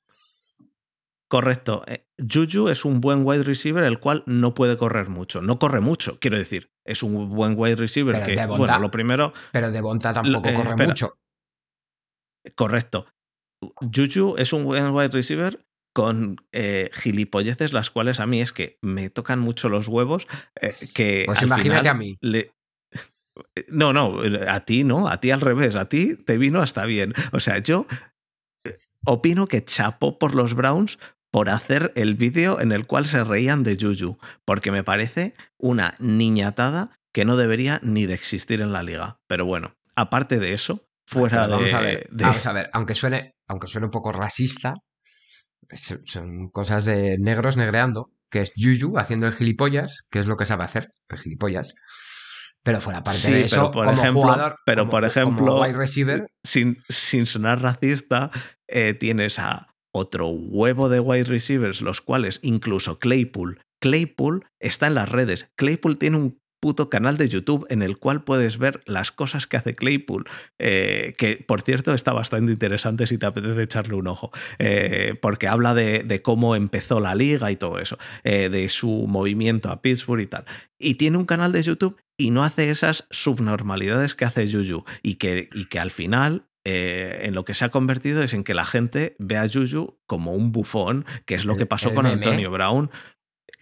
Correcto. 1.35 1.83
Eh, 1.89 2.07
Juju 2.33 2.69
es 2.69 2.85
un 2.85 3.01
buen 3.01 3.27
wide 3.27 3.43
receiver 3.43 3.83
el 3.83 3.99
cual 3.99 4.23
no 4.25 4.55
puede 4.55 4.77
correr 4.77 5.09
mucho. 5.09 5.43
No 5.43 5.59
corre 5.59 5.81
mucho, 5.81 6.21
quiero 6.21 6.39
decir. 6.39 6.71
Es 6.85 7.03
un 7.03 7.29
buen 7.31 7.55
wide 7.57 7.75
receiver 7.75 8.15
pero 8.15 8.25
que, 8.25 8.37
Devonta, 8.37 8.57
bueno, 8.57 8.79
lo 8.79 8.91
primero. 8.93 9.33
Pero 9.51 9.73
Devonta 9.73 10.15
tampoco 10.15 10.49
eh, 10.49 10.55
corre 10.55 10.69
espera. 10.69 10.89
mucho. 10.91 11.19
Correcto. 12.55 13.09
Juju 13.81 14.37
es 14.39 14.53
un 14.53 14.63
buen 14.63 14.91
wide 14.91 15.09
receiver 15.09 15.67
con 15.93 16.37
eh, 16.53 16.89
gilipolleces, 16.93 17.73
las 17.73 17.91
cuales 17.91 18.21
a 18.21 18.27
mí 18.27 18.41
es 18.41 18.53
que 18.53 18.79
me 18.81 19.11
tocan 19.11 19.41
mucho 19.41 19.69
los 19.69 19.89
huevos. 19.89 20.29
Eh, 20.61 20.73
que 20.95 21.25
pues 21.27 21.43
imagínate 21.43 21.89
a 21.89 21.95
mí. 21.95 22.17
Le... 22.21 22.53
No, 23.67 23.93
no, 23.93 24.21
a 24.49 24.61
ti 24.61 24.85
no, 24.85 25.09
a 25.09 25.19
ti 25.19 25.33
al 25.33 25.41
revés, 25.41 25.75
a 25.75 25.89
ti 25.89 26.15
te 26.15 26.39
vino 26.39 26.63
hasta 26.63 26.85
bien. 26.85 27.13
O 27.33 27.41
sea, 27.41 27.59
yo 27.59 27.89
opino 29.05 29.47
que 29.47 29.65
chapó 29.65 30.19
por 30.19 30.35
los 30.35 30.55
Browns 30.55 30.99
por 31.35 31.49
hacer 31.51 31.91
el 31.97 32.15
vídeo 32.15 32.61
en 32.61 32.71
el 32.71 32.87
cual 32.87 33.07
se 33.07 33.25
reían 33.25 33.65
de 33.65 33.77
Juju, 33.77 34.19
porque 34.45 34.71
me 34.71 34.85
parece 34.85 35.35
una 35.59 35.97
niñatada 35.99 36.93
que 37.13 37.25
no 37.25 37.37
debería 37.37 37.81
ni 37.83 38.07
de 38.07 38.15
existir 38.15 38.61
en 38.61 38.73
la 38.73 38.85
liga. 38.85 39.19
Pero 39.27 39.45
bueno, 39.45 39.75
aparte 39.97 40.39
de 40.39 40.53
eso, 40.53 40.87
fuera 41.05 41.47
Pero 41.47 41.51
vamos 41.57 41.71
de, 41.71 41.75
a 41.77 41.81
ver, 41.81 42.09
de- 42.09 42.23
vamos 42.25 42.47
a 42.47 42.53
ver, 42.53 42.71
aunque 42.73 42.95
suene, 42.95 43.35
aunque 43.49 43.67
suene 43.67 43.87
un 43.87 43.91
poco 43.91 44.13
racista, 44.13 44.75
son 46.05 46.51
cosas 46.51 46.85
de 46.85 47.17
negros 47.19 47.57
negreando, 47.57 48.13
que 48.31 48.43
es 48.43 48.53
Yuyu 48.55 48.97
haciendo 48.97 49.27
el 49.27 49.33
gilipollas, 49.33 50.03
que 50.11 50.21
es 50.21 50.27
lo 50.27 50.37
que 50.37 50.47
sabe 50.47 50.63
hacer, 50.63 50.87
el 51.09 51.19
gilipollas. 51.19 51.75
Pero 52.63 52.81
fuera 52.81 53.03
parte 53.03 53.19
Sí, 53.19 53.33
de 53.33 53.37
pero 53.43 53.47
eso, 53.47 53.71
por 53.73 53.87
como 53.87 54.01
ejemplo- 54.01 54.23
jugador, 54.23 54.57
pero 54.65 54.83
como- 54.83 54.91
por 54.93 55.01
como 55.01 55.11
ejemplo, 55.11 55.61
wide 55.63 55.77
receiver, 55.77 56.27
sin, 56.45 56.79
sin 56.89 57.27
sonar 57.27 57.61
racista, 57.61 58.31
eh, 58.69 58.95
tienes 58.95 59.41
a 59.41 59.74
otro 59.95 60.29
huevo 60.29 60.89
de 60.89 61.01
wide 61.01 61.25
receivers, 61.25 61.81
los 61.81 62.01
cuales 62.01 62.41
incluso 62.43 62.99
Claypool, 62.99 63.61
Claypool 63.81 64.47
está 64.61 64.89
en 64.89 64.95
las 64.95 65.09
redes. 65.09 65.49
Claypool 65.57 65.99
tiene 65.99 66.17
un 66.17 66.41
puto 66.65 66.89
canal 66.89 67.19
de 67.19 67.29
YouTube 67.29 67.67
en 67.69 67.83
el 67.83 67.99
cual 67.99 68.25
puedes 68.25 68.57
ver 68.57 68.81
las 68.87 69.13
cosas 69.13 69.47
que 69.47 69.59
hace 69.59 69.75
Claypool, 69.75 70.25
eh, 70.59 71.13
que 71.19 71.37
por 71.37 71.61
cierto 71.61 71.93
está 71.93 72.15
bastante 72.15 72.51
interesante 72.51 73.07
si 73.07 73.19
te 73.19 73.27
apetece 73.27 73.63
echarle 73.63 73.97
un 73.97 74.07
ojo, 74.07 74.31
eh, 74.59 75.15
porque 75.21 75.47
habla 75.47 75.75
de, 75.75 76.23
cómo 76.23 76.57
empezó 76.57 77.01
la 77.01 77.15
liga 77.15 77.51
y 77.51 77.57
todo 77.57 77.79
eso, 77.79 77.99
eh, 78.23 78.49
de 78.49 78.71
su 78.71 79.07
movimiento 79.07 79.71
a 79.71 79.83
Pittsburgh 79.83 80.23
y 80.23 80.27
tal. 80.27 80.47
Y 80.79 80.95
tiene 80.95 81.19
un 81.19 81.27
canal 81.27 81.53
de 81.53 81.63
YouTube 81.63 82.01
y 82.17 82.31
no 82.31 82.43
hace 82.43 82.71
esas 82.71 83.07
subnormalidades 83.11 84.15
que 84.15 84.25
hace 84.25 84.51
Juju 84.51 84.85
y 85.03 85.17
que, 85.17 85.51
y 85.53 85.67
que 85.67 85.79
al 85.79 85.91
final 85.91 86.47
eh, 86.65 87.21
en 87.25 87.35
lo 87.35 87.45
que 87.45 87.55
se 87.55 87.65
ha 87.65 87.69
convertido 87.71 88.23
es 88.23 88.33
en 88.35 88.43
que 88.45 88.55
la 88.55 88.65
gente 88.67 89.17
ve 89.19 89.37
a 89.37 89.49
Juju 89.49 89.99
como 90.07 90.33
un 90.35 90.51
bufón, 90.53 91.05
que 91.27 91.35
es 91.35 91.45
lo 91.45 91.53
El- 91.55 91.59
que 91.59 91.67
pasó 91.67 91.95
con 91.95 92.05
meme. 92.05 92.15
Antonio 92.17 92.51
Brown. 92.51 92.91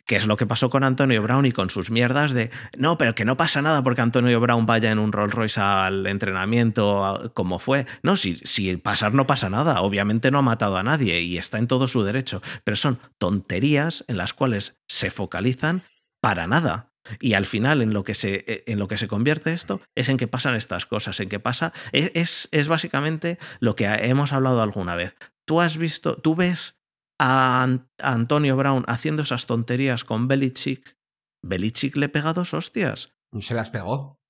Que 0.05 0.17
es 0.17 0.27
lo 0.27 0.37
que 0.37 0.47
pasó 0.47 0.69
con 0.69 0.83
Antonio 0.83 1.23
Brown 1.23 1.47
y 1.47 1.53
con 1.53 1.71
sus 1.71 1.91
mierdas 1.91 2.33
de 2.33 2.51
no, 2.77 2.99
pero 2.99 3.15
que 3.15 3.25
no 3.25 3.37
pasa 3.37 3.63
nada 3.63 3.83
porque 3.85 4.01
Antonio 4.01 4.41
Brown 4.41 4.67
vaya 4.67 4.91
en 4.91 4.99
un 4.99 5.13
Rolls 5.13 5.33
Royce 5.33 5.61
al 5.61 6.07
entrenamiento 6.09 7.31
como 7.35 7.59
fue. 7.61 7.87
No, 8.03 8.17
si, 8.17 8.35
si 8.37 8.77
pasar 8.77 9.15
no 9.15 9.27
pasa 9.29 9.49
nada. 9.49 9.81
Obviamente 9.81 10.31
no 10.31 10.39
ha 10.39 10.43
matado 10.43 10.77
a 10.77 10.83
nadie 10.83 11.21
y 11.23 11.39
está 11.39 11.59
en 11.59 11.69
todo 11.69 11.87
su 11.89 12.03
derecho. 12.03 12.43
Pero 12.65 12.77
son 12.77 12.99
tonterías 13.19 14.05
en 14.09 14.17
las 14.17 14.35
cuales 14.35 14.77
se 14.89 15.11
focalizan 15.11 15.83
para 16.21 16.47
nada. 16.49 16.92
Y 17.21 17.35
al 17.35 17.47
final, 17.47 17.83
en 17.83 17.93
lo 17.93 18.05
que 18.05 18.15
se, 18.15 18.45
eh, 18.47 18.65
en 18.67 18.79
lo 18.79 18.89
que 18.89 18.97
se 18.97 19.09
convierte 19.09 19.53
esto, 19.53 19.81
es 19.97 20.09
en 20.09 20.17
que 20.17 20.29
pasan 20.29 20.55
estas 20.55 20.87
cosas, 20.87 21.19
en 21.21 21.29
que 21.29 21.41
pasa. 21.41 21.73
Es, 21.93 22.13
es, 22.15 22.49
es 22.53 22.69
básicamente 22.69 23.39
lo 23.61 23.75
que 23.75 23.87
hemos 23.87 24.33
hablado 24.33 24.63
alguna 24.63 24.95
vez. 24.95 25.15
Tú 25.45 25.61
has 25.61 25.77
visto, 25.79 26.17
tú 26.17 26.37
ves 26.37 26.81
a, 27.21 27.63
An- 27.63 27.89
a 28.01 28.13
Antonio 28.13 28.57
Brown 28.57 28.85
haciendo 28.87 29.23
esas 29.23 29.47
tonterías 29.47 30.05
con 30.05 30.29
Belichick. 30.29 30.97
Belichick 31.45 31.97
le 31.97 32.09
pega 32.09 32.33
dos 32.33 32.55
hostias. 32.55 33.15
se 33.41 33.55
las 33.55 33.71
pegó. 33.71 34.21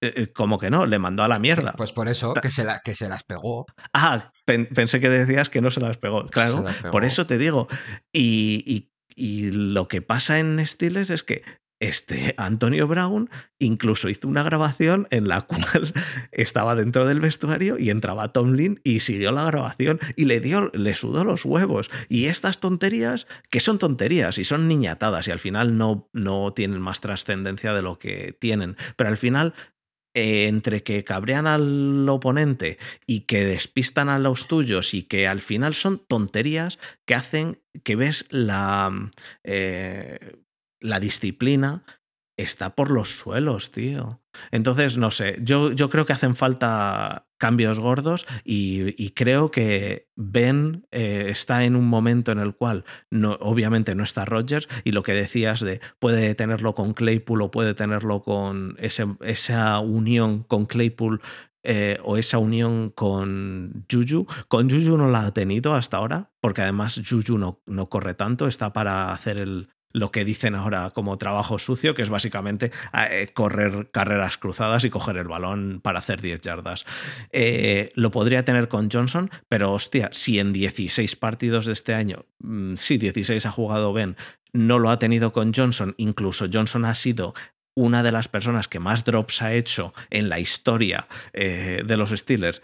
Eh, 0.00 0.12
eh, 0.16 0.32
como 0.32 0.58
que 0.58 0.70
no, 0.70 0.86
le 0.86 0.98
mandó 1.00 1.24
a 1.24 1.28
la 1.28 1.38
mierda. 1.40 1.74
Pues 1.76 1.92
por 1.92 2.08
eso 2.08 2.32
que 2.34 2.50
se, 2.50 2.62
la, 2.64 2.80
que 2.80 2.94
se 2.94 3.08
las 3.08 3.24
pegó. 3.24 3.66
Ah, 3.92 4.30
pen- 4.44 4.68
pensé 4.72 5.00
que 5.00 5.08
decías 5.08 5.48
que 5.50 5.60
no 5.60 5.70
se 5.72 5.80
las 5.80 5.96
pegó. 5.98 6.26
Claro, 6.28 6.58
Se 6.58 6.62
las 6.62 6.76
pegó. 6.76 6.90
por 6.92 7.04
eso 7.04 7.26
te 7.26 7.36
digo. 7.36 7.66
Y, 8.12 8.62
y- 8.66 8.92
y 9.20 9.50
lo 9.50 9.88
que 9.88 10.00
pasa 10.00 10.38
en 10.38 10.64
Steelers 10.64 11.10
es 11.10 11.24
que 11.24 11.42
este 11.80 12.34
Antonio 12.36 12.86
Brown 12.88 13.30
incluso 13.58 14.08
hizo 14.08 14.28
una 14.28 14.42
grabación 14.42 15.06
en 15.10 15.28
la 15.28 15.42
cual 15.42 15.92
estaba 16.32 16.74
dentro 16.74 17.06
del 17.06 17.20
vestuario 17.20 17.78
y 17.78 17.90
entraba 17.90 18.32
Tomlin 18.32 18.80
y 18.84 19.00
siguió 19.00 19.32
la 19.32 19.44
grabación 19.44 20.00
y 20.16 20.24
le 20.24 20.40
dio, 20.40 20.70
le 20.74 20.94
sudó 20.94 21.24
los 21.24 21.44
huevos. 21.44 21.90
Y 22.08 22.26
estas 22.26 22.60
tonterías, 22.60 23.26
que 23.50 23.60
son 23.60 23.78
tonterías 23.78 24.38
y 24.38 24.44
son 24.44 24.68
niñatadas 24.68 25.28
y 25.28 25.30
al 25.30 25.38
final 25.38 25.76
no, 25.76 26.08
no 26.12 26.52
tienen 26.52 26.80
más 26.80 27.00
trascendencia 27.00 27.72
de 27.72 27.82
lo 27.82 27.98
que 27.98 28.36
tienen. 28.38 28.76
Pero 28.96 29.10
al 29.10 29.16
final 29.16 29.54
eh, 30.14 30.48
entre 30.48 30.82
que 30.82 31.04
cabrean 31.04 31.46
al 31.46 32.08
oponente 32.08 32.78
y 33.06 33.20
que 33.20 33.44
despistan 33.44 34.08
a 34.08 34.18
los 34.18 34.48
tuyos 34.48 34.94
y 34.94 35.02
que 35.04 35.28
al 35.28 35.40
final 35.40 35.74
son 35.74 35.98
tonterías 35.98 36.78
que 37.04 37.14
hacen 37.14 37.60
que 37.84 37.94
ves 37.94 38.26
la, 38.30 38.90
eh, 39.44 40.18
la 40.80 41.00
disciplina 41.00 41.84
está 42.38 42.74
por 42.74 42.90
los 42.90 43.18
suelos, 43.18 43.72
tío. 43.72 44.22
Entonces, 44.52 44.96
no 44.96 45.10
sé, 45.10 45.38
yo, 45.42 45.72
yo 45.72 45.90
creo 45.90 46.06
que 46.06 46.12
hacen 46.12 46.36
falta 46.36 47.26
cambios 47.36 47.78
gordos 47.78 48.26
y, 48.44 49.10
creo 49.10 49.50
que 49.50 50.08
Ben 50.16 50.86
eh, 50.90 51.26
está 51.28 51.64
en 51.64 51.76
un 51.76 51.88
momento 51.88 52.32
en 52.32 52.38
el 52.38 52.54
cual 52.54 52.84
no, 53.10 53.36
obviamente 53.40 53.94
no 53.94 54.04
está 54.04 54.24
Rodgers 54.24 54.68
y 54.84 54.92
lo 54.92 55.02
que 55.02 55.12
decías 55.12 55.60
de 55.60 55.80
puede 55.98 56.34
tenerlo 56.34 56.74
con 56.74 56.94
Claypool 56.94 57.42
o 57.42 57.50
puede 57.50 57.74
tenerlo 57.74 58.22
con 58.22 58.76
esa 58.78 59.78
unión 59.80 60.42
con 60.42 60.66
Claypool 60.66 61.20
eh, 61.64 61.98
o 62.04 62.16
esa 62.16 62.38
unión 62.38 62.90
con 62.90 63.84
Juju. 63.90 64.26
Con 64.48 64.70
Juju 64.70 64.96
no 64.96 65.08
la 65.08 65.26
ha 65.26 65.34
tenido 65.34 65.74
hasta 65.74 65.96
ahora, 65.96 66.32
porque 66.40 66.62
además 66.62 67.00
Juju 67.08 67.38
no, 67.38 67.62
no 67.66 67.88
corre 67.88 68.14
tanto, 68.14 68.46
está 68.46 68.72
para 68.72 69.12
hacer 69.12 69.38
el, 69.38 69.68
lo 69.98 70.10
que 70.10 70.24
dicen 70.24 70.54
ahora 70.54 70.90
como 70.90 71.18
trabajo 71.18 71.58
sucio, 71.58 71.94
que 71.94 72.02
es 72.02 72.10
básicamente 72.10 72.70
eh, 72.92 73.26
correr 73.32 73.90
carreras 73.90 74.38
cruzadas 74.38 74.84
y 74.84 74.90
coger 74.90 75.16
el 75.16 75.28
balón 75.28 75.80
para 75.82 75.98
hacer 75.98 76.20
10 76.20 76.40
yardas. 76.40 76.84
Eh, 77.32 77.92
lo 77.94 78.10
podría 78.10 78.44
tener 78.44 78.68
con 78.68 78.90
Johnson, 78.90 79.30
pero 79.48 79.72
hostia, 79.72 80.10
si 80.12 80.38
en 80.38 80.52
16 80.52 81.16
partidos 81.16 81.66
de 81.66 81.72
este 81.72 81.94
año, 81.94 82.26
mm, 82.40 82.76
sí, 82.76 82.98
16 82.98 83.46
ha 83.46 83.50
jugado 83.50 83.92
Ben, 83.92 84.16
no 84.52 84.78
lo 84.78 84.90
ha 84.90 84.98
tenido 84.98 85.32
con 85.32 85.52
Johnson, 85.52 85.94
incluso 85.98 86.46
Johnson 86.52 86.84
ha 86.84 86.94
sido 86.94 87.34
una 87.74 88.02
de 88.02 88.12
las 88.12 88.28
personas 88.28 88.66
que 88.66 88.80
más 88.80 89.04
drops 89.04 89.42
ha 89.42 89.52
hecho 89.52 89.94
en 90.10 90.28
la 90.28 90.40
historia 90.40 91.06
eh, 91.32 91.82
de 91.86 91.96
los 91.96 92.10
Steelers. 92.10 92.60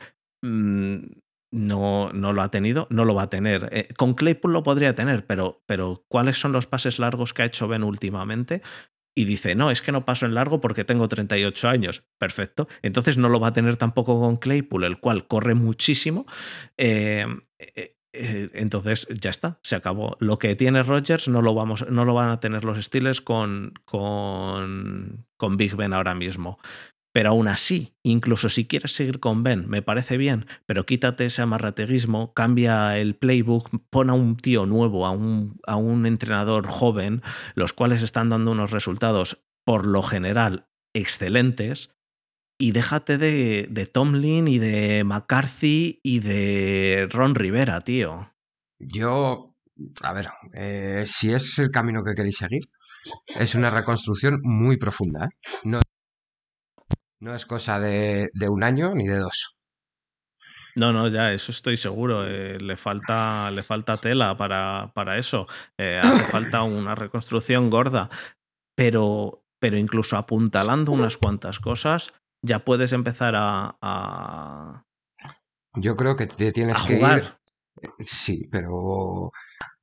No, 1.54 2.10
no 2.12 2.32
lo 2.32 2.42
ha 2.42 2.50
tenido, 2.50 2.88
no 2.90 3.04
lo 3.04 3.14
va 3.14 3.22
a 3.22 3.30
tener. 3.30 3.68
Eh, 3.70 3.88
con 3.96 4.14
Claypool 4.14 4.52
lo 4.52 4.64
podría 4.64 4.96
tener, 4.96 5.24
pero, 5.24 5.62
pero 5.66 6.04
¿cuáles 6.08 6.36
son 6.36 6.50
los 6.50 6.66
pases 6.66 6.98
largos 6.98 7.32
que 7.32 7.42
ha 7.42 7.46
hecho 7.46 7.68
Ben 7.68 7.84
últimamente? 7.84 8.60
Y 9.16 9.24
dice, 9.24 9.54
no, 9.54 9.70
es 9.70 9.80
que 9.80 9.92
no 9.92 10.04
paso 10.04 10.26
en 10.26 10.34
largo 10.34 10.60
porque 10.60 10.84
tengo 10.84 11.06
38 11.06 11.68
años. 11.68 12.02
Perfecto. 12.18 12.66
Entonces 12.82 13.18
no 13.18 13.28
lo 13.28 13.38
va 13.38 13.48
a 13.48 13.52
tener 13.52 13.76
tampoco 13.76 14.18
con 14.20 14.36
Claypool, 14.36 14.82
el 14.82 14.98
cual 14.98 15.28
corre 15.28 15.54
muchísimo. 15.54 16.26
Eh, 16.76 17.24
eh, 18.16 18.50
entonces 18.54 19.06
ya 19.08 19.30
está, 19.30 19.60
se 19.62 19.76
acabó. 19.76 20.16
Lo 20.18 20.40
que 20.40 20.56
tiene 20.56 20.82
Rodgers 20.82 21.28
no 21.28 21.40
lo, 21.40 21.54
vamos, 21.54 21.86
no 21.88 22.04
lo 22.04 22.14
van 22.14 22.30
a 22.30 22.40
tener 22.40 22.64
los 22.64 22.84
Steelers 22.84 23.20
con, 23.20 23.74
con, 23.84 25.24
con 25.36 25.56
Big 25.56 25.76
Ben 25.76 25.92
ahora 25.92 26.16
mismo. 26.16 26.58
Pero 27.14 27.30
aún 27.30 27.46
así, 27.46 27.94
incluso 28.02 28.48
si 28.48 28.66
quieres 28.66 28.92
seguir 28.92 29.20
con 29.20 29.44
Ben, 29.44 29.68
me 29.68 29.82
parece 29.82 30.16
bien, 30.16 30.46
pero 30.66 30.84
quítate 30.84 31.26
ese 31.26 31.42
amarrateguismo, 31.42 32.34
cambia 32.34 32.98
el 32.98 33.14
playbook, 33.14 33.70
pon 33.88 34.10
a 34.10 34.14
un 34.14 34.36
tío 34.36 34.66
nuevo, 34.66 35.06
a 35.06 35.12
un, 35.12 35.60
a 35.64 35.76
un 35.76 36.06
entrenador 36.06 36.66
joven, 36.66 37.22
los 37.54 37.72
cuales 37.72 38.02
están 38.02 38.30
dando 38.30 38.50
unos 38.50 38.72
resultados 38.72 39.44
por 39.64 39.86
lo 39.86 40.02
general 40.02 40.66
excelentes, 40.92 41.90
y 42.58 42.72
déjate 42.72 43.16
de, 43.16 43.68
de 43.70 43.86
Tomlin 43.86 44.48
y 44.48 44.58
de 44.58 45.04
McCarthy 45.04 46.00
y 46.02 46.18
de 46.18 47.06
Ron 47.10 47.36
Rivera, 47.36 47.80
tío. 47.82 48.32
Yo, 48.80 49.54
a 50.02 50.12
ver, 50.12 50.30
eh, 50.52 51.04
si 51.06 51.32
es 51.32 51.60
el 51.60 51.70
camino 51.70 52.02
que 52.02 52.14
queréis 52.14 52.38
seguir, 52.38 52.62
es 53.38 53.54
una 53.54 53.70
reconstrucción 53.70 54.40
muy 54.42 54.78
profunda. 54.78 55.26
¿eh? 55.26 55.28
No, 55.64 55.80
no 57.24 57.34
es 57.34 57.46
cosa 57.46 57.80
de, 57.80 58.28
de 58.34 58.48
un 58.48 58.62
año 58.62 58.94
ni 58.94 59.06
de 59.08 59.18
dos. 59.18 59.50
No, 60.76 60.92
no, 60.92 61.08
ya, 61.08 61.32
eso 61.32 61.52
estoy 61.52 61.76
seguro. 61.76 62.26
eh, 62.26 62.58
le, 62.60 62.76
falta, 62.76 63.50
le 63.50 63.62
falta 63.62 63.96
tela 63.96 64.36
para, 64.36 64.92
para 64.94 65.18
eso. 65.18 65.46
Eh, 65.78 66.00
hace 66.02 66.24
falta 66.24 66.62
una 66.64 66.94
reconstrucción 66.94 67.70
gorda. 67.70 68.10
Pero, 68.76 69.44
pero 69.60 69.76
incluso 69.76 70.16
apuntalando 70.16 70.90
unas 70.92 71.16
cuantas 71.16 71.60
cosas, 71.60 72.12
ya 72.42 72.58
puedes 72.64 72.92
empezar 72.92 73.34
a, 73.36 73.76
a, 73.80 74.84
Yo 75.76 75.96
creo 75.96 76.16
que 76.16 76.26
te 76.26 76.50
tienes 76.52 76.76
que 76.82 76.92
ir. 76.94 76.98
jugar. 76.98 77.38
Sí, 78.00 78.48
pero 78.50 79.30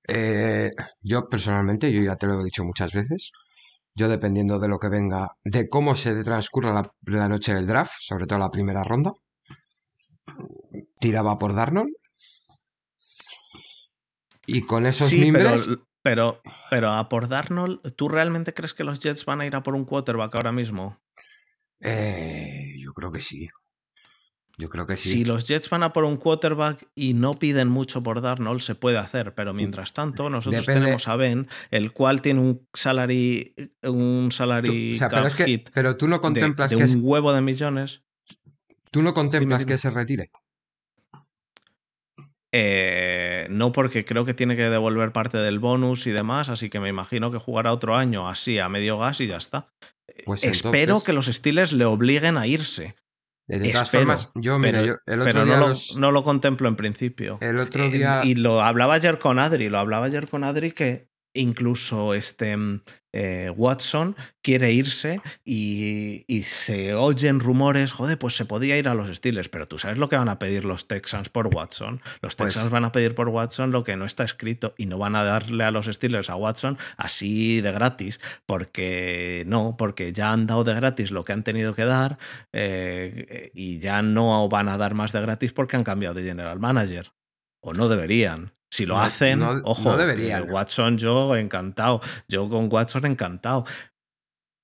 eh, 0.07 0.71
yo 1.01 1.29
personalmente, 1.29 1.91
yo 1.91 2.01
ya 2.01 2.17
te 2.17 2.27
lo 2.27 2.41
he 2.41 2.43
dicho 2.43 2.65
muchas 2.65 2.91
veces, 2.91 3.31
yo 4.01 4.07
dependiendo 4.09 4.57
de 4.59 4.67
lo 4.67 4.79
que 4.79 4.89
venga, 4.89 5.37
de 5.43 5.69
cómo 5.69 5.95
se 5.95 6.23
transcurra 6.23 6.73
la, 6.73 6.91
la 7.19 7.29
noche 7.29 7.53
del 7.53 7.67
draft, 7.67 7.93
sobre 7.99 8.25
todo 8.25 8.39
la 8.39 8.49
primera 8.49 8.83
ronda, 8.83 9.11
tiraba 10.99 11.37
por 11.37 11.53
Darnold. 11.53 11.93
Y 14.47 14.61
con 14.63 14.85
esos 14.85 15.09
Sí, 15.09 15.29
pero, 15.31 15.49
mimbres, 15.49 15.69
pero, 16.01 16.41
pero 16.69 16.89
a 16.89 17.07
por 17.09 17.27
Darnold, 17.27 17.93
¿tú 17.95 18.09
realmente 18.09 18.53
crees 18.53 18.73
que 18.73 18.83
los 18.83 18.99
Jets 18.99 19.25
van 19.25 19.41
a 19.41 19.45
ir 19.45 19.55
a 19.55 19.63
por 19.63 19.75
un 19.75 19.85
quarterback 19.85 20.33
ahora 20.35 20.51
mismo? 20.51 20.99
eh, 21.79 22.73
yo 22.79 22.93
creo 22.93 23.11
que 23.11 23.19
sí. 23.21 23.47
Yo 24.61 24.69
creo 24.69 24.85
que 24.85 24.95
sí. 24.95 25.09
Si 25.09 25.25
los 25.25 25.47
Jets 25.47 25.71
van 25.71 25.81
a 25.81 25.91
por 25.91 26.03
un 26.03 26.17
quarterback 26.17 26.87
y 26.93 27.15
no 27.15 27.33
piden 27.33 27.67
mucho 27.67 28.03
por 28.03 28.21
Darnold, 28.21 28.61
se 28.61 28.75
puede 28.75 28.99
hacer, 28.99 29.33
pero 29.33 29.55
mientras 29.55 29.93
tanto, 29.93 30.29
nosotros 30.29 30.61
Depende- 30.67 30.81
tenemos 30.81 31.07
a 31.07 31.15
Ben, 31.15 31.47
el 31.71 31.91
cual 31.93 32.21
tiene 32.21 32.41
un 32.41 32.67
salary, 32.71 33.55
un 33.81 34.27
Tú- 34.29 34.35
salary 34.35 34.91
o 34.93 34.95
sea, 34.99 35.09
pero, 35.09 35.25
es 35.25 35.33
que, 35.33 35.45
hit 35.45 35.69
pero 35.73 35.97
tú 35.97 36.07
no 36.07 36.17
de, 36.17 36.21
contemplas 36.21 36.69
de 36.69 36.77
que 36.77 36.83
es- 36.83 36.93
un 36.93 37.01
huevo 37.03 37.33
de 37.33 37.41
millones. 37.41 38.03
tú 38.91 39.01
no 39.01 39.15
contemplas 39.15 39.61
dime. 39.61 39.71
que 39.71 39.77
se 39.79 39.89
retire. 39.89 40.29
Eh, 42.53 43.47
no 43.49 43.71
porque 43.71 44.03
creo 44.03 44.25
que 44.25 44.33
tiene 44.33 44.55
que 44.57 44.63
devolver 44.69 45.11
parte 45.13 45.37
del 45.37 45.57
bonus 45.59 46.05
y 46.05 46.11
demás, 46.11 46.49
así 46.49 46.69
que 46.69 46.79
me 46.81 46.89
imagino 46.89 47.31
que 47.31 47.37
jugará 47.37 47.71
otro 47.71 47.95
año 47.95 48.27
así 48.27 48.59
a 48.59 48.67
medio 48.69 48.97
gas 48.99 49.21
y 49.21 49.27
ya 49.27 49.37
está. 49.37 49.69
Pues 50.25 50.43
Espero 50.43 50.81
entonces- 50.81 51.05
que 51.05 51.13
los 51.13 51.25
Steelers 51.27 51.71
le 51.71 51.85
obliguen 51.85 52.37
a 52.37 52.45
irse, 52.47 52.95
De 53.59 53.69
todas 53.69 53.83
espero, 53.83 54.05
formas, 54.05 54.31
yo, 54.35 54.57
mira, 54.59 54.79
pero, 54.81 54.85
yo 54.87 55.13
el 55.13 55.21
otro 55.21 55.33
pero 55.33 55.45
día 55.45 55.55
no, 55.57 55.61
lo, 55.61 55.69
los- 55.69 55.95
no 55.97 56.11
lo 56.11 56.23
contemplo 56.23 56.67
en 56.69 56.75
principio. 56.75 57.37
el 57.41 57.59
otro 57.59 57.83
Eh, 57.85 57.91
día 57.91 58.21
Y 58.23 58.35
lo 58.35 58.61
hablaba 58.61 58.93
ayer 58.95 59.19
con 59.19 59.39
Adri, 59.39 59.69
lo 59.69 59.77
hablaba 59.79 60.05
ayer 60.07 60.29
con 60.29 60.43
Adri 60.43 60.71
que 60.71 61.09
incluso 61.33 62.13
este 62.13 62.55
mm, 62.57 62.81
eh, 63.13 63.51
Watson 63.55 64.15
quiere 64.41 64.71
irse 64.71 65.21
y, 65.45 66.23
y 66.27 66.43
se 66.43 66.93
oyen 66.93 67.39
rumores, 67.39 67.91
joder, 67.91 68.17
pues 68.17 68.35
se 68.35 68.45
podía 68.45 68.77
ir 68.77 68.87
a 68.87 68.95
los 68.95 69.09
Steelers, 69.15 69.49
pero 69.49 69.67
tú 69.67 69.77
sabes 69.77 69.97
lo 69.97 70.07
que 70.09 70.15
van 70.15 70.29
a 70.29 70.39
pedir 70.39 70.63
los 70.65 70.87
Texans 70.87 71.29
por 71.29 71.47
Watson. 71.53 72.01
Los 72.21 72.35
Pues- 72.35 72.53
Texans 72.53 72.69
van 72.71 72.85
a 72.85 72.91
pedir 72.91 73.15
por 73.15 73.27
Watson 73.29 73.71
lo 73.71 73.83
que 73.83 73.97
no 73.97 74.05
está 74.05 74.23
escrito 74.23 74.73
y 74.77 74.85
no 74.85 74.97
van 74.97 75.15
a 75.15 75.23
darle 75.23 75.63
a 75.63 75.71
los 75.71 75.87
Steelers 75.87 76.29
a 76.29 76.35
Watson 76.35 76.77
así 76.97 77.61
de 77.61 77.71
gratis, 77.71 78.19
porque 78.45 79.43
no, 79.47 79.75
porque 79.77 80.13
ya 80.13 80.31
han 80.31 80.47
dado 80.47 80.63
de 80.63 80.73
gratis 80.75 81.11
lo 81.11 81.23
que 81.25 81.33
han 81.33 81.43
tenido 81.43 81.75
que 81.75 81.85
dar 81.85 82.17
eh, 82.53 83.51
y 83.53 83.79
ya 83.79 84.01
no 84.01 84.47
van 84.49 84.69
a 84.69 84.77
dar 84.77 84.93
más 84.93 85.11
de 85.11 85.21
gratis 85.21 85.51
porque 85.53 85.75
han 85.75 85.83
cambiado 85.83 86.15
de 86.15 86.23
general 86.23 86.59
manager. 86.59 87.11
O 87.63 87.73
no 87.73 87.87
deberían. 87.89 88.53
Si 88.71 88.85
lo 88.85 88.95
No- 88.95 89.01
hacen, 89.01 89.39
no- 89.39 89.61
ojo, 89.65 89.95
no 89.97 90.43
Watson 90.53 90.97
yo 90.97 91.35
encantado. 91.35 92.01
Yo 92.27 92.47
con 92.49 92.71
Watson 92.71 93.05
encantado. 93.05 93.65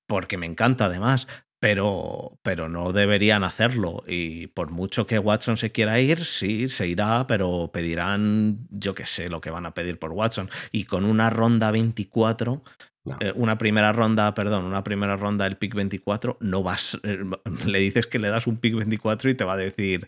Porque 0.08 0.38
me 0.38 0.46
encanta 0.46 0.86
además. 0.86 1.28
Pero, 1.60 2.38
pero 2.44 2.70
no 2.70 2.94
deberían 2.94 3.44
hacerlo. 3.44 4.04
Y 4.08 4.46
por 4.48 4.70
mucho 4.70 5.08
que 5.08 5.18
Watson 5.18 5.58
se 5.58 5.72
quiera 5.72 6.00
ir, 6.00 6.24
sí, 6.24 6.70
se 6.70 6.88
irá, 6.88 7.26
pero 7.28 7.72
pedirán, 7.74 8.68
yo 8.70 8.94
qué 8.94 9.08
sé, 9.08 9.28
lo 9.28 9.42
que 9.42 9.50
van 9.50 9.66
a 9.66 9.74
pedir 9.74 9.98
por 9.98 10.12
Watson. 10.12 10.52
Y 10.72 10.86
con 10.86 11.04
una 11.04 11.32
ronda 11.32 11.72
24, 11.72 12.64
No. 13.06 13.18
eh, 13.20 13.34
una 13.36 13.58
primera 13.58 13.92
ronda, 13.92 14.36
perdón, 14.36 14.66
una 14.66 14.84
primera 14.84 15.18
ronda 15.18 15.46
del 15.46 15.58
pick 15.58 15.74
24, 15.74 16.38
no 16.42 16.62
vas, 16.62 17.00
eh, 17.02 17.18
le 17.66 17.80
dices 17.80 18.06
que 18.06 18.20
le 18.20 18.30
das 18.30 18.46
un 18.46 18.58
pick 18.58 18.76
24 18.76 19.28
y 19.32 19.34
te 19.34 19.44
va 19.44 19.54
a 19.54 19.58
decir, 19.58 20.08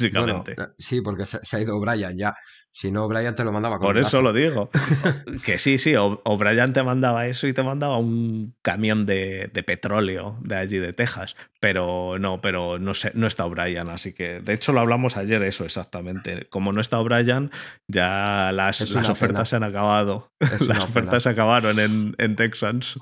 Eh, 0.00 0.56
sí, 0.78 1.00
porque 1.00 1.26
se, 1.26 1.38
se 1.42 1.56
ha 1.56 1.60
ido 1.60 1.78
Brian 1.80 2.16
ya. 2.16 2.34
Si 2.78 2.90
no, 2.90 3.08
Brian 3.08 3.34
te 3.34 3.42
lo 3.42 3.52
mandaba 3.52 3.78
con 3.78 3.86
Por 3.86 3.96
eso 3.96 4.20
lo 4.20 4.34
digo. 4.34 4.68
que 5.44 5.56
sí, 5.56 5.78
sí, 5.78 5.94
o 5.96 6.20
O'Brien 6.24 6.74
te 6.74 6.82
mandaba 6.82 7.26
eso 7.26 7.46
y 7.46 7.54
te 7.54 7.62
mandaba 7.62 7.96
un 7.96 8.54
camión 8.60 9.06
de, 9.06 9.48
de 9.50 9.62
petróleo 9.62 10.36
de 10.42 10.56
allí 10.56 10.76
de 10.76 10.92
Texas. 10.92 11.36
Pero 11.58 12.18
no, 12.18 12.42
pero 12.42 12.78
no, 12.78 12.92
sé, 12.92 13.12
no 13.14 13.26
está 13.26 13.46
O'Brien, 13.46 13.88
así 13.88 14.12
que 14.12 14.40
de 14.40 14.52
hecho 14.52 14.72
lo 14.72 14.80
hablamos 14.80 15.16
ayer, 15.16 15.42
eso 15.42 15.64
exactamente. 15.64 16.46
Como 16.50 16.70
no 16.74 16.82
está 16.82 17.00
O'Brien, 17.00 17.50
ya 17.88 18.50
las, 18.52 18.90
las 18.90 19.08
ofertas 19.08 19.20
pena. 19.20 19.44
se 19.46 19.56
han 19.56 19.64
acabado. 19.64 20.32
Es 20.38 20.60
las 20.68 20.80
ofertas 20.80 21.10
pena. 21.12 21.20
se 21.20 21.28
acabaron 21.30 21.80
en, 21.80 22.14
en 22.18 22.36
Texans. 22.36 22.98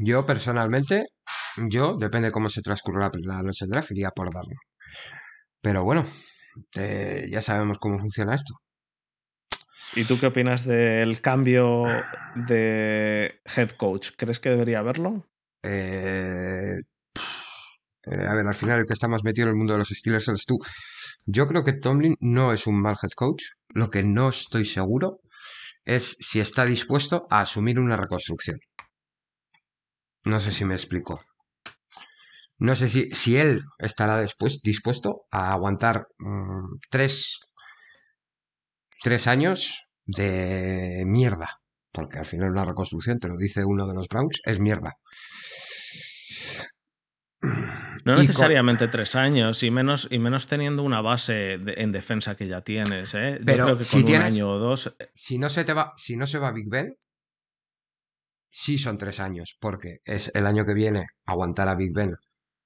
Yo 0.00 0.26
personalmente, 0.26 1.06
yo, 1.70 1.96
depende 1.96 2.28
de 2.28 2.32
cómo 2.32 2.50
se 2.50 2.60
transcurra 2.60 3.10
la, 3.22 3.42
noche 3.42 3.66
draft, 3.66 3.90
iría 3.92 4.10
por 4.10 4.32
darlo. 4.34 4.56
Pero 5.62 5.84
bueno, 5.84 6.04
eh, 6.74 7.28
ya 7.30 7.40
sabemos 7.40 7.78
cómo 7.78 7.98
funciona 7.98 8.34
esto. 8.34 8.54
¿Y 9.94 10.04
tú 10.04 10.18
qué 10.18 10.26
opinas 10.26 10.66
del 10.66 11.20
cambio 11.20 11.84
de 12.34 13.40
head 13.56 13.70
coach? 13.70 14.10
¿Crees 14.16 14.40
que 14.40 14.50
debería 14.50 14.80
haberlo? 14.80 15.26
Eh, 15.62 16.78
eh, 18.04 18.26
a 18.26 18.34
ver, 18.34 18.46
al 18.46 18.54
final 18.54 18.80
el 18.80 18.86
que 18.86 18.94
está 18.94 19.06
más 19.06 19.22
metido 19.22 19.46
en 19.46 19.50
el 19.50 19.56
mundo 19.56 19.74
de 19.74 19.80
los 19.80 19.88
Steelers 19.88 20.28
eres 20.28 20.46
tú. 20.46 20.58
Yo 21.26 21.46
creo 21.46 21.62
que 21.62 21.74
Tomlin 21.74 22.16
no 22.20 22.52
es 22.52 22.66
un 22.66 22.80
mal 22.80 22.96
head 23.00 23.10
coach. 23.14 23.44
Lo 23.68 23.90
que 23.90 24.02
no 24.02 24.30
estoy 24.30 24.64
seguro 24.64 25.20
es 25.84 26.16
si 26.20 26.40
está 26.40 26.64
dispuesto 26.64 27.26
a 27.30 27.40
asumir 27.40 27.78
una 27.78 27.96
reconstrucción. 27.96 28.58
No 30.24 30.40
sé 30.40 30.52
si 30.52 30.64
me 30.64 30.74
explico. 30.74 31.20
No 32.62 32.74
sé 32.76 32.88
si, 32.88 33.10
si 33.10 33.36
él 33.36 33.64
estará 33.78 34.18
después, 34.18 34.60
dispuesto 34.62 35.24
a 35.32 35.52
aguantar 35.52 36.06
mm, 36.18 36.76
tres, 36.90 37.40
tres 39.02 39.26
años 39.26 39.88
de 40.06 41.02
mierda. 41.06 41.58
Porque 41.90 42.18
al 42.18 42.26
final 42.26 42.50
una 42.50 42.64
reconstrucción, 42.64 43.18
te 43.18 43.26
lo 43.28 43.36
dice 43.36 43.64
uno 43.64 43.86
de 43.88 43.94
los 43.94 44.06
Browns, 44.06 44.40
es 44.44 44.60
mierda. 44.60 44.94
No 48.04 48.14
con- 48.14 48.22
necesariamente 48.22 48.88
tres 48.88 49.14
años 49.16 49.62
y 49.62 49.70
menos, 49.70 50.06
y 50.10 50.18
menos 50.18 50.46
teniendo 50.46 50.82
una 50.84 51.00
base 51.00 51.58
de- 51.58 51.74
en 51.78 51.90
defensa 51.92 52.36
que 52.36 52.46
ya 52.46 52.60
tienes. 52.62 53.14
¿eh? 53.14 53.38
Yo 53.40 53.44
Pero 53.44 53.64
creo 53.64 53.78
que 53.78 53.84
si 53.84 53.90
con 53.92 54.00
un 54.02 54.06
tienes- 54.06 54.26
año 54.26 54.48
o 54.50 54.58
dos. 54.58 54.96
si 55.14 55.38
no 55.38 55.48
se 55.48 55.64
te 55.64 55.72
va, 55.72 55.92
si 55.96 56.16
no 56.16 56.26
se 56.26 56.38
va 56.38 56.52
Big 56.52 56.68
Ben, 56.68 56.96
sí 58.50 58.78
son 58.78 58.98
tres 58.98 59.18
años, 59.20 59.56
porque 59.60 59.98
es 60.04 60.30
el 60.34 60.46
año 60.46 60.64
que 60.64 60.74
viene 60.74 61.06
aguantar 61.26 61.68
a 61.68 61.74
Big 61.74 61.92
Ben, 61.92 62.14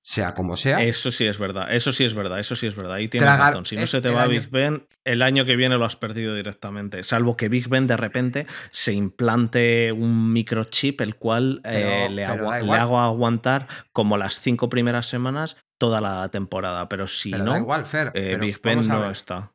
sea 0.09 0.35
como 0.35 0.57
sea. 0.57 0.81
Eso 0.85 1.11
sí 1.11 1.27
es 1.27 1.37
verdad, 1.37 1.74
eso 1.74 1.93
sí 1.93 2.05
es 2.05 2.15
verdad, 2.15 2.39
eso 2.39 2.55
sí 2.55 2.69
es 2.69 2.77
verdad. 2.77 2.93
Ahí 2.95 3.09
tienes 3.09 3.27
Tragar- 3.28 3.49
razón. 3.51 3.66
Si 3.66 3.74
no 3.77 3.89
se 3.89 4.01
te 4.01 4.09
va 4.09 4.23
año- 4.23 4.31
Big 4.31 4.51
Ben, 4.51 4.87
el 5.05 5.20
año 5.20 5.45
que 5.45 5.57
viene 5.57 5.77
lo 5.78 5.85
has 5.85 5.97
perdido 5.97 6.33
directamente. 6.37 7.03
Salvo 7.03 7.37
que 7.37 7.49
Big 7.49 7.69
Ben 7.69 7.89
de 7.89 7.97
repente 7.97 8.47
se 8.70 8.93
implante 8.93 9.91
un 9.91 10.33
microchip, 10.33 11.01
el 11.01 11.16
cual 11.16 11.61
eh, 11.65 12.07
le, 12.09 12.23
da 12.23 12.61
le 12.61 12.77
hago 12.77 13.01
aguantar 13.01 13.66
como 13.93 14.16
las 14.16 14.39
cinco 14.41 14.69
primeras 14.69 15.07
semanas 15.07 15.57
toda 15.77 16.01
la 16.01 16.28
temporada. 16.28 16.89
Pero 16.89 17.09
si 17.09 17.33
pero 17.33 17.45
da 17.45 17.51
no, 17.55 17.59
igual, 17.59 17.85
Fer. 17.85 18.12
eh, 18.15 18.37
Big 18.41 18.61
Ben 18.62 18.87
no 18.87 19.11
está. 19.11 19.55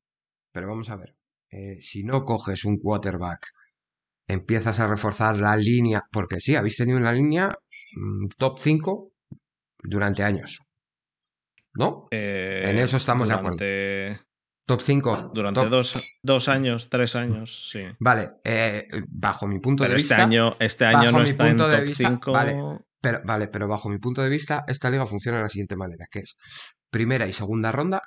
Pero 0.51 0.67
vamos 0.67 0.89
a 0.89 0.97
ver. 0.97 1.15
eh, 1.49 1.77
si 1.79 2.03
no 2.03 2.25
coges 2.25 2.65
un 2.65 2.77
quarterback, 2.77 3.47
empiezas 4.27 4.81
a 4.81 4.87
reforzar 4.87 5.37
la 5.37 5.55
línea, 5.55 6.03
porque 6.11 6.41
sí, 6.41 6.55
habéis 6.57 6.75
tenido 6.75 6.97
una 6.97 7.13
línea 7.13 7.47
mm, 7.95 8.27
top 8.37 8.59
5 8.59 9.10
durante 9.83 10.23
años. 10.23 10.59
¿No? 11.73 12.07
Eh, 12.11 12.63
En 12.67 12.77
eso 12.77 12.97
estamos 12.97 13.29
de 13.29 13.33
acuerdo. 13.33 13.57
Top 14.65 14.81
5. 14.81 15.31
Durante 15.33 15.65
dos, 15.67 16.19
dos 16.23 16.47
años, 16.47 16.89
tres 16.89 17.15
años, 17.15 17.69
sí. 17.71 17.83
Vale, 17.99 18.31
eh, 18.43 18.87
bajo 19.07 19.47
mi 19.47 19.59
punto 19.59 19.83
Pero 19.83 19.93
de 19.93 19.97
este 19.97 20.13
vista. 20.13 20.23
año, 20.23 20.55
este 20.59 20.85
año 20.85 21.11
no 21.11 21.23
está 21.23 21.49
en 21.49 21.57
top 21.57 21.81
vista, 21.81 22.07
5. 22.09 22.31
vale. 22.31 22.55
Pero, 23.01 23.21
vale, 23.25 23.47
pero 23.47 23.67
bajo 23.67 23.89
mi 23.89 23.97
punto 23.97 24.21
de 24.21 24.29
vista, 24.29 24.63
esta 24.67 24.89
liga 24.91 25.05
funciona 25.07 25.39
de 25.39 25.43
la 25.43 25.49
siguiente 25.49 25.75
manera, 25.75 26.05
que 26.11 26.19
es 26.19 26.35
primera 26.91 27.25
y 27.25 27.33
segunda 27.33 27.71
ronda. 27.71 28.01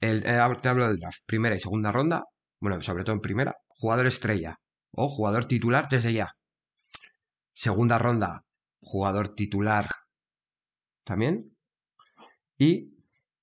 El, 0.00 0.18
eh, 0.26 0.38
te 0.60 0.68
hablo 0.68 0.86
del 0.86 0.98
draft. 0.98 1.20
Primera 1.26 1.56
y 1.56 1.60
segunda 1.60 1.90
ronda. 1.90 2.22
Bueno, 2.60 2.80
sobre 2.82 3.04
todo 3.04 3.14
en 3.16 3.22
primera. 3.22 3.54
Jugador 3.68 4.06
estrella. 4.06 4.56
O 4.92 5.08
jugador 5.08 5.46
titular 5.46 5.88
desde 5.88 6.12
ya. 6.12 6.32
Segunda 7.54 7.98
ronda. 7.98 8.42
Jugador 8.86 9.34
titular. 9.34 9.86
También. 11.04 11.56
Y 12.56 12.92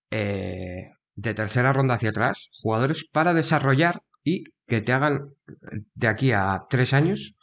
eh, 0.10 0.86
de 1.16 1.34
tercera 1.34 1.74
ronda 1.74 1.96
hacia 1.96 2.12
atrás. 2.12 2.50
Jugadores 2.62 3.06
para 3.12 3.34
desarrollar 3.34 4.02
y 4.24 4.46
que 4.68 4.80
te 4.80 4.94
hagan 4.94 5.34
de 5.96 6.08
aquí 6.08 6.32
a 6.32 6.62
tres 6.70 6.94
años 6.94 7.36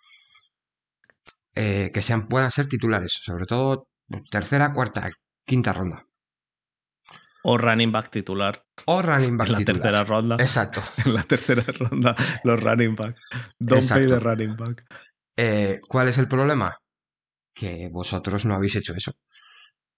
eh, 1.54 1.90
que 1.92 2.00
sean, 2.00 2.26
puedan 2.26 2.50
ser 2.50 2.68
titulares, 2.68 3.20
sobre 3.22 3.44
todo 3.44 3.88
tercera, 4.30 4.72
cuarta, 4.72 5.10
quinta 5.44 5.74
ronda. 5.74 6.02
O 7.42 7.58
running 7.58 7.90
back 7.92 8.10
titular 8.10 8.62
O 8.86 9.02
running 9.02 9.36
back 9.36 9.48
en 9.48 9.52
la 9.52 9.58
titular. 9.58 9.82
tercera 9.82 10.04
ronda. 10.04 10.36
Exacto. 10.40 10.82
En 11.04 11.14
la 11.14 11.22
tercera 11.24 11.64
ronda, 11.78 12.16
los 12.44 12.60
running 12.60 12.94
back. 12.96 13.16
Don't 13.58 13.86
pay 13.88 14.04
Exacto. 14.04 14.08
the 14.14 14.20
running 14.20 14.56
back. 14.56 14.84
Eh, 15.36 15.80
¿Cuál 15.86 16.08
es 16.08 16.18
el 16.18 16.28
problema? 16.28 16.76
Que 17.60 17.88
vosotros 17.92 18.44
no 18.46 18.54
habéis 18.54 18.76
hecho 18.76 18.94
eso. 18.94 19.12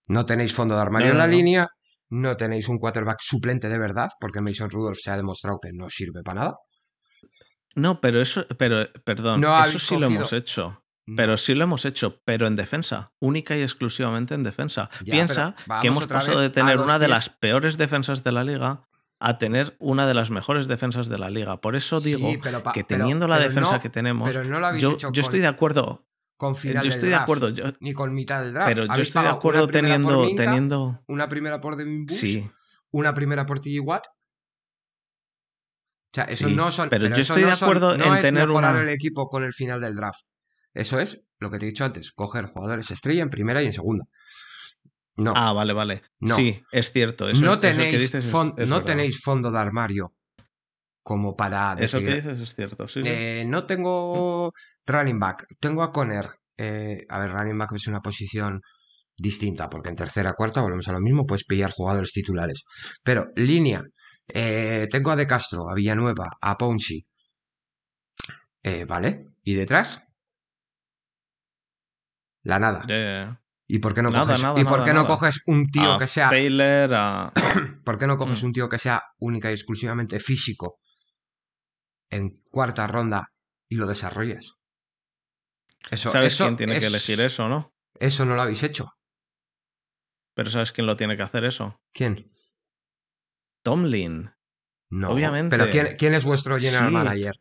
No 0.09 0.27
tenéis 0.27 0.53
fondo 0.53 0.75
de 0.75 0.81
armario 0.83 1.09
No, 1.09 1.13
en 1.13 1.19
la 1.19 1.27
no. 1.29 1.33
línea, 1.33 1.69
no 2.11 2.37
tenéis 2.37 2.69
un 2.69 2.79
quarterback 2.79 3.19
suplente 3.21 3.69
de 3.69 3.79
verdad, 3.79 4.09
porque 4.21 4.41
Mason 4.41 4.69
Rudolph 4.71 4.99
se 4.99 5.11
ha 5.13 5.17
demostrado 5.17 5.59
que 5.63 5.71
no 5.73 5.89
sirve 5.89 6.23
para 6.25 6.41
nada. 6.41 6.55
No, 7.75 8.01
pero 8.01 8.21
eso, 8.21 8.47
pero, 8.59 8.87
perdón, 9.05 9.41
No 9.41 9.61
eso 9.63 9.79
sí 9.79 9.97
lo 9.97 10.07
hemos 10.07 10.33
hecho. 10.33 10.85
Pero 11.17 11.37
sí 11.37 11.55
lo 11.55 11.65
hemos 11.65 11.85
hecho, 11.85 12.21
pero 12.25 12.47
en 12.47 12.55
defensa, 12.55 13.13
única 13.21 13.57
y 13.57 13.63
exclusivamente 13.63 14.35
en 14.35 14.43
defensa. 14.45 14.89
Ya, 15.05 15.13
Piensa 15.13 15.55
que 15.81 15.89
hemos 15.89 16.07
pasado 16.07 16.41
de 16.41 16.51
tener 16.51 16.79
una 16.79 16.99
de 16.99 17.09
las 17.09 17.29
peores 17.29 17.77
defensas 17.79 18.23
de 18.23 18.33
la 18.33 18.45
liga 18.45 18.87
a 19.19 19.39
tener 19.39 19.77
una 19.79 20.07
de 20.07 20.15
las 20.15 20.31
mejores 20.31 20.67
defensas 20.69 21.09
de 21.09 21.19
la 21.19 21.31
liga. 21.31 21.61
Por 21.61 21.77
eso 21.77 22.01
digo 22.01 22.29
Sí, 22.31 22.39
pero 22.43 22.63
pa- 22.63 22.73
que 22.73 22.85
pero- 22.85 23.01
teniendo 23.01 23.27
la 23.29 23.39
defensa 23.39 23.75
no- 23.75 23.81
que 23.81 23.89
tenemos, 23.89 24.35
no 24.37 24.79
yo, 24.79 24.97
yo 24.99 25.21
estoy 25.21 25.41
de 25.41 25.47
acuerdo. 25.49 26.05
Con 26.43 26.57
final 26.57 26.83
Yo 26.83 26.89
estoy 26.89 27.11
del 27.11 27.19
de 27.19 27.23
acuerdo, 27.23 27.51
yo- 27.51 27.67
ni 27.79 27.93
con 27.95 28.13
mitad 28.13 28.43
del 28.43 28.53
draft. 28.53 28.67
pero 28.69 28.85
yo 28.93 29.01
estoy 29.03 29.23
de 29.23 29.29
acuerdo 29.29 29.69
teniendo, 29.69 30.25
Minka, 30.25 30.43
teniendo. 30.43 31.01
una 31.07 31.29
primera 31.29 31.61
por 31.61 31.77
Devin 31.77 32.05
Bush, 32.05 32.17
Sí, 32.17 32.51
una 32.91 33.15
primera 33.15 33.47
por 33.47 33.61
Watt. 33.65 34.07
O 34.09 34.11
sea, 36.15 36.25
eso 36.25 36.49
Sí, 36.49 36.55
no 36.57 36.73
son. 36.73 36.89
pero 36.91 37.07
yo 37.07 37.13
eso 37.13 37.21
estoy 37.21 37.43
no 37.43 37.51
de 37.51 37.55
son- 37.57 37.69
acuerdo 37.69 37.97
no 37.97 38.05
en 38.07 38.15
es 38.17 38.23
tener 38.23 38.49
mejorar 38.49 38.73
una- 38.75 38.83
el 38.83 38.89
equipo 38.89 39.29
con 39.29 39.45
el 39.45 39.53
final 39.53 39.81
del 39.81 39.95
draft. 39.95 40.19
Eso 40.75 40.99
es 40.99 41.23
lo 41.39 41.49
que 41.53 41.61
te 41.61 41.67
he 41.67 41.69
dicho 41.69 41.85
antes: 41.85 42.11
coger 42.11 42.47
jugadores 42.47 42.91
estrella 42.91 43.23
en 43.23 43.31
primera 43.31 43.63
y 43.63 43.67
en 43.67 43.73
segunda. 43.73 44.05
No. 45.17 45.33
Ah, 45.37 45.53
vale, 45.53 45.75
vale. 45.75 46.03
No. 46.19 46.35
Sí, 46.35 46.61
es 46.73 46.91
cierto. 46.91 47.29
Eso, 47.29 47.47
no 47.47 47.53
eso 47.53 47.61
que 47.61 47.71
tenéis, 47.71 48.01
dices 48.01 48.25
es- 48.25 48.33
fon- 48.33 48.55
es 48.59 48.69
no 48.69 48.83
tenéis 48.83 49.21
fondo 49.23 49.53
de 49.53 49.59
armario 49.61 50.13
como 51.05 51.37
para 51.37 51.75
Eso 51.79 51.99
decir, 52.01 52.09
que 52.09 52.15
dices 52.17 52.41
es 52.41 52.55
cierto. 52.57 52.89
Sí, 52.89 53.05
sí. 53.05 53.09
eh, 53.09 53.45
no 53.47 53.65
tengo 53.65 54.53
running 54.87 55.19
back, 55.19 55.47
tengo 55.61 55.83
a 55.83 55.93
Conner. 55.93 56.29
Eh, 56.57 57.05
a 57.09 57.19
ver, 57.19 57.31
running 57.33 57.59
back 57.59 57.73
es 57.75 57.87
una 57.87 58.01
posición 58.01 58.61
distinta, 59.17 59.69
porque 59.69 59.89
en 59.91 59.97
tercera, 59.97 60.33
cuarta 60.35 60.61
volvemos 60.61 60.89
a 60.89 60.93
lo 60.93 61.01
mismo, 61.01 61.27
puedes 61.27 61.45
pillar 61.45 61.71
jugadores 61.73 62.13
titulares. 62.13 62.65
Pero 63.03 63.29
línea, 63.37 63.83
eh, 64.29 64.87
tengo 64.91 65.11
a 65.11 65.17
De 65.17 65.27
Castro, 65.27 65.69
a 65.71 65.75
Villanueva, 65.75 66.31
a 66.41 66.57
Ponzi. 66.57 67.07
Eh, 68.63 68.85
¿Vale? 68.85 69.27
¿Y 69.43 69.55
detrás? 69.55 70.03
La 72.45 72.59
nada. 72.59 72.85
¿Y 73.67 73.79
por 73.79 73.95
qué 73.95 74.03
no 74.03 74.11
Nada, 74.11 74.27
coges, 74.27 74.43
nada, 74.43 74.61
¿y 74.61 74.65
por 74.65 74.73
nada, 74.81 74.85
qué 74.85 74.93
no 74.93 75.07
coges 75.07 75.43
un 75.47 75.67
tío 75.71 75.93
a 75.95 75.99
que 75.99 76.07
sea 76.07 76.29
Failer, 76.29 76.93
a... 76.95 77.33
¿Por 77.85 77.99
qué 77.99 78.07
no 78.07 78.19
coges 78.19 78.43
Mm. 78.43 78.47
un 78.47 78.53
tío 78.53 78.69
que 78.69 78.79
sea 78.79 79.03
única 79.19 79.51
y 79.51 79.55
exclusivamente 79.55 80.19
físico 80.21 80.79
en 82.11 82.41
cuarta 82.51 82.87
ronda 82.87 83.29
y 83.69 83.77
lo 83.77 83.87
desarrolles? 83.87 84.53
Eso, 85.91 86.09
¿Sabes 86.11 86.35
eso 86.35 86.45
quién 86.45 86.57
tiene 86.57 86.79
que 86.79 86.87
elegir 86.87 87.21
eso, 87.21 87.49
no? 87.49 87.73
Eso 87.99 88.25
no 88.25 88.35
lo 88.35 88.43
habéis 88.43 88.63
hecho. 88.63 88.93
Pero 90.35 90.49
¿sabes 90.51 90.73
quién 90.73 90.87
lo 90.87 90.97
tiene 90.97 91.17
que 91.17 91.23
hacer 91.23 91.45
eso? 91.45 91.81
¿Quién? 91.93 92.25
Tomlin. 93.65 94.31
No. 94.91 95.11
Obviamente. 95.11 95.57
Pero 95.57 95.71
¿quién, 95.71 95.97
quién 95.97 96.15
es 96.15 96.25
vuestro 96.25 96.59
general 96.59 96.89
Sí. 96.89 96.93
manager? 96.95 97.35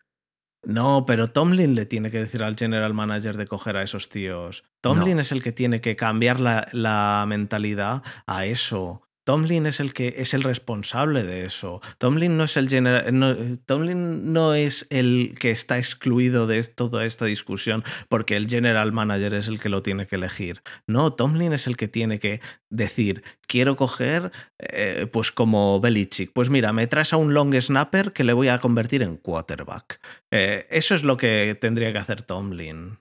No, 0.64 1.06
pero 1.08 1.28
Tomlin 1.28 1.74
le 1.74 1.88
tiene 1.88 2.12
que 2.12 2.20
decir 2.20 2.44
al 2.44 2.56
general 2.56 2.94
manager 2.94 3.36
de 3.36 3.48
coger 3.48 3.78
a 3.78 3.84
esos 3.84 4.10
tíos. 4.10 4.64
Tomlin 4.82 5.20
es 5.20 5.32
el 5.32 5.42
que 5.42 5.52
tiene 5.52 5.82
que 5.82 5.96
cambiar 5.96 6.40
la, 6.40 6.68
la 6.72 7.26
mentalidad 7.28 8.04
a 8.28 8.46
eso. 8.46 9.02
Tomlin 9.24 9.66
es 9.66 9.80
el 9.80 9.94
que 9.94 10.16
es 10.18 10.34
el 10.34 10.44
responsable 10.44 11.24
de 11.24 11.46
eso. 11.46 11.82
Tomlin 11.98 12.38
no 12.38 12.46
es 12.46 12.58
el 12.58 12.70
general, 12.70 13.18
no, 13.18 13.36
Tomlin 13.66 14.34
no 14.34 14.54
es 14.54 14.88
el 14.90 15.36
que 15.40 15.52
está 15.52 15.78
excluido 15.78 16.48
de 16.48 16.62
toda 16.64 17.06
esta 17.06 17.26
discusión 17.26 17.84
porque 18.10 18.36
el 18.36 18.48
general 18.48 18.92
manager 18.92 19.34
es 19.36 19.48
el 19.48 19.60
que 19.60 19.70
lo 19.70 19.84
tiene 19.84 20.08
que 20.08 20.16
elegir. 20.16 20.62
No, 20.88 21.14
Tomlin 21.14 21.54
es 21.54 21.68
el 21.68 21.78
que 21.78 21.88
tiene 21.88 22.20
que 22.20 22.42
decir, 22.70 23.24
quiero 23.48 23.76
coger, 23.76 24.32
eh, 24.60 25.08
pues 25.12 25.32
como 25.32 25.80
Belichick, 25.80 26.32
pues 26.34 26.50
mira, 26.50 26.74
me 26.74 26.88
traes 26.88 27.14
a 27.14 27.18
un 27.18 27.34
long 27.34 27.54
snapper 27.60 28.14
que 28.14 28.24
le 28.24 28.34
voy 28.34 28.48
a 28.48 28.60
convertir 28.60 29.04
en 29.04 29.18
quarterback. 29.18 30.00
Eh, 30.32 30.68
eso 30.70 30.96
es 30.96 31.04
lo 31.04 31.18
que 31.18 31.58
tendría 31.60 31.92
que 31.92 32.00
hacer 32.00 32.24
Tomlin. 32.24 32.98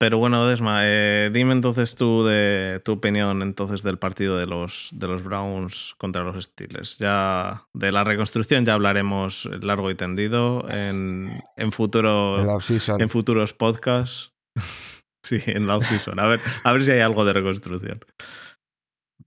Pero 0.00 0.16
bueno, 0.16 0.46
Desma, 0.46 0.80
eh, 0.84 1.28
dime 1.30 1.52
entonces 1.52 1.94
tú 1.94 2.24
de 2.24 2.80
tu 2.82 2.92
opinión 2.92 3.42
entonces 3.42 3.82
del 3.82 3.98
partido 3.98 4.38
de 4.38 4.46
los, 4.46 4.88
de 4.94 5.06
los 5.06 5.22
Browns 5.22 5.94
contra 5.98 6.24
los 6.24 6.42
Steelers. 6.42 6.98
Ya 6.98 7.66
de 7.74 7.92
la 7.92 8.02
reconstrucción 8.02 8.64
ya 8.64 8.72
hablaremos 8.72 9.44
largo 9.60 9.90
y 9.90 9.94
tendido 9.94 10.66
en, 10.70 11.42
en, 11.58 11.70
futuro, 11.70 12.58
En 12.98 13.08
futuros 13.10 13.52
podcasts. 13.52 14.32
sí, 15.22 15.36
en 15.44 15.66
la 15.66 15.76
offseason. 15.76 16.18
A 16.18 16.26
ver, 16.28 16.40
a 16.64 16.72
ver 16.72 16.82
si 16.82 16.92
hay 16.92 17.00
algo 17.00 17.26
de 17.26 17.34
reconstrucción. 17.34 18.00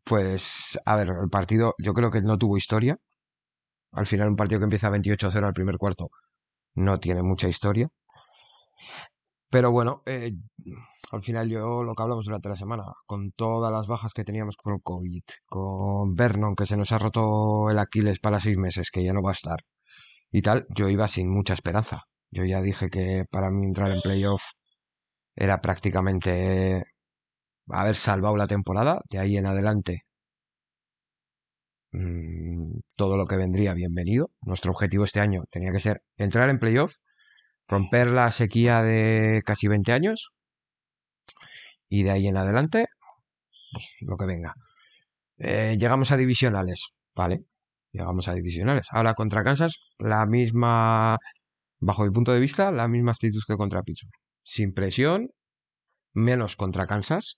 Pues, 0.04 0.80
a 0.88 0.95
ver, 0.95 1.10
el 1.10 1.30
partido 1.30 1.76
yo 1.78 1.94
creo 1.94 2.10
que 2.10 2.24
no 2.24 2.40
tuvo 2.40 2.58
historia. 2.58 2.98
Al 3.91 4.08
final, 4.08 4.30
un 4.30 4.36
partido 4.36 4.60
que 4.60 4.64
empieza 4.64 4.90
28-0 4.90 5.45
al 5.45 5.54
primer 5.54 5.78
cuarto 5.78 6.10
no 6.74 7.00
tiene 7.00 7.22
mucha 7.22 7.48
historia. 7.48 7.90
Pero 9.54 9.72
bueno, 9.72 10.02
eh, 10.08 10.34
al 11.12 11.22
final 11.22 11.48
yo 11.48 11.84
lo 11.84 11.94
que 11.94 12.02
hablamos 12.02 12.26
durante 12.26 12.50
la 12.50 12.56
semana, 12.56 12.86
con 13.06 13.32
todas 13.34 13.72
las 13.72 13.86
bajas 13.88 14.12
que 14.12 14.24
teníamos 14.24 14.58
con 14.58 14.74
el 14.74 14.82
COVID, 14.82 15.22
con 15.46 16.16
Vernon 16.16 16.56
que 16.56 16.66
se 16.66 16.76
nos 16.76 16.92
ha 16.92 16.98
roto 16.98 17.70
el 17.70 17.78
Aquiles 17.78 18.20
para 18.20 18.40
seis 18.40 18.58
meses, 18.58 18.90
que 18.90 19.04
ya 19.04 19.14
no 19.14 19.22
va 19.22 19.30
a 19.30 19.34
estar, 19.34 19.60
y 20.32 20.42
tal, 20.42 20.66
yo 20.70 20.90
iba 20.90 21.08
sin 21.08 21.30
mucha 21.32 21.54
esperanza. 21.54 22.06
Yo 22.32 22.46
ya 22.46 22.62
dije 22.62 22.90
que 22.90 23.26
para 23.30 23.52
mí 23.52 23.64
entrar 23.64 23.92
en 23.92 24.02
playoff 24.02 24.42
era 25.36 25.62
prácticamente 25.62 26.86
haber 27.68 27.96
salvado 27.96 28.38
la 28.38 28.48
temporada, 28.48 29.02
de 29.12 29.20
ahí 29.20 29.38
en 29.38 29.46
adelante 29.46 30.04
mmm, 31.92 32.80
todo 32.96 33.18
lo 33.18 33.28
que 33.28 33.38
vendría 33.38 33.74
bienvenido. 33.74 34.32
Nuestro 34.42 34.72
objetivo 34.72 35.04
este 35.04 35.20
año 35.20 35.44
tenía 35.52 35.72
que 35.72 35.80
ser 35.80 36.04
entrar 36.18 36.50
en 36.50 36.60
playoff 36.60 36.96
romper 37.68 38.07
la 38.07 38.31
sequía 38.31 38.81
de 38.81 39.41
casi 39.45 39.68
20 39.68 39.94
años 39.94 40.31
y 41.90 42.03
de 42.03 42.11
ahí 42.11 42.27
en 42.27 42.38
adelante, 42.38 42.88
pues 43.72 43.98
lo 44.02 44.18
que 44.18 44.26
venga. 44.26 44.56
Eh, 45.38 45.77
llegamos 45.80 46.11
a 46.11 46.18
divisionales, 46.18 46.90
¿vale? 47.15 47.45
Llegamos 47.91 48.27
a 48.27 48.34
divisionales. 48.34 48.88
Ahora 48.91 49.14
contra 49.14 49.44
Kansas, 49.44 49.77
la 49.99 50.26
misma, 50.26 51.18
bajo 51.80 52.03
mi 52.03 52.11
punto 52.11 52.34
de 52.34 52.40
vista, 52.40 52.72
la 52.72 52.88
misma 52.88 53.11
actitud 53.11 53.41
que 53.45 53.56
contra 53.56 53.84
Pittsburgh. 53.84 54.14
Sin 54.44 54.73
presión, 54.73 55.30
menos 56.14 56.56
contra 56.56 56.88
Kansas. 56.88 57.38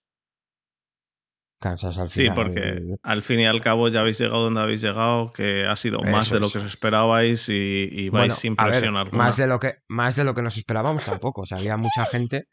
Kansas 1.60 1.98
al 1.98 2.10
final. 2.10 2.36
Sí, 2.36 2.36
porque 2.36 2.98
al 3.02 3.22
fin 3.22 3.40
y 3.40 3.46
al 3.46 3.62
cabo 3.62 3.88
ya 3.88 4.02
habéis 4.02 4.20
llegado 4.20 4.44
donde 4.44 4.62
habéis 4.62 4.82
llegado, 4.82 5.32
que 5.32 5.66
ha 5.66 5.76
sido 5.76 6.02
más 6.02 6.28
Eso 6.28 6.36
de 6.36 6.42
lo 6.42 6.50
que 6.50 6.60
os 6.60 6.66
esperabais 6.66 7.50
y, 7.50 7.88
y 7.92 8.10
vais 8.10 8.28
Bueno, 8.28 8.36
sin 8.36 8.56
ver, 8.56 8.70
presión. 8.70 8.94
Más 9.12 9.38
de 9.38 9.48
lo 9.48 9.60
que, 9.60 9.76
más 9.88 10.16
de 10.16 10.24
lo 10.24 10.34
que 10.34 10.42
nos 10.42 10.58
esperábamos 10.58 11.06
tampoco. 11.06 11.42
O 11.42 11.46
sea, 11.46 11.58
había 11.58 11.78
mucha 11.78 12.06
gente, 12.06 12.46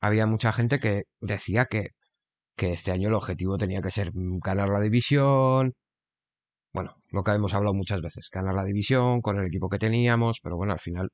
había 0.00 0.26
mucha 0.26 0.52
gente 0.52 0.78
que 0.78 1.04
decía 1.20 1.66
que, 1.66 1.90
que 2.56 2.72
este 2.72 2.90
año 2.90 3.08
el 3.08 3.14
objetivo 3.14 3.56
tenía 3.56 3.80
que 3.80 3.90
ser 3.90 4.10
ganar 4.14 4.68
la 4.68 4.80
división. 4.80 5.72
Bueno, 6.72 6.96
lo 7.10 7.22
que 7.22 7.30
hemos 7.30 7.54
hablado 7.54 7.74
muchas 7.74 8.00
veces, 8.00 8.28
ganar 8.32 8.54
la 8.54 8.64
división 8.64 9.20
con 9.20 9.38
el 9.38 9.46
equipo 9.46 9.68
que 9.68 9.78
teníamos, 9.78 10.40
pero 10.42 10.56
bueno, 10.56 10.72
al 10.72 10.80
final 10.80 11.08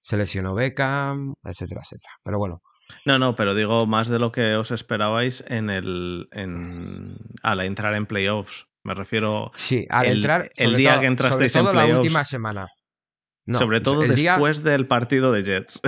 se 0.00 0.16
lesionó 0.16 0.54
Beckham, 0.54 1.34
etcétera, 1.44 1.82
etcétera. 1.84 2.12
Pero 2.22 2.38
bueno, 2.38 2.62
No, 3.04 3.18
no, 3.18 3.34
pero 3.36 3.54
digo 3.54 3.86
más 3.86 4.08
de 4.08 4.18
lo 4.18 4.32
que 4.32 4.54
os 4.56 4.70
esperabais 4.70 5.44
en 5.48 5.70
el. 5.70 6.28
En, 6.32 7.16
al 7.42 7.60
entrar 7.60 7.94
en 7.94 8.06
playoffs. 8.06 8.66
Me 8.84 8.94
refiero. 8.94 9.50
sí, 9.54 9.86
al 9.90 10.06
El- 10.06 10.16
entrar. 10.18 10.50
el 10.56 10.74
día 10.76 10.92
todo- 10.92 11.00
que 11.00 11.06
entrasteis 11.06 11.52
sobre 11.52 11.60
en 11.60 11.66
todo 11.66 11.74
la 11.74 11.82
playoffs. 11.84 12.04
última 12.06 12.24
semana. 12.24 12.66
No, 13.46 13.58
sobre 13.58 13.80
todo 13.80 14.02
día- 14.02 14.32
después 14.32 14.62
del 14.62 14.86
partido 14.86 15.32
de 15.32 15.42
Jets. 15.42 15.80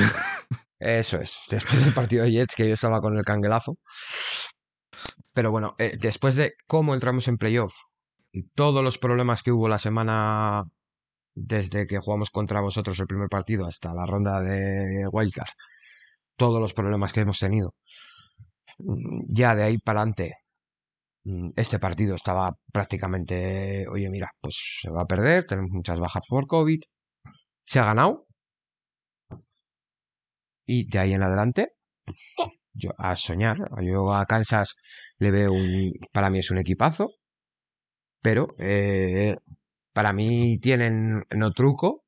Eso 0.79 1.19
es, 1.21 1.41
después 1.51 1.85
del 1.85 1.93
partido 1.95 2.25
de 2.25 2.33
Jets, 2.33 2.55
que 2.55 2.67
yo 2.69 2.75
estaba 2.75 3.01
con 3.01 3.17
el 3.19 3.25
canguelazo. 3.25 3.77
Pero 5.33 5.51
bueno, 5.51 5.75
eh, 5.79 5.97
después 6.01 6.35
de 6.37 6.55
cómo 6.67 6.95
entramos 6.95 7.29
en 7.29 7.37
playoff 7.39 7.75
y 8.33 8.45
todos 8.55 8.83
los 8.83 8.99
problemas 8.99 9.43
que 9.43 9.53
hubo 9.53 9.69
la 9.69 9.79
semana 9.79 10.65
desde 11.35 11.87
que 11.87 11.99
jugamos 11.99 12.31
contra 12.31 12.61
vosotros 12.61 12.99
el 13.01 13.07
primer 13.07 13.29
partido 13.29 13.67
hasta 13.67 13.93
la 13.95 14.07
ronda 14.07 14.41
de 14.41 15.07
Wildcard, 15.11 15.49
todos 16.41 16.61
los 16.61 16.75
problemas 16.75 17.13
que 17.13 17.21
hemos 17.21 17.39
tenido, 17.39 17.75
ya 19.29 19.55
de 19.55 19.63
ahí 19.65 19.79
para 19.79 20.01
adelante, 20.01 20.35
mm, 21.25 21.51
este 21.57 21.79
partido 21.79 22.15
estaba 22.15 22.57
prácticamente, 22.73 23.87
oye, 23.89 24.09
mira, 24.11 24.31
pues 24.41 24.57
se 24.83 24.91
va 24.91 25.03
a 25.03 25.07
perder, 25.07 25.47
tenemos 25.47 25.71
muchas 25.73 26.01
bajas 26.01 26.25
por 26.29 26.47
COVID, 26.47 26.81
se 27.63 27.81
ha 27.81 27.85
ganado, 27.85 28.27
y 30.67 30.89
de 30.89 30.99
ahí 30.99 31.13
en 31.15 31.23
adelante, 31.23 31.73
yo 32.73 32.91
a 32.99 33.17
soñar. 33.17 33.59
Yo 33.83 34.13
a 34.13 34.27
Kansas 34.27 34.77
le 35.19 35.31
veo 35.31 35.53
un. 35.53 35.93
Para 36.13 36.31
mí 36.31 36.39
es 36.39 36.51
un 36.51 36.59
equipazo. 36.59 37.11
Pero 38.23 38.55
eh, 38.59 39.37
para 39.93 40.13
mí 40.13 40.59
tienen 40.59 41.25
no 41.31 41.53
truco. 41.53 42.00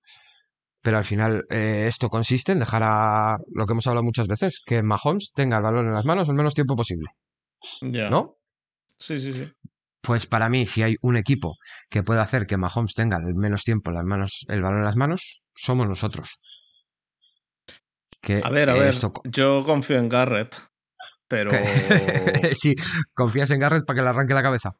Pero 0.82 0.98
al 0.98 1.04
final 1.04 1.46
eh, 1.48 1.86
esto 1.86 2.09
consiste 2.09 2.52
en 2.52 2.59
dejar 2.59 2.82
a 2.84 3.38
lo 3.54 3.66
que 3.66 3.72
hemos 3.72 3.86
hablado 3.86 4.04
muchas 4.04 4.26
veces, 4.26 4.62
que 4.64 4.82
Mahomes 4.82 5.32
tenga 5.34 5.59
el 5.59 5.62
balón 5.62 5.86
en 5.86 5.94
las 5.94 6.04
manos 6.04 6.28
el 6.28 6.34
menos 6.34 6.54
tiempo 6.54 6.74
posible. 6.76 7.09
¿No? 7.82 8.38
Sí, 8.98 9.18
sí, 9.18 9.32
sí. 9.32 9.52
Pues 10.02 10.26
para 10.26 10.48
mí, 10.48 10.66
si 10.66 10.82
hay 10.82 10.96
un 11.02 11.16
equipo 11.16 11.56
que 11.88 12.02
puede 12.02 12.20
hacer 12.20 12.46
que 12.46 12.56
Mahomes 12.56 12.94
tenga 12.94 13.18
el 13.18 13.36
menos 13.36 13.62
tiempo 13.62 13.92
las 13.92 14.04
manos, 14.04 14.44
el 14.48 14.60
balón 14.60 14.80
en 14.80 14.84
las 14.84 14.96
manos, 14.96 15.44
somos 15.54 15.86
nosotros. 15.86 16.40
Que 18.20 18.40
A 18.42 18.50
ver, 18.50 18.70
a 18.70 18.74
ver. 18.74 18.88
esto 18.88 19.12
Yo 19.24 19.62
confío 19.64 19.98
en 19.98 20.09
Garrett. 20.09 20.56
Pero. 21.28 21.50
sí, 22.59 22.74
confías 23.14 23.50
en 23.52 23.60
Garrett 23.60 23.84
para 23.86 23.96
que 23.96 24.02
le 24.02 24.09
arranque 24.09 24.34
la 24.34 24.42
cabeza. 24.42 24.70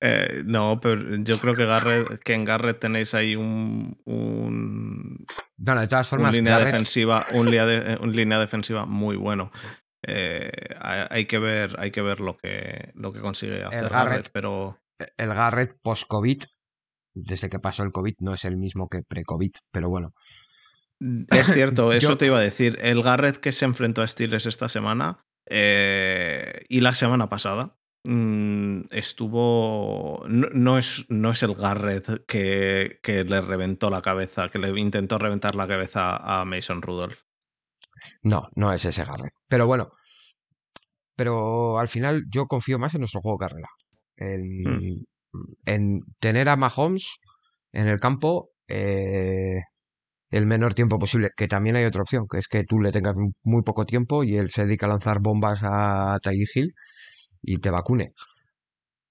eh, 0.00 0.42
no, 0.44 0.78
pero 0.80 1.16
yo 1.22 1.38
creo 1.38 1.54
que, 1.54 1.66
Garrett, 1.66 2.22
que 2.22 2.34
en 2.34 2.44
Garrett 2.44 2.78
tenéis 2.78 3.14
ahí 3.14 3.36
un. 3.36 4.00
un 4.04 4.45
Bueno, 5.66 5.80
de 5.82 5.88
todas 5.88 6.06
una 6.12 6.18
formas, 6.20 6.34
línea 6.34 6.54
Garrett- 6.58 6.66
defensiva, 6.72 7.24
un 7.34 7.46
línea, 7.46 7.66
de- 7.66 7.98
un 8.00 8.14
línea 8.14 8.38
defensiva 8.38 8.86
muy 8.86 9.16
bueno. 9.16 9.50
eh, 10.08 10.50
hay, 10.80 11.26
que 11.26 11.38
ver, 11.40 11.74
hay 11.80 11.90
que 11.90 12.00
ver 12.00 12.20
lo 12.20 12.36
que, 12.36 12.92
lo 12.94 13.12
que 13.12 13.20
consigue 13.20 13.64
hacer 13.64 13.88
Garrett, 13.90 14.30
pero... 14.32 14.78
El 15.16 15.34
Garrett 15.34 15.76
post-COVID, 15.82 16.42
desde 17.14 17.50
que 17.50 17.58
pasó 17.58 17.82
el 17.82 17.90
COVID, 17.92 18.14
no 18.20 18.32
es 18.32 18.44
el 18.44 18.56
mismo 18.56 18.88
que 18.88 19.02
pre-COVID, 19.02 19.50
pero 19.72 19.88
bueno. 19.88 20.14
Mm, 21.00 21.24
es 21.30 21.52
cierto, 21.52 21.92
eso 21.92 22.16
te 22.16 22.26
iba 22.26 22.38
a 22.38 22.42
decir. 22.42 22.78
El 22.80 23.02
Garrett 23.02 23.38
que 23.38 23.50
se 23.52 23.64
enfrentó 23.64 24.00
a 24.02 24.06
Steelers 24.06 24.46
esta 24.46 24.68
semana 24.68 25.24
eh, 25.48 26.64
y 26.68 26.80
la 26.82 26.94
semana 26.94 27.28
pasada 27.28 27.76
mm, 28.06 28.82
estuvo. 28.90 30.24
No, 30.28 30.78
es, 30.78 31.06
no 31.08 31.30
es 31.30 31.42
el 31.42 31.54
Garrett 31.54 32.24
que, 32.26 32.98
que, 33.02 33.24
le 33.24 33.40
reventó 33.40 33.90
la 33.90 34.02
cabeza, 34.02 34.48
que 34.48 34.58
le 34.58 34.78
intentó 34.80 35.18
reventar 35.18 35.54
la 35.54 35.68
cabeza 35.68 36.16
a 36.16 36.44
Mason 36.44 36.82
Rudolph. 36.82 37.22
No, 38.22 38.48
no 38.54 38.72
es 38.72 38.84
ese 38.84 39.04
Garrett. 39.04 39.32
Pero 39.48 39.66
bueno, 39.66 39.90
pero 41.16 41.78
al 41.78 41.88
final 41.88 42.24
yo 42.30 42.46
confío 42.46 42.78
más 42.78 42.94
en 42.94 43.00
nuestro 43.00 43.20
juego 43.20 43.38
carrera. 43.38 43.68
En, 44.16 44.62
mm. 44.62 45.04
en 45.66 46.00
tener 46.20 46.48
a 46.48 46.56
Mahomes 46.56 47.18
en 47.72 47.88
el 47.88 48.00
campo 48.00 48.50
eh, 48.68 49.60
el 50.30 50.46
menor 50.46 50.74
tiempo 50.74 50.98
posible. 50.98 51.30
Que 51.36 51.48
también 51.48 51.76
hay 51.76 51.84
otra 51.84 52.02
opción, 52.02 52.26
que 52.30 52.38
es 52.38 52.48
que 52.48 52.64
tú 52.64 52.80
le 52.80 52.92
tengas 52.92 53.14
muy 53.42 53.62
poco 53.62 53.86
tiempo 53.86 54.24
y 54.24 54.36
él 54.36 54.50
se 54.50 54.66
dedica 54.66 54.86
a 54.86 54.90
lanzar 54.90 55.20
bombas 55.20 55.60
a 55.62 56.18
Ty 56.22 56.44
Hill 56.54 56.74
y 57.46 57.58
te 57.58 57.70
vacune. 57.70 58.12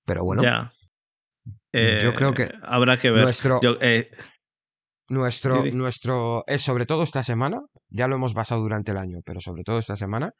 Pero 0.05 0.23
bueno. 0.23 0.43
Ya. 0.43 0.71
yo 1.73 2.13
creo 2.13 2.33
que. 2.33 2.43
Eh, 2.43 2.51
habrá 2.61 2.97
que 2.97 3.09
ver. 3.09 3.23
Nuestro, 3.23 3.59
eh, 3.81 4.11
nuestro, 5.09 5.63
nuestro. 5.73 6.43
Es 6.45 6.61
sobre 6.61 6.85
todo 6.85 7.01
esta 7.01 7.23
semana. 7.23 7.61
Ya 7.89 8.07
lo 8.07 8.15
hemos 8.15 8.33
basado 8.33 8.61
durante 8.61 8.91
el 8.91 8.97
año, 8.97 9.19
pero 9.25 9.39
sobre 9.39 9.63
todo 9.63 9.79
esta 9.79 9.95
semana. 9.95 10.31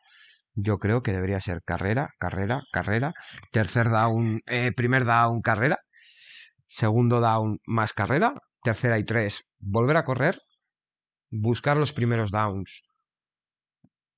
Yo 0.53 0.77
creo 0.77 1.01
que 1.01 1.11
debería 1.11 1.41
ser 1.41 1.61
carrera, 1.63 2.09
carrera, 2.19 2.61
carrera. 2.71 3.13
Tercer 3.51 3.89
down, 3.89 4.41
eh, 4.45 4.71
primer 4.75 5.05
down, 5.05 5.41
carrera. 5.41 5.79
Segundo 6.65 7.19
down, 7.19 7.59
más 7.65 7.93
carrera. 7.93 8.33
Tercera 8.61 8.97
y 8.97 9.03
tres, 9.03 9.43
volver 9.59 9.97
a 9.97 10.03
correr 10.03 10.39
buscar 11.29 11.77
los 11.77 11.93
primeros 11.93 12.31
downs 12.31 12.83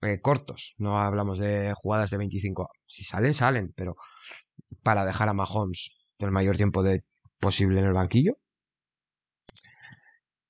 eh, 0.01 0.19
cortos. 0.21 0.73
No 0.77 0.99
hablamos 0.99 1.39
de 1.39 1.73
jugadas 1.75 2.09
de 2.09 2.17
25. 2.17 2.69
Si 2.85 3.03
salen, 3.03 3.33
salen, 3.33 3.73
pero 3.75 3.95
para 4.83 5.05
dejar 5.05 5.29
a 5.29 5.33
Mahomes 5.33 5.91
el 6.19 6.31
mayor 6.31 6.57
tiempo 6.57 6.83
de, 6.83 7.03
posible 7.39 7.79
en 7.79 7.87
el 7.87 7.93
banquillo. 7.93 8.33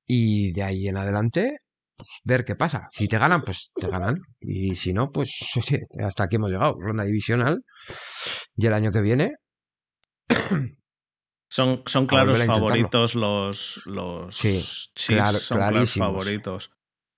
Y 0.05 0.53
de 0.53 0.63
ahí 0.63 0.87
en 0.87 0.97
adelante, 0.97 1.57
pues, 1.95 2.09
ver 2.23 2.45
qué 2.45 2.55
pasa. 2.55 2.87
Si 2.89 3.07
te 3.07 3.17
ganan, 3.17 3.41
pues 3.41 3.71
te 3.75 3.87
ganan. 3.87 4.21
Y 4.39 4.75
si 4.75 4.93
no, 4.93 5.11
pues 5.11 5.35
hasta 6.03 6.25
aquí 6.25 6.37
hemos 6.37 6.51
llegado. 6.51 6.75
Ronda 6.79 7.03
divisional. 7.03 7.63
Y 8.55 8.65
el 8.65 8.73
año 8.73 8.91
que 8.91 9.01
viene. 9.01 9.35
Son, 11.49 11.81
son 11.85 12.07
claros 12.07 12.43
favoritos 12.43 13.15
los, 13.15 13.81
los 13.85 14.35
sí, 14.35 14.61
Chiefs, 14.93 15.43
son 15.43 15.57
claros 15.57 15.93
favoritos. 15.93 16.71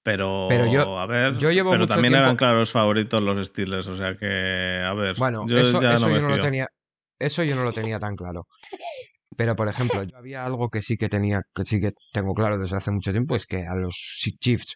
Pero, 0.04 0.50
a 0.98 1.06
ver, 1.06 1.38
pero 1.38 1.88
también 1.88 2.16
eran 2.16 2.36
claros 2.36 2.72
favoritos 2.72 3.22
los 3.22 3.46
Steelers, 3.48 3.88
o 3.88 3.96
sea 3.96 4.14
que, 4.14 4.82
a 4.84 4.94
ver, 4.94 5.16
bueno, 5.18 5.46
eso, 5.48 5.82
yo 5.82 6.00
no 6.00 6.30
lo 6.30 6.40
tenía, 6.40 6.68
eso 7.20 7.44
yo 7.44 7.56
no 7.56 7.64
lo 7.64 7.72
tenía 7.72 8.00
tan 8.00 8.16
claro. 8.16 8.48
Pero, 9.36 9.56
por 9.56 9.68
ejemplo, 9.68 10.04
yo 10.04 10.18
había 10.18 10.46
algo 10.46 10.70
que 10.70 10.82
sí 10.82 10.98
que 10.98 11.08
tenía, 11.08 11.42
que 11.54 11.64
sí 11.66 11.80
que 11.80 11.94
tengo 12.12 12.34
claro 12.34 12.58
desde 12.58 12.78
hace 12.78 12.92
mucho 12.92 13.12
tiempo, 13.12 13.36
es 13.36 13.46
que 13.46 13.66
a 13.66 13.76
los 13.76 13.96
Chiefs, 14.40 14.76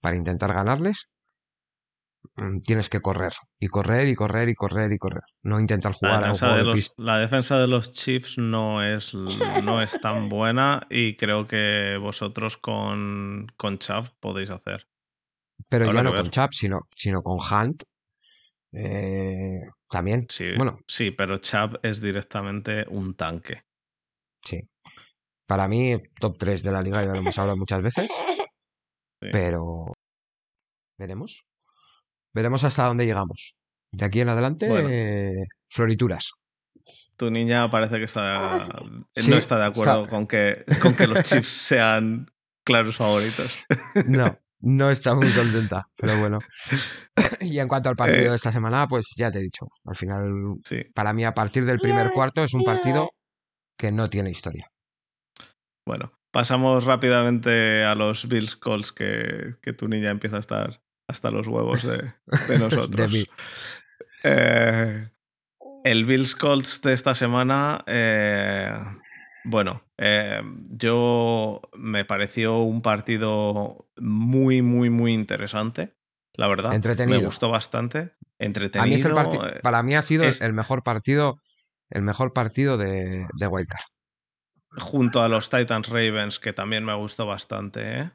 para 0.00 0.16
intentar 0.16 0.52
ganarles, 0.52 1.08
tienes 2.64 2.88
que 2.88 3.00
correr 3.00 3.32
y 3.58 3.68
correr 3.68 4.08
y 4.08 4.14
correr 4.14 4.48
y 4.48 4.54
correr 4.54 4.92
y 4.92 4.98
correr. 4.98 5.22
No 5.42 5.60
intentar 5.60 5.92
jugar 5.92 6.20
la 6.20 6.28
defensa, 6.28 6.56
de 6.56 6.64
los, 6.64 6.92
la 6.96 7.18
defensa 7.18 7.58
de 7.58 7.66
los 7.66 7.92
Chiefs 7.92 8.38
no 8.38 8.82
es, 8.82 9.14
no 9.14 9.82
es 9.82 10.00
tan 10.00 10.28
buena 10.28 10.86
y 10.90 11.16
creo 11.16 11.46
que 11.46 11.98
vosotros 12.00 12.56
con, 12.56 13.46
con 13.56 13.78
Chubb 13.78 14.10
podéis 14.20 14.50
hacer. 14.50 14.88
Pero 15.68 15.92
ya 15.92 16.02
no 16.02 16.14
con 16.14 16.30
Chubb, 16.30 16.52
sino, 16.52 16.80
sino 16.96 17.22
con 17.22 17.38
Hunt. 17.38 17.84
Eh, 18.72 19.60
también. 19.88 20.26
Sí, 20.28 20.50
bueno. 20.56 20.80
sí, 20.88 21.12
pero 21.12 21.38
Chubb 21.38 21.78
es 21.82 22.00
directamente 22.00 22.84
un 22.88 23.14
tanque. 23.14 23.62
Sí. 24.44 24.68
Para 25.46 25.68
mí, 25.68 25.96
top 26.20 26.38
3 26.38 26.62
de 26.62 26.72
la 26.72 26.82
liga, 26.82 27.02
ya 27.02 27.12
lo 27.12 27.18
hemos 27.18 27.38
hablado 27.38 27.56
muchas 27.56 27.82
veces. 27.82 28.08
Pero 29.20 29.92
veremos. 30.98 31.46
Veremos 32.34 32.64
hasta 32.64 32.84
dónde 32.84 33.06
llegamos. 33.06 33.56
De 33.92 34.04
aquí 34.04 34.20
en 34.20 34.28
adelante, 34.28 35.46
florituras. 35.68 36.32
Tu 37.16 37.30
niña 37.30 37.70
parece 37.70 37.98
que 37.98 38.04
está, 38.04 38.66
no 39.28 39.36
está 39.36 39.56
de 39.58 39.66
acuerdo 39.66 40.08
Con, 40.08 40.26
que, 40.26 40.64
con 40.82 40.96
que 40.96 41.06
los 41.06 41.22
chips 41.22 41.46
sean 41.68 42.26
claros 42.64 42.96
favoritos. 42.96 43.64
No, 44.06 44.36
no 44.60 44.90
está 44.90 45.14
muy 45.14 45.28
contenta, 45.28 45.88
pero 45.96 46.18
bueno. 46.18 46.38
Y 47.40 47.58
en 47.58 47.68
cuanto 47.68 47.90
al 47.90 47.96
partido 47.96 48.26
eh. 48.26 48.30
de 48.30 48.36
esta 48.36 48.50
semana, 48.50 48.88
pues 48.88 49.12
ya 49.16 49.30
te 49.30 49.38
he 49.38 49.42
dicho, 49.42 49.66
al 49.84 49.96
final, 49.96 50.32
para 50.94 51.12
mí 51.12 51.24
a 51.24 51.34
partir 51.34 51.66
del 51.66 51.78
primer 51.78 52.10
cuarto 52.10 52.42
es 52.42 52.54
un 52.54 52.64
partido 52.64 53.10
que 53.78 53.92
no 53.92 54.08
tiene 54.08 54.30
historia. 54.30 54.72
Bueno, 55.86 56.12
pasamos 56.30 56.84
rápidamente 56.84 57.84
a 57.84 57.94
los 57.94 58.26
Bills 58.28 58.56
Calls 58.56 58.92
que, 58.92 59.56
que 59.60 59.74
tu 59.74 59.88
niña 59.88 60.10
empieza 60.10 60.36
a 60.36 60.40
estar 60.40 60.80
hasta 61.08 61.30
los 61.30 61.46
huevos 61.46 61.82
de, 61.82 62.12
nosotros. 62.58 63.12
Eh, 64.22 65.08
el 65.84 66.04
Bills 66.06 66.34
Colts 66.34 66.80
de 66.82 66.92
esta 66.92 67.14
semana, 67.14 67.84
eh, 67.86 68.72
bueno, 69.44 69.82
eh, 69.98 70.42
yo 70.70 71.60
me 71.74 72.04
pareció 72.04 72.58
un 72.60 72.80
partido 72.80 73.88
muy, 73.98 74.62
muy, 74.62 74.90
muy 74.90 75.12
interesante. 75.12 75.94
La 76.32 76.48
verdad, 76.48 76.74
Entretenido. 76.74 77.20
me 77.20 77.24
gustó 77.24 77.50
bastante. 77.50 78.14
Entretenido. 78.38 79.14
para 79.62 79.82
mí 79.82 79.94
ha 79.94 80.02
sido 80.02 80.24
el 80.24 80.52
mejor 80.52 80.82
partido, 80.82 81.40
el 81.90 82.02
mejor 82.02 82.32
partido 82.32 82.76
de, 82.76 83.26
de 83.34 83.46
Wildcard. 83.46 83.84
Junto 84.76 85.22
a 85.22 85.28
los 85.28 85.50
Titans 85.50 85.88
Ravens, 85.88 86.40
que 86.40 86.52
también 86.52 86.84
me 86.84 86.94
gustó 86.94 87.26
bastante. 87.26 88.10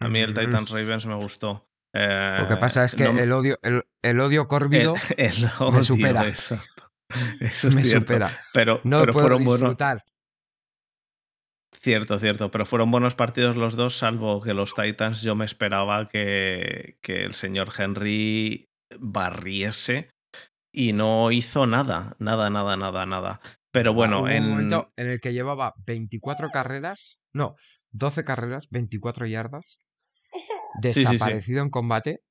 A 0.00 0.08
mí 0.08 0.18
el 0.18 0.34
Titans 0.34 0.70
Ravens 0.70 1.06
me 1.06 1.14
gustó. 1.14 1.71
Lo 1.94 2.48
que 2.48 2.56
pasa 2.58 2.84
es 2.84 2.94
que 2.94 3.04
el 3.04 3.32
odio, 3.32 3.58
el, 4.02 4.20
odio 4.20 4.48
córbido 4.48 4.94
me 5.72 5.84
supera. 5.84 6.26
Eso 6.26 7.70
me 7.70 7.84
supera. 7.84 8.30
Pero, 8.52 8.80
no 8.84 9.00
pero 9.00 9.12
fueron 9.12 9.44
buenos. 9.44 9.76
Cierto, 11.74 12.18
cierto. 12.18 12.50
Pero 12.50 12.64
fueron 12.64 12.90
buenos 12.90 13.14
partidos 13.14 13.56
los 13.56 13.76
dos, 13.76 13.96
salvo 13.96 14.40
que 14.40 14.54
los 14.54 14.74
Titans 14.74 15.22
yo 15.22 15.34
me 15.34 15.44
esperaba 15.44 16.08
que, 16.08 16.98
que 17.02 17.24
el 17.24 17.34
señor 17.34 17.70
Henry 17.76 18.70
barriese 18.98 20.10
y 20.72 20.92
no 20.92 21.30
hizo 21.30 21.66
nada. 21.66 22.16
Nada, 22.18 22.50
nada, 22.50 22.76
nada, 22.76 23.04
nada. 23.06 23.40
Pero 23.72 23.94
bueno, 23.94 24.28
en. 24.28 24.44
Un 24.44 24.50
momento 24.50 24.92
en 24.96 25.08
el 25.08 25.20
que 25.20 25.32
llevaba 25.32 25.74
24 25.86 26.50
carreras, 26.50 27.18
no, 27.32 27.56
12 27.90 28.24
carreras, 28.24 28.68
24 28.70 29.26
yardas, 29.26 29.78
desaparecido 30.80 31.62
en 31.62 31.70
combate. 31.70 32.22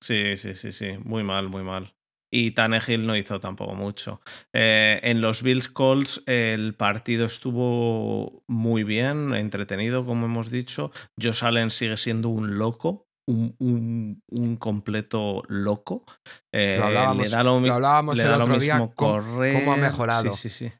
Sí, 0.00 0.36
sí, 0.36 0.54
sí, 0.54 0.72
sí, 0.72 0.92
muy 1.02 1.24
mal, 1.24 1.48
muy 1.48 1.64
mal. 1.64 1.94
Y 2.30 2.50
Tannehill 2.50 3.06
no 3.06 3.16
hizo 3.16 3.40
tampoco 3.40 3.74
mucho. 3.74 4.20
Eh, 4.52 5.00
en 5.02 5.20
los 5.20 5.42
Bills 5.42 5.68
Colts 5.68 6.22
el 6.26 6.74
partido 6.74 7.24
estuvo 7.24 8.44
muy 8.46 8.84
bien, 8.84 9.34
entretenido, 9.34 10.04
como 10.04 10.26
hemos 10.26 10.50
dicho. 10.50 10.90
Josh 11.20 11.44
Allen 11.44 11.70
sigue 11.70 11.96
siendo 11.96 12.28
un 12.28 12.58
loco, 12.58 13.08
un, 13.26 14.22
un, 14.28 14.56
completo 14.56 15.42
loco. 15.48 16.04
Eh, 16.52 16.78
le 17.16 17.28
da 17.28 17.42
lo, 17.42 17.56
hablábamos 17.72 18.18
el 18.18 18.30
otro 18.30 18.58
día, 18.58 18.90
correr. 18.94 19.54
¿Cómo 19.54 19.72
ha 19.72 19.76
mejorado? 19.76 20.34
Sí, 20.34 20.50
sí, 20.50 20.70
sí. 20.70 20.72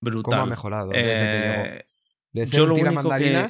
brutal. 0.00 0.40
¿Cómo 0.40 0.42
ha 0.42 0.46
mejorado 0.46 0.90
desde 0.90 1.02
que 1.02 1.38
llegó? 1.38 1.64
Eh, 1.64 1.88
de 2.32 2.46
yo 2.46 2.66
lo 2.66 2.74
único 2.74 3.08
que 3.16 3.46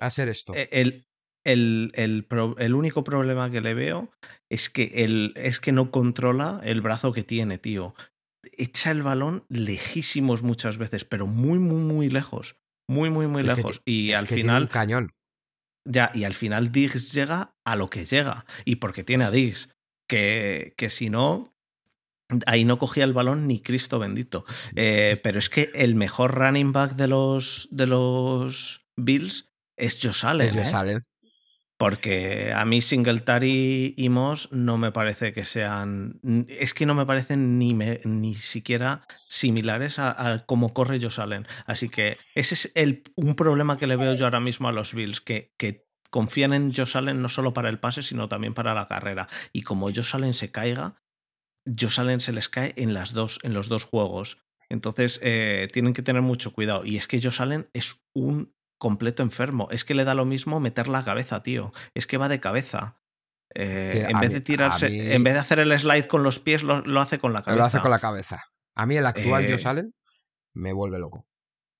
hacer 0.00 0.28
esto. 0.28 0.54
E, 0.54 0.68
el, 0.72 1.04
el, 1.44 1.92
el, 1.94 2.26
el, 2.58 2.74
único 2.74 3.04
problema 3.04 3.50
que 3.50 3.60
le 3.60 3.74
veo 3.74 4.10
es 4.48 4.70
que, 4.70 4.90
el, 4.94 5.32
es 5.36 5.60
que 5.60 5.72
no 5.72 5.90
controla 5.90 6.60
el 6.64 6.80
brazo 6.80 7.12
que 7.12 7.22
tiene, 7.22 7.58
tío. 7.58 7.94
Echa 8.56 8.90
el 8.90 9.02
balón 9.02 9.44
lejísimos 9.48 10.42
muchas 10.42 10.78
veces, 10.78 11.04
pero 11.04 11.26
muy, 11.26 11.58
muy, 11.58 11.80
muy 11.80 12.08
lejos. 12.08 12.56
Muy, 12.88 13.10
muy, 13.10 13.26
muy 13.26 13.42
lejos. 13.42 13.82
y 13.84 14.12
al 14.12 14.26
final. 14.26 14.68
cañón. 14.68 15.12
Ya, 15.86 16.10
y 16.14 16.24
al 16.24 16.34
final 16.34 16.72
Diggs 16.72 17.12
llega 17.12 17.54
a 17.64 17.76
lo 17.76 17.88
que 17.88 18.04
llega. 18.04 18.44
Y 18.64 18.76
porque 18.76 19.04
tiene 19.04 19.24
a 19.24 19.30
Diggs. 19.30 19.70
Que, 20.08 20.74
que 20.76 20.90
si 20.90 21.08
no, 21.08 21.54
Ahí 22.46 22.64
no 22.64 22.78
cogía 22.78 23.04
el 23.04 23.12
balón 23.12 23.46
ni 23.46 23.60
Cristo 23.60 23.98
bendito. 23.98 24.44
Eh, 24.76 25.20
pero 25.22 25.38
es 25.38 25.50
que 25.50 25.70
el 25.74 25.94
mejor 25.94 26.34
running 26.34 26.72
back 26.72 26.92
de 26.92 27.08
los, 27.08 27.68
de 27.70 27.86
los 27.86 28.86
Bills 28.96 29.49
es 29.80 29.98
Josh 30.00 30.24
Allen. 30.24 30.58
Es 30.58 30.72
Josh 30.72 30.88
¿eh? 30.88 31.00
Porque 31.76 32.52
a 32.54 32.66
mí 32.66 32.82
Singletary 32.82 33.94
y 33.96 34.10
Moss 34.10 34.52
no 34.52 34.76
me 34.76 34.92
parece 34.92 35.32
que 35.32 35.46
sean. 35.46 36.20
Es 36.48 36.74
que 36.74 36.84
no 36.84 36.94
me 36.94 37.06
parecen 37.06 37.58
ni, 37.58 37.72
ni 37.72 38.34
siquiera 38.34 39.06
similares 39.16 39.98
a, 39.98 40.44
cómo 40.46 40.74
corre 40.74 41.00
Josh 41.00 41.20
Allen. 41.20 41.46
Así 41.64 41.88
que 41.88 42.18
ese 42.34 42.54
es 42.54 42.72
el, 42.74 43.02
un 43.16 43.34
problema 43.34 43.78
que 43.78 43.86
le 43.86 43.96
veo 43.96 44.14
yo 44.14 44.26
ahora 44.26 44.40
mismo 44.40 44.68
a 44.68 44.72
los 44.72 44.92
Bills, 44.92 45.22
que, 45.22 45.54
que 45.56 45.86
confían 46.10 46.52
en 46.52 46.74
Josh 46.74 46.98
Allen 46.98 47.22
no 47.22 47.30
solo 47.30 47.54
para 47.54 47.70
el 47.70 47.80
pase, 47.80 48.02
sino 48.02 48.28
también 48.28 48.52
para 48.52 48.74
la 48.74 48.86
carrera. 48.86 49.26
Y 49.54 49.62
como 49.62 49.86
Josh 49.86 50.14
Allen 50.14 50.34
se 50.34 50.52
caiga, 50.52 50.96
Josh 51.64 51.98
Allen 51.98 52.20
se 52.20 52.32
les 52.32 52.50
cae 52.50 52.74
en, 52.76 52.92
las 52.92 53.14
dos, 53.14 53.38
en 53.42 53.54
los 53.54 53.70
dos 53.70 53.84
juegos. 53.84 54.36
Entonces 54.68 55.18
eh, 55.22 55.68
tienen 55.72 55.94
que 55.94 56.02
tener 56.02 56.20
mucho 56.20 56.52
cuidado. 56.52 56.84
Y 56.84 56.96
es 56.98 57.06
que 57.06 57.22
Josh 57.22 57.40
Allen 57.40 57.70
es 57.72 58.02
un 58.12 58.54
completo 58.80 59.22
enfermo. 59.22 59.68
Es 59.70 59.84
que 59.84 59.94
le 59.94 60.04
da 60.04 60.14
lo 60.14 60.24
mismo 60.24 60.58
meter 60.58 60.88
la 60.88 61.04
cabeza, 61.04 61.44
tío. 61.44 61.72
Es 61.94 62.08
que 62.08 62.16
va 62.16 62.28
de 62.28 62.40
cabeza. 62.40 62.96
Eh, 63.54 64.06
en 64.08 64.18
vez 64.18 64.32
de 64.32 64.40
tirarse, 64.40 65.14
en 65.14 65.22
vez 65.22 65.34
de 65.34 65.40
hacer 65.40 65.58
el 65.58 65.76
slide 65.78 66.06
con 66.06 66.22
los 66.22 66.38
pies, 66.38 66.62
lo, 66.62 67.00
hace 67.00 67.18
con 67.18 67.32
la 67.32 67.42
cabeza. 67.42 67.58
Lo 67.58 67.64
hace 67.66 67.80
con 67.80 67.90
la 67.90 67.98
cabeza. 67.98 68.44
A 68.74 68.86
mí 68.86 68.96
el 68.96 69.06
actual 69.06 69.44
eh, 69.44 69.52
Josh 69.52 69.68
Allen 69.68 69.94
me 70.54 70.72
vuelve 70.72 70.98
loco. 70.98 71.26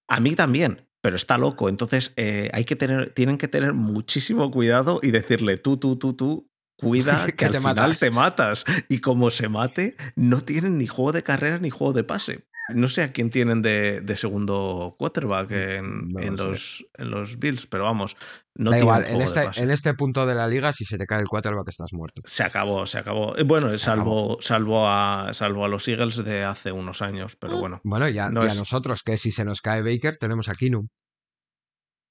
A 0.09 0.21
mí 0.21 0.37
también, 0.37 0.89
pero 1.01 1.17
está 1.17 1.39
loco. 1.39 1.69
Entonces 1.69 2.13
eh, 2.17 2.51
hay 2.53 2.65
que 2.65 2.77
tener, 2.77 3.11
tienen 3.11 3.39
que 3.39 3.49
tener 3.49 3.73
muchísimo 3.73 4.51
cuidado 4.51 5.01
y 5.03 5.11
decirle 5.11 5.57
tú, 5.57 5.79
tú, 5.79 5.97
tú, 5.97 6.13
tú, 6.13 6.51
cuida 6.77 7.27
que, 7.37 7.47
al 7.47 7.57
final 7.57 7.99
te 7.99 8.11
matas. 8.11 8.65
Y 8.89 8.99
como 8.99 9.31
se 9.31 9.49
mate, 9.49 9.97
no 10.17 10.43
tienen 10.43 10.77
ni 10.77 10.87
juego 10.87 11.13
de 11.13 11.23
carrera 11.23 11.59
ni 11.59 11.71
juego 11.71 11.95
de 11.95 12.05
pase. 12.05 12.47
No 12.75 12.89
sé 12.89 13.03
a 13.03 13.13
quién 13.13 13.31
tienen 13.31 13.63
de, 13.63 14.03
segundo 14.17 14.97
quarterback 14.99 15.51
mm, 15.51 16.19
en, 16.19 16.37
los, 16.37 16.87
en, 16.95 17.11
los, 17.11 17.39
Bills, 17.39 17.67
pero 17.67 17.85
vamos, 17.85 18.17
no 18.55 18.71
da 18.71 18.79
igual, 18.79 19.07
en 19.07 19.23
este, 19.23 19.49
en 19.57 19.71
este 19.71 19.95
punto 19.95 20.27
de 20.27 20.35
la 20.35 20.49
liga, 20.49 20.73
si 20.73 20.85
se 20.85 20.99
te 20.99 21.07
cae 21.07 21.21
el 21.21 21.29
quarterback, 21.29 21.69
estás 21.69 21.93
muerto. 21.93 22.23
Se 22.25 22.43
acabó, 22.43 22.87
se 22.87 22.99
acabó. 22.99 23.37
Eh, 23.37 23.43
bueno, 23.45 23.77
salvo, 23.79 24.39
salvo, 24.41 24.87
a, 24.89 25.31
salvo 25.33 25.65
a 25.65 25.69
los 25.69 25.87
Eagles 25.89 26.25
de 26.25 26.45
hace 26.45 26.73
unos 26.73 27.03
años, 27.03 27.37
pero 27.37 27.59
bueno. 27.59 27.81
Bueno, 27.85 28.09
ya, 28.09 28.31
no 28.31 28.43
a 28.43 28.47
nosotros, 28.47 29.03
que 29.03 29.17
si 29.17 29.31
se 29.31 29.45
nos 29.45 29.61
cae 29.61 29.83
Baker, 29.83 30.17
tenemos 30.17 30.49
a 30.49 30.55
Kinum. 30.55 30.89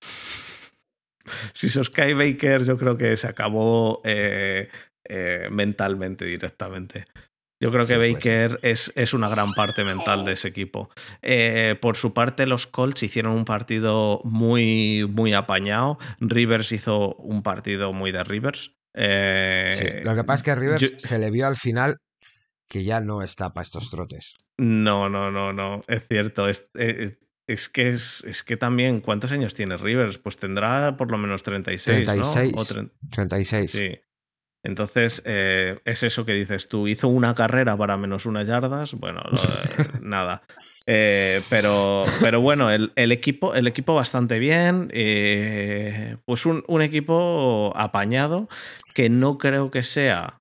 si 1.54 1.70
se 1.70 1.80
os 1.80 1.90
cae 1.90 2.14
Baker, 2.14 2.64
yo 2.64 2.78
creo 2.78 2.98
que 2.98 3.18
se 3.18 3.28
acabó 3.28 4.02
eh, 4.04 4.70
eh, 5.04 5.48
mentalmente 5.52 6.26
directamente. 6.26 7.06
Yo 7.62 7.72
creo 7.72 7.86
que 7.86 7.98
Baker 7.98 8.58
es, 8.64 8.94
es, 8.96 9.14
una 9.14 9.28
gran 9.28 9.54
parte 9.54 9.84
mental 9.84 10.24
de 10.24 10.32
ese 10.32 10.48
equipo. 10.48 10.90
Eh, 11.22 11.76
por 11.82 11.98
su 11.98 12.14
parte, 12.14 12.48
los 12.48 12.68
Colts 12.68 13.04
hicieron 13.04 13.34
un 13.34 13.44
partido 13.44 14.22
muy, 14.24 15.06
muy 15.10 15.34
apañado. 15.34 15.98
Rivers 16.22 16.72
hizo 16.72 17.16
un 17.16 17.44
partido 17.44 17.92
muy 17.92 18.14
de 18.14 18.24
Rivers. 18.24 18.78
Eh, 18.94 20.02
lo 20.06 20.16
que 20.16 20.24
pasa 20.24 20.36
es 20.36 20.44
que 20.44 20.56
Rivers 20.56 20.94
se 20.98 21.20
le 21.20 21.32
vio 21.32 21.48
al 21.48 21.58
final 21.58 21.98
que 22.70 22.86
ya 22.86 23.02
no 23.02 23.22
está 23.22 23.52
para 23.52 23.64
estos 23.64 23.90
trotes. 23.90 24.36
No, 24.58 25.10
no, 25.10 25.30
no, 25.30 25.52
no. 25.52 25.82
Es 25.88 26.08
cierto. 26.08 26.48
Es, 26.48 26.70
eh, 26.76 27.18
es, 27.46 27.68
que 27.68 27.90
es, 27.90 28.24
es, 28.24 28.44
que 28.44 28.56
también, 28.56 29.02
¿cuántos 29.02 29.34
años 29.34 29.54
tiene 29.54 29.76
Rivers? 29.76 30.18
Pues 30.18 30.38
tendrá 30.38 30.96
por 30.96 31.12
lo 31.12 31.18
menos 31.18 31.44
36, 31.44 32.06
36 32.06 32.54
¿no? 32.56 32.90
36. 33.10 33.72
Sí. 33.72 34.00
Entonces, 34.64 35.22
eh, 35.26 35.80
es 35.86 36.04
eso 36.04 36.26
que 36.26 36.34
dices 36.34 36.68
tú. 36.68 36.88
Hizo 36.88 37.08
una 37.08 37.34
carrera 37.34 37.78
para 37.78 37.98
menos 37.98 38.26
unas 38.26 38.48
yardas. 38.48 38.94
Bueno, 38.94 39.22
nada. 40.02 40.44
Eh, 40.86 41.42
pero, 41.50 42.04
pero 42.22 42.42
bueno, 42.42 42.70
el, 42.72 42.92
equipo, 42.96 43.54
el 43.54 43.68
equipo 43.68 43.96
bastante 43.96 44.40
bien. 44.40 44.90
Eh, 44.94 46.18
pues 46.26 46.46
un, 46.46 46.64
un, 46.68 46.82
equipo 46.82 47.72
apañado 47.76 48.50
que 48.94 49.10
no 49.10 49.38
creo 49.38 49.72
que 49.72 49.84
sea 49.84 50.40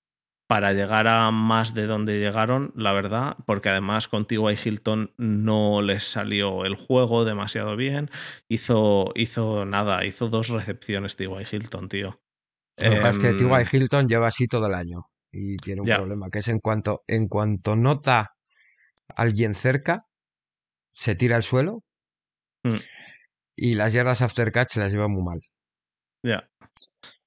para 0.49 0.73
llegar 0.73 1.07
a 1.07 1.31
más 1.31 1.75
de 1.75 1.87
donde 1.87 2.19
llegaron, 2.19 2.73
la 2.75 2.95
verdad, 2.95 3.37
porque 3.45 3.69
además 3.69 4.09
contigo 4.09 4.51
y 4.51 4.59
Hilton 4.63 5.13
no 5.19 5.83
les 5.83 6.05
salió 6.05 6.65
el 6.65 6.75
juego 6.75 7.27
demasiado 7.27 7.77
bien. 7.77 8.11
Hizo, 8.49 9.13
hizo 9.15 9.67
nada, 9.67 10.07
hizo 10.07 10.29
dos 10.29 10.49
recepciones 10.49 11.17
T.Y. 11.17 11.29
Hilton, 11.53 11.91
tío. 11.91 12.19
Lo 12.81 12.91
que 12.91 12.97
pasa 12.97 13.11
es 13.11 13.19
que 13.19 13.33
T.Y. 13.33 13.45
Em, 13.45 13.67
Hilton 13.73 14.09
lleva 14.09 14.29
así 14.29 14.47
todo 14.47 14.67
el 14.67 14.75
año 14.75 15.07
y 15.33 15.57
tiene 15.57 15.83
un 15.83 15.87
problema, 15.87 16.29
que 16.31 16.39
es 16.39 16.49
en 16.49 16.61
cuanto, 16.61 17.03
en 17.07 17.29
cuanto 17.29 17.77
nota 17.77 18.21
a 18.21 18.29
alguien 19.17 19.55
cerca, 19.55 20.05
se 20.91 21.15
tira 21.15 21.37
al 21.37 21.43
suelo 21.43 21.85
mm. 22.65 22.77
y 23.57 23.75
las 23.75 23.93
yardas 23.93 24.23
after 24.23 24.51
catch 24.53 24.77
las 24.77 24.93
lleva 24.93 25.09
muy 25.09 25.23
mal. 25.23 25.41
Ya. 26.23 26.49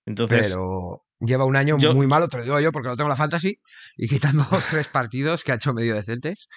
Entonces. 0.06 0.48
Pero 0.48 1.02
lleva 1.20 1.46
un 1.46 1.56
año 1.56 1.78
muy 1.94 2.08
malo, 2.08 2.28
te 2.28 2.38
lo 2.38 2.44
digo 2.44 2.60
yo 2.60 2.72
porque 2.72 2.90
no 2.90 2.98
tengo 2.98 3.10
la 3.10 3.16
fantasy 3.16 3.60
y 3.96 4.08
quitando 4.08 4.46
tres 4.72 4.88
partidos 4.88 5.44
que 5.44 5.52
ha 5.52 5.56
hecho 5.56 5.74
medio 5.74 5.96
decentes. 5.96 6.48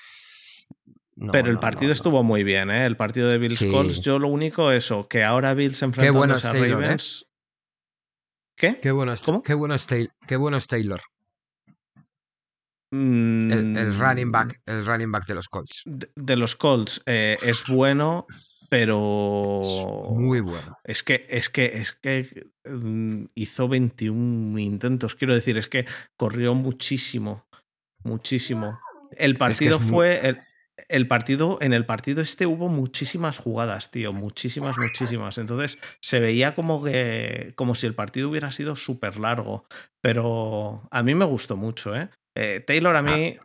pero 1.33 1.51
el 1.51 1.59
partido 1.59 1.93
estuvo 1.93 2.23
muy 2.23 2.45
bien, 2.45 2.71
¿eh? 2.71 2.87
El 2.87 2.97
partido 2.97 3.29
de 3.29 3.39
Bills 3.39 3.65
Colts. 3.71 4.01
Yo 4.01 4.19
lo 4.19 4.29
único 4.29 4.73
eso, 4.73 5.09
que 5.09 5.25
ahora 5.25 5.55
Bills 5.55 5.83
enfrentándose 5.83 6.49
a 6.49 6.57
¿eh? 6.57 6.69
Ravens. 6.69 7.27
¿Qué? 8.57 8.79
Qué 8.81 8.91
bueno 8.93 9.13
es, 9.13 9.23
¿Cómo? 9.23 9.43
Qué 9.43 9.55
bueno 9.55 9.75
es, 9.75 9.87
qué 9.87 10.37
bueno 10.37 10.59
Taylor. 10.61 11.01
El, 12.93 13.99
running 13.99 14.31
back, 14.31 14.61
mm. 14.67 14.71
el 14.71 14.87
running 14.87 15.11
back 15.11 15.27
de 15.27 15.35
los 15.35 15.49
Colts. 15.49 15.83
De, 15.85 16.37
los 16.37 16.55
Colts 16.55 17.03
eh, 17.07 17.37
es 17.43 17.65
bueno, 17.67 18.27
pero. 18.69 19.61
muy 20.11 20.41
bueno. 20.41 20.79
Es 20.85 21.03
que, 21.03 21.27
es 21.29 21.49
que, 21.49 21.67
es 21.79 21.93
que 21.93 22.47
mm, 22.65 23.25
hizo 23.35 23.69
21 23.69 24.59
intentos. 24.59 25.17
Quiero 25.17 25.35
decir, 25.35 25.59
es 25.59 25.69
que 25.69 25.87
corrió 26.17 26.55
muchísimo. 26.55 27.47
Muchísimo. 28.05 28.79
El 29.17 29.37
partido 29.37 29.81
fue 29.81 30.29
el 30.29 30.39
partido, 31.09 31.59
en 31.61 31.73
el 31.73 31.87
partido 31.87 32.23
este 32.23 32.47
hubo 32.47 32.69
muchísimas 32.69 33.39
jugadas, 33.39 33.91
tío, 33.91 34.13
muchísimas, 34.13 34.79
muchísimas. 34.79 35.39
Entonces 35.39 35.79
se 36.01 36.21
veía 36.21 36.55
como 36.55 36.83
que, 36.83 37.53
como 37.57 37.75
si 37.75 37.87
el 37.87 37.95
partido 37.95 38.29
hubiera 38.29 38.51
sido 38.51 38.77
súper 38.77 39.19
largo. 39.19 39.67
Pero 40.01 40.89
a 40.91 41.03
mí 41.03 41.15
me 41.15 41.25
gustó 41.25 41.57
mucho, 41.57 41.95
¿eh? 41.97 42.11
eh 42.37 42.61
Taylor 42.61 42.97
a 42.97 43.03
mí 43.03 43.39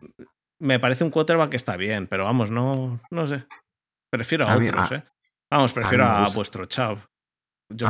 me 0.60 0.80
parece 0.80 1.04
un 1.04 1.12
quarterback 1.12 1.52
que 1.52 1.58
está 1.58 1.78
bien, 1.78 2.08
pero 2.08 2.26
vamos, 2.26 2.52
no, 2.52 3.00
no 3.12 3.28
sé. 3.28 3.46
Prefiero 4.12 4.48
a, 4.48 4.56
otros, 4.56 4.92
¿eh? 4.92 5.04
Vamos, 5.52 5.74
prefiero 5.74 6.06
a, 6.06 6.28
vuestro 6.30 6.66
Chav. 6.66 7.06
Yo, 7.72 7.86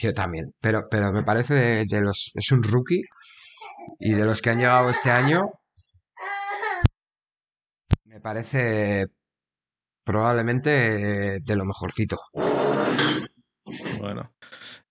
yo, 0.00 0.14
también, 0.14 0.52
pero, 0.60 0.86
pero 0.88 1.12
me 1.12 1.24
parece 1.24 1.84
de 1.84 2.00
los. 2.00 2.30
Es 2.34 2.52
un 2.52 2.62
rookie 2.62 3.02
y 3.98 4.12
de 4.12 4.24
los 4.24 4.40
que 4.40 4.50
han 4.50 4.58
llegado 4.58 4.90
este 4.90 5.10
año, 5.10 5.50
me 8.08 8.20
parece 8.20 9.06
probablemente 10.04 11.40
de 11.40 11.56
lo 11.56 11.64
mejorcito. 11.64 12.18
Bueno. 13.98 14.32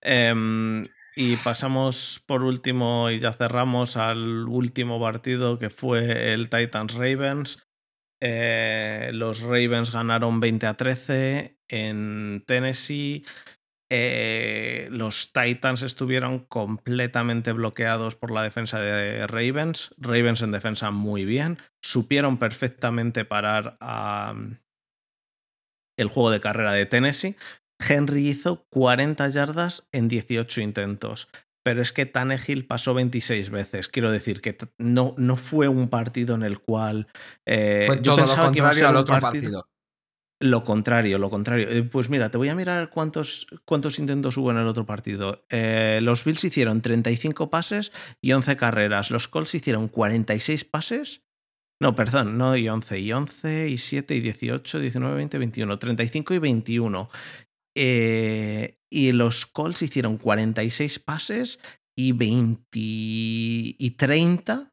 Em, 0.00 0.86
y 1.16 1.36
pasamos 1.36 2.22
por 2.24 2.44
último 2.44 3.10
y 3.10 3.18
ya 3.18 3.32
cerramos 3.32 3.96
al 3.96 4.46
último 4.46 5.00
partido 5.00 5.58
que 5.58 5.68
fue 5.68 6.32
el 6.32 6.48
Titans 6.48 6.94
Ravens. 6.94 7.66
Eh, 8.20 9.10
los 9.12 9.40
Ravens 9.40 9.90
ganaron 9.90 10.38
20 10.38 10.66
a 10.66 10.74
13 10.74 11.58
en 11.66 12.44
Tennessee. 12.46 13.24
Eh, 13.90 14.88
los 14.90 15.32
Titans 15.32 15.82
estuvieron 15.82 16.40
completamente 16.40 17.52
bloqueados 17.52 18.16
por 18.16 18.30
la 18.30 18.42
defensa 18.42 18.80
de 18.80 19.26
Ravens. 19.26 19.94
Ravens 19.96 20.42
en 20.42 20.52
defensa 20.52 20.90
muy 20.90 21.24
bien. 21.24 21.58
Supieron 21.82 22.38
perfectamente 22.38 23.24
parar 23.24 23.78
a 23.80 24.34
el 25.98 26.08
juego 26.08 26.30
de 26.30 26.40
carrera 26.40 26.72
de 26.72 26.86
Tennessee. 26.86 27.36
Henry 27.80 28.28
hizo 28.28 28.66
40 28.70 29.28
yardas 29.28 29.88
en 29.92 30.08
18 30.08 30.60
intentos. 30.60 31.28
Pero 31.64 31.82
es 31.82 31.92
que 31.92 32.06
Tannehill 32.06 32.66
pasó 32.66 32.94
26 32.94 33.50
veces. 33.50 33.88
Quiero 33.88 34.10
decir 34.10 34.40
que 34.40 34.56
no, 34.78 35.14
no 35.18 35.36
fue 35.36 35.68
un 35.68 35.88
partido 35.88 36.34
en 36.34 36.42
el 36.42 36.60
cual. 36.60 37.08
Eh, 37.46 37.84
fue 37.86 38.00
yo 38.00 38.16
pensaba 38.16 38.50
que 38.52 38.58
iba 38.58 38.70
a 38.70 38.72
ser 38.72 38.86
al 38.86 38.96
otro 38.96 39.18
partido. 39.20 39.68
Lo 40.40 40.62
contrario, 40.62 41.18
lo 41.18 41.30
contrario. 41.30 41.68
Eh, 41.68 41.82
pues 41.82 42.10
mira, 42.10 42.30
te 42.30 42.38
voy 42.38 42.48
a 42.48 42.54
mirar 42.54 42.90
cuántos, 42.90 43.48
cuántos 43.64 43.98
intentos 43.98 44.36
hubo 44.36 44.52
en 44.52 44.58
el 44.58 44.68
otro 44.68 44.86
partido. 44.86 45.44
Eh, 45.50 45.98
los 46.00 46.24
Bills 46.24 46.44
hicieron 46.44 46.80
35 46.80 47.50
pases 47.50 47.90
y 48.20 48.32
11 48.32 48.56
carreras. 48.56 49.10
Los 49.10 49.26
Colts 49.26 49.56
hicieron 49.56 49.88
46 49.88 50.64
pases. 50.64 51.22
No, 51.80 51.96
perdón, 51.96 52.38
no 52.38 52.56
y 52.56 52.68
11, 52.68 53.00
y 53.00 53.12
11, 53.12 53.68
y 53.68 53.78
7, 53.78 54.14
y 54.14 54.20
18, 54.20 54.80
19, 54.80 55.16
20, 55.16 55.38
21, 55.38 55.78
35 55.78 56.34
y 56.34 56.38
21. 56.38 57.10
Eh, 57.76 58.80
y 58.90 59.12
los 59.12 59.46
Colts 59.46 59.82
hicieron 59.82 60.18
46 60.18 61.00
pases 61.00 61.58
y 61.96 62.12
20 62.12 62.68
y 62.72 63.90
30 63.96 64.72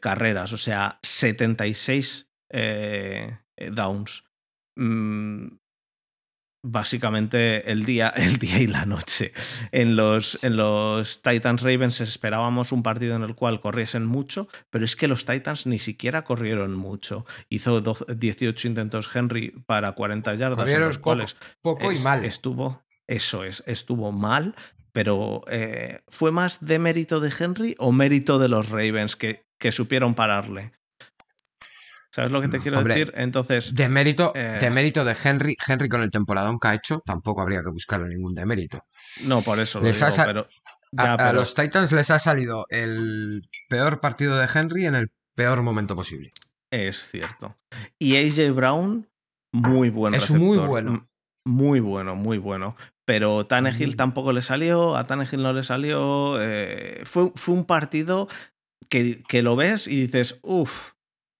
carreras, 0.00 0.52
o 0.52 0.58
sea, 0.58 0.98
76 1.02 2.30
downs. 3.72 4.24
Mm, 4.76 5.48
básicamente 6.64 7.70
el 7.70 7.84
día, 7.84 8.08
el 8.16 8.38
día 8.38 8.58
y 8.58 8.66
la 8.66 8.86
noche. 8.86 9.32
En 9.72 9.96
los, 9.96 10.42
en 10.42 10.56
los 10.56 11.22
Titans 11.22 11.62
Ravens 11.62 12.00
esperábamos 12.00 12.72
un 12.72 12.82
partido 12.82 13.16
en 13.16 13.22
el 13.22 13.34
cual 13.34 13.60
corriesen 13.60 14.06
mucho, 14.06 14.48
pero 14.70 14.84
es 14.84 14.96
que 14.96 15.08
los 15.08 15.26
Titans 15.26 15.66
ni 15.66 15.78
siquiera 15.78 16.24
corrieron 16.24 16.74
mucho. 16.74 17.26
Hizo 17.48 17.80
18 17.80 18.68
intentos 18.68 19.14
Henry 19.14 19.50
para 19.66 19.92
40 19.92 20.34
yardas, 20.34 20.70
en 20.70 20.80
los 20.80 20.98
cuales 20.98 21.36
poco 21.60 21.92
y 21.92 21.98
mal. 21.98 22.24
estuvo, 22.24 22.82
eso 23.06 23.44
es, 23.44 23.62
estuvo 23.66 24.12
mal. 24.12 24.54
Pero 24.94 25.42
eh, 25.48 26.02
¿fue 26.08 26.32
más 26.32 26.58
de 26.60 26.78
mérito 26.78 27.18
de 27.20 27.32
Henry 27.36 27.74
o 27.78 27.92
mérito 27.92 28.38
de 28.38 28.48
los 28.48 28.68
Ravens 28.68 29.16
que, 29.16 29.46
que 29.58 29.72
supieron 29.72 30.14
pararle? 30.14 30.72
¿Sabes 32.14 32.30
lo 32.30 32.40
que 32.42 32.48
te 32.48 32.60
quiero 32.60 32.78
Hombre, 32.78 32.94
decir? 32.94 33.12
Entonces. 33.16 33.74
De 33.74 33.88
mérito, 33.88 34.32
eh, 34.34 34.58
de 34.60 34.70
mérito 34.70 35.02
de 35.04 35.16
Henry, 35.24 35.56
Henry 35.66 35.88
con 35.88 36.02
el 36.02 36.10
temporadón 36.10 36.58
que 36.58 36.68
ha 36.68 36.74
hecho, 36.74 37.02
tampoco 37.06 37.40
habría 37.40 37.62
que 37.62 37.70
buscarle 37.70 38.08
ningún 38.08 38.34
demérito. 38.34 38.84
No, 39.26 39.40
por 39.40 39.58
eso 39.58 39.78
lo 39.80 39.86
Les 39.86 39.96
digo, 39.96 40.06
ha 40.20 40.24
pero. 40.24 40.40
A, 40.98 41.04
Ya, 41.04 41.12
a 41.14 41.16
pero 41.16 41.32
los 41.32 41.54
Titans 41.54 41.90
les 41.92 42.10
ha 42.10 42.18
salido 42.18 42.66
el 42.68 43.40
peor 43.70 44.00
partido 44.00 44.36
de 44.36 44.46
Henry 44.54 44.84
en 44.86 44.94
el 44.94 45.10
peor 45.34 45.62
momento 45.62 45.96
posible. 45.96 46.30
es 46.70 47.08
cierto. 47.10 47.56
Y 47.98 48.16
AJ 48.16 48.52
Brown, 48.54 49.08
muy 49.52 49.88
buen 49.90 50.14
Es 50.14 50.30
muy 50.30 50.58
bueno. 50.58 51.08
Muy 51.44 51.80
bueno, 51.80 52.14
muy 52.14 52.38
bueno. 52.38 52.76
Pero 53.04 53.46
Tannehill 53.46 53.94
Mm. 53.94 53.96
tampoco 53.96 54.32
le 54.32 54.42
salió, 54.42 54.96
a 54.96 55.04
Tannehill 55.06 55.42
no 55.42 55.52
le 55.52 55.62
salió. 55.62 56.36
eh, 56.40 57.00
fue, 57.04 57.32
fue 57.34 57.54
un 57.54 57.64
partido 57.64 58.28
que, 58.88 59.22
que 59.26 59.42
lo 59.42 59.56
ves 59.56 59.88
y 59.88 60.02
dices, 60.02 60.38
uff, 60.42 60.91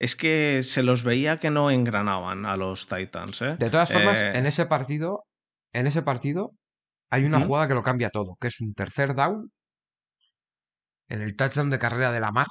es 0.03 0.17
que 0.17 0.65
se 0.65 0.83
los 0.83 1.05
veía 1.05 1.37
que 1.37 1.51
no 1.51 1.71
engranaban 1.71 2.45
a 2.45 2.57
los 2.57 2.89
Titans. 2.89 3.41
¿eh? 3.43 3.57
De 3.57 3.71
todas 3.71 3.93
formas, 3.93 4.19
Eh, 4.21 4.33
en 4.35 4.47
ese 4.47 4.67
partido, 4.67 5.25
en 5.73 5.87
ese 5.87 6.03
partido, 6.03 6.51
hay 7.09 7.25
una 7.25 7.41
jugada 7.41 7.69
que 7.69 7.75
lo 7.75 7.83
cambia 7.85 8.11
todo, 8.11 8.37
que 8.41 8.49
es 8.49 8.61
un 8.61 8.75
tercer 8.75 9.15
down 9.15 9.53
en 11.09 11.23
el 11.23 11.37
touchdown 11.37 11.71
de 11.71 11.79
carrera 11.79 12.11
de 12.11 12.19
Lamar. 12.19 12.49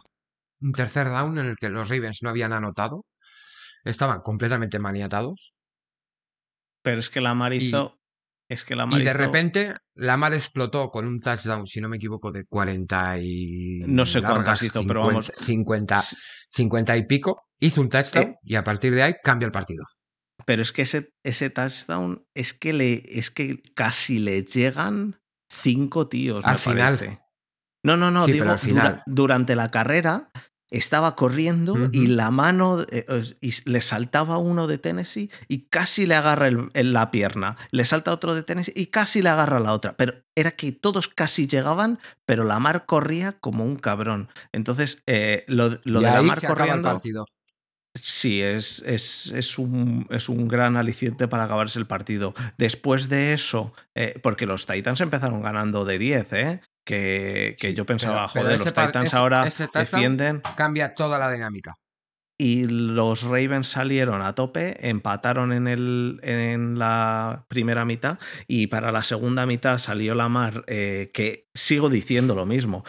Un 0.62 0.72
tercer 0.72 1.10
down 1.10 1.38
en 1.40 1.48
el 1.48 1.56
que 1.58 1.70
los 1.70 1.90
Ravens 1.90 2.20
no 2.22 2.30
habían 2.30 2.54
anotado. 2.54 3.06
Estaban 3.84 4.22
completamente 4.22 4.80
maniatados. 4.80 5.54
Pero 6.84 7.00
es 7.00 7.10
que 7.10 7.20
la 7.20 7.34
Mar 7.34 7.54
Y- 7.54 7.58
hizo. 7.58 7.98
Es 8.52 8.66
que 8.66 8.76
la 8.76 8.86
Y 8.92 8.98
de 8.98 9.04
hizo- 9.04 9.14
repente, 9.14 9.74
Lamar 9.96 10.34
explotó 10.34 10.90
con 10.92 11.06
un 11.08 11.22
touchdown, 11.22 11.68
si 11.68 11.80
no 11.80 11.88
me 11.88 11.96
equivoco, 11.96 12.32
de 12.34 12.44
40 12.46 13.18
y. 13.20 13.80
No 13.88 14.06
sé 14.06 14.22
cuántas 14.22 14.62
hizo, 14.62 14.86
pero 14.86 15.06
vamos. 15.06 15.32
50, 15.38 16.02
50 16.50 16.98
y 16.98 17.06
pico. 17.08 17.44
Hizo 17.62 17.80
un 17.80 17.88
touchdown 17.88 18.26
Eh. 18.32 18.36
y 18.44 18.56
a 18.56 18.64
partir 18.66 18.94
de 18.94 19.04
ahí 19.04 19.14
cambia 19.24 19.46
el 19.46 19.54
partido. 19.54 19.86
Pero 20.46 20.62
es 20.64 20.72
que 20.74 20.82
ese, 20.82 21.14
ese 21.24 21.50
touchdown 21.50 22.26
es 22.36 22.54
que 22.54 22.74
le 22.74 23.04
es 23.06 23.32
que 23.32 23.62
casi 23.74 24.20
le 24.20 24.44
llegan 24.44 25.22
cinco 25.50 26.10
tíos. 26.10 26.44
Al 26.46 26.54
me 26.54 26.58
final. 26.58 26.98
parece. 26.98 27.20
No, 27.86 27.96
no, 27.96 28.12
no, 28.12 28.26
Sí, 28.26 28.34
digo, 28.34 28.46
dura- 28.46 28.58
final. 28.58 29.04
durante 29.06 29.56
la 29.56 29.70
carrera 29.70 30.30
estaba 30.72 31.16
corriendo 31.16 31.76
y 31.92 32.08
la 32.08 32.32
mano 32.32 32.82
eh, 32.90 33.06
y 33.42 33.54
le 33.70 33.82
saltaba 33.82 34.38
uno 34.38 34.68
de 34.68 34.78
Tennessee 34.78 35.30
y 35.48 35.68
casi 35.70 36.06
le 36.08 36.16
agarra 36.16 36.48
el- 36.48 36.70
el- 36.74 36.94
la 36.94 37.12
pierna. 37.12 37.58
Le 37.72 37.86
salta 37.86 38.12
otro 38.14 38.34
de 38.34 38.44
Tennessee 38.44 38.74
y 38.76 38.88
casi 38.88 39.22
le 39.22 39.30
agarra 39.30 39.60
la 39.60 39.74
otra. 39.74 39.96
Pero 39.98 40.14
era 40.36 40.52
que 40.52 40.72
todos 40.72 41.08
casi 41.10 41.46
llegaban, 41.48 42.00
pero 42.26 42.44
Lamar 42.46 42.86
corría 42.86 43.34
como 43.34 43.64
un 43.66 43.76
cabrón. 43.76 44.30
Entonces, 44.54 45.04
eh, 45.08 45.44
lo, 45.48 45.70
de 45.70 45.80
Lamar 45.84 46.40
se 46.40 46.48
el 46.48 46.54
corriendo. 46.54 46.90
partido. 46.90 47.26
Sí, 47.94 48.42
es, 48.42 48.82
es, 48.86 49.34
es 49.36 49.58
un, 49.60 50.08
es 50.10 50.30
un 50.30 50.48
gran 50.48 50.78
aliciente 50.78 51.28
para 51.28 51.44
acabarse 51.44 51.78
el 51.78 51.86
partido. 51.88 52.34
Después 52.58 53.10
de 53.10 53.34
eso, 53.34 53.74
eh, 53.96 54.18
porque 54.24 54.46
los 54.46 54.66
Titans 54.66 55.02
empezaron 55.02 55.42
ganando 55.42 55.84
de 55.84 56.00
10, 56.00 56.32
¿eh? 56.32 56.62
Que, 56.86 57.56
que 57.60 57.74
yo 57.74 57.86
pensaba, 57.86 58.28
pero 58.34 58.46
joder, 58.46 58.60
los 58.60 58.68
Titans 58.74 59.06
ese- 59.10 59.16
ahora 59.16 59.48
ese 59.48 59.70
defienden 59.74 60.42
Cambia 60.56 60.96
toda 60.96 61.20
la 61.20 61.32
dinámica. 61.32 61.76
y 62.40 62.66
los 62.66 63.22
Ravens 63.22 63.68
salieron 63.68 64.24
a 64.24 64.34
tope, 64.34 64.90
empataron 64.90 65.54
en, 65.54 65.68
el, 65.68 66.20
en 66.24 66.80
la 66.80 67.46
primera 67.48 67.86
mitad 67.86 68.18
y 68.48 68.66
para 68.68 68.92
la 68.92 69.04
segunda 69.04 69.46
mitad 69.46 69.78
salió 69.78 70.16
Lamar, 70.16 70.64
eh, 70.68 71.12
que 71.14 71.46
sigo 71.54 71.90
diciendo 71.90 72.34
lo 72.34 72.48
mismo. 72.48 72.84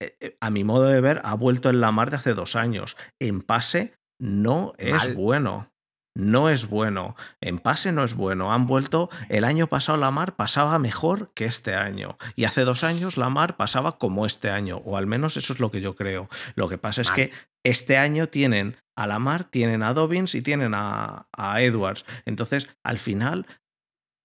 Eh, 0.00 0.16
eh, 0.20 0.36
A 0.40 0.48
mi 0.50 0.64
modo 0.64 0.86
de 0.86 1.00
ver, 1.02 1.20
ha 1.24 1.34
vuelto 1.34 1.68
el 1.68 1.80
Lamar 1.80 2.08
de 2.10 2.16
hace 2.16 2.32
dos 2.32 2.56
años. 2.56 2.96
En 3.20 3.42
pase 3.42 3.92
no 4.18 4.72
es 4.78 4.92
Mal. 5.08 5.14
bueno. 5.14 5.70
No 6.16 6.48
es 6.48 6.68
bueno. 6.68 7.14
En 7.42 7.58
pase 7.58 7.92
no 7.92 8.02
es 8.02 8.14
bueno. 8.14 8.50
Han 8.50 8.66
vuelto. 8.66 9.10
El 9.28 9.44
año 9.44 9.66
pasado 9.66 9.98
Lamar 9.98 10.34
pasaba 10.34 10.78
mejor 10.78 11.30
que 11.34 11.44
este 11.44 11.74
año. 11.74 12.16
Y 12.36 12.44
hace 12.44 12.62
dos 12.62 12.84
años 12.84 13.18
Lamar 13.18 13.58
pasaba 13.58 13.98
como 13.98 14.24
este 14.24 14.48
año. 14.48 14.78
O 14.86 14.96
al 14.96 15.06
menos 15.06 15.36
eso 15.36 15.52
es 15.52 15.60
lo 15.60 15.70
que 15.70 15.82
yo 15.82 15.94
creo. 15.94 16.30
Lo 16.54 16.70
que 16.70 16.78
pasa 16.78 17.02
es 17.02 17.10
que 17.10 17.32
este 17.64 17.98
año 17.98 18.28
tienen 18.28 18.76
a 18.96 19.06
Lamar, 19.06 19.44
tienen 19.44 19.82
a 19.82 19.92
Dobbins 19.92 20.34
y 20.34 20.40
tienen 20.40 20.72
a, 20.74 21.28
a 21.36 21.60
Edwards. 21.60 22.06
Entonces, 22.24 22.66
al 22.82 22.98
final, 22.98 23.46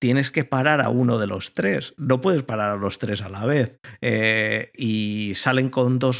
tienes 0.02 0.32
que 0.32 0.44
parar 0.44 0.82
a 0.82 0.90
uno 0.90 1.20
de 1.20 1.28
los 1.28 1.54
tres. 1.54 1.94
No 1.96 2.22
puedes 2.22 2.42
parar 2.42 2.72
a 2.72 2.76
los 2.76 2.98
tres 2.98 3.22
a 3.22 3.30
la 3.30 3.46
vez. 3.46 3.80
Eh, 4.02 4.72
y 4.74 5.34
salen 5.36 5.70
con 5.70 6.00
dos 6.00 6.20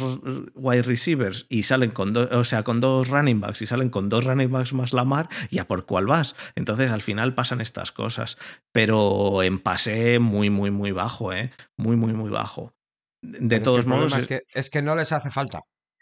wide 0.54 0.84
receivers 0.84 1.48
y 1.50 1.64
salen 1.64 1.90
con 1.90 2.14
dos, 2.14 2.32
o 2.32 2.44
sea, 2.44 2.62
con 2.62 2.80
dos 2.80 3.08
running 3.08 3.42
backs 3.42 3.64
y 3.64 3.66
salen 3.66 3.90
con 3.90 4.08
dos 4.08 4.24
running 4.24 4.52
backs 4.52 4.74
más 4.74 4.94
Lamar, 4.94 5.30
¿y 5.50 5.58
a 5.58 5.68
por 5.68 5.88
cuál 5.88 6.06
vas? 6.06 6.36
Entonces, 6.54 6.92
al 6.92 7.02
final 7.02 7.34
pasan 7.34 7.60
estas 7.60 7.92
cosas. 7.92 8.38
Pero 8.72 9.42
en 9.42 9.58
pase 9.58 10.20
muy, 10.20 10.52
muy, 10.52 10.70
muy 10.70 10.92
bajo, 10.92 11.34
¿eh? 11.34 11.52
Muy, 11.76 11.96
muy, 11.96 12.14
muy 12.14 12.30
bajo. 12.30 12.76
De 13.24 13.40
Pero 13.40 13.56
es 13.56 13.60
que 13.60 13.64
todos 13.64 13.86
modos, 13.88 14.16
Es 14.16 14.28
que, 14.28 14.42
es 14.54 14.70
que 14.70 14.84
no 14.84 14.96
les 14.96 15.12
hace 15.12 15.32
falta. 15.32 15.62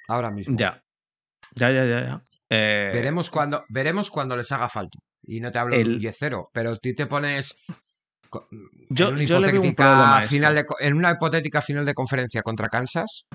Ahora 0.09 0.31
mismo. 0.31 0.57
ya. 0.57 0.83
Ya, 1.55 1.71
ya, 1.71 1.85
ya, 1.85 2.01
ya. 2.01 2.21
Eh, 2.49 2.91
Veremos 2.93 3.29
cuando, 3.29 3.63
veremos 3.69 4.09
cuando 4.09 4.35
les 4.35 4.51
haga 4.51 4.67
falta. 4.67 4.99
Y 5.31 5.41
no 5.41 5.51
te 5.51 5.59
hablo 5.59 5.75
de 5.75 5.81
El- 5.81 5.93
un 5.95 5.99
10-0, 5.99 6.49
pero 6.51 6.75
tú 6.77 6.89
te 6.95 7.05
pones. 7.05 7.53
co- 8.29 8.47
Yo- 8.89 9.09
en 9.09 9.13
una 9.15 9.23
yo 9.25 9.39
le 9.39 9.51
veo 9.51 9.61
un 9.61 9.75
problema 9.75 10.21
final 10.23 10.55
de 10.55 10.65
en 10.79 10.93
una 10.95 11.11
hipotética 11.11 11.61
final 11.61 11.85
de 11.85 11.93
conferencia 11.93 12.41
contra 12.41 12.67
Kansas, 12.67 13.25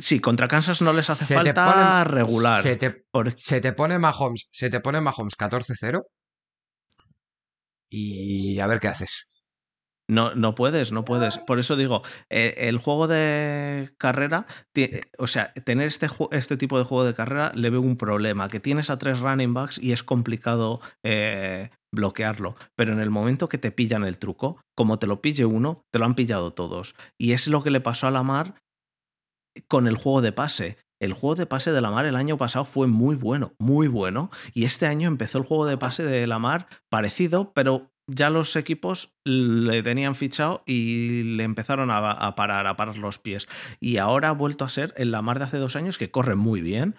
Sí, 0.00 0.20
contra 0.20 0.48
Kansas 0.48 0.82
no 0.82 0.92
les 0.92 1.08
hace 1.08 1.24
Se 1.24 1.34
falta 1.34 2.04
pone- 2.04 2.04
regular. 2.16 2.62
se 2.62 2.76
te, 2.76 3.04
porque- 3.10 3.34
se 3.36 3.60
te 3.60 3.72
pone 3.72 3.98
Mahomes, 3.98 4.46
se 4.50 4.68
te 4.68 4.80
pone 4.80 5.00
Mahomes 5.00 5.34
14-0 5.36 6.02
y 7.88 8.58
a 8.60 8.66
ver 8.66 8.80
qué 8.80 8.88
haces. 8.88 9.28
No, 10.08 10.34
no 10.34 10.54
puedes, 10.54 10.92
no 10.92 11.04
puedes. 11.04 11.38
Por 11.38 11.58
eso 11.58 11.74
digo, 11.74 12.02
eh, 12.30 12.54
el 12.58 12.78
juego 12.78 13.08
de 13.08 13.90
carrera, 13.98 14.46
eh, 14.74 15.02
o 15.18 15.26
sea, 15.26 15.52
tener 15.52 15.88
este, 15.88 16.08
este 16.30 16.56
tipo 16.56 16.78
de 16.78 16.84
juego 16.84 17.04
de 17.04 17.14
carrera 17.14 17.50
le 17.54 17.70
veo 17.70 17.80
un 17.80 17.96
problema, 17.96 18.48
que 18.48 18.60
tienes 18.60 18.88
a 18.90 18.98
tres 18.98 19.18
running 19.18 19.52
backs 19.52 19.78
y 19.78 19.92
es 19.92 20.04
complicado 20.04 20.80
eh, 21.02 21.70
bloquearlo. 21.92 22.54
Pero 22.76 22.92
en 22.92 23.00
el 23.00 23.10
momento 23.10 23.48
que 23.48 23.58
te 23.58 23.72
pillan 23.72 24.04
el 24.04 24.18
truco, 24.18 24.60
como 24.76 24.98
te 25.00 25.08
lo 25.08 25.20
pille 25.20 25.44
uno, 25.44 25.84
te 25.90 25.98
lo 25.98 26.04
han 26.04 26.14
pillado 26.14 26.52
todos. 26.52 26.94
Y 27.18 27.32
es 27.32 27.48
lo 27.48 27.64
que 27.64 27.70
le 27.70 27.80
pasó 27.80 28.06
a 28.06 28.12
Lamar 28.12 28.62
con 29.66 29.88
el 29.88 29.96
juego 29.96 30.22
de 30.22 30.32
pase. 30.32 30.78
El 31.00 31.12
juego 31.12 31.34
de 31.34 31.46
pase 31.46 31.72
de 31.72 31.80
Lamar 31.80 32.06
el 32.06 32.16
año 32.16 32.36
pasado 32.36 32.64
fue 32.64 32.86
muy 32.86 33.16
bueno, 33.16 33.54
muy 33.58 33.88
bueno. 33.88 34.30
Y 34.54 34.64
este 34.64 34.86
año 34.86 35.08
empezó 35.08 35.38
el 35.38 35.44
juego 35.44 35.66
de 35.66 35.76
pase 35.76 36.04
de 36.04 36.26
Lamar 36.26 36.68
parecido, 36.88 37.52
pero 37.52 37.90
ya 38.06 38.30
los 38.30 38.54
equipos 38.56 39.16
le 39.24 39.82
tenían 39.82 40.14
fichado 40.14 40.62
y 40.66 41.22
le 41.22 41.44
empezaron 41.44 41.90
a, 41.90 42.10
a 42.10 42.34
parar, 42.34 42.66
a 42.66 42.76
parar 42.76 42.96
los 42.98 43.18
pies. 43.18 43.48
Y 43.80 43.96
ahora 43.98 44.28
ha 44.28 44.32
vuelto 44.32 44.64
a 44.64 44.68
ser 44.68 44.94
el 44.96 45.10
Lamar 45.10 45.38
de 45.38 45.46
hace 45.46 45.58
dos 45.58 45.76
años 45.76 45.98
que 45.98 46.10
corre 46.10 46.36
muy 46.36 46.60
bien, 46.60 46.96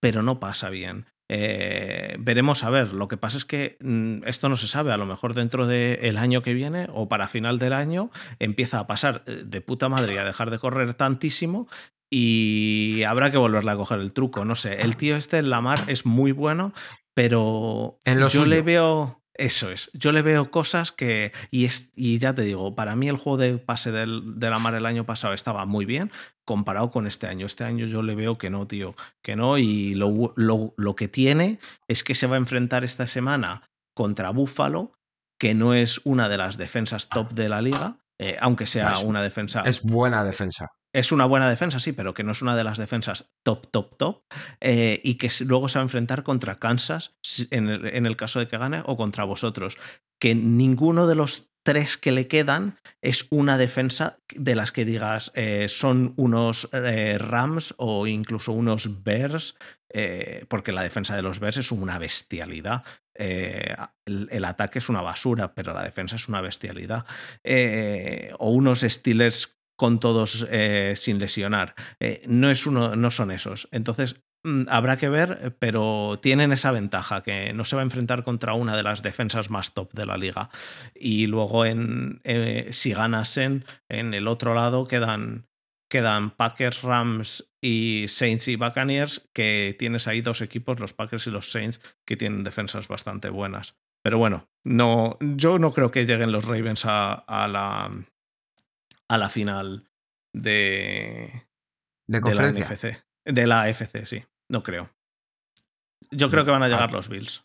pero 0.00 0.22
no 0.22 0.40
pasa 0.40 0.70
bien. 0.70 1.06
Eh, 1.30 2.16
veremos 2.18 2.64
a 2.64 2.70
ver. 2.70 2.92
Lo 2.92 3.08
que 3.08 3.16
pasa 3.16 3.36
es 3.36 3.44
que 3.44 3.76
mm, 3.80 4.24
esto 4.26 4.48
no 4.48 4.56
se 4.56 4.68
sabe. 4.68 4.92
A 4.92 4.96
lo 4.96 5.06
mejor 5.06 5.34
dentro 5.34 5.66
del 5.66 6.18
año 6.18 6.42
que 6.42 6.54
viene 6.54 6.88
o 6.92 7.08
para 7.08 7.28
final 7.28 7.58
del 7.58 7.72
año 7.72 8.10
empieza 8.38 8.78
a 8.78 8.86
pasar 8.86 9.24
eh, 9.26 9.42
de 9.44 9.60
puta 9.60 9.88
madre 9.88 10.14
y 10.14 10.18
a 10.18 10.24
dejar 10.24 10.50
de 10.50 10.58
correr 10.58 10.94
tantísimo 10.94 11.68
y 12.10 13.02
habrá 13.04 13.30
que 13.30 13.38
volverle 13.38 13.70
a 13.70 13.76
coger 13.76 14.00
el 14.00 14.12
truco. 14.12 14.44
No 14.44 14.56
sé. 14.56 14.80
El 14.82 14.96
tío 14.96 15.16
este, 15.16 15.38
el 15.38 15.50
Lamar, 15.50 15.80
es 15.88 16.06
muy 16.06 16.32
bueno, 16.32 16.72
pero 17.14 17.94
En 18.04 18.20
lo 18.20 18.28
yo 18.28 18.44
le 18.44 18.62
veo. 18.62 19.23
Eso 19.36 19.70
es. 19.70 19.90
Yo 19.94 20.12
le 20.12 20.22
veo 20.22 20.50
cosas 20.50 20.92
que. 20.92 21.32
Y, 21.50 21.64
es, 21.64 21.90
y 21.94 22.18
ya 22.18 22.34
te 22.34 22.42
digo, 22.42 22.74
para 22.76 22.94
mí 22.94 23.08
el 23.08 23.16
juego 23.16 23.36
de 23.36 23.58
pase 23.58 23.90
del, 23.90 24.38
de 24.38 24.48
la 24.50 24.58
mar 24.60 24.74
el 24.74 24.86
año 24.86 25.04
pasado 25.06 25.34
estaba 25.34 25.66
muy 25.66 25.84
bien 25.86 26.12
comparado 26.44 26.90
con 26.90 27.06
este 27.06 27.26
año. 27.26 27.46
Este 27.46 27.64
año 27.64 27.86
yo 27.86 28.02
le 28.02 28.14
veo 28.14 28.38
que 28.38 28.50
no, 28.50 28.66
tío. 28.68 28.94
Que 29.22 29.34
no. 29.34 29.58
Y 29.58 29.94
lo, 29.94 30.32
lo, 30.36 30.74
lo 30.76 30.94
que 30.96 31.08
tiene 31.08 31.58
es 31.88 32.04
que 32.04 32.14
se 32.14 32.26
va 32.28 32.36
a 32.36 32.38
enfrentar 32.38 32.84
esta 32.84 33.06
semana 33.08 33.62
contra 33.94 34.30
Buffalo, 34.30 34.92
que 35.38 35.54
no 35.54 35.74
es 35.74 36.00
una 36.04 36.28
de 36.28 36.36
las 36.36 36.56
defensas 36.56 37.08
top 37.08 37.32
de 37.32 37.48
la 37.48 37.60
liga. 37.60 37.98
eh, 38.20 38.36
aunque 38.40 38.66
sea 38.66 38.92
Es- 38.92 39.02
una 39.02 39.20
defensa 39.22 39.62
Es 39.62 39.82
buena 39.82 40.22
defensa. 40.22 40.68
Es 40.94 41.10
una 41.10 41.26
buena 41.26 41.50
defensa, 41.50 41.80
sí, 41.80 41.92
pero 41.92 42.14
que 42.14 42.22
no 42.22 42.32
es 42.32 42.40
una 42.40 42.56
de 42.56 42.64
las 42.64 42.78
defensas 42.78 43.32
top, 43.42 43.66
top, 43.70 43.96
top. 43.96 44.22
eh, 44.60 45.00
y 45.02 45.16
que 45.16 45.28
luego 45.44 45.68
se 45.68 45.78
va 45.78 45.82
a 45.82 45.84
enfrentar 45.84 46.22
contra 46.22 46.60
Kansas 46.60 47.16
en 47.50 47.68
el, 47.68 48.16
caso 48.16 48.38
de 48.38 48.46
que 48.46 48.56
gane 48.56 48.82
o 48.86 48.96
contra 48.96 49.24
vosotros. 49.24 49.76
que 50.20 50.36
ninguno 50.36 51.08
de 51.08 51.16
los 51.16 51.50
tres 51.64 51.96
que 51.96 52.12
le 52.12 52.28
quedan 52.28 52.78
es 53.02 53.26
una 53.30 53.58
defensa 53.58 54.18
de 54.34 54.54
las 54.54 54.70
que 54.70 54.84
digas 54.84 55.32
eh, 55.34 55.66
son 55.68 56.14
unos 56.16 56.68
eh, 56.72 57.18
Rams 57.18 57.74
o 57.78 58.06
incluso 58.06 58.52
unos 58.52 59.02
Bears, 59.02 59.56
porque 60.48 60.72
la 60.72 60.82
defensa 60.82 61.14
de 61.14 61.22
los 61.22 61.38
Bears 61.38 61.56
es 61.56 61.70
una 61.70 61.98
bestialidad. 61.98 62.82
El, 63.14 64.28
el, 64.32 64.44
ataque 64.44 64.80
es 64.80 64.88
una 64.88 65.02
basura, 65.02 65.54
pero 65.54 65.72
la 65.72 65.84
defensa 65.84 66.16
es 66.16 66.28
una 66.28 66.40
bestialidad. 66.40 67.06
o 68.38 68.50
unos 68.50 68.80
Steelers 68.80 69.56
con 69.76 70.00
todos 70.00 70.46
sin 70.94 71.18
lesionar. 71.18 71.74
no, 72.26 72.50
es 72.50 72.66
uno, 72.66 72.96
no 72.96 73.10
son 73.10 73.30
esos. 73.30 73.68
Entonces, 73.72 74.16
Mm, 74.44 74.64
habrá 74.68 74.98
que 74.98 75.08
ver, 75.08 75.56
pero 75.58 76.18
tienen 76.22 76.52
esa 76.52 76.70
ventaja, 76.70 77.22
que 77.22 77.54
no 77.54 77.64
se 77.64 77.76
va 77.76 77.82
a 77.82 77.84
enfrentar 77.84 78.24
contra 78.24 78.52
una 78.52 78.76
de 78.76 78.82
las 78.82 79.02
defensas 79.02 79.48
más 79.50 79.72
top 79.72 79.92
de 79.94 80.04
la 80.04 80.18
liga. 80.18 80.50
Y 80.94 81.26
luego, 81.26 81.64
en, 81.64 82.20
eh, 82.24 82.68
si 82.70 82.92
ganasen, 82.92 83.64
en 83.88 84.12
el 84.12 84.28
otro 84.28 84.52
lado 84.54 84.86
quedan, 84.86 85.48
quedan 85.90 86.30
Packers, 86.30 86.82
Rams 86.82 87.54
y 87.62 88.04
Saints 88.08 88.48
y 88.48 88.56
Buccaneers, 88.56 89.30
que 89.32 89.74
tienes 89.78 90.06
ahí 90.08 90.20
dos 90.20 90.42
equipos, 90.42 90.78
los 90.78 90.92
Packers 90.92 91.26
y 91.26 91.30
los 91.30 91.50
Saints, 91.50 91.80
que 92.06 92.18
tienen 92.18 92.44
defensas 92.44 92.86
bastante 92.86 93.30
buenas. 93.30 93.76
Pero 94.02 94.18
bueno, 94.18 94.50
no, 94.62 95.16
yo 95.20 95.58
no 95.58 95.72
creo 95.72 95.90
que 95.90 96.04
lleguen 96.04 96.32
los 96.32 96.44
Ravens 96.44 96.84
a 96.84 97.48
la, 97.50 97.90
a 99.08 99.18
la 99.18 99.28
final 99.28 99.88
de, 100.34 101.46
de, 102.06 102.20
de 102.20 102.34
la 102.34 102.50
NFC. 102.50 103.04
De 103.24 103.46
la 103.46 103.62
AFC, 103.62 104.04
sí. 104.04 104.24
No 104.48 104.62
creo. 104.62 104.90
Yo 106.10 106.30
creo 106.30 106.44
que 106.44 106.50
van 106.50 106.62
a 106.62 106.68
llegar 106.68 106.92
los 106.92 107.08
Bills. 107.08 107.44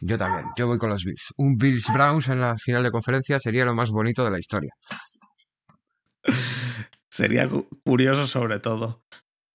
Yo 0.00 0.16
también, 0.16 0.46
yo 0.56 0.66
voy 0.66 0.78
con 0.78 0.90
los 0.90 1.04
Bills. 1.04 1.34
Un 1.36 1.56
Bills 1.56 1.92
Browns 1.92 2.28
en 2.28 2.40
la 2.40 2.56
final 2.56 2.82
de 2.82 2.90
conferencia 2.90 3.38
sería 3.38 3.64
lo 3.64 3.74
más 3.74 3.90
bonito 3.90 4.24
de 4.24 4.30
la 4.30 4.38
historia. 4.38 4.72
sería 7.10 7.48
curioso 7.84 8.26
sobre 8.26 8.60
todo. 8.60 9.02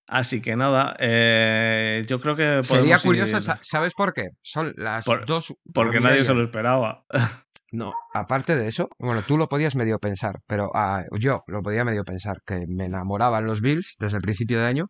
Así 0.06 0.42
que 0.42 0.54
nada, 0.54 0.94
eh, 1.00 2.04
yo 2.06 2.20
creo 2.20 2.36
que... 2.36 2.62
Sería 2.62 2.98
curioso, 2.98 3.40
¿sabes 3.62 3.94
por 3.94 4.12
qué? 4.12 4.28
Son 4.42 4.74
las 4.76 5.06
dos... 5.26 5.54
Porque 5.72 5.98
nadie 5.98 6.24
se 6.24 6.34
lo 6.34 6.42
esperaba. 6.42 7.06
No, 7.74 7.92
aparte 8.12 8.54
de 8.54 8.68
eso, 8.68 8.88
bueno, 9.00 9.22
tú 9.22 9.36
lo 9.36 9.48
podías 9.48 9.74
medio 9.74 9.98
pensar, 9.98 10.38
pero 10.46 10.70
ah, 10.74 11.02
yo 11.18 11.42
lo 11.48 11.60
podía 11.60 11.82
medio 11.82 12.04
pensar, 12.04 12.40
que 12.46 12.66
me 12.68 12.84
enamoraban 12.84 13.46
los 13.46 13.60
Bills 13.60 13.96
desde 13.98 14.18
el 14.18 14.22
principio 14.22 14.60
de 14.60 14.66
año 14.66 14.86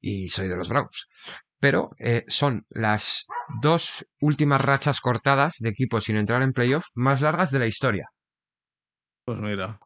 y 0.00 0.28
soy 0.28 0.46
de 0.46 0.56
los 0.56 0.68
Browns. 0.68 1.08
Pero 1.58 1.90
eh, 1.98 2.22
son 2.28 2.66
las 2.70 3.26
dos 3.60 4.06
últimas 4.20 4.60
rachas 4.60 5.00
cortadas 5.00 5.56
de 5.58 5.70
equipos 5.70 6.04
sin 6.04 6.14
entrar 6.14 6.42
en 6.42 6.52
playoff 6.52 6.84
más 6.94 7.20
largas 7.20 7.50
de 7.50 7.58
la 7.58 7.66
historia. 7.66 8.06
Pues 9.24 9.40
mira, 9.40 9.80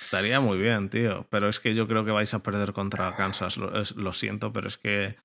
estaría 0.00 0.40
muy 0.40 0.58
bien, 0.58 0.88
tío. 0.90 1.26
Pero 1.30 1.48
es 1.48 1.60
que 1.60 1.74
yo 1.74 1.88
creo 1.88 2.04
que 2.04 2.10
vais 2.10 2.32
a 2.34 2.42
perder 2.42 2.72
contra 2.72 3.16
Kansas. 3.16 3.56
Lo, 3.56 4.12
siento, 4.12 4.52
pero 4.52 4.68
es 4.68 4.76
que 4.76 5.16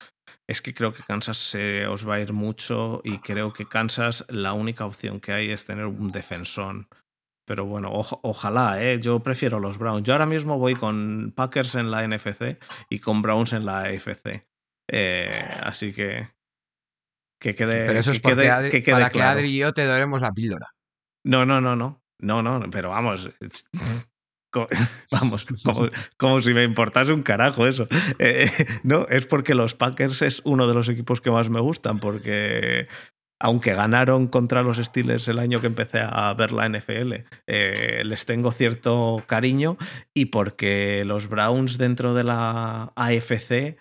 es 0.48 0.62
que 0.62 0.74
creo 0.74 0.94
que 0.94 1.04
Kansas 1.04 1.38
se 1.38 1.88
os 1.88 2.08
va 2.08 2.16
a 2.16 2.20
ir 2.20 2.34
mucho 2.34 3.02
y 3.04 3.20
creo 3.20 3.54
que 3.54 3.66
Kansas 3.66 4.26
la 4.30 4.54
única 4.54 4.86
opción 4.86 5.20
que 5.20 5.34
hay 5.34 5.52
es 5.52 5.66
tener 5.66 5.86
un 5.86 6.12
defensón. 6.12 6.88
Pero 7.48 7.66
bueno, 7.66 7.92
ojalá, 7.94 8.82
¿eh? 8.82 9.00
yo 9.00 9.20
prefiero 9.20 9.60
los 9.60 9.78
Browns. 9.78 10.04
Yo 10.04 10.14
ahora 10.14 10.26
mismo 10.26 10.58
voy 10.58 10.74
con 10.74 11.32
Packers 11.36 11.76
en 11.76 11.92
la 11.92 12.08
NFC 12.08 12.58
y 12.90 13.00
con 13.00 13.22
Browns 13.22 13.54
en 13.54 13.66
la 13.66 13.82
AFC. 13.82 14.48
Eh, 14.92 15.48
así 15.62 15.94
que. 15.94 16.30
Que 17.40 17.54
quede. 17.54 17.86
Pero 17.86 18.00
eso 18.00 18.12
es 18.12 18.20
que 18.20 18.36
quede, 18.36 18.82
que 18.82 18.92
para 18.92 19.10
que 19.12 19.22
Adri 19.22 19.50
y 19.50 19.58
yo 19.58 19.74
te 19.74 19.86
daremos 19.86 20.22
la 20.22 20.32
píldora. 20.32 20.74
No, 21.24 21.46
no, 21.46 21.62
no, 21.62 21.76
no. 21.76 22.02
No, 22.20 22.42
no, 22.42 22.62
pero 22.72 22.90
vamos. 22.90 23.30
Vamos, 25.12 25.46
como, 26.18 26.42
si 26.42 26.54
me 26.54 26.64
importase 26.64 27.12
un 27.12 27.24
carajo 27.24 27.68
eso. 27.68 27.88
Eh, 28.20 28.50
no, 28.84 29.08
es 29.10 29.28
porque 29.28 29.56
los 29.56 29.76
Packers 29.76 30.22
es 30.22 30.42
uno 30.46 30.68
de 30.68 30.74
los 30.74 30.90
equipos 30.90 31.22
que 31.22 31.32
más 31.32 31.50
me 31.50 31.60
gustan, 31.60 32.00
porque 32.00 32.88
aunque 33.40 33.74
ganaron 33.74 34.28
contra 34.28 34.64
los 34.64 34.78
Steelers 34.78 35.28
el 35.28 35.40
año 35.40 35.60
que 35.60 35.68
empecé 35.68 36.00
a 36.02 36.34
ver 36.34 36.52
la 36.52 36.70
NFL, 36.70 37.14
eh, 37.48 38.04
les 38.06 38.26
tengo 38.26 38.52
cierto 38.52 39.24
cariño 39.28 39.78
y 40.14 40.26
porque 40.26 41.04
los 41.06 41.28
Browns 41.28 41.78
dentro 41.78 42.14
de 42.14 42.24
la 42.24 42.94
AFC 42.96 43.78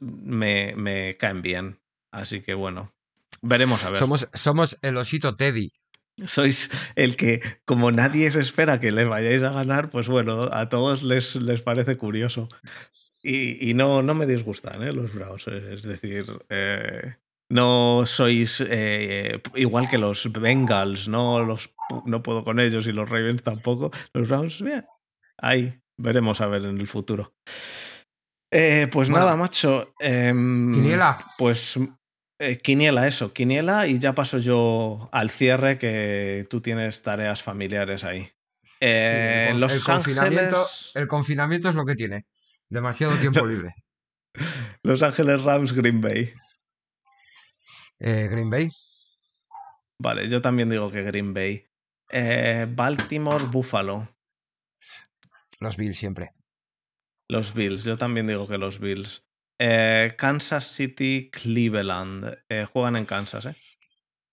me, 0.00 0.74
me 0.76 1.16
caen 1.16 1.42
bien. 1.42 1.80
Así 2.12 2.42
que 2.42 2.54
bueno, 2.54 2.92
veremos 3.40 3.84
a 3.84 3.90
ver. 3.90 3.98
Somos, 3.98 4.28
somos 4.34 4.78
el 4.82 4.96
osito 4.96 5.34
Teddy. 5.34 5.72
Sois 6.26 6.70
el 6.96 7.16
que, 7.16 7.40
como 7.64 7.90
nadie 7.90 8.30
se 8.30 8.40
espera 8.40 8.80
que 8.80 8.92
les 8.92 9.08
vayáis 9.08 9.42
a 9.42 9.50
ganar, 9.50 9.90
pues 9.90 10.08
bueno, 10.08 10.48
a 10.52 10.68
todos 10.68 11.02
les, 11.02 11.36
les 11.36 11.62
parece 11.62 11.96
curioso. 11.96 12.48
Y, 13.22 13.70
y 13.70 13.74
no, 13.74 14.02
no 14.02 14.14
me 14.14 14.26
disgustan 14.26 14.82
¿eh? 14.82 14.92
los 14.92 15.12
Browns. 15.12 15.46
Es 15.48 15.82
decir, 15.82 16.26
eh, 16.48 17.16
no 17.50 18.04
sois 18.06 18.64
eh, 18.66 19.42
igual 19.56 19.88
que 19.88 19.98
los 19.98 20.30
Bengals, 20.32 21.08
¿no? 21.08 21.44
Los, 21.44 21.74
no 22.06 22.22
puedo 22.22 22.44
con 22.44 22.60
ellos 22.60 22.86
y 22.86 22.92
los 22.92 23.08
Ravens 23.08 23.42
tampoco. 23.42 23.90
Los 24.14 24.28
Browns, 24.28 24.62
bien, 24.62 24.86
ahí 25.36 25.80
veremos 25.98 26.40
a 26.40 26.46
ver 26.46 26.64
en 26.64 26.80
el 26.80 26.86
futuro. 26.86 27.34
Eh, 28.52 28.88
pues 28.90 29.10
nada, 29.10 29.36
macho. 29.36 29.94
Em, 30.00 30.74
Quiniela. 30.74 31.18
Pues 31.38 31.78
eh, 32.40 32.58
Quiniela, 32.58 33.06
eso, 33.06 33.32
Quiniela, 33.32 33.86
y 33.86 33.98
ya 33.98 34.14
paso 34.14 34.38
yo 34.38 35.08
al 35.12 35.30
cierre 35.30 35.78
que 35.78 36.46
tú 36.48 36.60
tienes 36.60 37.02
tareas 37.02 37.42
familiares 37.42 38.02
ahí. 38.02 38.28
el, 38.80 39.60
los 39.60 39.84
confinamiento, 39.84 40.66
el 40.94 41.06
confinamiento 41.06 41.68
es 41.68 41.74
lo 41.74 41.84
que 41.84 41.94
tiene. 41.94 42.26
Demasiado 42.68 43.14
tiempo 43.16 43.46
libre. 43.46 43.74
Los 44.82 45.02
Ángeles 45.02 45.42
Rams 45.42 45.72
Green 45.72 46.00
Bay. 46.00 46.32
Eh, 47.98 48.28
Green 48.30 48.48
Bay. 48.48 48.68
Vale, 49.98 50.28
yo 50.28 50.40
también 50.40 50.70
digo 50.70 50.90
que 50.90 51.02
Green 51.02 51.34
Bay. 51.34 51.66
Eh, 52.10 52.66
Baltimore, 52.70 53.44
Buffalo. 53.50 54.08
Los 55.58 55.76
Bills 55.76 55.98
siempre. 55.98 56.32
Los 57.28 57.52
Bills, 57.52 57.84
yo 57.84 57.98
también 57.98 58.26
digo 58.26 58.46
que 58.48 58.56
los 58.56 58.80
Bills. 58.80 59.26
Eh, 59.62 60.14
Kansas 60.16 60.64
City, 60.64 61.30
Cleveland. 61.30 62.38
juegan 62.72 62.96
en 62.96 63.04
Kansas, 63.04 63.44
¿eh? 63.44 63.54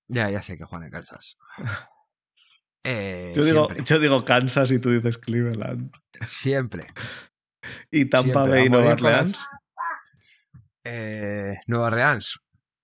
Ya, 0.07 0.29
ya 0.29 0.41
sé 0.41 0.57
que 0.57 0.63
juegan 0.63 0.85
en 0.85 0.91
Kansas. 0.91 1.37
yo, 3.35 3.43
digo, 3.43 3.67
yo, 3.83 3.99
digo, 3.99 4.23
Kansas 4.23 4.71
y 4.71 4.79
tú 4.79 4.91
dices 4.91 5.17
Cleveland. 5.17 5.91
Siempre. 6.21 6.87
¿Y 7.91 8.05
Tampa 8.05 8.45
Bay 8.45 8.67
y 8.67 8.69
Nueva 8.69 8.93
Orleans? 8.93 9.37
Nueva 11.67 11.87
Orleans. 11.87 12.39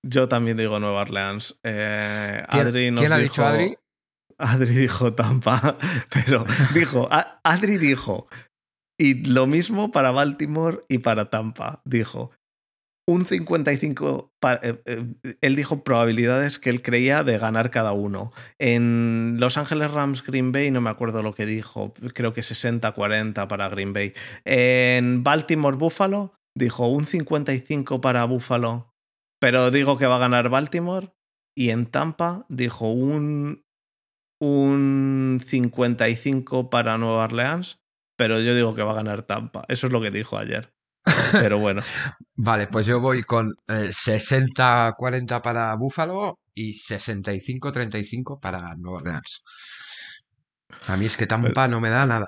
Yo 0.06 0.28
también 0.28 0.57
digo 0.57 0.80
Nueva 0.80 1.02
Orleans. 1.02 1.57
Eh, 1.64 2.44
¿Quién, 2.49 2.68
Adri 2.68 2.91
nos 2.91 2.99
¿quién 3.02 3.14
ha 3.14 3.18
dijo, 3.18 3.32
dicho 3.32 3.45
Adri? 3.45 3.78
Adri 4.38 4.76
dijo 4.76 5.14
Tampa, 5.14 5.78
pero 6.11 6.45
dijo, 6.74 7.07
Adri 7.10 7.78
dijo, 7.78 8.28
y 9.04 9.26
lo 9.26 9.48
mismo 9.48 9.92
para 9.92 10.12
Baltimore 10.12 10.86
y 10.90 11.00
para 11.00 11.26
Tampa, 11.26 11.82
dijo, 11.86 12.32
un 13.08 13.26
55, 13.26 14.32
eh, 14.62 14.82
eh, 14.86 15.06
él 15.42 15.56
dijo 15.56 15.84
probabilidades 15.84 16.58
que 16.58 16.70
él 16.70 16.82
creía 16.82 17.24
de 17.24 17.38
ganar 17.38 17.70
cada 17.70 17.92
uno. 17.92 18.32
En 18.60 19.36
Los 19.40 19.58
Ángeles 19.58 19.92
Rams 19.92 20.24
Green 20.24 20.52
Bay 20.52 20.72
no 20.72 20.80
me 20.80 20.90
acuerdo 20.90 21.22
lo 21.22 21.36
que 21.36 21.46
dijo, 21.46 21.94
creo 22.14 22.34
que 22.34 22.42
60-40 22.42 23.48
para 23.48 23.68
Green 23.70 23.92
Bay. 23.92 24.14
En 24.46 25.24
Baltimore 25.24 25.76
Buffalo 25.76 26.34
dijo 26.56 26.88
un 26.88 27.06
55 27.06 28.00
para 28.00 28.24
Buffalo 28.24 28.94
pero 29.44 29.72
digo 29.72 29.98
que 29.98 30.08
va 30.08 30.16
a 30.16 30.20
ganar 30.20 30.48
Baltimore. 30.48 31.12
Y 31.54 31.72
en 31.72 31.86
Tampa 31.88 32.46
dijo 32.48 32.90
un, 32.90 33.66
un 34.42 35.42
55 35.46 36.70
para 36.70 36.98
Nueva 36.98 37.26
Orleans. 37.26 37.83
Pero 38.15 38.40
yo 38.40 38.56
digo 38.56 38.76
que 38.76 38.84
va 38.84 38.91
a 38.91 38.95
ganar 38.95 39.23
Tampa. 39.23 39.65
Eso 39.68 39.88
es 39.88 39.94
lo 39.94 40.02
que 40.02 40.11
dijo 40.11 40.38
ayer. 40.38 40.73
Pero 41.31 41.60
bueno. 41.60 41.81
vale, 42.35 42.68
pues 42.68 42.85
yo 42.85 42.99
voy 42.99 43.23
con 43.23 43.52
60-40 43.68 45.41
para 45.41 45.76
Buffalo 45.76 46.40
y 46.53 46.73
65-35 46.73 48.40
para 48.40 48.76
Nueva 48.77 48.98
Orleans. 48.98 49.44
A 50.88 50.98
mí 50.98 51.06
es 51.06 51.18
que 51.18 51.27
Tampa 51.27 51.68
no 51.68 51.80
me 51.80 51.90
da 51.90 52.06
nada. 52.06 52.27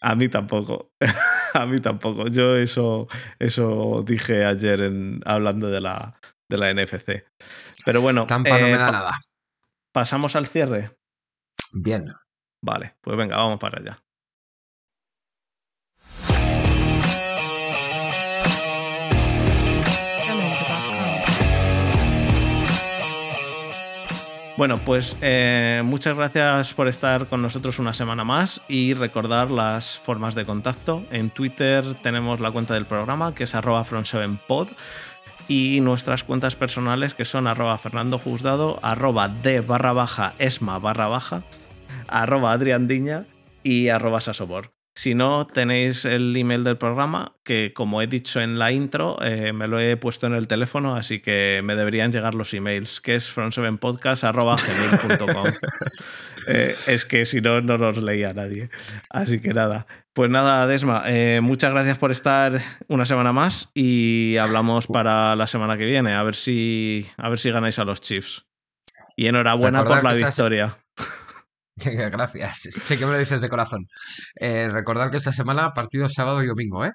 A 0.00 0.14
mí 0.14 0.28
tampoco. 0.28 0.92
a 1.54 1.66
mí 1.66 1.80
tampoco. 1.80 2.26
Yo 2.28 2.56
eso, 2.56 3.08
eso 3.38 4.04
dije 4.06 4.44
ayer 4.44 4.80
en, 4.82 5.20
hablando 5.24 5.70
de 5.70 5.80
la, 5.80 6.20
de 6.48 6.58
la 6.58 6.72
NFC. 6.74 7.24
Pero 7.84 8.00
bueno. 8.00 8.26
Tampa 8.26 8.58
no 8.58 8.66
me 8.66 8.72
eh, 8.72 8.78
da 8.78 8.90
nada. 8.90 9.18
¿Pasamos 9.92 10.36
al 10.36 10.46
cierre? 10.46 10.90
Bien. 11.72 12.12
Vale, 12.62 12.96
pues 13.00 13.16
venga, 13.16 13.36
vamos 13.36 13.58
para 13.58 13.80
allá. 13.80 14.03
Bueno, 24.56 24.78
pues 24.78 25.16
eh, 25.20 25.82
muchas 25.84 26.16
gracias 26.16 26.74
por 26.74 26.86
estar 26.86 27.26
con 27.26 27.42
nosotros 27.42 27.80
una 27.80 27.92
semana 27.92 28.22
más 28.22 28.62
y 28.68 28.94
recordar 28.94 29.50
las 29.50 29.98
formas 29.98 30.36
de 30.36 30.46
contacto. 30.46 31.04
En 31.10 31.30
Twitter 31.30 31.96
tenemos 32.02 32.38
la 32.38 32.52
cuenta 32.52 32.74
del 32.74 32.86
programa 32.86 33.34
que 33.34 33.44
es 33.44 33.54
arroba 33.56 33.84
front7pod 33.84 34.68
y 35.48 35.80
nuestras 35.80 36.22
cuentas 36.22 36.54
personales 36.54 37.14
que 37.14 37.24
son 37.24 37.48
arroba 37.48 37.76
Fernando 37.78 38.16
Juzgado, 38.16 38.78
arroba 38.82 39.28
de 39.28 39.60
barra 39.60 39.92
baja 39.92 40.34
esma 40.38 40.78
barra 40.78 41.08
baja, 41.08 41.42
arroba 42.06 42.52
adriandiña 42.52 43.26
y 43.64 43.88
arroba 43.88 44.20
sasobor. 44.20 44.73
Si 44.96 45.14
no, 45.16 45.44
tenéis 45.46 46.04
el 46.04 46.36
email 46.36 46.62
del 46.62 46.78
programa, 46.78 47.32
que 47.42 47.72
como 47.74 48.00
he 48.00 48.06
dicho 48.06 48.40
en 48.40 48.60
la 48.60 48.70
intro, 48.70 49.18
eh, 49.22 49.52
me 49.52 49.66
lo 49.66 49.80
he 49.80 49.96
puesto 49.96 50.28
en 50.28 50.34
el 50.34 50.46
teléfono, 50.46 50.94
así 50.94 51.18
que 51.18 51.62
me 51.64 51.74
deberían 51.74 52.12
llegar 52.12 52.36
los 52.36 52.54
emails, 52.54 53.00
que 53.00 53.16
es 53.16 53.28
front7podcast.gmail.com. 53.36 55.46
eh, 56.46 56.76
es 56.86 57.04
que 57.04 57.26
si 57.26 57.40
no, 57.40 57.60
no 57.60 57.76
los 57.76 57.96
leía 57.98 58.32
nadie. 58.34 58.70
Así 59.10 59.40
que 59.40 59.52
nada. 59.52 59.88
Pues 60.12 60.30
nada, 60.30 60.64
Desma, 60.68 61.02
eh, 61.06 61.40
muchas 61.42 61.72
gracias 61.72 61.98
por 61.98 62.12
estar 62.12 62.60
una 62.86 63.04
semana 63.04 63.32
más 63.32 63.70
y 63.74 64.36
hablamos 64.36 64.86
para 64.86 65.34
la 65.34 65.48
semana 65.48 65.76
que 65.76 65.86
viene, 65.86 66.12
a 66.12 66.22
ver 66.22 66.36
si, 66.36 67.04
a 67.16 67.28
ver 67.28 67.40
si 67.40 67.50
ganáis 67.50 67.80
a 67.80 67.84
los 67.84 68.00
Chiefs. 68.00 68.46
Y 69.16 69.26
enhorabuena 69.26 69.82
por 69.84 70.04
la 70.04 70.14
estás- 70.14 70.36
victoria. 70.36 70.76
Gracias. 71.84 72.58
Sé 72.60 72.98
que 72.98 73.06
me 73.06 73.12
lo 73.12 73.18
dices 73.18 73.40
de 73.40 73.48
corazón. 73.48 73.88
Eh, 74.36 74.68
recordad 74.70 75.10
que 75.10 75.16
esta 75.16 75.32
semana 75.32 75.72
partido 75.72 76.08
sábado 76.08 76.42
y 76.42 76.46
domingo, 76.46 76.84
¿eh? 76.84 76.92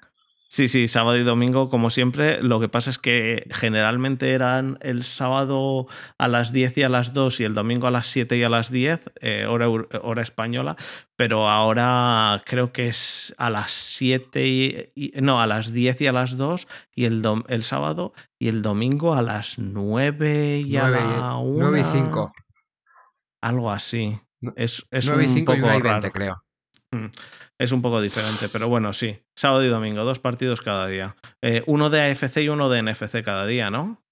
Sí, 0.52 0.66
sí, 0.66 0.88
sábado 0.88 1.16
y 1.16 1.22
domingo, 1.22 1.68
como 1.68 1.90
siempre. 1.90 2.42
Lo 2.42 2.58
que 2.58 2.68
pasa 2.68 2.90
es 2.90 2.98
que 2.98 3.46
generalmente 3.52 4.32
eran 4.32 4.78
el 4.80 5.04
sábado 5.04 5.86
a 6.18 6.26
las 6.26 6.52
10 6.52 6.76
y 6.78 6.82
a 6.82 6.88
las 6.88 7.12
2 7.12 7.38
y 7.38 7.44
el 7.44 7.54
domingo 7.54 7.86
a 7.86 7.92
las 7.92 8.08
7 8.08 8.36
y 8.36 8.42
a 8.42 8.48
las 8.48 8.68
10, 8.72 9.12
eh, 9.20 9.46
hora, 9.46 9.68
hora 9.68 10.22
española, 10.22 10.74
pero 11.14 11.48
ahora 11.48 12.42
creo 12.46 12.72
que 12.72 12.88
es 12.88 13.32
a 13.38 13.48
las 13.48 13.70
7 13.70 14.44
y, 14.48 14.90
y- 14.96 15.12
No, 15.20 15.40
a 15.40 15.46
las 15.46 15.72
10 15.72 16.00
y 16.00 16.08
a 16.08 16.12
las 16.12 16.36
2 16.36 16.66
y 16.96 17.04
el, 17.04 17.22
dom- 17.22 17.44
el 17.46 17.62
sábado 17.62 18.12
y 18.36 18.48
el 18.48 18.60
domingo 18.62 19.14
a 19.14 19.22
las 19.22 19.56
9 19.56 20.64
y 20.66 20.76
a 20.78 20.88
Nueve 20.88 20.98
la 20.98 21.14
y- 21.38 21.44
1. 21.46 21.58
nueve 21.60 21.80
y 21.80 21.84
cinco. 21.84 22.32
Algo 23.40 23.70
así. 23.70 24.18
Es, 24.56 24.86
es 24.90 25.06
9 25.06 25.24
y 25.24 25.26
un 25.26 25.34
5 25.34 25.54
y 25.54 25.56
poco 25.56 25.68
1 25.68 25.78
y 25.78 25.82
raro. 25.82 26.00
20, 26.00 26.10
creo. 26.12 26.44
Es 27.58 27.72
un 27.72 27.82
poco 27.82 28.00
diferente, 28.00 28.48
pero 28.52 28.68
bueno, 28.68 28.92
sí. 28.92 29.20
Sábado 29.36 29.64
y 29.64 29.68
domingo, 29.68 30.02
dos 30.04 30.18
partidos 30.18 30.60
cada 30.60 30.86
día. 30.86 31.16
Eh, 31.42 31.62
uno 31.66 31.90
de 31.90 32.00
AFC 32.02 32.38
y 32.38 32.48
uno 32.48 32.68
de 32.68 32.82
NFC 32.82 33.22
cada 33.22 33.46
día, 33.46 33.70
¿no? 33.70 34.02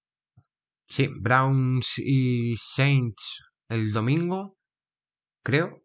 Sí, 0.87 1.07
Browns 1.19 1.97
y 1.97 2.55
Saints 2.57 3.43
el 3.69 3.91
domingo, 3.91 4.57
creo. 5.43 5.83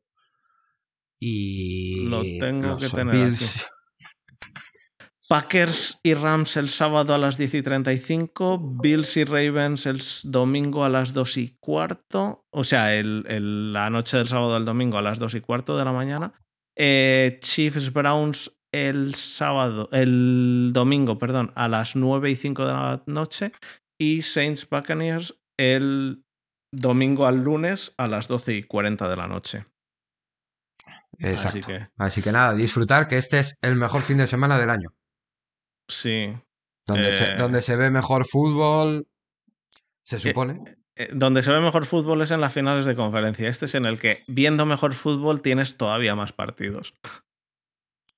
Y 1.20 2.06
Lo 2.06 2.22
tengo 2.22 2.68
los 2.68 2.82
que 2.82 2.88
tener 2.90 3.14
Bills- 3.14 3.66
Packers 5.28 6.00
y 6.02 6.14
Rams 6.14 6.56
el 6.56 6.68
sábado 6.68 7.14
a 7.14 7.18
las 7.18 7.38
10 7.38 7.54
y 7.54 7.62
35. 7.62 8.58
Bills 8.82 9.16
y 9.16 9.24
Ravens 9.24 9.86
el 9.86 10.02
domingo 10.24 10.84
a 10.84 10.88
las 10.88 11.14
2 11.14 11.36
y 11.38 11.56
cuarto. 11.60 12.46
O 12.50 12.62
sea, 12.64 12.94
el, 12.94 13.24
el- 13.28 13.72
la 13.72 13.88
noche 13.90 14.16
del 14.18 14.28
sábado 14.28 14.54
al 14.54 14.64
domingo 14.64 14.98
a 14.98 15.02
las 15.02 15.18
2 15.18 15.34
y 15.34 15.40
cuarto 15.40 15.76
de 15.78 15.84
la 15.84 15.92
mañana. 15.92 16.34
Eh, 16.76 17.38
Chiefs 17.40 17.92
Browns 17.92 18.60
el 18.72 19.14
sábado, 19.14 19.88
el 19.92 20.70
domingo, 20.74 21.16
perdón, 21.18 21.52
a 21.54 21.68
las 21.68 21.94
9 21.94 22.30
y 22.30 22.36
5 22.36 22.66
de 22.66 22.72
la 22.72 23.02
noche. 23.06 23.52
Y 23.98 24.22
Saints 24.22 24.68
Buccaneers 24.68 25.40
el 25.58 26.24
domingo 26.72 27.26
al 27.26 27.44
lunes 27.44 27.94
a 27.98 28.08
las 28.08 28.26
12 28.26 28.54
y 28.56 28.62
40 28.64 29.08
de 29.08 29.16
la 29.16 29.28
noche. 29.28 29.64
Exacto. 31.18 31.48
Así 31.48 31.60
que 31.60 31.88
Así 31.96 32.22
que 32.22 32.32
nada, 32.32 32.52
disfrutar 32.54 33.06
que 33.06 33.16
este 33.16 33.38
es 33.38 33.56
el 33.62 33.76
mejor 33.76 34.02
fin 34.02 34.18
de 34.18 34.26
semana 34.26 34.58
del 34.58 34.70
año. 34.70 34.90
Sí, 35.88 36.34
Donde, 36.86 37.12
se, 37.12 37.32
Eh. 37.32 37.36
donde 37.36 37.62
se 37.62 37.76
ve 37.76 37.90
mejor 37.90 38.26
fútbol, 38.26 39.06
se 40.04 40.20
supone. 40.20 40.76
Eh, 40.96 41.08
donde 41.12 41.42
se 41.42 41.50
ve 41.50 41.60
mejor 41.60 41.86
fútbol 41.86 42.22
es 42.22 42.30
en 42.30 42.40
las 42.40 42.52
finales 42.52 42.84
de 42.84 42.94
conferencia. 42.94 43.48
Este 43.48 43.64
es 43.64 43.74
en 43.74 43.84
el 43.86 43.98
que, 43.98 44.22
viendo 44.26 44.66
mejor 44.66 44.94
fútbol, 44.94 45.42
tienes 45.42 45.76
todavía 45.76 46.14
más 46.14 46.32
partidos. 46.32 46.94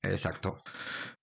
Exacto. 0.02 0.62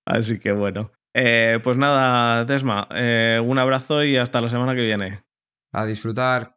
Así 0.05 0.39
que 0.39 0.51
bueno. 0.51 0.91
Eh, 1.15 1.59
pues 1.63 1.77
nada, 1.77 2.43
Desma, 2.45 2.87
eh, 2.91 3.39
un 3.43 3.59
abrazo 3.59 4.03
y 4.03 4.17
hasta 4.17 4.41
la 4.41 4.49
semana 4.49 4.73
que 4.73 4.81
viene. 4.81 5.23
A 5.71 5.85
disfrutar. 5.85 6.52